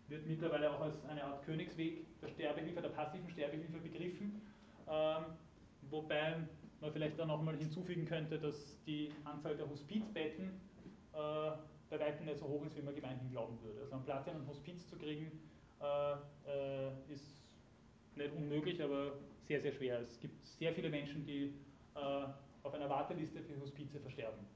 wird 0.09 0.27
mittlerweile 0.27 0.71
auch 0.71 0.81
als 0.81 1.05
eine 1.07 1.25
Art 1.25 1.45
Königsweg 1.45 2.07
der 2.21 2.29
Sterbehilfe, 2.29 2.81
der 2.81 2.91
passiven 2.91 3.29
Sterbehilfe 3.31 3.79
begriffen. 3.79 4.41
Ähm, 4.89 5.25
Wobei 5.91 6.37
man 6.81 6.93
vielleicht 6.93 7.21
auch 7.21 7.27
nochmal 7.27 7.57
hinzufügen 7.57 8.05
könnte, 8.05 8.39
dass 8.39 8.77
die 8.87 9.11
Anzahl 9.25 9.57
der 9.57 9.69
Hospizbetten 9.69 10.61
bei 11.91 12.01
weitem 12.01 12.27
nicht 12.27 12.39
so 12.39 12.47
hoch 12.47 12.65
ist, 12.65 12.77
wie 12.77 12.83
man 12.83 12.95
gemeinhin 12.95 13.31
glauben 13.31 13.59
würde. 13.63 13.81
Also 13.81 13.95
einen 13.95 14.05
Platz 14.05 14.27
in 14.27 14.35
einem 14.35 14.49
Hospiz 14.49 14.89
zu 14.89 14.97
kriegen, 14.97 15.31
äh, 15.81 16.13
äh, 16.51 17.13
ist 17.13 17.43
nicht 18.17 18.33
unmöglich, 18.35 18.83
aber 18.83 19.13
sehr, 19.47 19.61
sehr 19.61 19.73
schwer. 19.73 20.01
Es 20.01 20.19
gibt 20.21 20.45
sehr 20.47 20.73
viele 20.73 20.89
Menschen, 20.89 21.25
die 21.27 21.53
äh, 21.95 22.27
auf 22.63 22.75
einer 22.75 22.89
Warteliste 22.89 23.41
für 23.41 23.61
Hospize 23.61 24.01
versterben. 24.01 24.47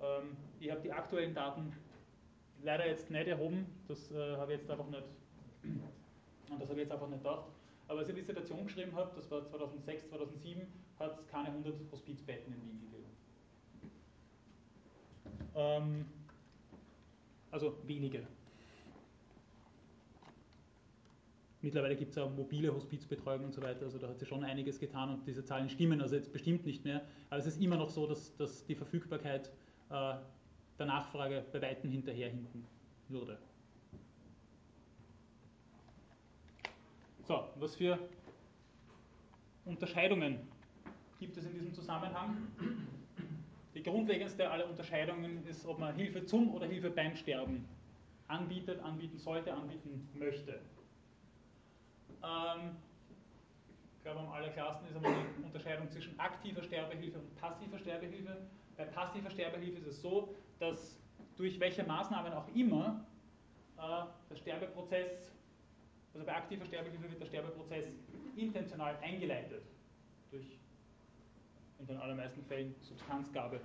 Ähm, 0.00 0.36
ich 0.60 0.70
habe 0.70 0.80
die 0.80 0.92
aktuellen 0.92 1.34
Daten 1.34 1.72
leider 2.62 2.86
jetzt 2.86 3.10
nicht 3.10 3.26
erhoben, 3.26 3.66
das 3.88 4.10
äh, 4.12 4.36
habe 4.36 4.54
ich 4.54 4.60
jetzt 4.60 4.70
einfach 4.70 4.88
nicht, 4.88 5.02
und 5.64 6.60
das 6.60 6.68
habe 6.68 6.80
ich 6.80 6.84
jetzt 6.86 6.92
einfach 6.92 7.08
nicht 7.08 7.22
gedacht. 7.22 7.46
Aber 7.88 7.98
als 7.98 8.08
ich 8.08 8.14
die 8.14 8.20
Dissertation 8.20 8.64
geschrieben 8.64 8.94
habe, 8.94 9.10
das 9.16 9.30
war 9.30 9.44
2006, 9.44 10.08
2007, 10.08 10.62
hat 10.98 11.18
es 11.18 11.26
keine 11.26 11.48
100 11.48 11.74
Hospizbetten 11.90 12.52
in 12.52 12.62
Wien 12.62 12.80
gegeben. 12.80 12.91
Ähm, 15.54 16.06
also 17.50 17.76
wenige. 17.86 18.26
Mittlerweile 21.60 21.94
gibt 21.94 22.10
es 22.10 22.18
auch 22.18 22.30
mobile 22.34 22.74
Hospizbetreuung 22.74 23.44
und 23.44 23.54
so 23.54 23.62
weiter, 23.62 23.84
also 23.84 23.96
da 23.98 24.08
hat 24.08 24.18
sich 24.18 24.28
schon 24.28 24.42
einiges 24.42 24.80
getan 24.80 25.10
und 25.10 25.26
diese 25.26 25.44
Zahlen 25.44 25.68
stimmen 25.68 26.00
also 26.00 26.16
jetzt 26.16 26.32
bestimmt 26.32 26.66
nicht 26.66 26.84
mehr. 26.84 27.02
Aber 27.30 27.38
es 27.38 27.46
ist 27.46 27.60
immer 27.60 27.76
noch 27.76 27.88
so, 27.88 28.06
dass, 28.06 28.34
dass 28.36 28.66
die 28.66 28.74
Verfügbarkeit 28.74 29.48
äh, 29.90 30.14
der 30.78 30.86
Nachfrage 30.86 31.44
bei 31.52 31.62
Weitem 31.62 31.90
hinterherhinken 31.90 32.64
würde. 33.08 33.38
So, 37.22 37.48
was 37.60 37.76
für 37.76 37.96
Unterscheidungen 39.64 40.40
gibt 41.20 41.36
es 41.36 41.44
in 41.44 41.52
diesem 41.52 41.72
Zusammenhang? 41.72 42.48
Die 43.74 43.82
grundlegendste 43.82 44.50
aller 44.50 44.68
Unterscheidungen 44.68 45.46
ist, 45.46 45.66
ob 45.66 45.78
man 45.78 45.94
Hilfe 45.94 46.24
zum 46.24 46.54
oder 46.54 46.66
Hilfe 46.66 46.90
beim 46.90 47.16
Sterben 47.16 47.66
anbietet, 48.28 48.80
anbieten 48.80 49.18
sollte, 49.18 49.52
anbieten 49.52 50.08
möchte. 50.14 50.60
Ähm, 52.22 52.76
ich 53.96 54.02
glaube, 54.02 54.20
am 54.20 54.30
allerklarsten 54.30 54.88
ist 54.88 54.96
einmal 54.96 55.14
die 55.38 55.44
Unterscheidung 55.44 55.88
zwischen 55.90 56.18
aktiver 56.18 56.62
Sterbehilfe 56.62 57.18
und 57.18 57.36
passiver 57.36 57.78
Sterbehilfe. 57.78 58.36
Bei 58.76 58.84
passiver 58.84 59.30
Sterbehilfe 59.30 59.78
ist 59.78 59.86
es 59.86 60.02
so, 60.02 60.34
dass 60.58 60.98
durch 61.36 61.58
welche 61.60 61.84
Maßnahmen 61.84 62.32
auch 62.32 62.48
immer 62.54 63.04
äh, 63.78 64.04
der 64.30 64.36
Sterbeprozess 64.36 65.32
also 66.14 66.26
bei 66.26 66.34
aktiver 66.34 66.64
Sterbehilfe 66.66 67.08
wird 67.08 67.20
der 67.20 67.26
Sterbeprozess 67.26 67.86
intentional 68.36 68.96
eingeleitet 69.00 69.62
durch 70.30 70.58
in 71.82 71.88
den 71.88 71.96
allermeisten 71.96 72.44
Fällen 72.44 72.74
Substanzgabe. 72.80 73.56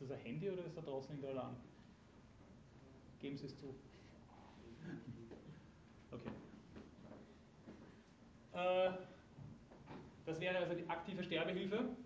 das 0.00 0.10
ein 0.12 0.18
Handy 0.20 0.48
oder 0.50 0.64
ist 0.64 0.76
da 0.76 0.80
draußen 0.80 1.20
der 1.20 1.30
Alarm? 1.30 1.56
Geben 3.20 3.36
Sie 3.36 3.46
es 3.46 3.58
zu. 3.58 3.74
Okay. 6.12 6.30
Äh, 8.52 8.92
das 10.24 10.40
wäre 10.40 10.58
also 10.58 10.74
die 10.74 10.88
aktive 10.88 11.24
Sterbehilfe. 11.24 11.96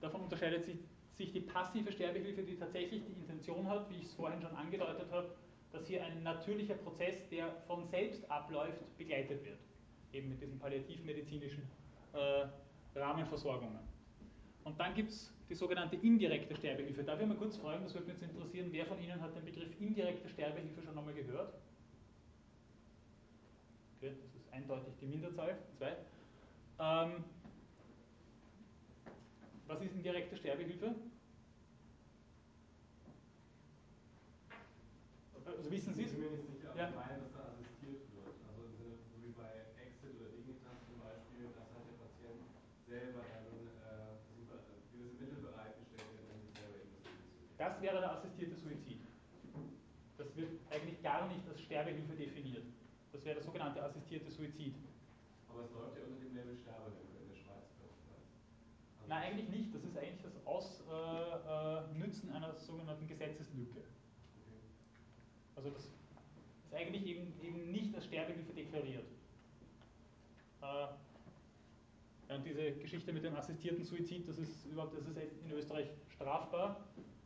Davon 0.00 0.22
unterscheidet 0.22 0.64
sich 0.64 0.78
sich 1.16 1.32
die 1.32 1.40
passive 1.40 1.90
Sterbehilfe, 1.90 2.42
die 2.42 2.56
tatsächlich 2.56 3.02
die 3.04 3.12
Intention 3.12 3.68
hat, 3.68 3.90
wie 3.90 3.96
ich 3.96 4.04
es 4.04 4.14
vorhin 4.14 4.40
schon 4.40 4.54
angedeutet 4.54 5.10
habe, 5.10 5.34
dass 5.72 5.84
hier 5.88 6.04
ein 6.04 6.22
natürlicher 6.22 6.74
Prozess, 6.74 7.28
der 7.28 7.50
von 7.66 7.88
selbst 7.88 8.30
abläuft, 8.30 8.96
begleitet 8.96 9.44
wird. 9.44 9.58
Eben 10.12 10.30
mit 10.30 10.40
diesen 10.40 10.58
palliativmedizinischen 10.58 11.62
äh, 12.12 12.46
Rahmenversorgungen. 12.98 13.78
Und 14.64 14.78
dann 14.80 14.94
gibt 14.94 15.10
es 15.10 15.32
die 15.48 15.54
sogenannte 15.54 15.96
indirekte 15.96 16.54
Sterbehilfe. 16.56 17.04
Darf 17.04 17.20
ich 17.20 17.26
mal 17.26 17.36
kurz 17.36 17.56
fragen, 17.56 17.84
das 17.84 17.94
würde 17.94 18.06
mich 18.06 18.20
jetzt 18.20 18.30
interessieren, 18.30 18.68
wer 18.70 18.86
von 18.86 19.00
Ihnen 19.00 19.20
hat 19.20 19.34
den 19.34 19.44
Begriff 19.44 19.80
indirekte 19.80 20.28
Sterbehilfe 20.28 20.82
schon 20.82 20.98
einmal 20.98 21.14
gehört? 21.14 21.54
Okay, 23.96 24.10
das 24.10 24.34
ist 24.34 24.52
eindeutig 24.52 24.94
die 25.00 25.06
Minderzahl. 25.06 25.58
Zwei. 25.76 25.96
Ähm, 26.80 27.24
was 29.66 29.82
ist 29.82 29.92
indirekte 29.94 30.36
Sterbehilfe? 30.36 30.94
Also 35.44 35.70
wissen 35.70 35.94
Sie 35.94 36.04
es? 36.04 36.12
Ja. 36.76 36.88
ich 36.88 36.94
meine, 36.94 37.18
dass 37.18 37.32
da 37.32 37.50
assistiert 37.50 38.04
wird. 38.14 38.36
Also 38.46 38.64
im 38.68 38.76
Sinne, 38.78 38.94
so 39.10 39.16
wie 39.24 39.32
bei 39.32 39.66
Exit 39.82 40.14
oder 40.20 40.30
Dignitas 40.30 40.78
zum 40.86 41.00
Beispiel, 41.02 41.50
dass 41.50 41.66
halt 41.72 41.88
der 41.88 41.98
Patient 41.98 42.46
selber 42.86 43.24
dann 43.26 43.44
äh, 43.82 44.22
gewisse 44.30 45.18
Mittel 45.18 45.42
bereitgestellt 45.42 46.06
werden, 46.14 46.30
um 46.32 46.40
sich 46.46 46.54
selber 46.54 46.78
eben 46.78 46.94
das 46.94 47.04
Leben 47.04 47.26
zu 47.26 47.40
nehmen. 47.42 47.58
Das 47.78 47.84
wäre 47.84 48.00
der 48.00 48.10
assistierte 48.10 48.56
Suizid. 48.56 48.98
Das 50.16 50.34
wird 50.34 50.50
eigentlich 50.68 51.00
gar 51.00 51.28
nicht 51.28 51.48
als 51.48 51.60
Sterbehilfe 51.60 52.12
definiert. 52.16 52.64
Das 53.12 53.24
wäre 53.24 53.36
der 53.36 53.44
sogenannte 53.44 53.80
assistierte 53.80 54.28
Suizid. 54.32 54.74
Aber 55.48 55.62
es 55.62 55.70
läuft 55.70 55.96
ja 55.96 56.02
unter 56.02 56.18
dem 56.18 56.34
Label 56.34 56.56
Sterbehilfe 56.56 57.06
in 57.22 57.28
der 57.28 57.36
Schweiz. 57.36 57.70
Also 58.98 59.06
Nein, 59.06 59.22
eigentlich 59.22 59.48
nicht. 59.50 59.72
Das 59.72 59.84
ist 59.84 59.96
eigentlich 59.96 60.22
das 60.22 60.44
Ausnützen 60.44 62.30
äh, 62.30 62.32
einer 62.34 62.52
sogenannten 62.58 63.06
Gesetzeslücke. 63.06 63.84
Also 65.54 65.70
das 65.70 65.84
ist 65.84 66.74
eigentlich 66.74 67.06
eben, 67.06 67.32
eben 67.40 67.70
nicht 67.70 67.94
als 67.94 68.06
Sterbehilfe 68.06 68.52
deklariert. 68.54 69.06
Äh, 70.62 72.34
und 72.34 72.44
diese 72.44 72.72
Geschichte 72.72 73.12
mit 73.12 73.22
dem 73.22 73.36
assistierten 73.36 73.84
Suizid, 73.84 74.28
das 74.28 74.38
ist 74.38 74.66
überhaupt, 74.66 74.98
das 74.98 75.06
ist 75.06 75.16
in 75.16 75.52
Österreich 75.52 75.86
strafbar, 76.08 76.84
äh, 76.96 77.17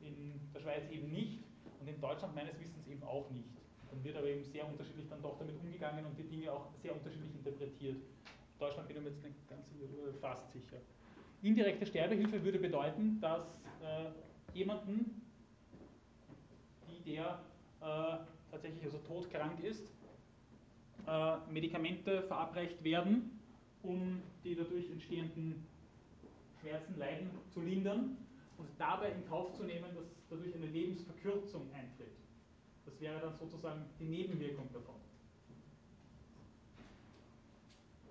in 0.00 0.40
der 0.54 0.60
Schweiz 0.60 0.88
eben 0.90 1.10
nicht 1.10 1.40
und 1.80 1.88
in 1.88 2.00
Deutschland 2.00 2.34
meines 2.34 2.58
Wissens 2.60 2.86
eben 2.86 3.02
auch 3.02 3.30
nicht. 3.30 3.48
Dann 3.90 4.04
wird 4.04 4.16
aber 4.16 4.26
eben 4.26 4.44
sehr 4.44 4.66
unterschiedlich 4.66 5.08
dann 5.08 5.22
doch 5.22 5.38
damit 5.38 5.56
umgegangen 5.60 6.04
und 6.04 6.18
die 6.18 6.24
Dinge 6.24 6.52
auch 6.52 6.66
sehr 6.82 6.94
unterschiedlich 6.94 7.34
interpretiert. 7.34 7.96
In 7.96 8.58
Deutschland 8.58 8.88
bin 8.88 8.96
ich 8.98 9.02
mir 9.02 9.10
jetzt 9.10 9.24
nicht 9.24 9.48
ganz 9.48 9.66
fast 10.20 10.52
sicher. 10.52 10.76
Indirekte 11.42 11.86
Sterbehilfe 11.86 12.42
würde 12.44 12.58
bedeuten, 12.58 13.20
dass 13.20 13.44
äh, 13.82 14.56
jemanden 14.56 15.22
die 16.88 17.14
der 17.14 17.40
äh, 17.80 18.18
tatsächlich 18.50 18.84
also 18.84 18.98
todkrank 18.98 19.62
ist, 19.62 19.92
äh, 21.06 21.36
Medikamente 21.50 22.22
verabreicht 22.22 22.82
werden, 22.82 23.38
um 23.82 24.20
die 24.44 24.54
dadurch 24.54 24.90
entstehenden 24.90 25.66
Schmerzen, 26.60 26.98
Leiden 26.98 27.30
zu 27.54 27.60
lindern 27.60 28.16
und 28.58 28.68
dabei 28.78 29.12
in 29.12 29.26
Kauf 29.28 29.52
zu 29.54 29.62
nehmen, 29.62 29.94
dass 29.94 30.04
dadurch 30.28 30.54
eine 30.54 30.66
Lebensverkürzung 30.66 31.72
eintritt. 31.72 32.16
Das 32.84 33.00
wäre 33.00 33.20
dann 33.20 33.36
sozusagen 33.36 33.84
die 33.98 34.06
Nebenwirkung 34.06 34.68
davon. 34.72 34.96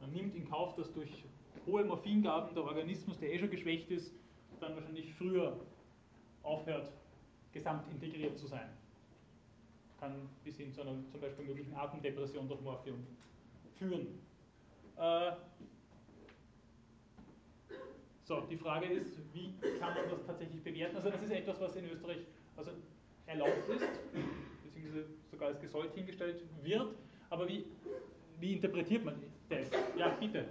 Man 0.01 0.13
nimmt 0.13 0.35
in 0.35 0.49
Kauf, 0.49 0.75
dass 0.75 0.91
durch 0.93 1.25
hohe 1.65 1.83
Morphingaben 1.83 2.53
der 2.55 2.63
Organismus, 2.63 3.19
der 3.19 3.33
eh 3.33 3.39
schon 3.39 3.49
geschwächt 3.49 3.91
ist, 3.91 4.11
dann 4.59 4.75
wahrscheinlich 4.75 5.13
früher 5.13 5.59
aufhört 6.43 6.91
gesamt 7.51 7.89
integriert 7.91 8.37
zu 8.37 8.47
sein. 8.47 8.69
Kann 9.99 10.29
bis 10.43 10.57
hin 10.57 10.71
zu 10.73 10.81
einer 10.81 10.93
zum 11.11 11.19
Beispiel 11.19 11.45
möglichen 11.45 11.73
Atemdepression 11.75 12.47
durch 12.47 12.61
Morphium 12.61 13.05
führen. 13.77 14.19
Äh, 14.97 15.31
so, 18.27 18.41
die 18.41 18.57
Frage 18.57 18.87
ist, 18.87 19.17
wie 19.33 19.53
kann 19.79 19.93
man 19.93 20.09
das 20.09 20.25
tatsächlich 20.25 20.61
bewerten? 20.61 20.97
Also 20.97 21.09
das 21.09 21.21
ist 21.21 21.31
etwas, 21.31 21.61
was 21.61 21.75
in 21.77 21.89
Österreich 21.89 22.19
also 22.57 22.71
erlaubt 23.25 23.69
ist, 23.69 23.87
beziehungsweise 24.63 25.05
sogar 25.31 25.47
als 25.49 25.61
gesollt 25.61 25.93
hingestellt 25.93 26.43
wird. 26.61 26.95
Aber 27.29 27.47
wie, 27.47 27.65
wie 28.39 28.53
interpretiert 28.53 29.05
man 29.05 29.15
das? 29.49 29.71
Ja, 29.97 30.09
bitte. 30.09 30.45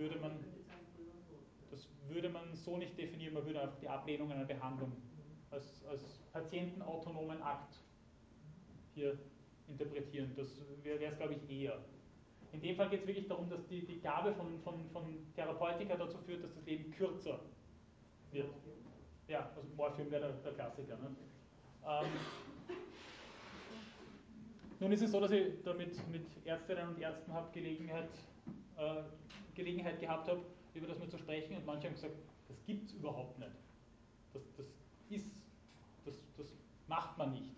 würde 0.00 0.18
man, 0.18 0.32
das 1.70 1.86
würde 2.08 2.30
man 2.30 2.56
so 2.70 2.76
nicht 2.76 2.96
definieren, 2.96 3.34
man 3.34 3.44
würde 3.44 3.60
einfach 3.60 3.78
die 3.78 3.88
Ablehnung 3.88 4.30
einer 4.30 4.44
Behandlung 4.44 4.92
als, 5.50 5.84
als 5.86 6.20
patientenautonomen 6.32 7.42
Akt 7.42 7.74
hier 8.94 9.18
interpretieren. 9.66 10.32
Das 10.36 10.46
wäre 10.82 11.04
es, 11.04 11.16
glaube 11.16 11.34
ich, 11.34 11.50
eher. 11.50 11.78
In 12.52 12.60
dem 12.60 12.76
Fall 12.76 12.88
geht 12.88 13.00
es 13.00 13.06
wirklich 13.06 13.26
darum, 13.26 13.48
dass 13.48 13.66
die, 13.66 13.84
die 13.84 14.00
Gabe 14.00 14.32
von, 14.34 14.60
von, 14.60 14.88
von 14.92 15.04
Therapeutika 15.34 15.96
dazu 15.96 16.18
führt, 16.18 16.44
dass 16.44 16.54
das 16.54 16.64
Leben 16.64 16.90
kürzer 16.92 17.40
wird. 18.32 18.50
Ja, 19.26 19.50
also 19.56 19.68
Morphium 19.76 20.10
wäre 20.10 20.28
der, 20.28 20.32
der 20.32 20.52
Klassiker. 20.52 20.96
Ne? 20.96 21.16
Ähm, 21.86 22.06
nun 24.78 24.92
ist 24.92 25.02
es 25.02 25.10
so, 25.10 25.20
dass 25.20 25.30
ich 25.30 25.62
damit 25.64 26.08
mit 26.08 26.26
Ärztinnen 26.44 26.88
und 26.88 27.00
Ärzten 27.00 27.32
habe 27.32 27.50
Gelegenheit 27.52 28.10
äh, 28.76 29.02
Gelegenheit 29.54 30.00
gehabt 30.00 30.28
habe, 30.28 30.42
über 30.74 30.86
das 30.86 30.98
mal 30.98 31.08
zu 31.08 31.18
sprechen 31.18 31.56
und 31.56 31.66
manche 31.66 31.88
haben 31.88 31.94
gesagt, 31.94 32.14
das 32.50 32.64
gibt 32.66 32.88
es 32.88 32.92
überhaupt 32.94 33.38
nicht. 33.38 33.52
Das, 34.32 34.42
das 34.56 34.66
ist, 35.08 35.30
das, 36.04 36.14
das 36.36 36.46
macht 36.88 37.16
man 37.16 37.32
nicht. 37.32 37.54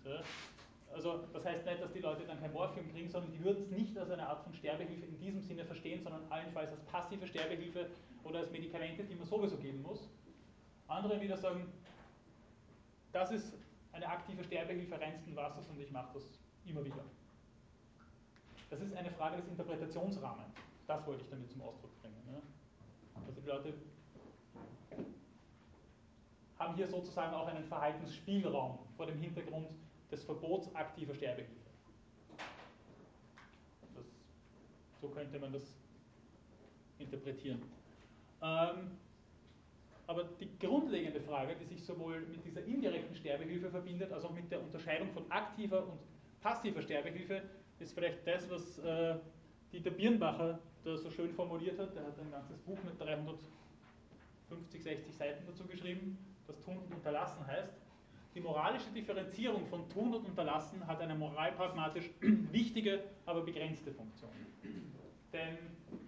Also 0.93 1.23
das 1.33 1.43
heißt 1.43 1.65
nicht, 1.65 1.81
dass 1.81 1.91
die 1.91 1.99
Leute 1.99 2.23
dann 2.25 2.39
kein 2.39 2.53
Morphium 2.53 2.87
kriegen, 2.91 3.09
sondern 3.09 3.31
die 3.31 3.43
würden 3.43 3.63
es 3.63 3.71
nicht 3.71 3.97
als 3.97 4.11
eine 4.11 4.27
Art 4.27 4.43
von 4.43 4.53
Sterbehilfe 4.53 5.05
in 5.05 5.17
diesem 5.19 5.41
Sinne 5.41 5.65
verstehen, 5.65 6.03
sondern 6.03 6.21
allenfalls 6.31 6.71
als 6.71 6.81
passive 6.81 7.25
Sterbehilfe 7.25 7.89
oder 8.23 8.39
als 8.39 8.51
Medikamente, 8.51 9.03
die 9.03 9.15
man 9.15 9.25
sowieso 9.25 9.57
geben 9.57 9.81
muss. 9.81 10.07
Andere 10.87 11.19
wieder 11.19 11.37
sagen, 11.37 11.65
das 13.11 13.31
ist 13.31 13.53
eine 13.91 14.07
aktive 14.07 14.43
Sterbehilfe 14.43 14.99
reinsten 14.99 15.35
Wassers 15.35 15.67
und 15.69 15.79
ich 15.79 15.91
mache 15.91 16.13
das 16.13 16.23
immer 16.65 16.85
wieder. 16.85 17.03
Das 18.69 18.81
ist 18.81 18.95
eine 18.95 19.11
Frage 19.11 19.37
des 19.37 19.47
Interpretationsrahmens. 19.47 20.53
Das 20.87 21.05
wollte 21.07 21.23
ich 21.23 21.29
damit 21.29 21.49
zum 21.51 21.61
Ausdruck 21.61 22.01
bringen. 22.01 22.21
Ne? 22.25 22.41
Also 23.27 23.41
die 23.41 23.47
Leute 23.47 23.73
haben 26.63 26.75
hier 26.75 26.87
sozusagen 26.87 27.33
auch 27.33 27.47
einen 27.47 27.65
Verhaltensspielraum 27.65 28.79
vor 28.95 29.05
dem 29.05 29.19
Hintergrund 29.19 29.67
des 30.11 30.23
Verbots 30.23 30.73
aktiver 30.75 31.13
Sterbehilfe. 31.13 31.51
Das, 33.93 34.05
so 35.01 35.09
könnte 35.09 35.39
man 35.39 35.51
das 35.51 35.75
interpretieren. 36.99 37.61
Ähm, 38.41 38.91
aber 40.07 40.25
die 40.39 40.57
grundlegende 40.59 41.21
Frage, 41.21 41.55
die 41.55 41.65
sich 41.65 41.83
sowohl 41.83 42.21
mit 42.21 42.45
dieser 42.45 42.63
indirekten 42.65 43.15
Sterbehilfe 43.15 43.69
verbindet, 43.69 44.11
als 44.11 44.23
auch 44.23 44.33
mit 44.33 44.51
der 44.51 44.61
Unterscheidung 44.61 45.11
von 45.11 45.29
aktiver 45.31 45.87
und 45.87 45.99
passiver 46.41 46.81
Sterbehilfe, 46.81 47.41
ist 47.79 47.93
vielleicht 47.93 48.25
das, 48.27 48.49
was 48.49 48.77
äh, 48.79 49.15
Dieter 49.71 49.91
Birnbacher 49.91 50.59
da 50.83 50.97
so 50.97 51.09
schön 51.09 51.33
formuliert 51.33 51.79
hat. 51.79 51.95
Der 51.95 52.05
hat 52.05 52.19
ein 52.19 52.31
ganzes 52.31 52.57
Buch 52.59 52.77
mit 52.83 52.99
350, 52.99 54.83
60 54.83 55.15
Seiten 55.15 55.43
dazu 55.47 55.65
geschrieben, 55.65 56.17
das 56.53 56.63
Tun 56.63 56.77
und 56.77 56.93
Unterlassen 56.93 57.45
heißt. 57.47 57.73
Die 58.35 58.41
moralische 58.41 58.89
Differenzierung 58.91 59.65
von 59.67 59.87
Tun 59.89 60.13
und 60.13 60.25
Unterlassen 60.25 60.85
hat 60.87 61.01
eine 61.01 61.15
moralpragmatisch 61.15 62.09
wichtige, 62.51 63.03
aber 63.25 63.41
begrenzte 63.41 63.91
Funktion. 63.91 64.31
Denn, 65.31 65.57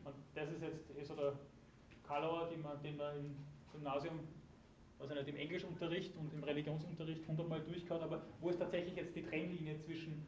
und 0.04 0.16
das 0.34 0.52
ist 0.52 0.62
jetzt 0.62 0.98
eh 0.98 1.04
so 1.04 1.16
der 1.16 1.34
Kalauer, 2.08 2.50
den 2.50 2.62
man, 2.62 2.82
den 2.82 2.98
man 2.98 3.18
im 3.18 3.36
Gymnasium, 3.72 4.20
also 5.00 5.14
nicht 5.14 5.28
im 5.28 5.36
Englischunterricht 5.36 6.16
und 6.18 6.34
im 6.34 6.44
Religionsunterricht 6.44 7.28
hundertmal 7.28 7.62
durchgehört, 7.62 8.04
aber 8.04 8.24
wo 8.40 8.50
ist 8.50 8.60
tatsächlich 8.60 8.96
jetzt 8.96 9.16
die 9.16 9.24
Trennlinie 9.24 9.78
zwischen 9.80 10.26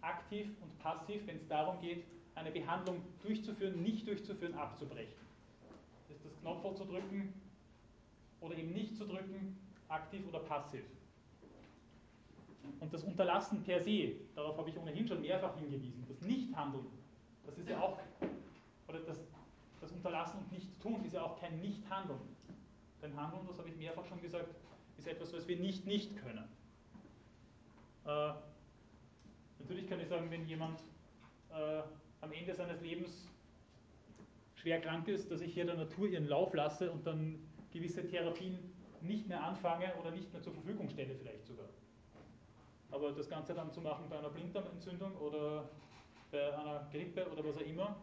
aktiv 0.00 0.48
und 0.60 0.78
passiv, 0.78 1.26
wenn 1.26 1.36
es 1.36 1.46
darum 1.48 1.80
geht, 1.80 2.04
eine 2.34 2.50
Behandlung 2.50 3.02
durchzuführen, 3.22 3.82
nicht 3.82 4.06
durchzuführen, 4.06 4.54
abzubrechen. 4.54 5.28
Ist 6.08 6.24
das 6.24 6.40
Knopf 6.40 6.62
zu 6.76 6.84
drücken 6.84 7.34
oder 8.40 8.56
eben 8.56 8.72
nicht 8.72 8.96
zu 8.96 9.06
drücken, 9.06 9.58
aktiv 9.88 10.26
oder 10.28 10.40
passiv. 10.40 10.84
Und 12.80 12.92
das 12.92 13.02
Unterlassen 13.02 13.62
per 13.62 13.82
se, 13.82 14.14
darauf 14.34 14.56
habe 14.58 14.70
ich 14.70 14.78
ohnehin 14.78 15.06
schon 15.06 15.20
mehrfach 15.20 15.56
hingewiesen, 15.56 16.04
das 16.08 16.20
Nichthandeln, 16.20 16.86
das 17.46 17.58
ist 17.58 17.68
ja 17.68 17.80
auch, 17.80 17.98
oder 18.86 19.00
das, 19.00 19.18
das 19.80 19.90
Unterlassen 19.92 20.38
und 20.38 20.52
Nichttun 20.52 21.04
ist 21.04 21.14
ja 21.14 21.22
auch 21.22 21.40
kein 21.40 21.60
Nichthandeln. 21.60 22.20
Denn 23.02 23.16
Handeln, 23.16 23.46
das 23.46 23.58
habe 23.58 23.68
ich 23.68 23.76
mehrfach 23.76 24.04
schon 24.06 24.20
gesagt, 24.20 24.54
ist 24.98 25.06
etwas, 25.06 25.32
was 25.32 25.46
wir 25.46 25.56
nicht 25.56 25.86
nicht 25.86 26.16
können. 26.16 26.44
Äh, 28.04 28.32
natürlich 29.60 29.88
kann 29.88 30.00
ich 30.00 30.08
sagen, 30.08 30.30
wenn 30.30 30.46
jemand 30.46 30.80
äh, 31.50 31.82
am 32.20 32.32
Ende 32.32 32.54
seines 32.54 32.80
Lebens 32.80 33.28
schwer 34.56 34.80
krank 34.80 35.06
ist, 35.08 35.30
dass 35.30 35.40
ich 35.40 35.54
hier 35.54 35.64
der 35.64 35.76
Natur 35.76 36.08
ihren 36.08 36.26
Lauf 36.26 36.52
lasse 36.54 36.90
und 36.90 37.06
dann 37.06 37.38
gewisse 37.72 38.06
Therapien 38.06 38.58
nicht 39.00 39.28
mehr 39.28 39.42
anfange 39.42 39.94
oder 40.00 40.10
nicht 40.10 40.32
mehr 40.32 40.42
zur 40.42 40.52
Verfügung 40.52 40.88
stelle 40.88 41.14
vielleicht 41.14 41.46
sogar. 41.46 41.68
Aber 42.90 43.12
das 43.12 43.28
Ganze 43.28 43.54
dann 43.54 43.70
zu 43.70 43.80
machen 43.80 44.06
bei 44.08 44.18
einer 44.18 44.30
Blinddarmentzündung 44.30 45.14
oder 45.16 45.68
bei 46.30 46.56
einer 46.56 46.88
Grippe 46.90 47.26
oder 47.30 47.44
was 47.44 47.56
auch 47.56 47.66
immer, 47.66 47.96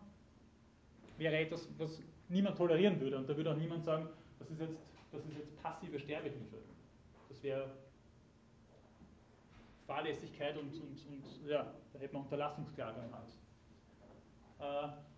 wäre 1.18 1.38
etwas, 1.38 1.68
was 1.78 2.02
niemand 2.30 2.58
tolerieren 2.58 3.00
würde. 3.00 3.18
Und 3.18 3.30
da 3.30 3.36
würde 3.36 3.52
auch 3.52 3.58
niemand 3.58 3.84
sagen, 3.84 4.08
das 4.40 4.50
ist 4.50 4.60
jetzt, 4.60 4.78
das 5.12 5.26
ist 5.26 5.38
jetzt 5.38 5.62
passive 5.62 6.00
Sterbehilfe. 6.00 6.58
Das 7.30 7.42
wäre 7.44 7.70
Fahrlässigkeit 9.88 10.58
und, 10.58 10.74
und, 10.74 11.06
und 11.08 11.48
ja, 11.48 11.74
da 11.94 12.00
hätte 12.00 12.14
man 12.14 12.24
Unterlassungsklage 12.24 13.00
am 13.02 13.14
Hals. 13.14 13.38
Äh, 14.60 15.15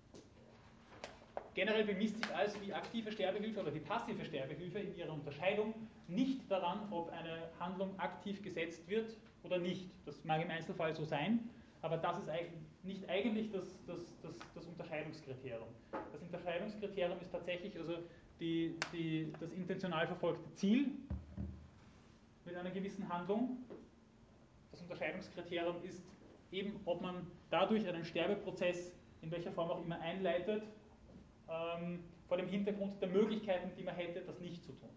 generell 1.58 1.86
bemisst 1.86 2.18
sich 2.18 2.36
also 2.36 2.56
die 2.64 2.72
aktive 2.72 3.12
Sterbehilfe 3.12 3.60
oder 3.60 3.72
die 3.72 3.80
passive 3.80 4.24
Sterbehilfe 4.24 4.78
in 4.78 4.96
ihrer 4.96 5.12
Unterscheidung 5.12 5.74
nicht 6.08 6.50
daran, 6.52 6.88
ob 6.92 7.12
eine 7.12 7.50
Handlung 7.60 8.00
aktiv 8.00 8.44
gesetzt 8.44 8.88
wird 8.88 9.18
oder 9.42 9.58
nicht. 9.58 9.90
Das 10.06 10.24
mag 10.24 10.44
im 10.44 10.52
Einzelfall 10.52 10.94
so 10.94 11.04
sein, 11.04 11.50
aber 11.82 11.98
das 11.98 12.20
ist 12.20 12.30
nicht 12.84 13.10
eigentlich 13.10 13.50
das, 13.50 13.84
das, 13.88 14.16
das, 14.22 14.38
das 14.54 14.66
Unterscheidungskriterium. 14.68 15.68
Das 16.12 16.22
Unterscheidungskriterium 16.22 17.20
ist 17.22 17.32
tatsächlich 17.32 17.76
also 17.76 17.96
die, 18.40 18.76
die, 18.94 19.34
das 19.40 19.52
intentional 19.52 20.06
verfolgte 20.06 20.54
Ziel 20.54 20.92
mit 22.46 22.56
einer 22.56 22.70
gewissen 22.70 23.10
Handlung. 23.10 23.58
Das 24.70 24.82
Unterscheidungskriterium 24.82 25.78
ist 25.84 26.04
eben, 26.52 26.80
ob 26.86 27.02
man 27.02 27.26
dadurch 27.50 27.88
einen 27.88 28.06
Sterbeprozess 28.06 28.92
in 29.24 29.32
welcher 29.32 29.52
Form 29.52 29.72
auch 29.72 29.84
immer 29.84 30.00
einleitet, 30.00 30.62
vor 32.28 32.38
dem 32.38 32.48
Hintergrund 32.48 33.02
der 33.02 33.10
Möglichkeiten, 33.10 33.72
die 33.78 33.84
man 33.84 33.96
hätte, 33.96 34.22
das 34.22 34.40
nicht 34.40 34.64
zu 34.64 34.74
tun. 34.74 34.90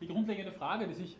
Die 0.00 0.08
grundlegende 0.08 0.52
Frage, 0.52 0.88
die 0.88 0.94
sich 0.94 1.16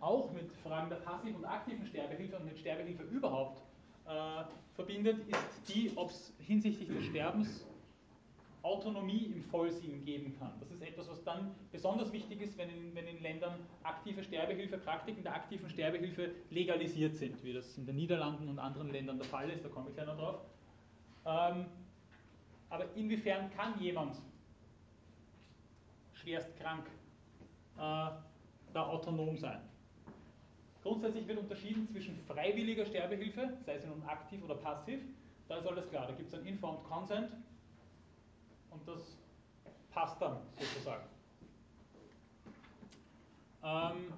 auch 0.00 0.30
mit 0.32 0.52
Fragen 0.62 0.90
der 0.90 0.96
passiven 0.96 1.36
und 1.36 1.44
aktiven 1.44 1.86
Sterbehilfe 1.86 2.36
und 2.36 2.44
mit 2.46 2.58
Sterbehilfe 2.58 3.04
überhaupt 3.04 3.62
äh, 4.06 4.44
verbindet, 4.74 5.26
ist 5.28 5.68
die, 5.68 5.92
ob 5.96 6.10
es 6.10 6.32
hinsichtlich 6.38 6.88
des 6.88 7.04
Sterbens 7.06 7.64
Autonomie 8.68 9.32
im 9.34 9.42
Vollsinn 9.42 10.04
geben 10.04 10.36
kann. 10.38 10.52
Das 10.60 10.70
ist 10.70 10.82
etwas, 10.82 11.08
was 11.08 11.24
dann 11.24 11.54
besonders 11.72 12.12
wichtig 12.12 12.42
ist, 12.42 12.58
wenn 12.58 12.68
in, 12.68 12.94
wenn 12.94 13.06
in 13.06 13.22
Ländern 13.22 13.54
aktive 13.82 14.22
Sterbehilfe, 14.22 14.76
Praktiken 14.78 15.22
der 15.22 15.34
aktiven 15.34 15.68
Sterbehilfe 15.70 16.30
legalisiert 16.50 17.16
sind, 17.16 17.42
wie 17.42 17.54
das 17.54 17.78
in 17.78 17.86
den 17.86 17.96
Niederlanden 17.96 18.48
und 18.48 18.58
anderen 18.58 18.90
Ländern 18.90 19.18
der 19.18 19.26
Fall 19.26 19.48
ist, 19.50 19.64
da 19.64 19.68
komme 19.68 19.88
ich 19.88 19.94
gleich 19.94 20.06
noch 20.06 20.18
drauf. 20.18 20.40
Ähm, 21.24 21.66
aber 22.68 22.84
inwiefern 22.94 23.50
kann 23.56 23.80
jemand 23.80 24.16
schwerst 26.12 26.54
krank 26.58 26.86
äh, 27.76 28.10
da 28.72 28.86
autonom 28.86 29.36
sein? 29.36 29.60
Grundsätzlich 30.82 31.26
wird 31.26 31.38
unterschieden 31.38 31.88
zwischen 31.88 32.18
freiwilliger 32.26 32.84
Sterbehilfe, 32.84 33.56
sei 33.64 33.78
sie 33.78 33.88
nun 33.88 34.02
aktiv 34.04 34.42
oder 34.44 34.54
passiv. 34.54 35.00
Da 35.48 35.56
ist 35.56 35.66
alles 35.66 35.88
klar, 35.88 36.06
da 36.06 36.12
gibt 36.12 36.28
es 36.28 36.38
ein 36.38 36.44
Informed 36.46 36.84
Consent 36.84 37.30
und 38.70 38.86
das 38.86 39.16
passt 39.90 40.20
dann 40.20 40.38
sozusagen. 40.58 41.04
Ähm, 43.62 44.12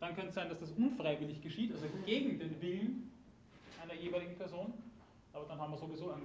dann 0.00 0.14
könnte 0.14 0.28
es 0.28 0.34
sein, 0.34 0.48
dass 0.48 0.60
das 0.60 0.70
unfreiwillig 0.72 1.42
geschieht, 1.42 1.72
also 1.72 1.86
gegen 2.06 2.38
den 2.38 2.60
Willen 2.60 3.10
einer 3.82 3.94
jeweiligen 3.94 4.36
Person. 4.36 4.72
Aber 5.32 5.44
dann 5.46 5.58
haben 5.58 5.72
wir 5.72 5.78
sowieso 5.78 6.10
ein 6.10 6.22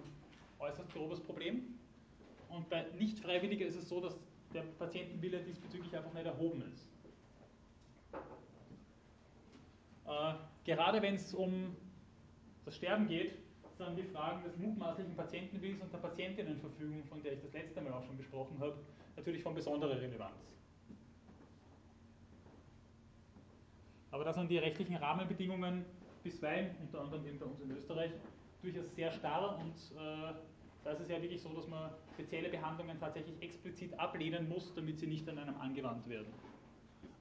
äußerst 0.59 0.93
grobes 0.93 1.19
Problem. 1.19 1.79
Und 2.49 2.69
bei 2.69 2.85
nicht 2.99 3.19
freiwilliger 3.19 3.65
ist 3.65 3.75
es 3.75 3.89
so, 3.89 3.99
dass 3.99 4.15
der 4.53 4.61
Patientenwille 4.61 5.41
diesbezüglich 5.41 5.95
einfach 5.95 6.13
nicht 6.13 6.25
erhoben 6.25 6.61
ist. 6.71 6.87
Äh, 10.05 10.33
gerade 10.63 11.01
wenn 11.01 11.15
es 11.15 11.33
um 11.33 11.75
das 12.65 12.75
Sterben 12.75 13.07
geht, 13.07 13.33
sind 13.77 13.97
die 13.97 14.03
Fragen 14.03 14.43
des 14.43 14.57
mutmaßlichen 14.57 15.15
Patientenwillens 15.15 15.81
und 15.81 15.93
der 15.93 15.99
Patientinnenverfügung, 15.99 17.03
von 17.05 17.21
der 17.23 17.33
ich 17.33 17.41
das 17.41 17.53
letzte 17.53 17.81
Mal 17.81 17.93
auch 17.93 18.03
schon 18.03 18.17
besprochen 18.17 18.59
habe, 18.59 18.75
natürlich 19.15 19.43
von 19.43 19.53
besonderer 19.53 19.99
Relevanz. 19.99 20.53
Aber 24.11 24.23
da 24.23 24.33
sind 24.33 24.49
die 24.49 24.59
rechtlichen 24.59 24.95
Rahmenbedingungen 24.95 25.85
bisweilen, 26.23 26.75
unter 26.81 27.01
anderem 27.01 27.25
eben 27.25 27.39
bei 27.39 27.45
uns 27.45 27.59
in 27.61 27.71
Österreich, 27.71 28.11
durchaus 28.61 28.93
sehr 28.95 29.11
starr 29.11 29.57
und 29.59 29.75
äh, 29.97 30.33
da 30.83 30.91
ist 30.91 30.99
es 30.99 31.09
ja 31.09 31.21
wirklich 31.21 31.41
so, 31.41 31.49
dass 31.53 31.67
man 31.67 31.91
spezielle 32.13 32.49
Behandlungen 32.49 32.99
tatsächlich 32.99 33.41
explizit 33.41 33.97
ablehnen 33.97 34.49
muss, 34.49 34.73
damit 34.75 34.99
sie 34.99 35.07
nicht 35.07 35.27
an 35.29 35.37
einem 35.37 35.59
angewandt 35.59 36.07
werden. 36.09 36.33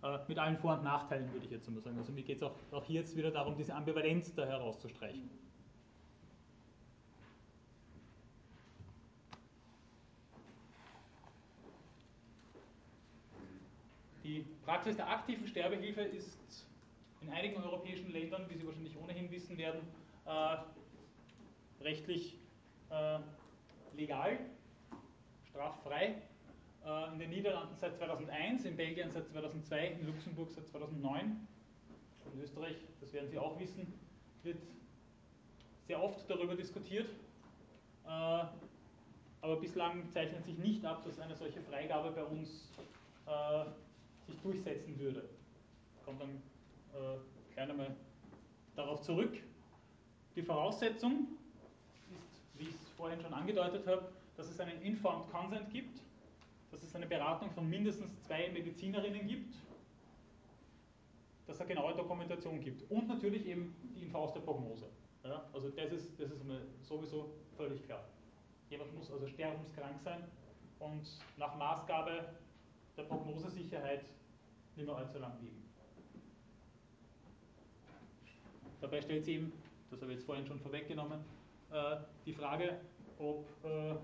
Äh, 0.02 0.18
mit 0.26 0.38
allen 0.38 0.56
Vor- 0.58 0.78
und 0.78 0.84
Nachteilen 0.84 1.32
würde 1.32 1.46
ich 1.46 1.52
jetzt 1.52 1.70
mal 1.70 1.80
sagen. 1.80 1.96
Also 1.96 2.12
mir 2.12 2.22
geht 2.22 2.38
es 2.38 2.42
auch, 2.42 2.54
auch 2.72 2.84
hier 2.84 3.00
jetzt 3.00 3.16
wieder 3.16 3.30
darum, 3.30 3.56
diese 3.56 3.74
Ambivalenz 3.74 4.34
da 4.34 4.44
herauszustreichen. 4.44 5.30
Die 14.24 14.44
Praxis 14.64 14.96
der 14.96 15.08
aktiven 15.08 15.48
Sterbehilfe 15.48 16.02
ist 16.02 16.38
in 17.20 17.30
einigen 17.30 17.60
europäischen 17.62 18.12
Ländern, 18.12 18.46
wie 18.48 18.56
Sie 18.56 18.66
wahrscheinlich 18.66 18.96
ohnehin 18.96 19.30
wissen 19.30 19.58
werden, 19.58 19.80
äh, 20.26 20.56
rechtlich 21.82 22.36
äh, 22.90 23.18
legal, 23.96 24.38
straffrei. 25.50 26.14
Äh, 26.84 27.12
in 27.12 27.18
den 27.18 27.30
Niederlanden 27.30 27.74
seit 27.76 27.96
2001, 27.96 28.64
in 28.64 28.76
Belgien 28.76 29.10
seit 29.10 29.28
2002, 29.28 29.88
in 29.88 30.06
Luxemburg 30.06 30.50
seit 30.50 30.68
2009. 30.68 31.48
In 32.32 32.40
Österreich, 32.40 32.76
das 33.00 33.12
werden 33.12 33.28
Sie 33.28 33.38
auch 33.38 33.58
wissen, 33.58 33.92
wird 34.44 34.58
sehr 35.86 36.02
oft 36.02 36.28
darüber 36.30 36.54
diskutiert. 36.54 37.08
Äh, 38.06 38.08
aber 38.08 39.56
bislang 39.56 40.08
zeichnet 40.10 40.44
sich 40.44 40.58
nicht 40.58 40.84
ab, 40.84 41.04
dass 41.04 41.18
eine 41.18 41.34
solche 41.34 41.60
Freigabe 41.62 42.12
bei 42.12 42.22
uns 42.22 42.68
äh, 43.26 43.64
sich 44.26 44.36
durchsetzen 44.40 44.98
würde. 44.98 45.28
Ich 45.96 46.04
komme 46.04 46.18
dann 46.18 46.42
äh, 46.94 47.18
gleich 47.54 47.70
einmal 47.70 47.94
darauf 48.76 49.00
zurück. 49.02 49.32
Die 50.34 50.42
Voraussetzung 50.42 51.28
ist, 52.10 52.42
wie 52.58 52.64
ich 52.64 52.74
es 52.74 52.88
vorhin 52.96 53.20
schon 53.20 53.34
angedeutet 53.34 53.86
habe, 53.86 54.12
dass 54.36 54.48
es 54.48 54.58
einen 54.60 54.80
Informed 54.82 55.30
Consent 55.30 55.70
gibt, 55.70 56.00
dass 56.70 56.82
es 56.82 56.94
eine 56.94 57.06
Beratung 57.06 57.50
von 57.50 57.68
mindestens 57.68 58.18
zwei 58.22 58.48
Medizinerinnen 58.50 59.26
gibt, 59.26 59.54
dass 61.46 61.56
es 61.56 61.60
eine 61.60 61.74
genaue 61.74 61.94
Dokumentation 61.94 62.60
gibt 62.60 62.90
und 62.90 63.08
natürlich 63.08 63.46
eben 63.46 63.74
die 63.94 64.04
Info 64.04 64.18
aus 64.18 64.32
der 64.32 64.40
Prognose. 64.40 64.86
Ja, 65.24 65.44
also 65.52 65.68
das 65.68 65.92
ist, 65.92 66.18
das 66.18 66.30
ist 66.30 66.42
sowieso 66.82 67.30
völlig 67.56 67.84
klar. 67.84 68.04
Jemand 68.70 68.94
muss 68.94 69.10
also 69.10 69.26
sterbenskrank 69.28 70.00
sein 70.00 70.24
und 70.80 71.06
nach 71.36 71.56
Maßgabe 71.56 72.34
der 73.02 73.08
Prognosesicherheit 73.08 74.04
nicht 74.76 74.86
mehr 74.86 74.96
allzu 74.96 75.18
lang 75.18 75.32
leben. 75.40 75.62
Dabei 78.80 79.00
stellt 79.00 79.24
sich 79.24 79.36
eben, 79.36 79.52
das 79.90 80.00
habe 80.02 80.12
ich 80.12 80.18
jetzt 80.18 80.26
vorhin 80.26 80.46
schon 80.46 80.58
vorweggenommen, 80.60 81.20
äh, 81.70 81.96
die 82.26 82.32
Frage, 82.32 82.80
ob 83.18 83.46
äh, 83.64 83.94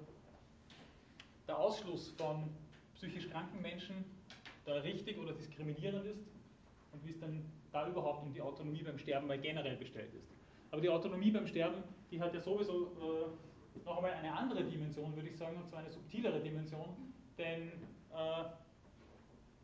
der 1.46 1.58
Ausschluss 1.58 2.10
von 2.16 2.48
psychisch 2.94 3.28
kranken 3.30 3.60
Menschen 3.62 4.04
da 4.64 4.74
richtig 4.74 5.18
oder 5.18 5.32
diskriminierend 5.32 6.04
ist 6.06 6.26
und 6.92 7.04
wie 7.04 7.10
es 7.10 7.18
dann 7.18 7.44
da 7.72 7.88
überhaupt 7.88 8.24
um 8.24 8.32
die 8.32 8.40
Autonomie 8.40 8.82
beim 8.82 8.98
Sterben 8.98 9.26
mal 9.26 9.38
generell 9.38 9.76
bestellt 9.76 10.12
ist. 10.14 10.28
Aber 10.70 10.80
die 10.80 10.88
Autonomie 10.88 11.30
beim 11.30 11.46
Sterben, 11.46 11.82
die 12.10 12.20
hat 12.20 12.34
ja 12.34 12.40
sowieso 12.40 12.86
äh, 12.86 13.84
noch 13.84 13.96
einmal 13.96 14.12
eine 14.12 14.32
andere 14.32 14.64
Dimension, 14.64 15.14
würde 15.16 15.28
ich 15.28 15.36
sagen, 15.36 15.56
und 15.56 15.66
zwar 15.68 15.80
eine 15.80 15.90
subtilere 15.90 16.40
Dimension, 16.40 16.88
denn 17.36 17.72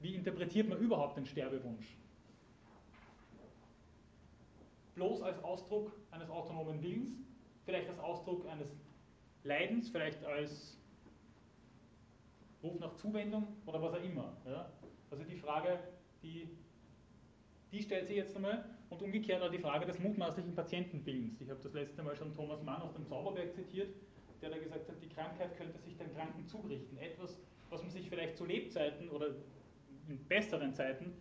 wie 0.04 0.14
interpretiert 0.14 0.68
man 0.68 0.78
überhaupt 0.78 1.16
den 1.16 1.24
Sterbewunsch? 1.24 1.96
Bloß 4.94 5.22
als 5.22 5.42
Ausdruck 5.42 5.92
eines 6.10 6.28
autonomen 6.28 6.82
Willens, 6.82 7.16
vielleicht 7.64 7.88
als 7.88 7.98
Ausdruck 7.98 8.46
eines 8.46 8.68
Leidens, 9.44 9.88
vielleicht 9.88 10.22
als 10.24 10.78
Ruf 12.62 12.78
nach 12.80 12.94
Zuwendung 12.96 13.48
oder 13.64 13.80
was 13.80 13.94
auch 13.94 14.04
immer. 14.04 14.36
Ja? 14.44 14.70
Also 15.10 15.24
die 15.24 15.36
Frage, 15.36 15.80
die, 16.22 16.50
die 17.72 17.82
stellt 17.82 18.06
sich 18.06 18.16
jetzt 18.16 18.36
einmal 18.36 18.62
und 18.90 19.00
umgekehrt 19.00 19.42
auch 19.42 19.50
die 19.50 19.58
Frage 19.58 19.86
des 19.86 19.98
mutmaßlichen 19.98 20.54
Patientenbildens. 20.54 21.40
Ich 21.40 21.48
habe 21.48 21.60
das 21.62 21.72
letzte 21.72 22.02
Mal 22.02 22.14
schon 22.14 22.34
Thomas 22.34 22.62
Mann 22.62 22.82
aus 22.82 22.92
dem 22.92 23.06
Zauberberg 23.06 23.54
zitiert, 23.54 23.94
der 24.42 24.50
da 24.50 24.58
gesagt 24.58 24.86
hat, 24.86 25.02
die 25.02 25.08
Krankheit 25.08 25.56
könnte 25.56 25.78
sich 25.78 25.96
den 25.96 26.14
Kranken 26.14 26.46
zurichten. 26.46 26.98
Etwas, 26.98 27.38
was 27.70 27.80
man 27.80 27.90
sich 27.90 28.10
vielleicht 28.10 28.36
zu 28.36 28.44
Lebzeiten 28.44 29.08
oder 29.08 29.34
in 30.08 30.18
besseren 30.26 30.74
Zeiten 30.74 31.12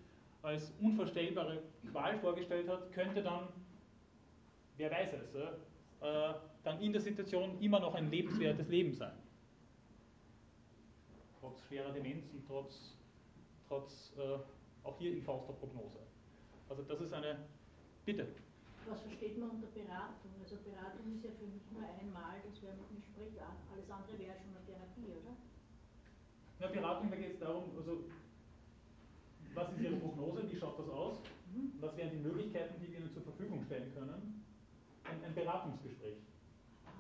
als 0.42 0.74
unvorstellbare 0.82 1.64
Qual 1.92 2.20
vorgestellt 2.20 2.68
hat, 2.68 2.92
könnte 2.92 3.24
dann, 3.24 3.48
wer 4.78 4.92
weiß 4.92 5.14
es, 5.14 5.36
äh, 5.36 6.34
dann 6.64 6.82
in 6.82 6.92
der 6.92 7.02
Situation 7.02 7.60
immer 7.62 7.80
noch 7.80 7.96
ein 7.96 8.10
lebenswertes 8.12 8.68
Leben 8.68 8.94
sein. 8.94 9.14
Trotz 11.40 11.62
schwerer 11.64 11.92
Demenz 11.92 12.30
und 12.34 12.46
trotz, 12.46 12.98
trotz 13.68 14.14
äh, 14.18 14.38
auch 14.86 14.98
hier 14.98 15.14
infauster 15.14 15.54
Prognose. 15.54 16.00
Also 16.70 16.84
das 16.84 17.02
ist 17.02 17.14
eine, 17.14 17.38
bitte. 18.06 18.28
Was 18.88 19.02
versteht 19.02 19.38
man 19.38 19.52
unter 19.52 19.68
Beratung? 19.68 20.32
Also 20.42 20.58
Beratung 20.58 21.14
ist 21.16 21.24
ja 21.24 21.32
für 21.40 21.48
mich 21.48 21.64
nur 21.72 21.84
einmal, 21.88 22.42
dass 22.44 22.62
wer 22.62 22.74
mit 22.76 22.92
mir 22.92 23.02
spricht, 23.02 23.40
alles 23.40 23.90
andere 23.90 24.20
wäre 24.20 24.36
schon 24.36 24.52
eine 24.52 24.66
Therapie, 24.66 25.08
oder? 25.08 25.38
Na, 26.60 26.68
Beratung, 26.68 27.10
da 27.10 27.16
geht 27.16 27.32
es 27.32 27.40
darum, 27.40 27.72
also 27.78 28.04
was 29.56 29.72
ist 29.74 29.82
Ihre 29.82 29.96
Prognose, 29.98 30.50
wie 30.50 30.56
schaut 30.56 30.80
das 30.80 30.90
aus, 30.90 31.20
mhm. 31.54 31.74
was 31.80 31.96
wären 31.98 32.12
die 32.12 32.24
Möglichkeiten, 32.24 32.76
die 32.82 32.92
wir 32.92 33.00
Ihnen 33.00 33.14
zur 33.14 33.24
Verfügung 33.24 33.64
stellen 33.66 33.94
können. 33.94 34.44
Ein, 35.04 35.24
ein 35.24 35.36
Beratungsgespräch. 35.36 36.18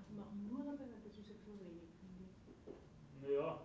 Sie 0.07 0.15
machen 0.15 0.47
nur 0.47 0.59
eine 0.59 0.77
Beratung, 0.77 1.01
das 1.03 1.17
ist 1.17 1.29
ja 1.29 1.35
so 1.45 1.59
wenig, 1.59 1.89
finde 1.99 2.23
ich. 2.23 3.21
Naja, 3.21 3.61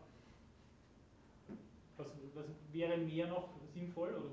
was, 1.96 2.06
was 2.34 2.46
wäre 2.72 2.96
mehr 2.98 3.26
noch 3.28 3.48
sinnvoll? 3.74 4.10
Oder? 4.10 4.30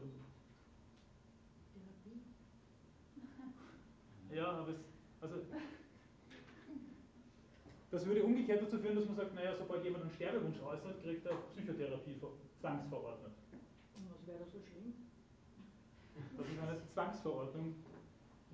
Therapie. 1.73 2.21
Ja, 4.35 4.51
aber 4.51 4.69
es, 4.69 4.79
also 5.21 5.37
das 7.91 8.05
würde 8.05 8.23
umgekehrt 8.23 8.61
dazu 8.61 8.77
führen, 8.77 8.97
dass 8.97 9.05
man 9.05 9.15
sagt, 9.15 9.33
naja, 9.35 9.55
sobald 9.57 9.83
jemand 9.85 10.03
einen 10.03 10.11
Sterbewunsch 10.11 10.59
äußert, 10.59 11.01
kriegt 11.01 11.25
er 11.25 11.35
Psychotherapie 11.53 12.19
zwangsverordnet. 12.59 13.31
Wäre 14.25 14.39
da 14.39 14.45
so 14.45 14.59
schlimm? 14.59 14.93
Dass 16.37 16.47
es 16.47 16.59
eine 16.59 16.87
Zwangsverordnung 16.93 17.75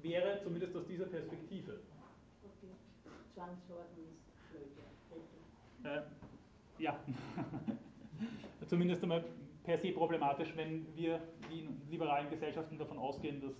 wäre, 0.01 0.39
zumindest 0.43 0.75
aus 0.75 0.85
dieser 0.87 1.05
Perspektive. 1.05 1.79
Okay. 2.43 2.71
Zwangsverordnung 3.33 4.05
ist 4.11 4.51
blöd, 4.51 4.71
ja. 5.83 5.97
Äh, 5.97 6.03
ja. 6.79 6.99
zumindest 8.67 9.03
einmal 9.03 9.23
per 9.63 9.77
se 9.77 9.91
problematisch, 9.91 10.53
wenn 10.55 10.85
wir 10.95 11.21
wie 11.49 11.59
in 11.61 11.81
liberalen 11.89 12.29
Gesellschaften 12.29 12.77
davon 12.77 12.97
ausgehen, 12.97 13.41
dass 13.41 13.53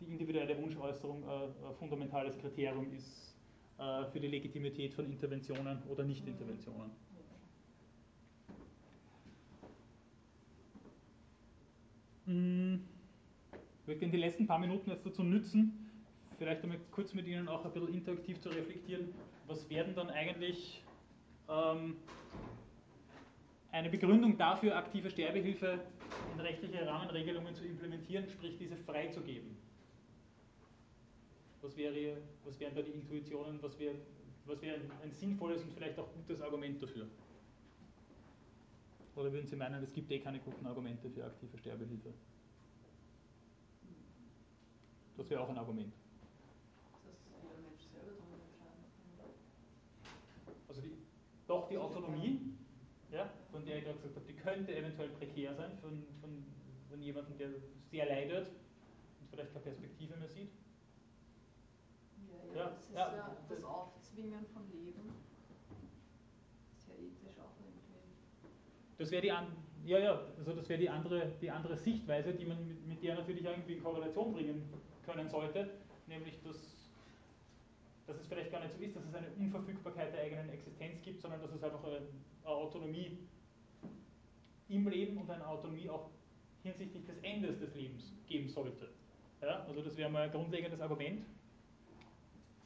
die 0.00 0.06
individuelle 0.06 0.56
Wunschäußerung 0.60 1.22
äh, 1.22 1.66
ein 1.68 1.74
fundamentales 1.78 2.38
Kriterium 2.38 2.92
ist 2.92 3.36
äh, 3.78 4.04
für 4.06 4.20
die 4.20 4.28
Legitimität 4.28 4.94
von 4.94 5.06
Interventionen 5.06 5.82
oder 5.88 6.04
Nicht-Interventionen. 6.04 6.90
Hm, 12.28 12.80
ich 13.80 13.86
möchte 13.86 14.06
die 14.06 14.18
letzten 14.18 14.46
paar 14.46 14.58
Minuten 14.58 14.90
jetzt 14.90 15.06
dazu 15.06 15.22
nützen, 15.22 15.72
vielleicht 16.36 16.62
einmal 16.62 16.78
kurz 16.90 17.14
mit 17.14 17.26
Ihnen 17.26 17.48
auch 17.48 17.64
ein 17.64 17.72
bisschen 17.72 17.94
interaktiv 17.94 18.38
zu 18.42 18.50
reflektieren, 18.50 19.08
was 19.46 19.68
werden 19.70 19.94
dann 19.94 20.10
eigentlich 20.10 20.82
ähm, 21.48 21.96
eine 23.72 23.88
Begründung 23.88 24.36
dafür, 24.36 24.76
aktive 24.76 25.08
Sterbehilfe 25.08 25.80
in 26.34 26.40
rechtliche 26.40 26.86
Rahmenregelungen 26.86 27.54
zu 27.54 27.64
implementieren, 27.64 28.28
sprich 28.28 28.58
diese 28.58 28.76
freizugeben. 28.76 29.56
Was, 31.62 31.78
wäre, 31.78 32.18
was 32.44 32.60
wären 32.60 32.74
da 32.74 32.82
die 32.82 32.90
Intuitionen, 32.90 33.58
was 33.62 33.78
wäre, 33.78 33.94
was 34.44 34.60
wäre 34.60 34.76
ein 35.02 35.12
sinnvolles 35.12 35.62
und 35.62 35.72
vielleicht 35.72 35.98
auch 35.98 36.12
gutes 36.12 36.42
Argument 36.42 36.82
dafür? 36.82 37.06
Oder 39.18 39.32
würden 39.32 39.48
Sie 39.48 39.56
meinen, 39.56 39.82
es 39.82 39.92
gibt 39.92 40.12
eh 40.12 40.20
keine 40.20 40.38
guten 40.38 40.64
Argumente 40.64 41.10
für 41.10 41.24
aktive 41.24 41.58
Sterbehilfe? 41.58 42.14
Das 45.16 45.28
wäre 45.28 45.40
auch 45.40 45.48
ein 45.48 45.58
Argument. 45.58 45.92
Also 50.68 50.80
die, 50.80 50.92
doch 51.48 51.68
die 51.68 51.76
Autonomie, 51.76 52.54
ja, 53.10 53.28
von 53.50 53.64
der 53.64 53.78
ich 53.78 53.84
gerade 53.84 53.98
gesagt 53.98 54.14
habe, 54.14 54.26
die 54.26 54.34
könnte 54.34 54.76
eventuell 54.76 55.08
prekär 55.08 55.52
sein 55.56 55.76
von, 55.78 56.04
von, 56.20 56.44
von 56.88 57.02
jemandem, 57.02 57.36
der 57.38 57.48
sehr 57.90 58.06
leidet 58.06 58.46
und 58.46 59.28
vielleicht 59.30 59.52
keine 59.52 59.64
Perspektive 59.64 60.16
mehr 60.16 60.28
sieht. 60.28 60.52
Ja, 62.30 62.54
ja, 62.54 62.70
das 62.70 62.82
ist 62.82 62.94
ja, 62.94 63.16
ja 63.16 63.36
das 63.48 63.64
Aufzwingen 63.64 64.46
von 64.54 64.70
Leben. 64.70 65.10
Ist 66.78 66.86
ja 66.86 66.94
ethisch 66.94 67.40
auch 67.40 67.58
irgendwie. 67.58 67.78
Das 68.98 69.10
wäre 69.10 69.22
die, 69.22 69.28
ja, 69.88 69.98
ja, 69.98 70.20
also 70.38 70.52
das 70.52 70.68
wäre 70.68 70.80
die 70.80 70.90
andere, 70.90 71.32
die 71.40 71.50
andere 71.50 71.76
Sichtweise, 71.76 72.32
die 72.32 72.44
man 72.44 72.66
mit, 72.66 72.86
mit 72.86 73.02
der 73.02 73.14
natürlich 73.14 73.44
irgendwie 73.44 73.74
in 73.74 73.82
Korrelation 73.82 74.32
bringen 74.32 74.62
können 75.06 75.28
sollte, 75.28 75.70
nämlich 76.06 76.42
dass, 76.42 76.90
dass 78.06 78.20
es 78.20 78.26
vielleicht 78.26 78.50
gar 78.50 78.60
nicht 78.60 78.74
so 78.76 78.82
ist, 78.82 78.96
dass 78.96 79.04
es 79.04 79.14
eine 79.14 79.28
Unverfügbarkeit 79.38 80.12
der 80.12 80.22
eigenen 80.22 80.50
Existenz 80.50 81.00
gibt, 81.02 81.20
sondern 81.20 81.40
dass 81.40 81.52
es 81.52 81.62
einfach 81.62 81.82
eine, 81.84 81.96
eine 82.44 82.54
Autonomie 82.54 83.18
im 84.68 84.88
Leben 84.88 85.16
und 85.16 85.30
eine 85.30 85.46
Autonomie 85.46 85.88
auch 85.88 86.10
hinsichtlich 86.62 87.04
des 87.06 87.18
Endes 87.18 87.58
des 87.60 87.74
Lebens 87.74 88.12
geben 88.26 88.48
sollte. 88.48 88.88
Ja, 89.40 89.64
also 89.64 89.82
das 89.82 89.96
wäre 89.96 90.10
mal 90.10 90.22
ein 90.22 90.30
grundlegendes 90.32 90.80
Argument. 90.80 91.24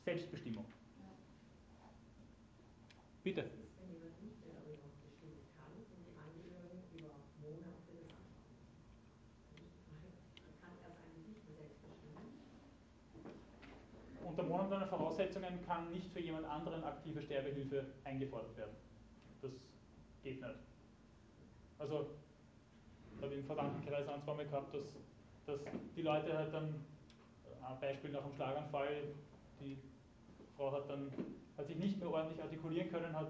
Selbstbestimmung. 0.04 0.64
Bitte. 3.22 3.44
Wenn 3.78 3.92
jemand 3.94 4.20
nicht 4.20 4.40
mehr 4.42 4.54
darüber 4.54 4.82
bestimmen 4.98 5.38
kann 5.54 5.70
und 5.78 6.02
die 6.02 6.18
Angehörigen 6.18 6.82
über 6.98 7.14
Monate 7.38 7.94
das 8.02 8.10
anschauen 8.18 8.50
Kann 10.58 10.74
er 10.82 10.90
seine 10.90 11.22
nicht 11.22 11.46
mehr 11.46 11.54
selbst 11.54 11.78
bestimmen? 11.86 12.34
Unter 14.62 14.76
momentanen 14.76 14.88
Voraussetzungen 14.88 15.66
kann 15.66 15.90
nicht 15.90 16.12
für 16.12 16.20
jemand 16.20 16.46
anderen 16.46 16.84
aktive 16.84 17.20
Sterbehilfe 17.20 17.84
eingefordert 18.04 18.56
werden. 18.56 18.76
Das 19.40 19.50
geht 20.22 20.40
nicht. 20.40 20.54
Also, 21.78 22.06
ich 23.16 23.22
habe 23.22 23.34
im 23.34 23.44
Verwandtenkreis 23.44 24.08
ein, 24.08 24.22
zwei 24.22 24.34
Mal 24.34 24.46
gehabt, 24.46 24.72
dass, 24.72 24.96
dass 25.46 25.60
die 25.96 26.02
Leute 26.02 26.38
halt 26.38 26.54
dann, 26.54 26.84
ein 27.60 27.80
Beispiel 27.80 28.10
nach 28.10 28.24
einem 28.24 28.34
Schlaganfall, 28.34 29.02
die 29.60 29.78
Frau 30.56 30.70
hat 30.72 30.88
dann 30.88 31.10
hat 31.58 31.66
sich 31.66 31.76
nicht 31.76 31.98
mehr 31.98 32.10
ordentlich 32.10 32.40
artikulieren 32.40 32.90
können, 32.90 33.12
hat 33.14 33.28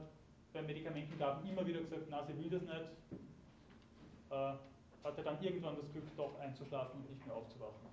bei 0.53 0.63
Medikamentengaben 0.63 1.49
immer 1.49 1.67
wieder 1.67 1.81
gesagt, 1.81 2.03
na, 2.11 2.25
sie 2.25 2.37
will 2.39 2.51
das 2.51 2.63
nicht. 2.63 3.21
Äh, 4.31 4.53
hatte 5.03 5.23
dann 5.23 5.43
irgendwann 5.43 5.77
das 5.77 5.91
Glück, 5.91 6.05
doch 6.17 6.39
einzuschlafen 6.39 7.01
und 7.01 7.11
nicht 7.11 7.27
mehr 7.27 7.35
aufzuwachen. 7.35 7.89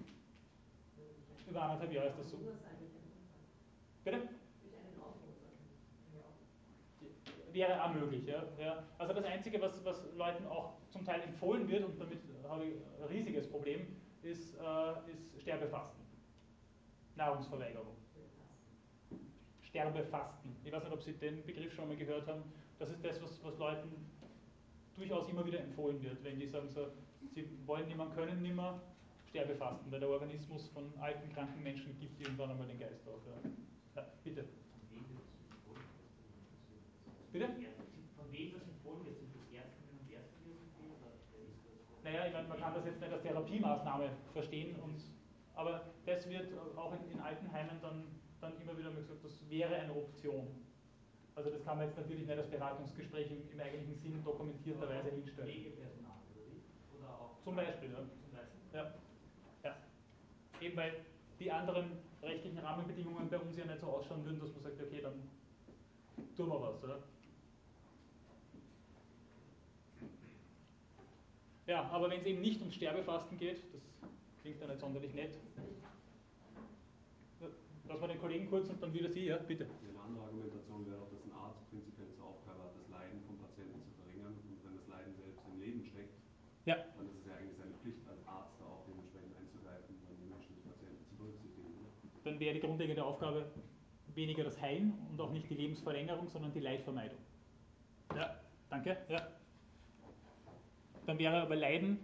Über 1.50 1.62
anderthalb 1.62 1.92
Jahre 1.92 2.10
ist 2.10 2.20
das 2.20 2.30
so. 2.30 2.38
Bitte? 4.04 4.30
Wäre 7.52 7.84
auch 7.84 7.94
möglich, 7.94 8.28
ja, 8.28 8.44
ja. 8.60 8.84
Also 8.98 9.14
das 9.14 9.26
Einzige, 9.26 9.60
was, 9.60 9.84
was 9.84 10.06
Leuten 10.16 10.46
auch 10.46 10.74
zum 10.90 11.04
Teil 11.04 11.22
empfohlen 11.22 11.68
wird, 11.68 11.84
und 11.84 12.00
damit 12.00 12.20
habe 12.48 12.66
ich 12.66 12.74
ein 12.76 13.08
riesiges 13.10 13.50
Problem, 13.50 13.88
ist, 14.22 14.56
äh, 14.56 15.12
ist 15.12 15.42
Sterbefasten. 15.42 16.00
Nahrungsverweigerung. 17.16 17.96
Sterbefasten. 19.64 20.56
Ich 20.64 20.72
weiß 20.72 20.84
nicht, 20.84 20.94
ob 20.94 21.02
Sie 21.02 21.14
den 21.14 21.44
Begriff 21.46 21.74
schon 21.74 21.88
mal 21.88 21.98
gehört 21.98 22.28
haben. 22.28 22.44
Das 22.78 22.90
ist 22.92 23.04
das, 23.04 23.22
was, 23.22 23.44
was 23.44 23.58
Leuten 23.58 24.10
durchaus 24.96 25.28
immer 25.30 25.46
wieder 25.46 25.60
empfohlen 25.60 26.02
wird, 26.02 26.24
wenn 26.24 26.40
die 26.40 26.48
sagen, 26.48 26.70
so, 26.70 26.88
sie 27.34 27.48
wollen 27.66 27.88
nicht 27.88 27.98
mehr, 27.98 28.08
können 28.08 28.42
nicht 28.42 28.56
mehr, 28.56 28.80
Sterbefasten, 29.30 29.92
weil 29.92 30.00
der 30.00 30.10
Organismus 30.10 30.70
von 30.70 30.92
alten, 31.00 31.32
kranken 31.34 31.62
Menschen 31.62 31.98
gibt 32.00 32.20
irgendwann 32.20 32.52
einmal 32.52 32.68
den 32.68 32.80
Geist 32.80 33.08
auf. 33.08 33.22
Ja. 33.28 33.50
Ja 34.00 34.08
bitte. 34.24 34.46
Bitte? 37.32 37.48
Von 38.18 38.32
wem 38.32 38.54
das 38.54 38.64
empfohlen 38.64 39.06
wird? 39.06 39.20
Sind 39.20 39.36
das 39.36 39.46
Ärztinnen 39.54 40.00
und 40.00 40.10
Ärzte, 40.10 40.36
die 40.44 40.50
das 40.50 40.62
empfehlen? 40.64 40.98
Oder 40.98 41.14
wer 41.32 41.46
ist 41.46 41.62
das? 41.68 42.04
Naja, 42.04 42.26
ich 42.26 42.34
meine, 42.34 42.48
man 42.48 42.60
kann 42.60 42.74
das 42.74 42.86
jetzt 42.86 43.02
nicht 43.02 43.14
als 43.14 43.22
Therapiemaßnahme 43.22 44.10
verstehen, 44.34 44.76
und, 44.82 44.98
aber 45.54 45.94
das 46.06 46.28
wird 46.30 46.50
auch 46.76 46.94
in, 46.94 47.12
in 47.12 47.20
Altenheimen 47.20 47.78
dann 47.82 48.20
dann 48.42 48.60
immer 48.62 48.78
wieder 48.78 48.92
gesagt, 48.92 49.24
das 49.24 49.50
wäre 49.50 49.76
eine 49.76 49.94
Option. 49.94 50.48
Also 51.36 51.50
das 51.50 51.64
kann 51.64 51.78
man 51.78 51.88
jetzt 51.88 51.98
natürlich 51.98 52.26
nicht 52.26 52.38
als 52.38 52.50
Beratungsgespräch 52.50 53.32
im, 53.32 53.50
im 53.52 53.60
eigentlichen 53.60 53.96
Sinn 53.96 54.24
dokumentierterweise 54.24 55.10
hinstellen. 55.12 55.50
Pflegepersonal, 55.50 56.18
oder 56.98 57.38
Zum 57.44 57.56
Beispiel, 57.56 57.92
ja. 57.92 57.98
Zum 57.98 58.32
Beispiel. 58.32 58.60
Ja. 58.74 58.94
ja. 59.64 59.76
Eben 60.62 60.78
weil 60.78 61.06
die 61.40 61.52
anderen 61.52 61.92
rechtlichen 62.22 62.60
Rahmenbedingungen 62.60 63.30
bei 63.30 63.40
uns 63.40 63.58
ja 63.58 63.66
nicht 63.66 63.80
so 63.80 63.88
ausschauen 63.88 64.26
würden, 64.26 64.40
dass 64.40 64.52
man 64.54 64.64
sagt, 64.64 64.82
okay, 64.82 65.02
dann 65.02 65.14
tun 66.36 66.50
wir 66.50 66.62
was. 66.62 66.84
Oder? 66.84 67.00
Ja, 71.68 71.84
aber 71.92 72.10
wenn 72.10 72.20
es 72.20 72.26
eben 72.26 72.42
nicht 72.42 72.62
um 72.62 72.72
Sterbefasten 72.72 73.38
geht, 73.38 73.58
das 73.72 73.82
klingt 74.42 74.60
ja 74.60 74.68
nicht 74.68 74.80
sonderlich 74.80 75.14
nett. 75.14 75.36
Lass 77.88 78.00
mal 78.00 78.08
den 78.08 78.20
Kollegen 78.20 78.50
kurz 78.50 78.70
und 78.70 78.82
dann 78.82 78.94
wieder 78.94 79.10
Sie, 79.10 79.26
ja, 79.26 79.38
bitte. 79.38 79.66
Die 79.66 79.98
andere 79.98 80.26
Argumentation 80.26 80.86
wäre 80.86 81.02
auch 81.02 81.09
Dann 92.40 92.46
wäre 92.46 92.56
die 92.56 92.62
grundlegende 92.62 93.04
Aufgabe 93.04 93.52
weniger 94.16 94.46
das 94.46 94.62
Heilen 94.62 94.94
und 95.12 95.20
auch 95.20 95.34
nicht 95.34 95.50
die 95.50 95.56
Lebensverlängerung, 95.56 96.30
sondern 96.30 96.54
die 96.54 96.62
Leidvermeidung. 96.62 97.18
Ja, 98.16 98.40
danke. 98.70 98.96
Ja. 99.10 99.28
Dann 101.06 101.20
wäre 101.20 101.42
aber 101.42 101.58
Leiden 101.58 102.00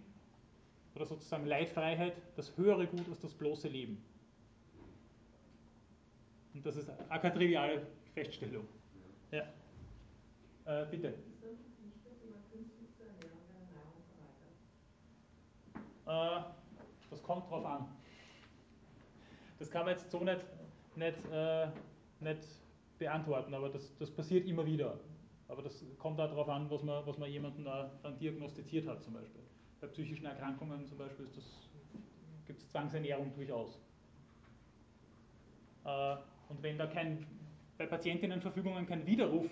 oder 0.93 1.05
sozusagen 1.05 1.45
Leidfreiheit 1.45 2.17
das 2.35 2.57
höhere 2.57 2.85
Gut 2.85 3.07
als 3.09 3.21
das 3.21 3.33
bloße 3.33 3.69
Leben. 3.69 4.03
Und 6.53 6.65
das 6.65 6.75
ist 6.75 6.91
eine 7.07 7.33
triviale 7.33 7.87
Feststellung. 8.13 8.67
Ja. 9.31 9.43
Äh, 10.65 10.85
bitte. 10.91 11.13
Äh, 16.07 16.41
das 17.09 17.23
kommt 17.23 17.49
drauf 17.49 17.65
an. 17.65 17.87
Das 19.59 19.69
kann 19.71 19.85
man 19.85 19.95
jetzt 19.95 20.11
so 20.11 20.19
nicht, 20.23 20.41
nicht, 20.95 21.17
äh, 21.31 21.67
nicht 22.19 22.41
beantworten, 22.97 23.53
aber 23.53 23.69
das, 23.69 23.95
das 23.97 24.11
passiert 24.11 24.47
immer 24.47 24.65
wieder. 24.65 24.99
Aber 25.47 25.61
das 25.61 25.83
kommt 25.99 26.19
darauf 26.19 26.49
an, 26.49 26.69
was 26.69 26.83
man, 26.83 27.05
was 27.05 27.17
man 27.17 27.29
jemanden 27.29 27.63
dann 27.65 28.17
diagnostiziert 28.19 28.87
hat 28.87 29.03
zum 29.03 29.13
Beispiel. 29.13 29.41
Bei 29.79 29.87
psychischen 29.87 30.25
Erkrankungen 30.25 30.85
zum 30.85 30.97
Beispiel 30.97 31.27
gibt 32.45 32.59
es 32.59 32.69
Zwangsernährung 32.69 33.33
durchaus. 33.35 33.79
Äh, 35.85 36.15
und 36.49 36.61
wenn 36.61 36.77
da 36.77 36.87
kein, 36.87 37.25
bei 37.77 37.85
Patientinnenverfügungen 37.85 38.87
kein 38.87 39.05
Widerruf 39.05 39.49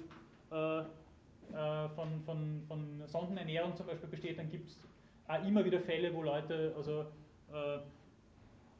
äh, 0.52 0.80
äh, 0.80 1.90
von, 1.90 2.22
von, 2.26 2.64
von 2.68 3.04
Sondenernährung 3.06 3.76
zum 3.76 3.86
Beispiel 3.86 4.10
besteht, 4.10 4.40
dann 4.40 4.50
gibt 4.50 4.70
es 4.70 4.80
auch 5.28 5.46
immer 5.46 5.64
wieder 5.64 5.80
Fälle, 5.80 6.14
wo 6.14 6.24
Leute 6.24 6.74
also, 6.76 7.02
äh, 7.52 7.80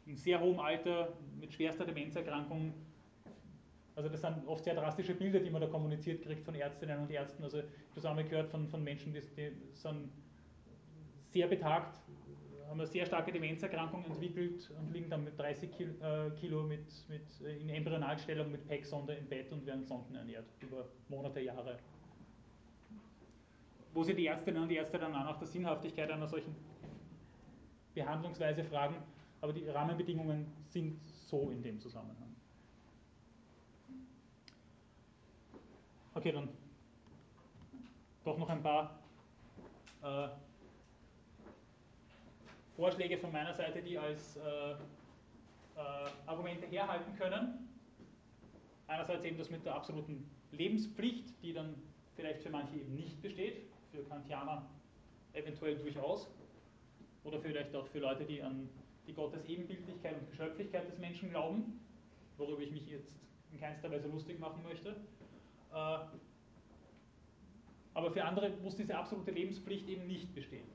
in 0.06 0.16
sehr 0.18 0.40
hohem 0.40 0.60
Alter 0.60 1.14
mit 1.40 1.54
schwerster 1.54 1.86
Demenzerkrankung 1.86 2.74
also 3.96 4.10
das 4.10 4.22
sind 4.22 4.48
oft 4.48 4.64
sehr 4.64 4.74
drastische 4.74 5.14
Bilder, 5.14 5.40
die 5.40 5.50
man 5.50 5.62
da 5.62 5.68
kommuniziert 5.68 6.24
kriegt 6.24 6.44
von 6.44 6.56
Ärztinnen 6.56 7.00
und 7.00 7.12
Ärzten. 7.12 7.44
Also 7.44 7.62
das 7.94 8.06
einmal 8.06 8.24
gehört 8.24 8.50
von, 8.50 8.68
von 8.68 8.84
Menschen, 8.84 9.14
die, 9.14 9.20
die 9.20 9.52
sind 9.74 10.10
sehr 11.30 11.48
betagt, 11.48 12.00
haben 12.68 12.80
eine 12.80 12.88
sehr 12.88 13.06
starke 13.06 13.32
Demenzerkrankung 13.32 14.04
entwickelt 14.06 14.72
und 14.80 14.92
liegen 14.92 15.10
dann 15.10 15.24
mit 15.24 15.38
30 15.38 15.70
äh, 15.80 16.30
Kilo 16.40 16.64
mit, 16.64 16.88
mit, 17.08 17.22
äh, 17.46 17.58
in 17.58 17.70
Embryonalstellung 17.70 18.52
mit 18.52 18.68
PEG-Sonde 18.68 19.14
im 19.14 19.28
Bett 19.28 19.52
und 19.52 19.66
werden 19.66 19.84
Sonden 19.84 20.16
ernährt 20.16 20.46
über 20.60 20.88
Monate, 21.10 21.42
Jahre. 21.42 21.78
Wo 23.94 24.04
sich 24.04 24.16
die 24.16 24.26
Ärztinnen 24.26 24.64
und 24.64 24.72
Ärzte 24.72 24.98
dann 24.98 25.14
auch 25.14 25.24
nach 25.24 25.38
der 25.38 25.48
Sinnhaftigkeit 25.48 26.10
einer 26.10 26.28
solchen 26.28 26.56
Behandlungsweise 27.94 28.64
fragen, 28.64 28.96
aber 29.44 29.52
die 29.52 29.68
Rahmenbedingungen 29.68 30.48
sind 30.70 30.98
so 31.06 31.50
in 31.50 31.62
dem 31.62 31.78
Zusammenhang. 31.78 32.34
Okay, 36.14 36.32
dann 36.32 36.48
doch 38.24 38.38
noch 38.38 38.48
ein 38.48 38.64
paar 38.64 38.98
äh, 40.02 40.30
Vorschläge 42.78 43.18
von 43.18 43.34
meiner 43.34 43.54
Seite, 43.54 43.82
die 43.82 43.98
als 43.98 44.38
äh, 44.38 44.72
äh, 44.72 44.78
Argumente 46.26 46.66
herhalten 46.68 47.14
können. 47.18 47.68
Einerseits 48.88 49.26
eben 49.26 49.38
das 49.38 49.50
mit 49.50 49.66
der 49.66 49.76
absoluten 49.76 50.26
Lebenspflicht, 50.52 51.34
die 51.42 51.52
dann 51.52 51.76
vielleicht 52.16 52.44
für 52.44 52.50
manche 52.50 52.78
eben 52.78 52.96
nicht 52.96 53.22
besteht, 53.22 53.66
für 53.92 54.06
Kantianer 54.06 54.66
eventuell 55.34 55.78
durchaus. 55.78 56.30
Oder 57.26 57.42
vielleicht 57.42 57.76
auch 57.76 57.88
für 57.88 58.00
Leute, 58.00 58.24
die 58.24 58.42
an 58.42 58.70
die 59.08 59.14
Gottes 59.14 59.46
Ebenbildlichkeit 59.46 60.20
und 60.20 60.30
Geschöpflichkeit 60.30 60.88
des 60.88 60.98
Menschen 60.98 61.30
glauben, 61.30 61.80
worüber 62.38 62.62
ich 62.62 62.72
mich 62.72 62.88
jetzt 62.88 63.16
in 63.52 63.60
keinster 63.60 63.92
Weise 63.92 64.08
lustig 64.08 64.40
machen 64.40 64.64
möchte. 64.64 64.96
Äh, 65.74 65.98
aber 67.94 68.12
für 68.12 68.24
andere 68.24 68.50
muss 68.62 68.76
diese 68.76 68.96
absolute 68.98 69.32
Lebenspflicht 69.32 69.88
eben 69.88 70.08
nicht 70.08 70.34
bestehen. 70.34 70.68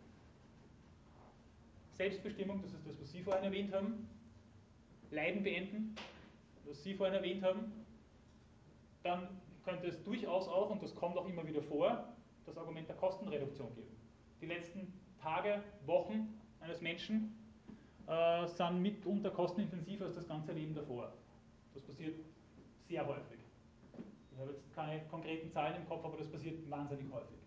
Selbstbestimmung, 1.93 2.63
das 2.63 2.73
ist 2.75 2.87
das, 2.87 3.01
was 3.01 3.11
Sie 3.11 3.23
vorhin 3.23 3.45
erwähnt 3.45 3.75
haben, 3.75 4.09
Leiden 5.11 5.43
beenden, 5.43 5.97
was 6.65 6.83
Sie 6.85 6.95
vorhin 6.95 7.17
erwähnt 7.17 7.43
haben, 7.43 7.73
dann 9.03 9.29
könnte 9.65 9.89
es 9.89 10.03
durchaus 10.05 10.47
auch, 10.49 10.71
und 10.71 10.83
das 10.83 10.95
kommt 10.95 11.17
auch 11.17 11.27
immer 11.27 11.47
wieder 11.47 11.63
vor, 11.63 12.15
das 12.47 12.57
Argument 12.57 12.89
der 12.89 12.97
Kostenreduktion 12.97 13.75
geben. 13.75 13.97
Die 14.41 14.47
letzten 14.47 14.93
Tage, 15.21 15.63
Wochen 15.87 16.41
eines 16.61 16.81
Menschen 16.81 17.35
äh, 18.09 18.47
sind 18.47 18.83
mitunter 18.83 19.31
kostenintensiver 19.31 20.07
als 20.07 20.15
das 20.17 20.27
ganze 20.27 20.53
Leben 20.53 20.75
davor. 20.75 21.13
Das 21.75 21.83
passiert 21.83 22.19
sehr 22.89 23.07
häufig. 23.07 23.39
Ich 24.33 24.39
habe 24.39 24.53
jetzt 24.53 24.75
keine 24.75 25.03
konkreten 25.07 25.51
Zahlen 25.51 25.77
im 25.77 25.87
Kopf, 25.87 26.05
aber 26.05 26.17
das 26.17 26.29
passiert 26.29 26.69
wahnsinnig 26.71 27.07
häufig. 27.13 27.39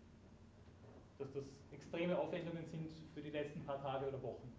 Dass 1.17 1.31
das 1.33 1.45
extreme 1.71 2.17
Aufwendungen 2.17 2.65
sind 2.65 2.91
für 3.13 3.21
die 3.21 3.29
letzten 3.29 3.63
paar 3.63 3.81
Tage 3.81 4.07
oder 4.07 4.21
Wochen. 4.21 4.51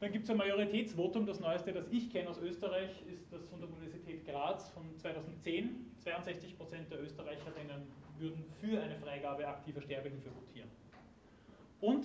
Dann 0.00 0.12
gibt 0.12 0.24
es 0.24 0.30
ein 0.30 0.36
Majoritätsvotum, 0.36 1.24
das 1.24 1.40
neueste, 1.40 1.72
das 1.72 1.86
ich 1.90 2.10
kenne 2.10 2.28
aus 2.28 2.38
Österreich, 2.38 2.90
ist 3.06 3.32
das 3.32 3.46
von 3.46 3.60
der 3.60 3.68
Universität 3.70 4.26
Graz 4.26 4.68
von 4.70 4.84
2010. 4.98 5.86
62% 6.04 6.88
der 6.90 7.02
Österreicherinnen 7.02 7.82
würden 8.18 8.44
für 8.60 8.80
eine 8.80 8.96
Freigabe 8.96 9.46
aktiver 9.46 9.80
Sterbehilfe 9.80 10.34
votieren. 10.34 10.68
Und, 11.80 12.04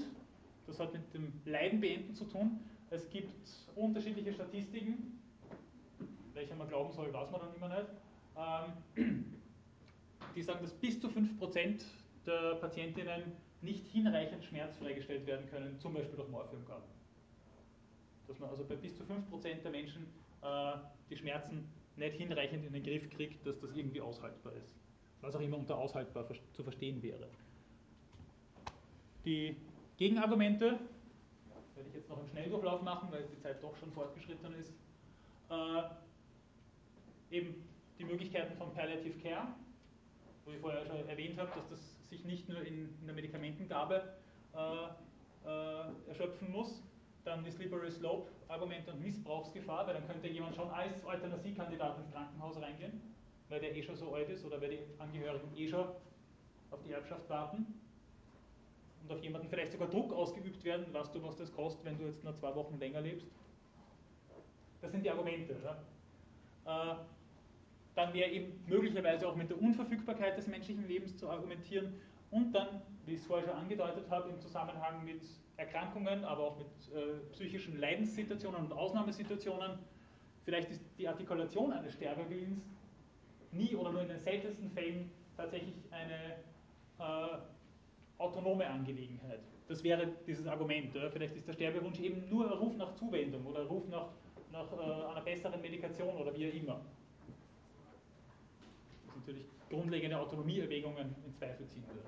das 0.67 0.79
hat 0.79 0.93
mit 0.93 1.13
dem 1.13 1.33
Leiden 1.45 1.79
beenden 1.79 2.13
zu 2.13 2.25
tun, 2.25 2.59
es 2.89 3.09
gibt 3.09 3.49
unterschiedliche 3.75 4.33
Statistiken, 4.33 5.19
welcher 6.33 6.55
man 6.55 6.67
glauben 6.67 6.91
soll, 6.91 7.13
weiß 7.13 7.31
man 7.31 7.41
dann 7.41 7.55
immer 7.55 7.69
nicht, 7.69 7.89
ähm, 8.37 9.25
die 10.35 10.41
sagen, 10.41 10.59
dass 10.61 10.73
bis 10.73 10.99
zu 10.99 11.07
5% 11.07 11.83
der 12.25 12.55
Patientinnen 12.55 13.23
nicht 13.61 13.87
hinreichend 13.87 14.43
schmerzfreigestellt 14.43 15.25
werden 15.27 15.49
können, 15.49 15.79
zum 15.79 15.93
Beispiel 15.93 16.15
durch 16.15 16.29
Morphiumgaben. 16.29 16.89
Dass 18.27 18.39
man 18.39 18.49
also 18.49 18.63
bei 18.65 18.75
bis 18.75 18.95
zu 18.97 19.03
5% 19.03 19.61
der 19.61 19.71
Menschen 19.71 20.07
äh, 20.41 20.73
die 21.09 21.17
Schmerzen 21.17 21.67
nicht 21.95 22.15
hinreichend 22.15 22.65
in 22.65 22.73
den 22.73 22.83
Griff 22.83 23.09
kriegt, 23.09 23.45
dass 23.45 23.59
das 23.59 23.71
irgendwie 23.75 24.01
aushaltbar 24.01 24.53
ist. 24.53 24.75
Was 25.21 25.35
auch 25.35 25.41
immer 25.41 25.57
unter 25.57 25.77
aushaltbar 25.77 26.27
zu 26.53 26.63
verstehen 26.63 27.01
wäre. 27.03 27.27
Die 29.23 29.55
Gegenargumente 30.01 30.79
werde 31.75 31.89
ich 31.89 31.93
jetzt 31.93 32.09
noch 32.09 32.19
im 32.19 32.27
Schnelldurchlauf 32.27 32.81
machen, 32.81 33.09
weil 33.11 33.21
die 33.21 33.37
Zeit 33.39 33.61
doch 33.61 33.77
schon 33.77 33.91
fortgeschritten 33.91 34.51
ist. 34.55 34.73
Äh, 35.47 35.83
eben 37.29 37.63
die 37.99 38.05
Möglichkeiten 38.05 38.57
von 38.57 38.73
Palliative 38.73 39.19
Care, 39.19 39.49
wo 40.43 40.53
ich 40.53 40.57
vorher 40.57 40.83
schon 40.87 41.07
erwähnt 41.07 41.37
habe, 41.37 41.51
dass 41.53 41.69
das 41.69 42.09
sich 42.09 42.25
nicht 42.25 42.49
nur 42.49 42.61
in, 42.61 42.89
in 42.99 43.05
der 43.05 43.13
Medikamentengabe 43.13 44.15
äh, 44.55 45.47
äh, 45.47 46.09
erschöpfen 46.09 46.51
muss. 46.51 46.81
Dann 47.23 47.43
die 47.43 47.51
Slippery 47.51 47.91
Slope 47.91 48.31
Argument 48.47 48.87
und 48.87 49.03
Missbrauchsgefahr, 49.03 49.85
weil 49.85 49.93
dann 49.93 50.07
könnte 50.07 50.29
jemand 50.29 50.55
schon 50.55 50.71
als 50.71 51.05
Euthanasiekandidat 51.05 51.99
ins 51.99 52.11
Krankenhaus 52.11 52.59
reingehen, 52.59 52.99
weil 53.49 53.59
der 53.59 53.75
eh 53.75 53.83
schon 53.83 53.95
so 53.95 54.15
alt 54.15 54.29
ist 54.31 54.43
oder 54.45 54.59
weil 54.59 54.71
die 54.71 54.79
Angehörigen 54.97 55.55
eh 55.55 55.67
schon 55.67 55.89
auf 56.71 56.81
die 56.83 56.91
Erbschaft 56.91 57.29
warten 57.29 57.80
und 59.03 59.11
auf 59.11 59.21
jemanden 59.21 59.47
vielleicht 59.49 59.71
sogar 59.71 59.89
Druck 59.89 60.13
ausgeübt 60.13 60.63
werden, 60.63 60.93
weißt 60.93 61.13
du, 61.13 61.23
was 61.23 61.37
das 61.37 61.51
kostet, 61.53 61.85
wenn 61.85 61.97
du 61.97 62.05
jetzt 62.05 62.23
nur 62.23 62.35
zwei 62.35 62.53
Wochen 62.55 62.77
länger 62.79 63.01
lebst. 63.01 63.27
Das 64.81 64.91
sind 64.91 65.03
die 65.03 65.09
Argumente. 65.09 65.55
Äh, 66.65 66.95
dann 67.95 68.13
wäre 68.13 68.29
eben 68.29 68.63
möglicherweise 68.67 69.27
auch 69.27 69.35
mit 69.35 69.49
der 69.49 69.61
Unverfügbarkeit 69.61 70.37
des 70.37 70.47
menschlichen 70.47 70.87
Lebens 70.87 71.17
zu 71.17 71.29
argumentieren 71.29 71.93
und 72.31 72.53
dann, 72.53 72.81
wie 73.05 73.13
ich 73.13 73.19
es 73.19 73.25
vorher 73.25 73.47
schon 73.47 73.57
angedeutet 73.57 74.09
habe, 74.09 74.29
im 74.29 74.39
Zusammenhang 74.39 75.03
mit 75.03 75.21
Erkrankungen, 75.57 76.23
aber 76.23 76.43
auch 76.43 76.57
mit 76.57 76.67
äh, 76.95 77.19
psychischen 77.33 77.79
Leidenssituationen 77.79 78.61
und 78.61 78.73
Ausnahmesituationen, 78.73 79.79
vielleicht 80.45 80.69
ist 80.71 80.81
die 80.97 81.07
Artikulation 81.07 81.73
eines 81.73 81.93
Sterbewillens 81.93 82.63
nie 83.51 83.75
oder 83.75 83.91
nur 83.91 84.01
in 84.01 84.07
den 84.07 84.19
seltensten 84.19 84.71
Fällen 84.71 85.11
tatsächlich 85.35 85.75
eine 85.91 86.37
äh, 86.99 87.37
autonome 88.21 88.67
Angelegenheit. 88.67 89.39
Das 89.67 89.83
wäre 89.83 90.07
dieses 90.27 90.47
Argument. 90.47 90.95
Oder? 90.95 91.09
Vielleicht 91.09 91.35
ist 91.35 91.47
der 91.47 91.53
Sterbewunsch 91.53 91.99
eben 91.99 92.29
nur 92.29 92.45
ein 92.45 92.57
Ruf 92.57 92.75
nach 92.77 92.93
Zuwendung 92.95 93.45
oder 93.45 93.61
ein 93.61 93.67
Ruf 93.67 93.87
nach, 93.87 94.07
nach 94.51 94.71
äh, 94.73 95.09
einer 95.11 95.21
besseren 95.21 95.61
Medikation 95.61 96.15
oder 96.15 96.35
wie 96.35 96.49
auch 96.49 96.53
immer 96.53 96.81
natürlich 99.21 99.45
grundlegende 99.69 100.19
Autonomieerwägungen 100.19 101.15
in 101.25 101.33
Zweifel 101.33 101.67
ziehen 101.67 101.83
würde. 101.87 102.01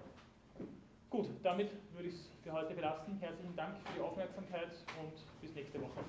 Gut, 1.09 1.29
damit 1.43 1.69
würde 1.93 2.07
ich 2.07 2.15
es 2.15 2.29
für 2.43 2.51
heute 2.51 2.73
belassen. 2.73 3.17
Herzlichen 3.19 3.55
Dank 3.55 3.77
für 3.77 3.93
die 3.95 4.01
Aufmerksamkeit 4.01 4.69
und 4.99 5.13
bis 5.41 5.53
nächste 5.53 5.79
Woche. 5.79 5.99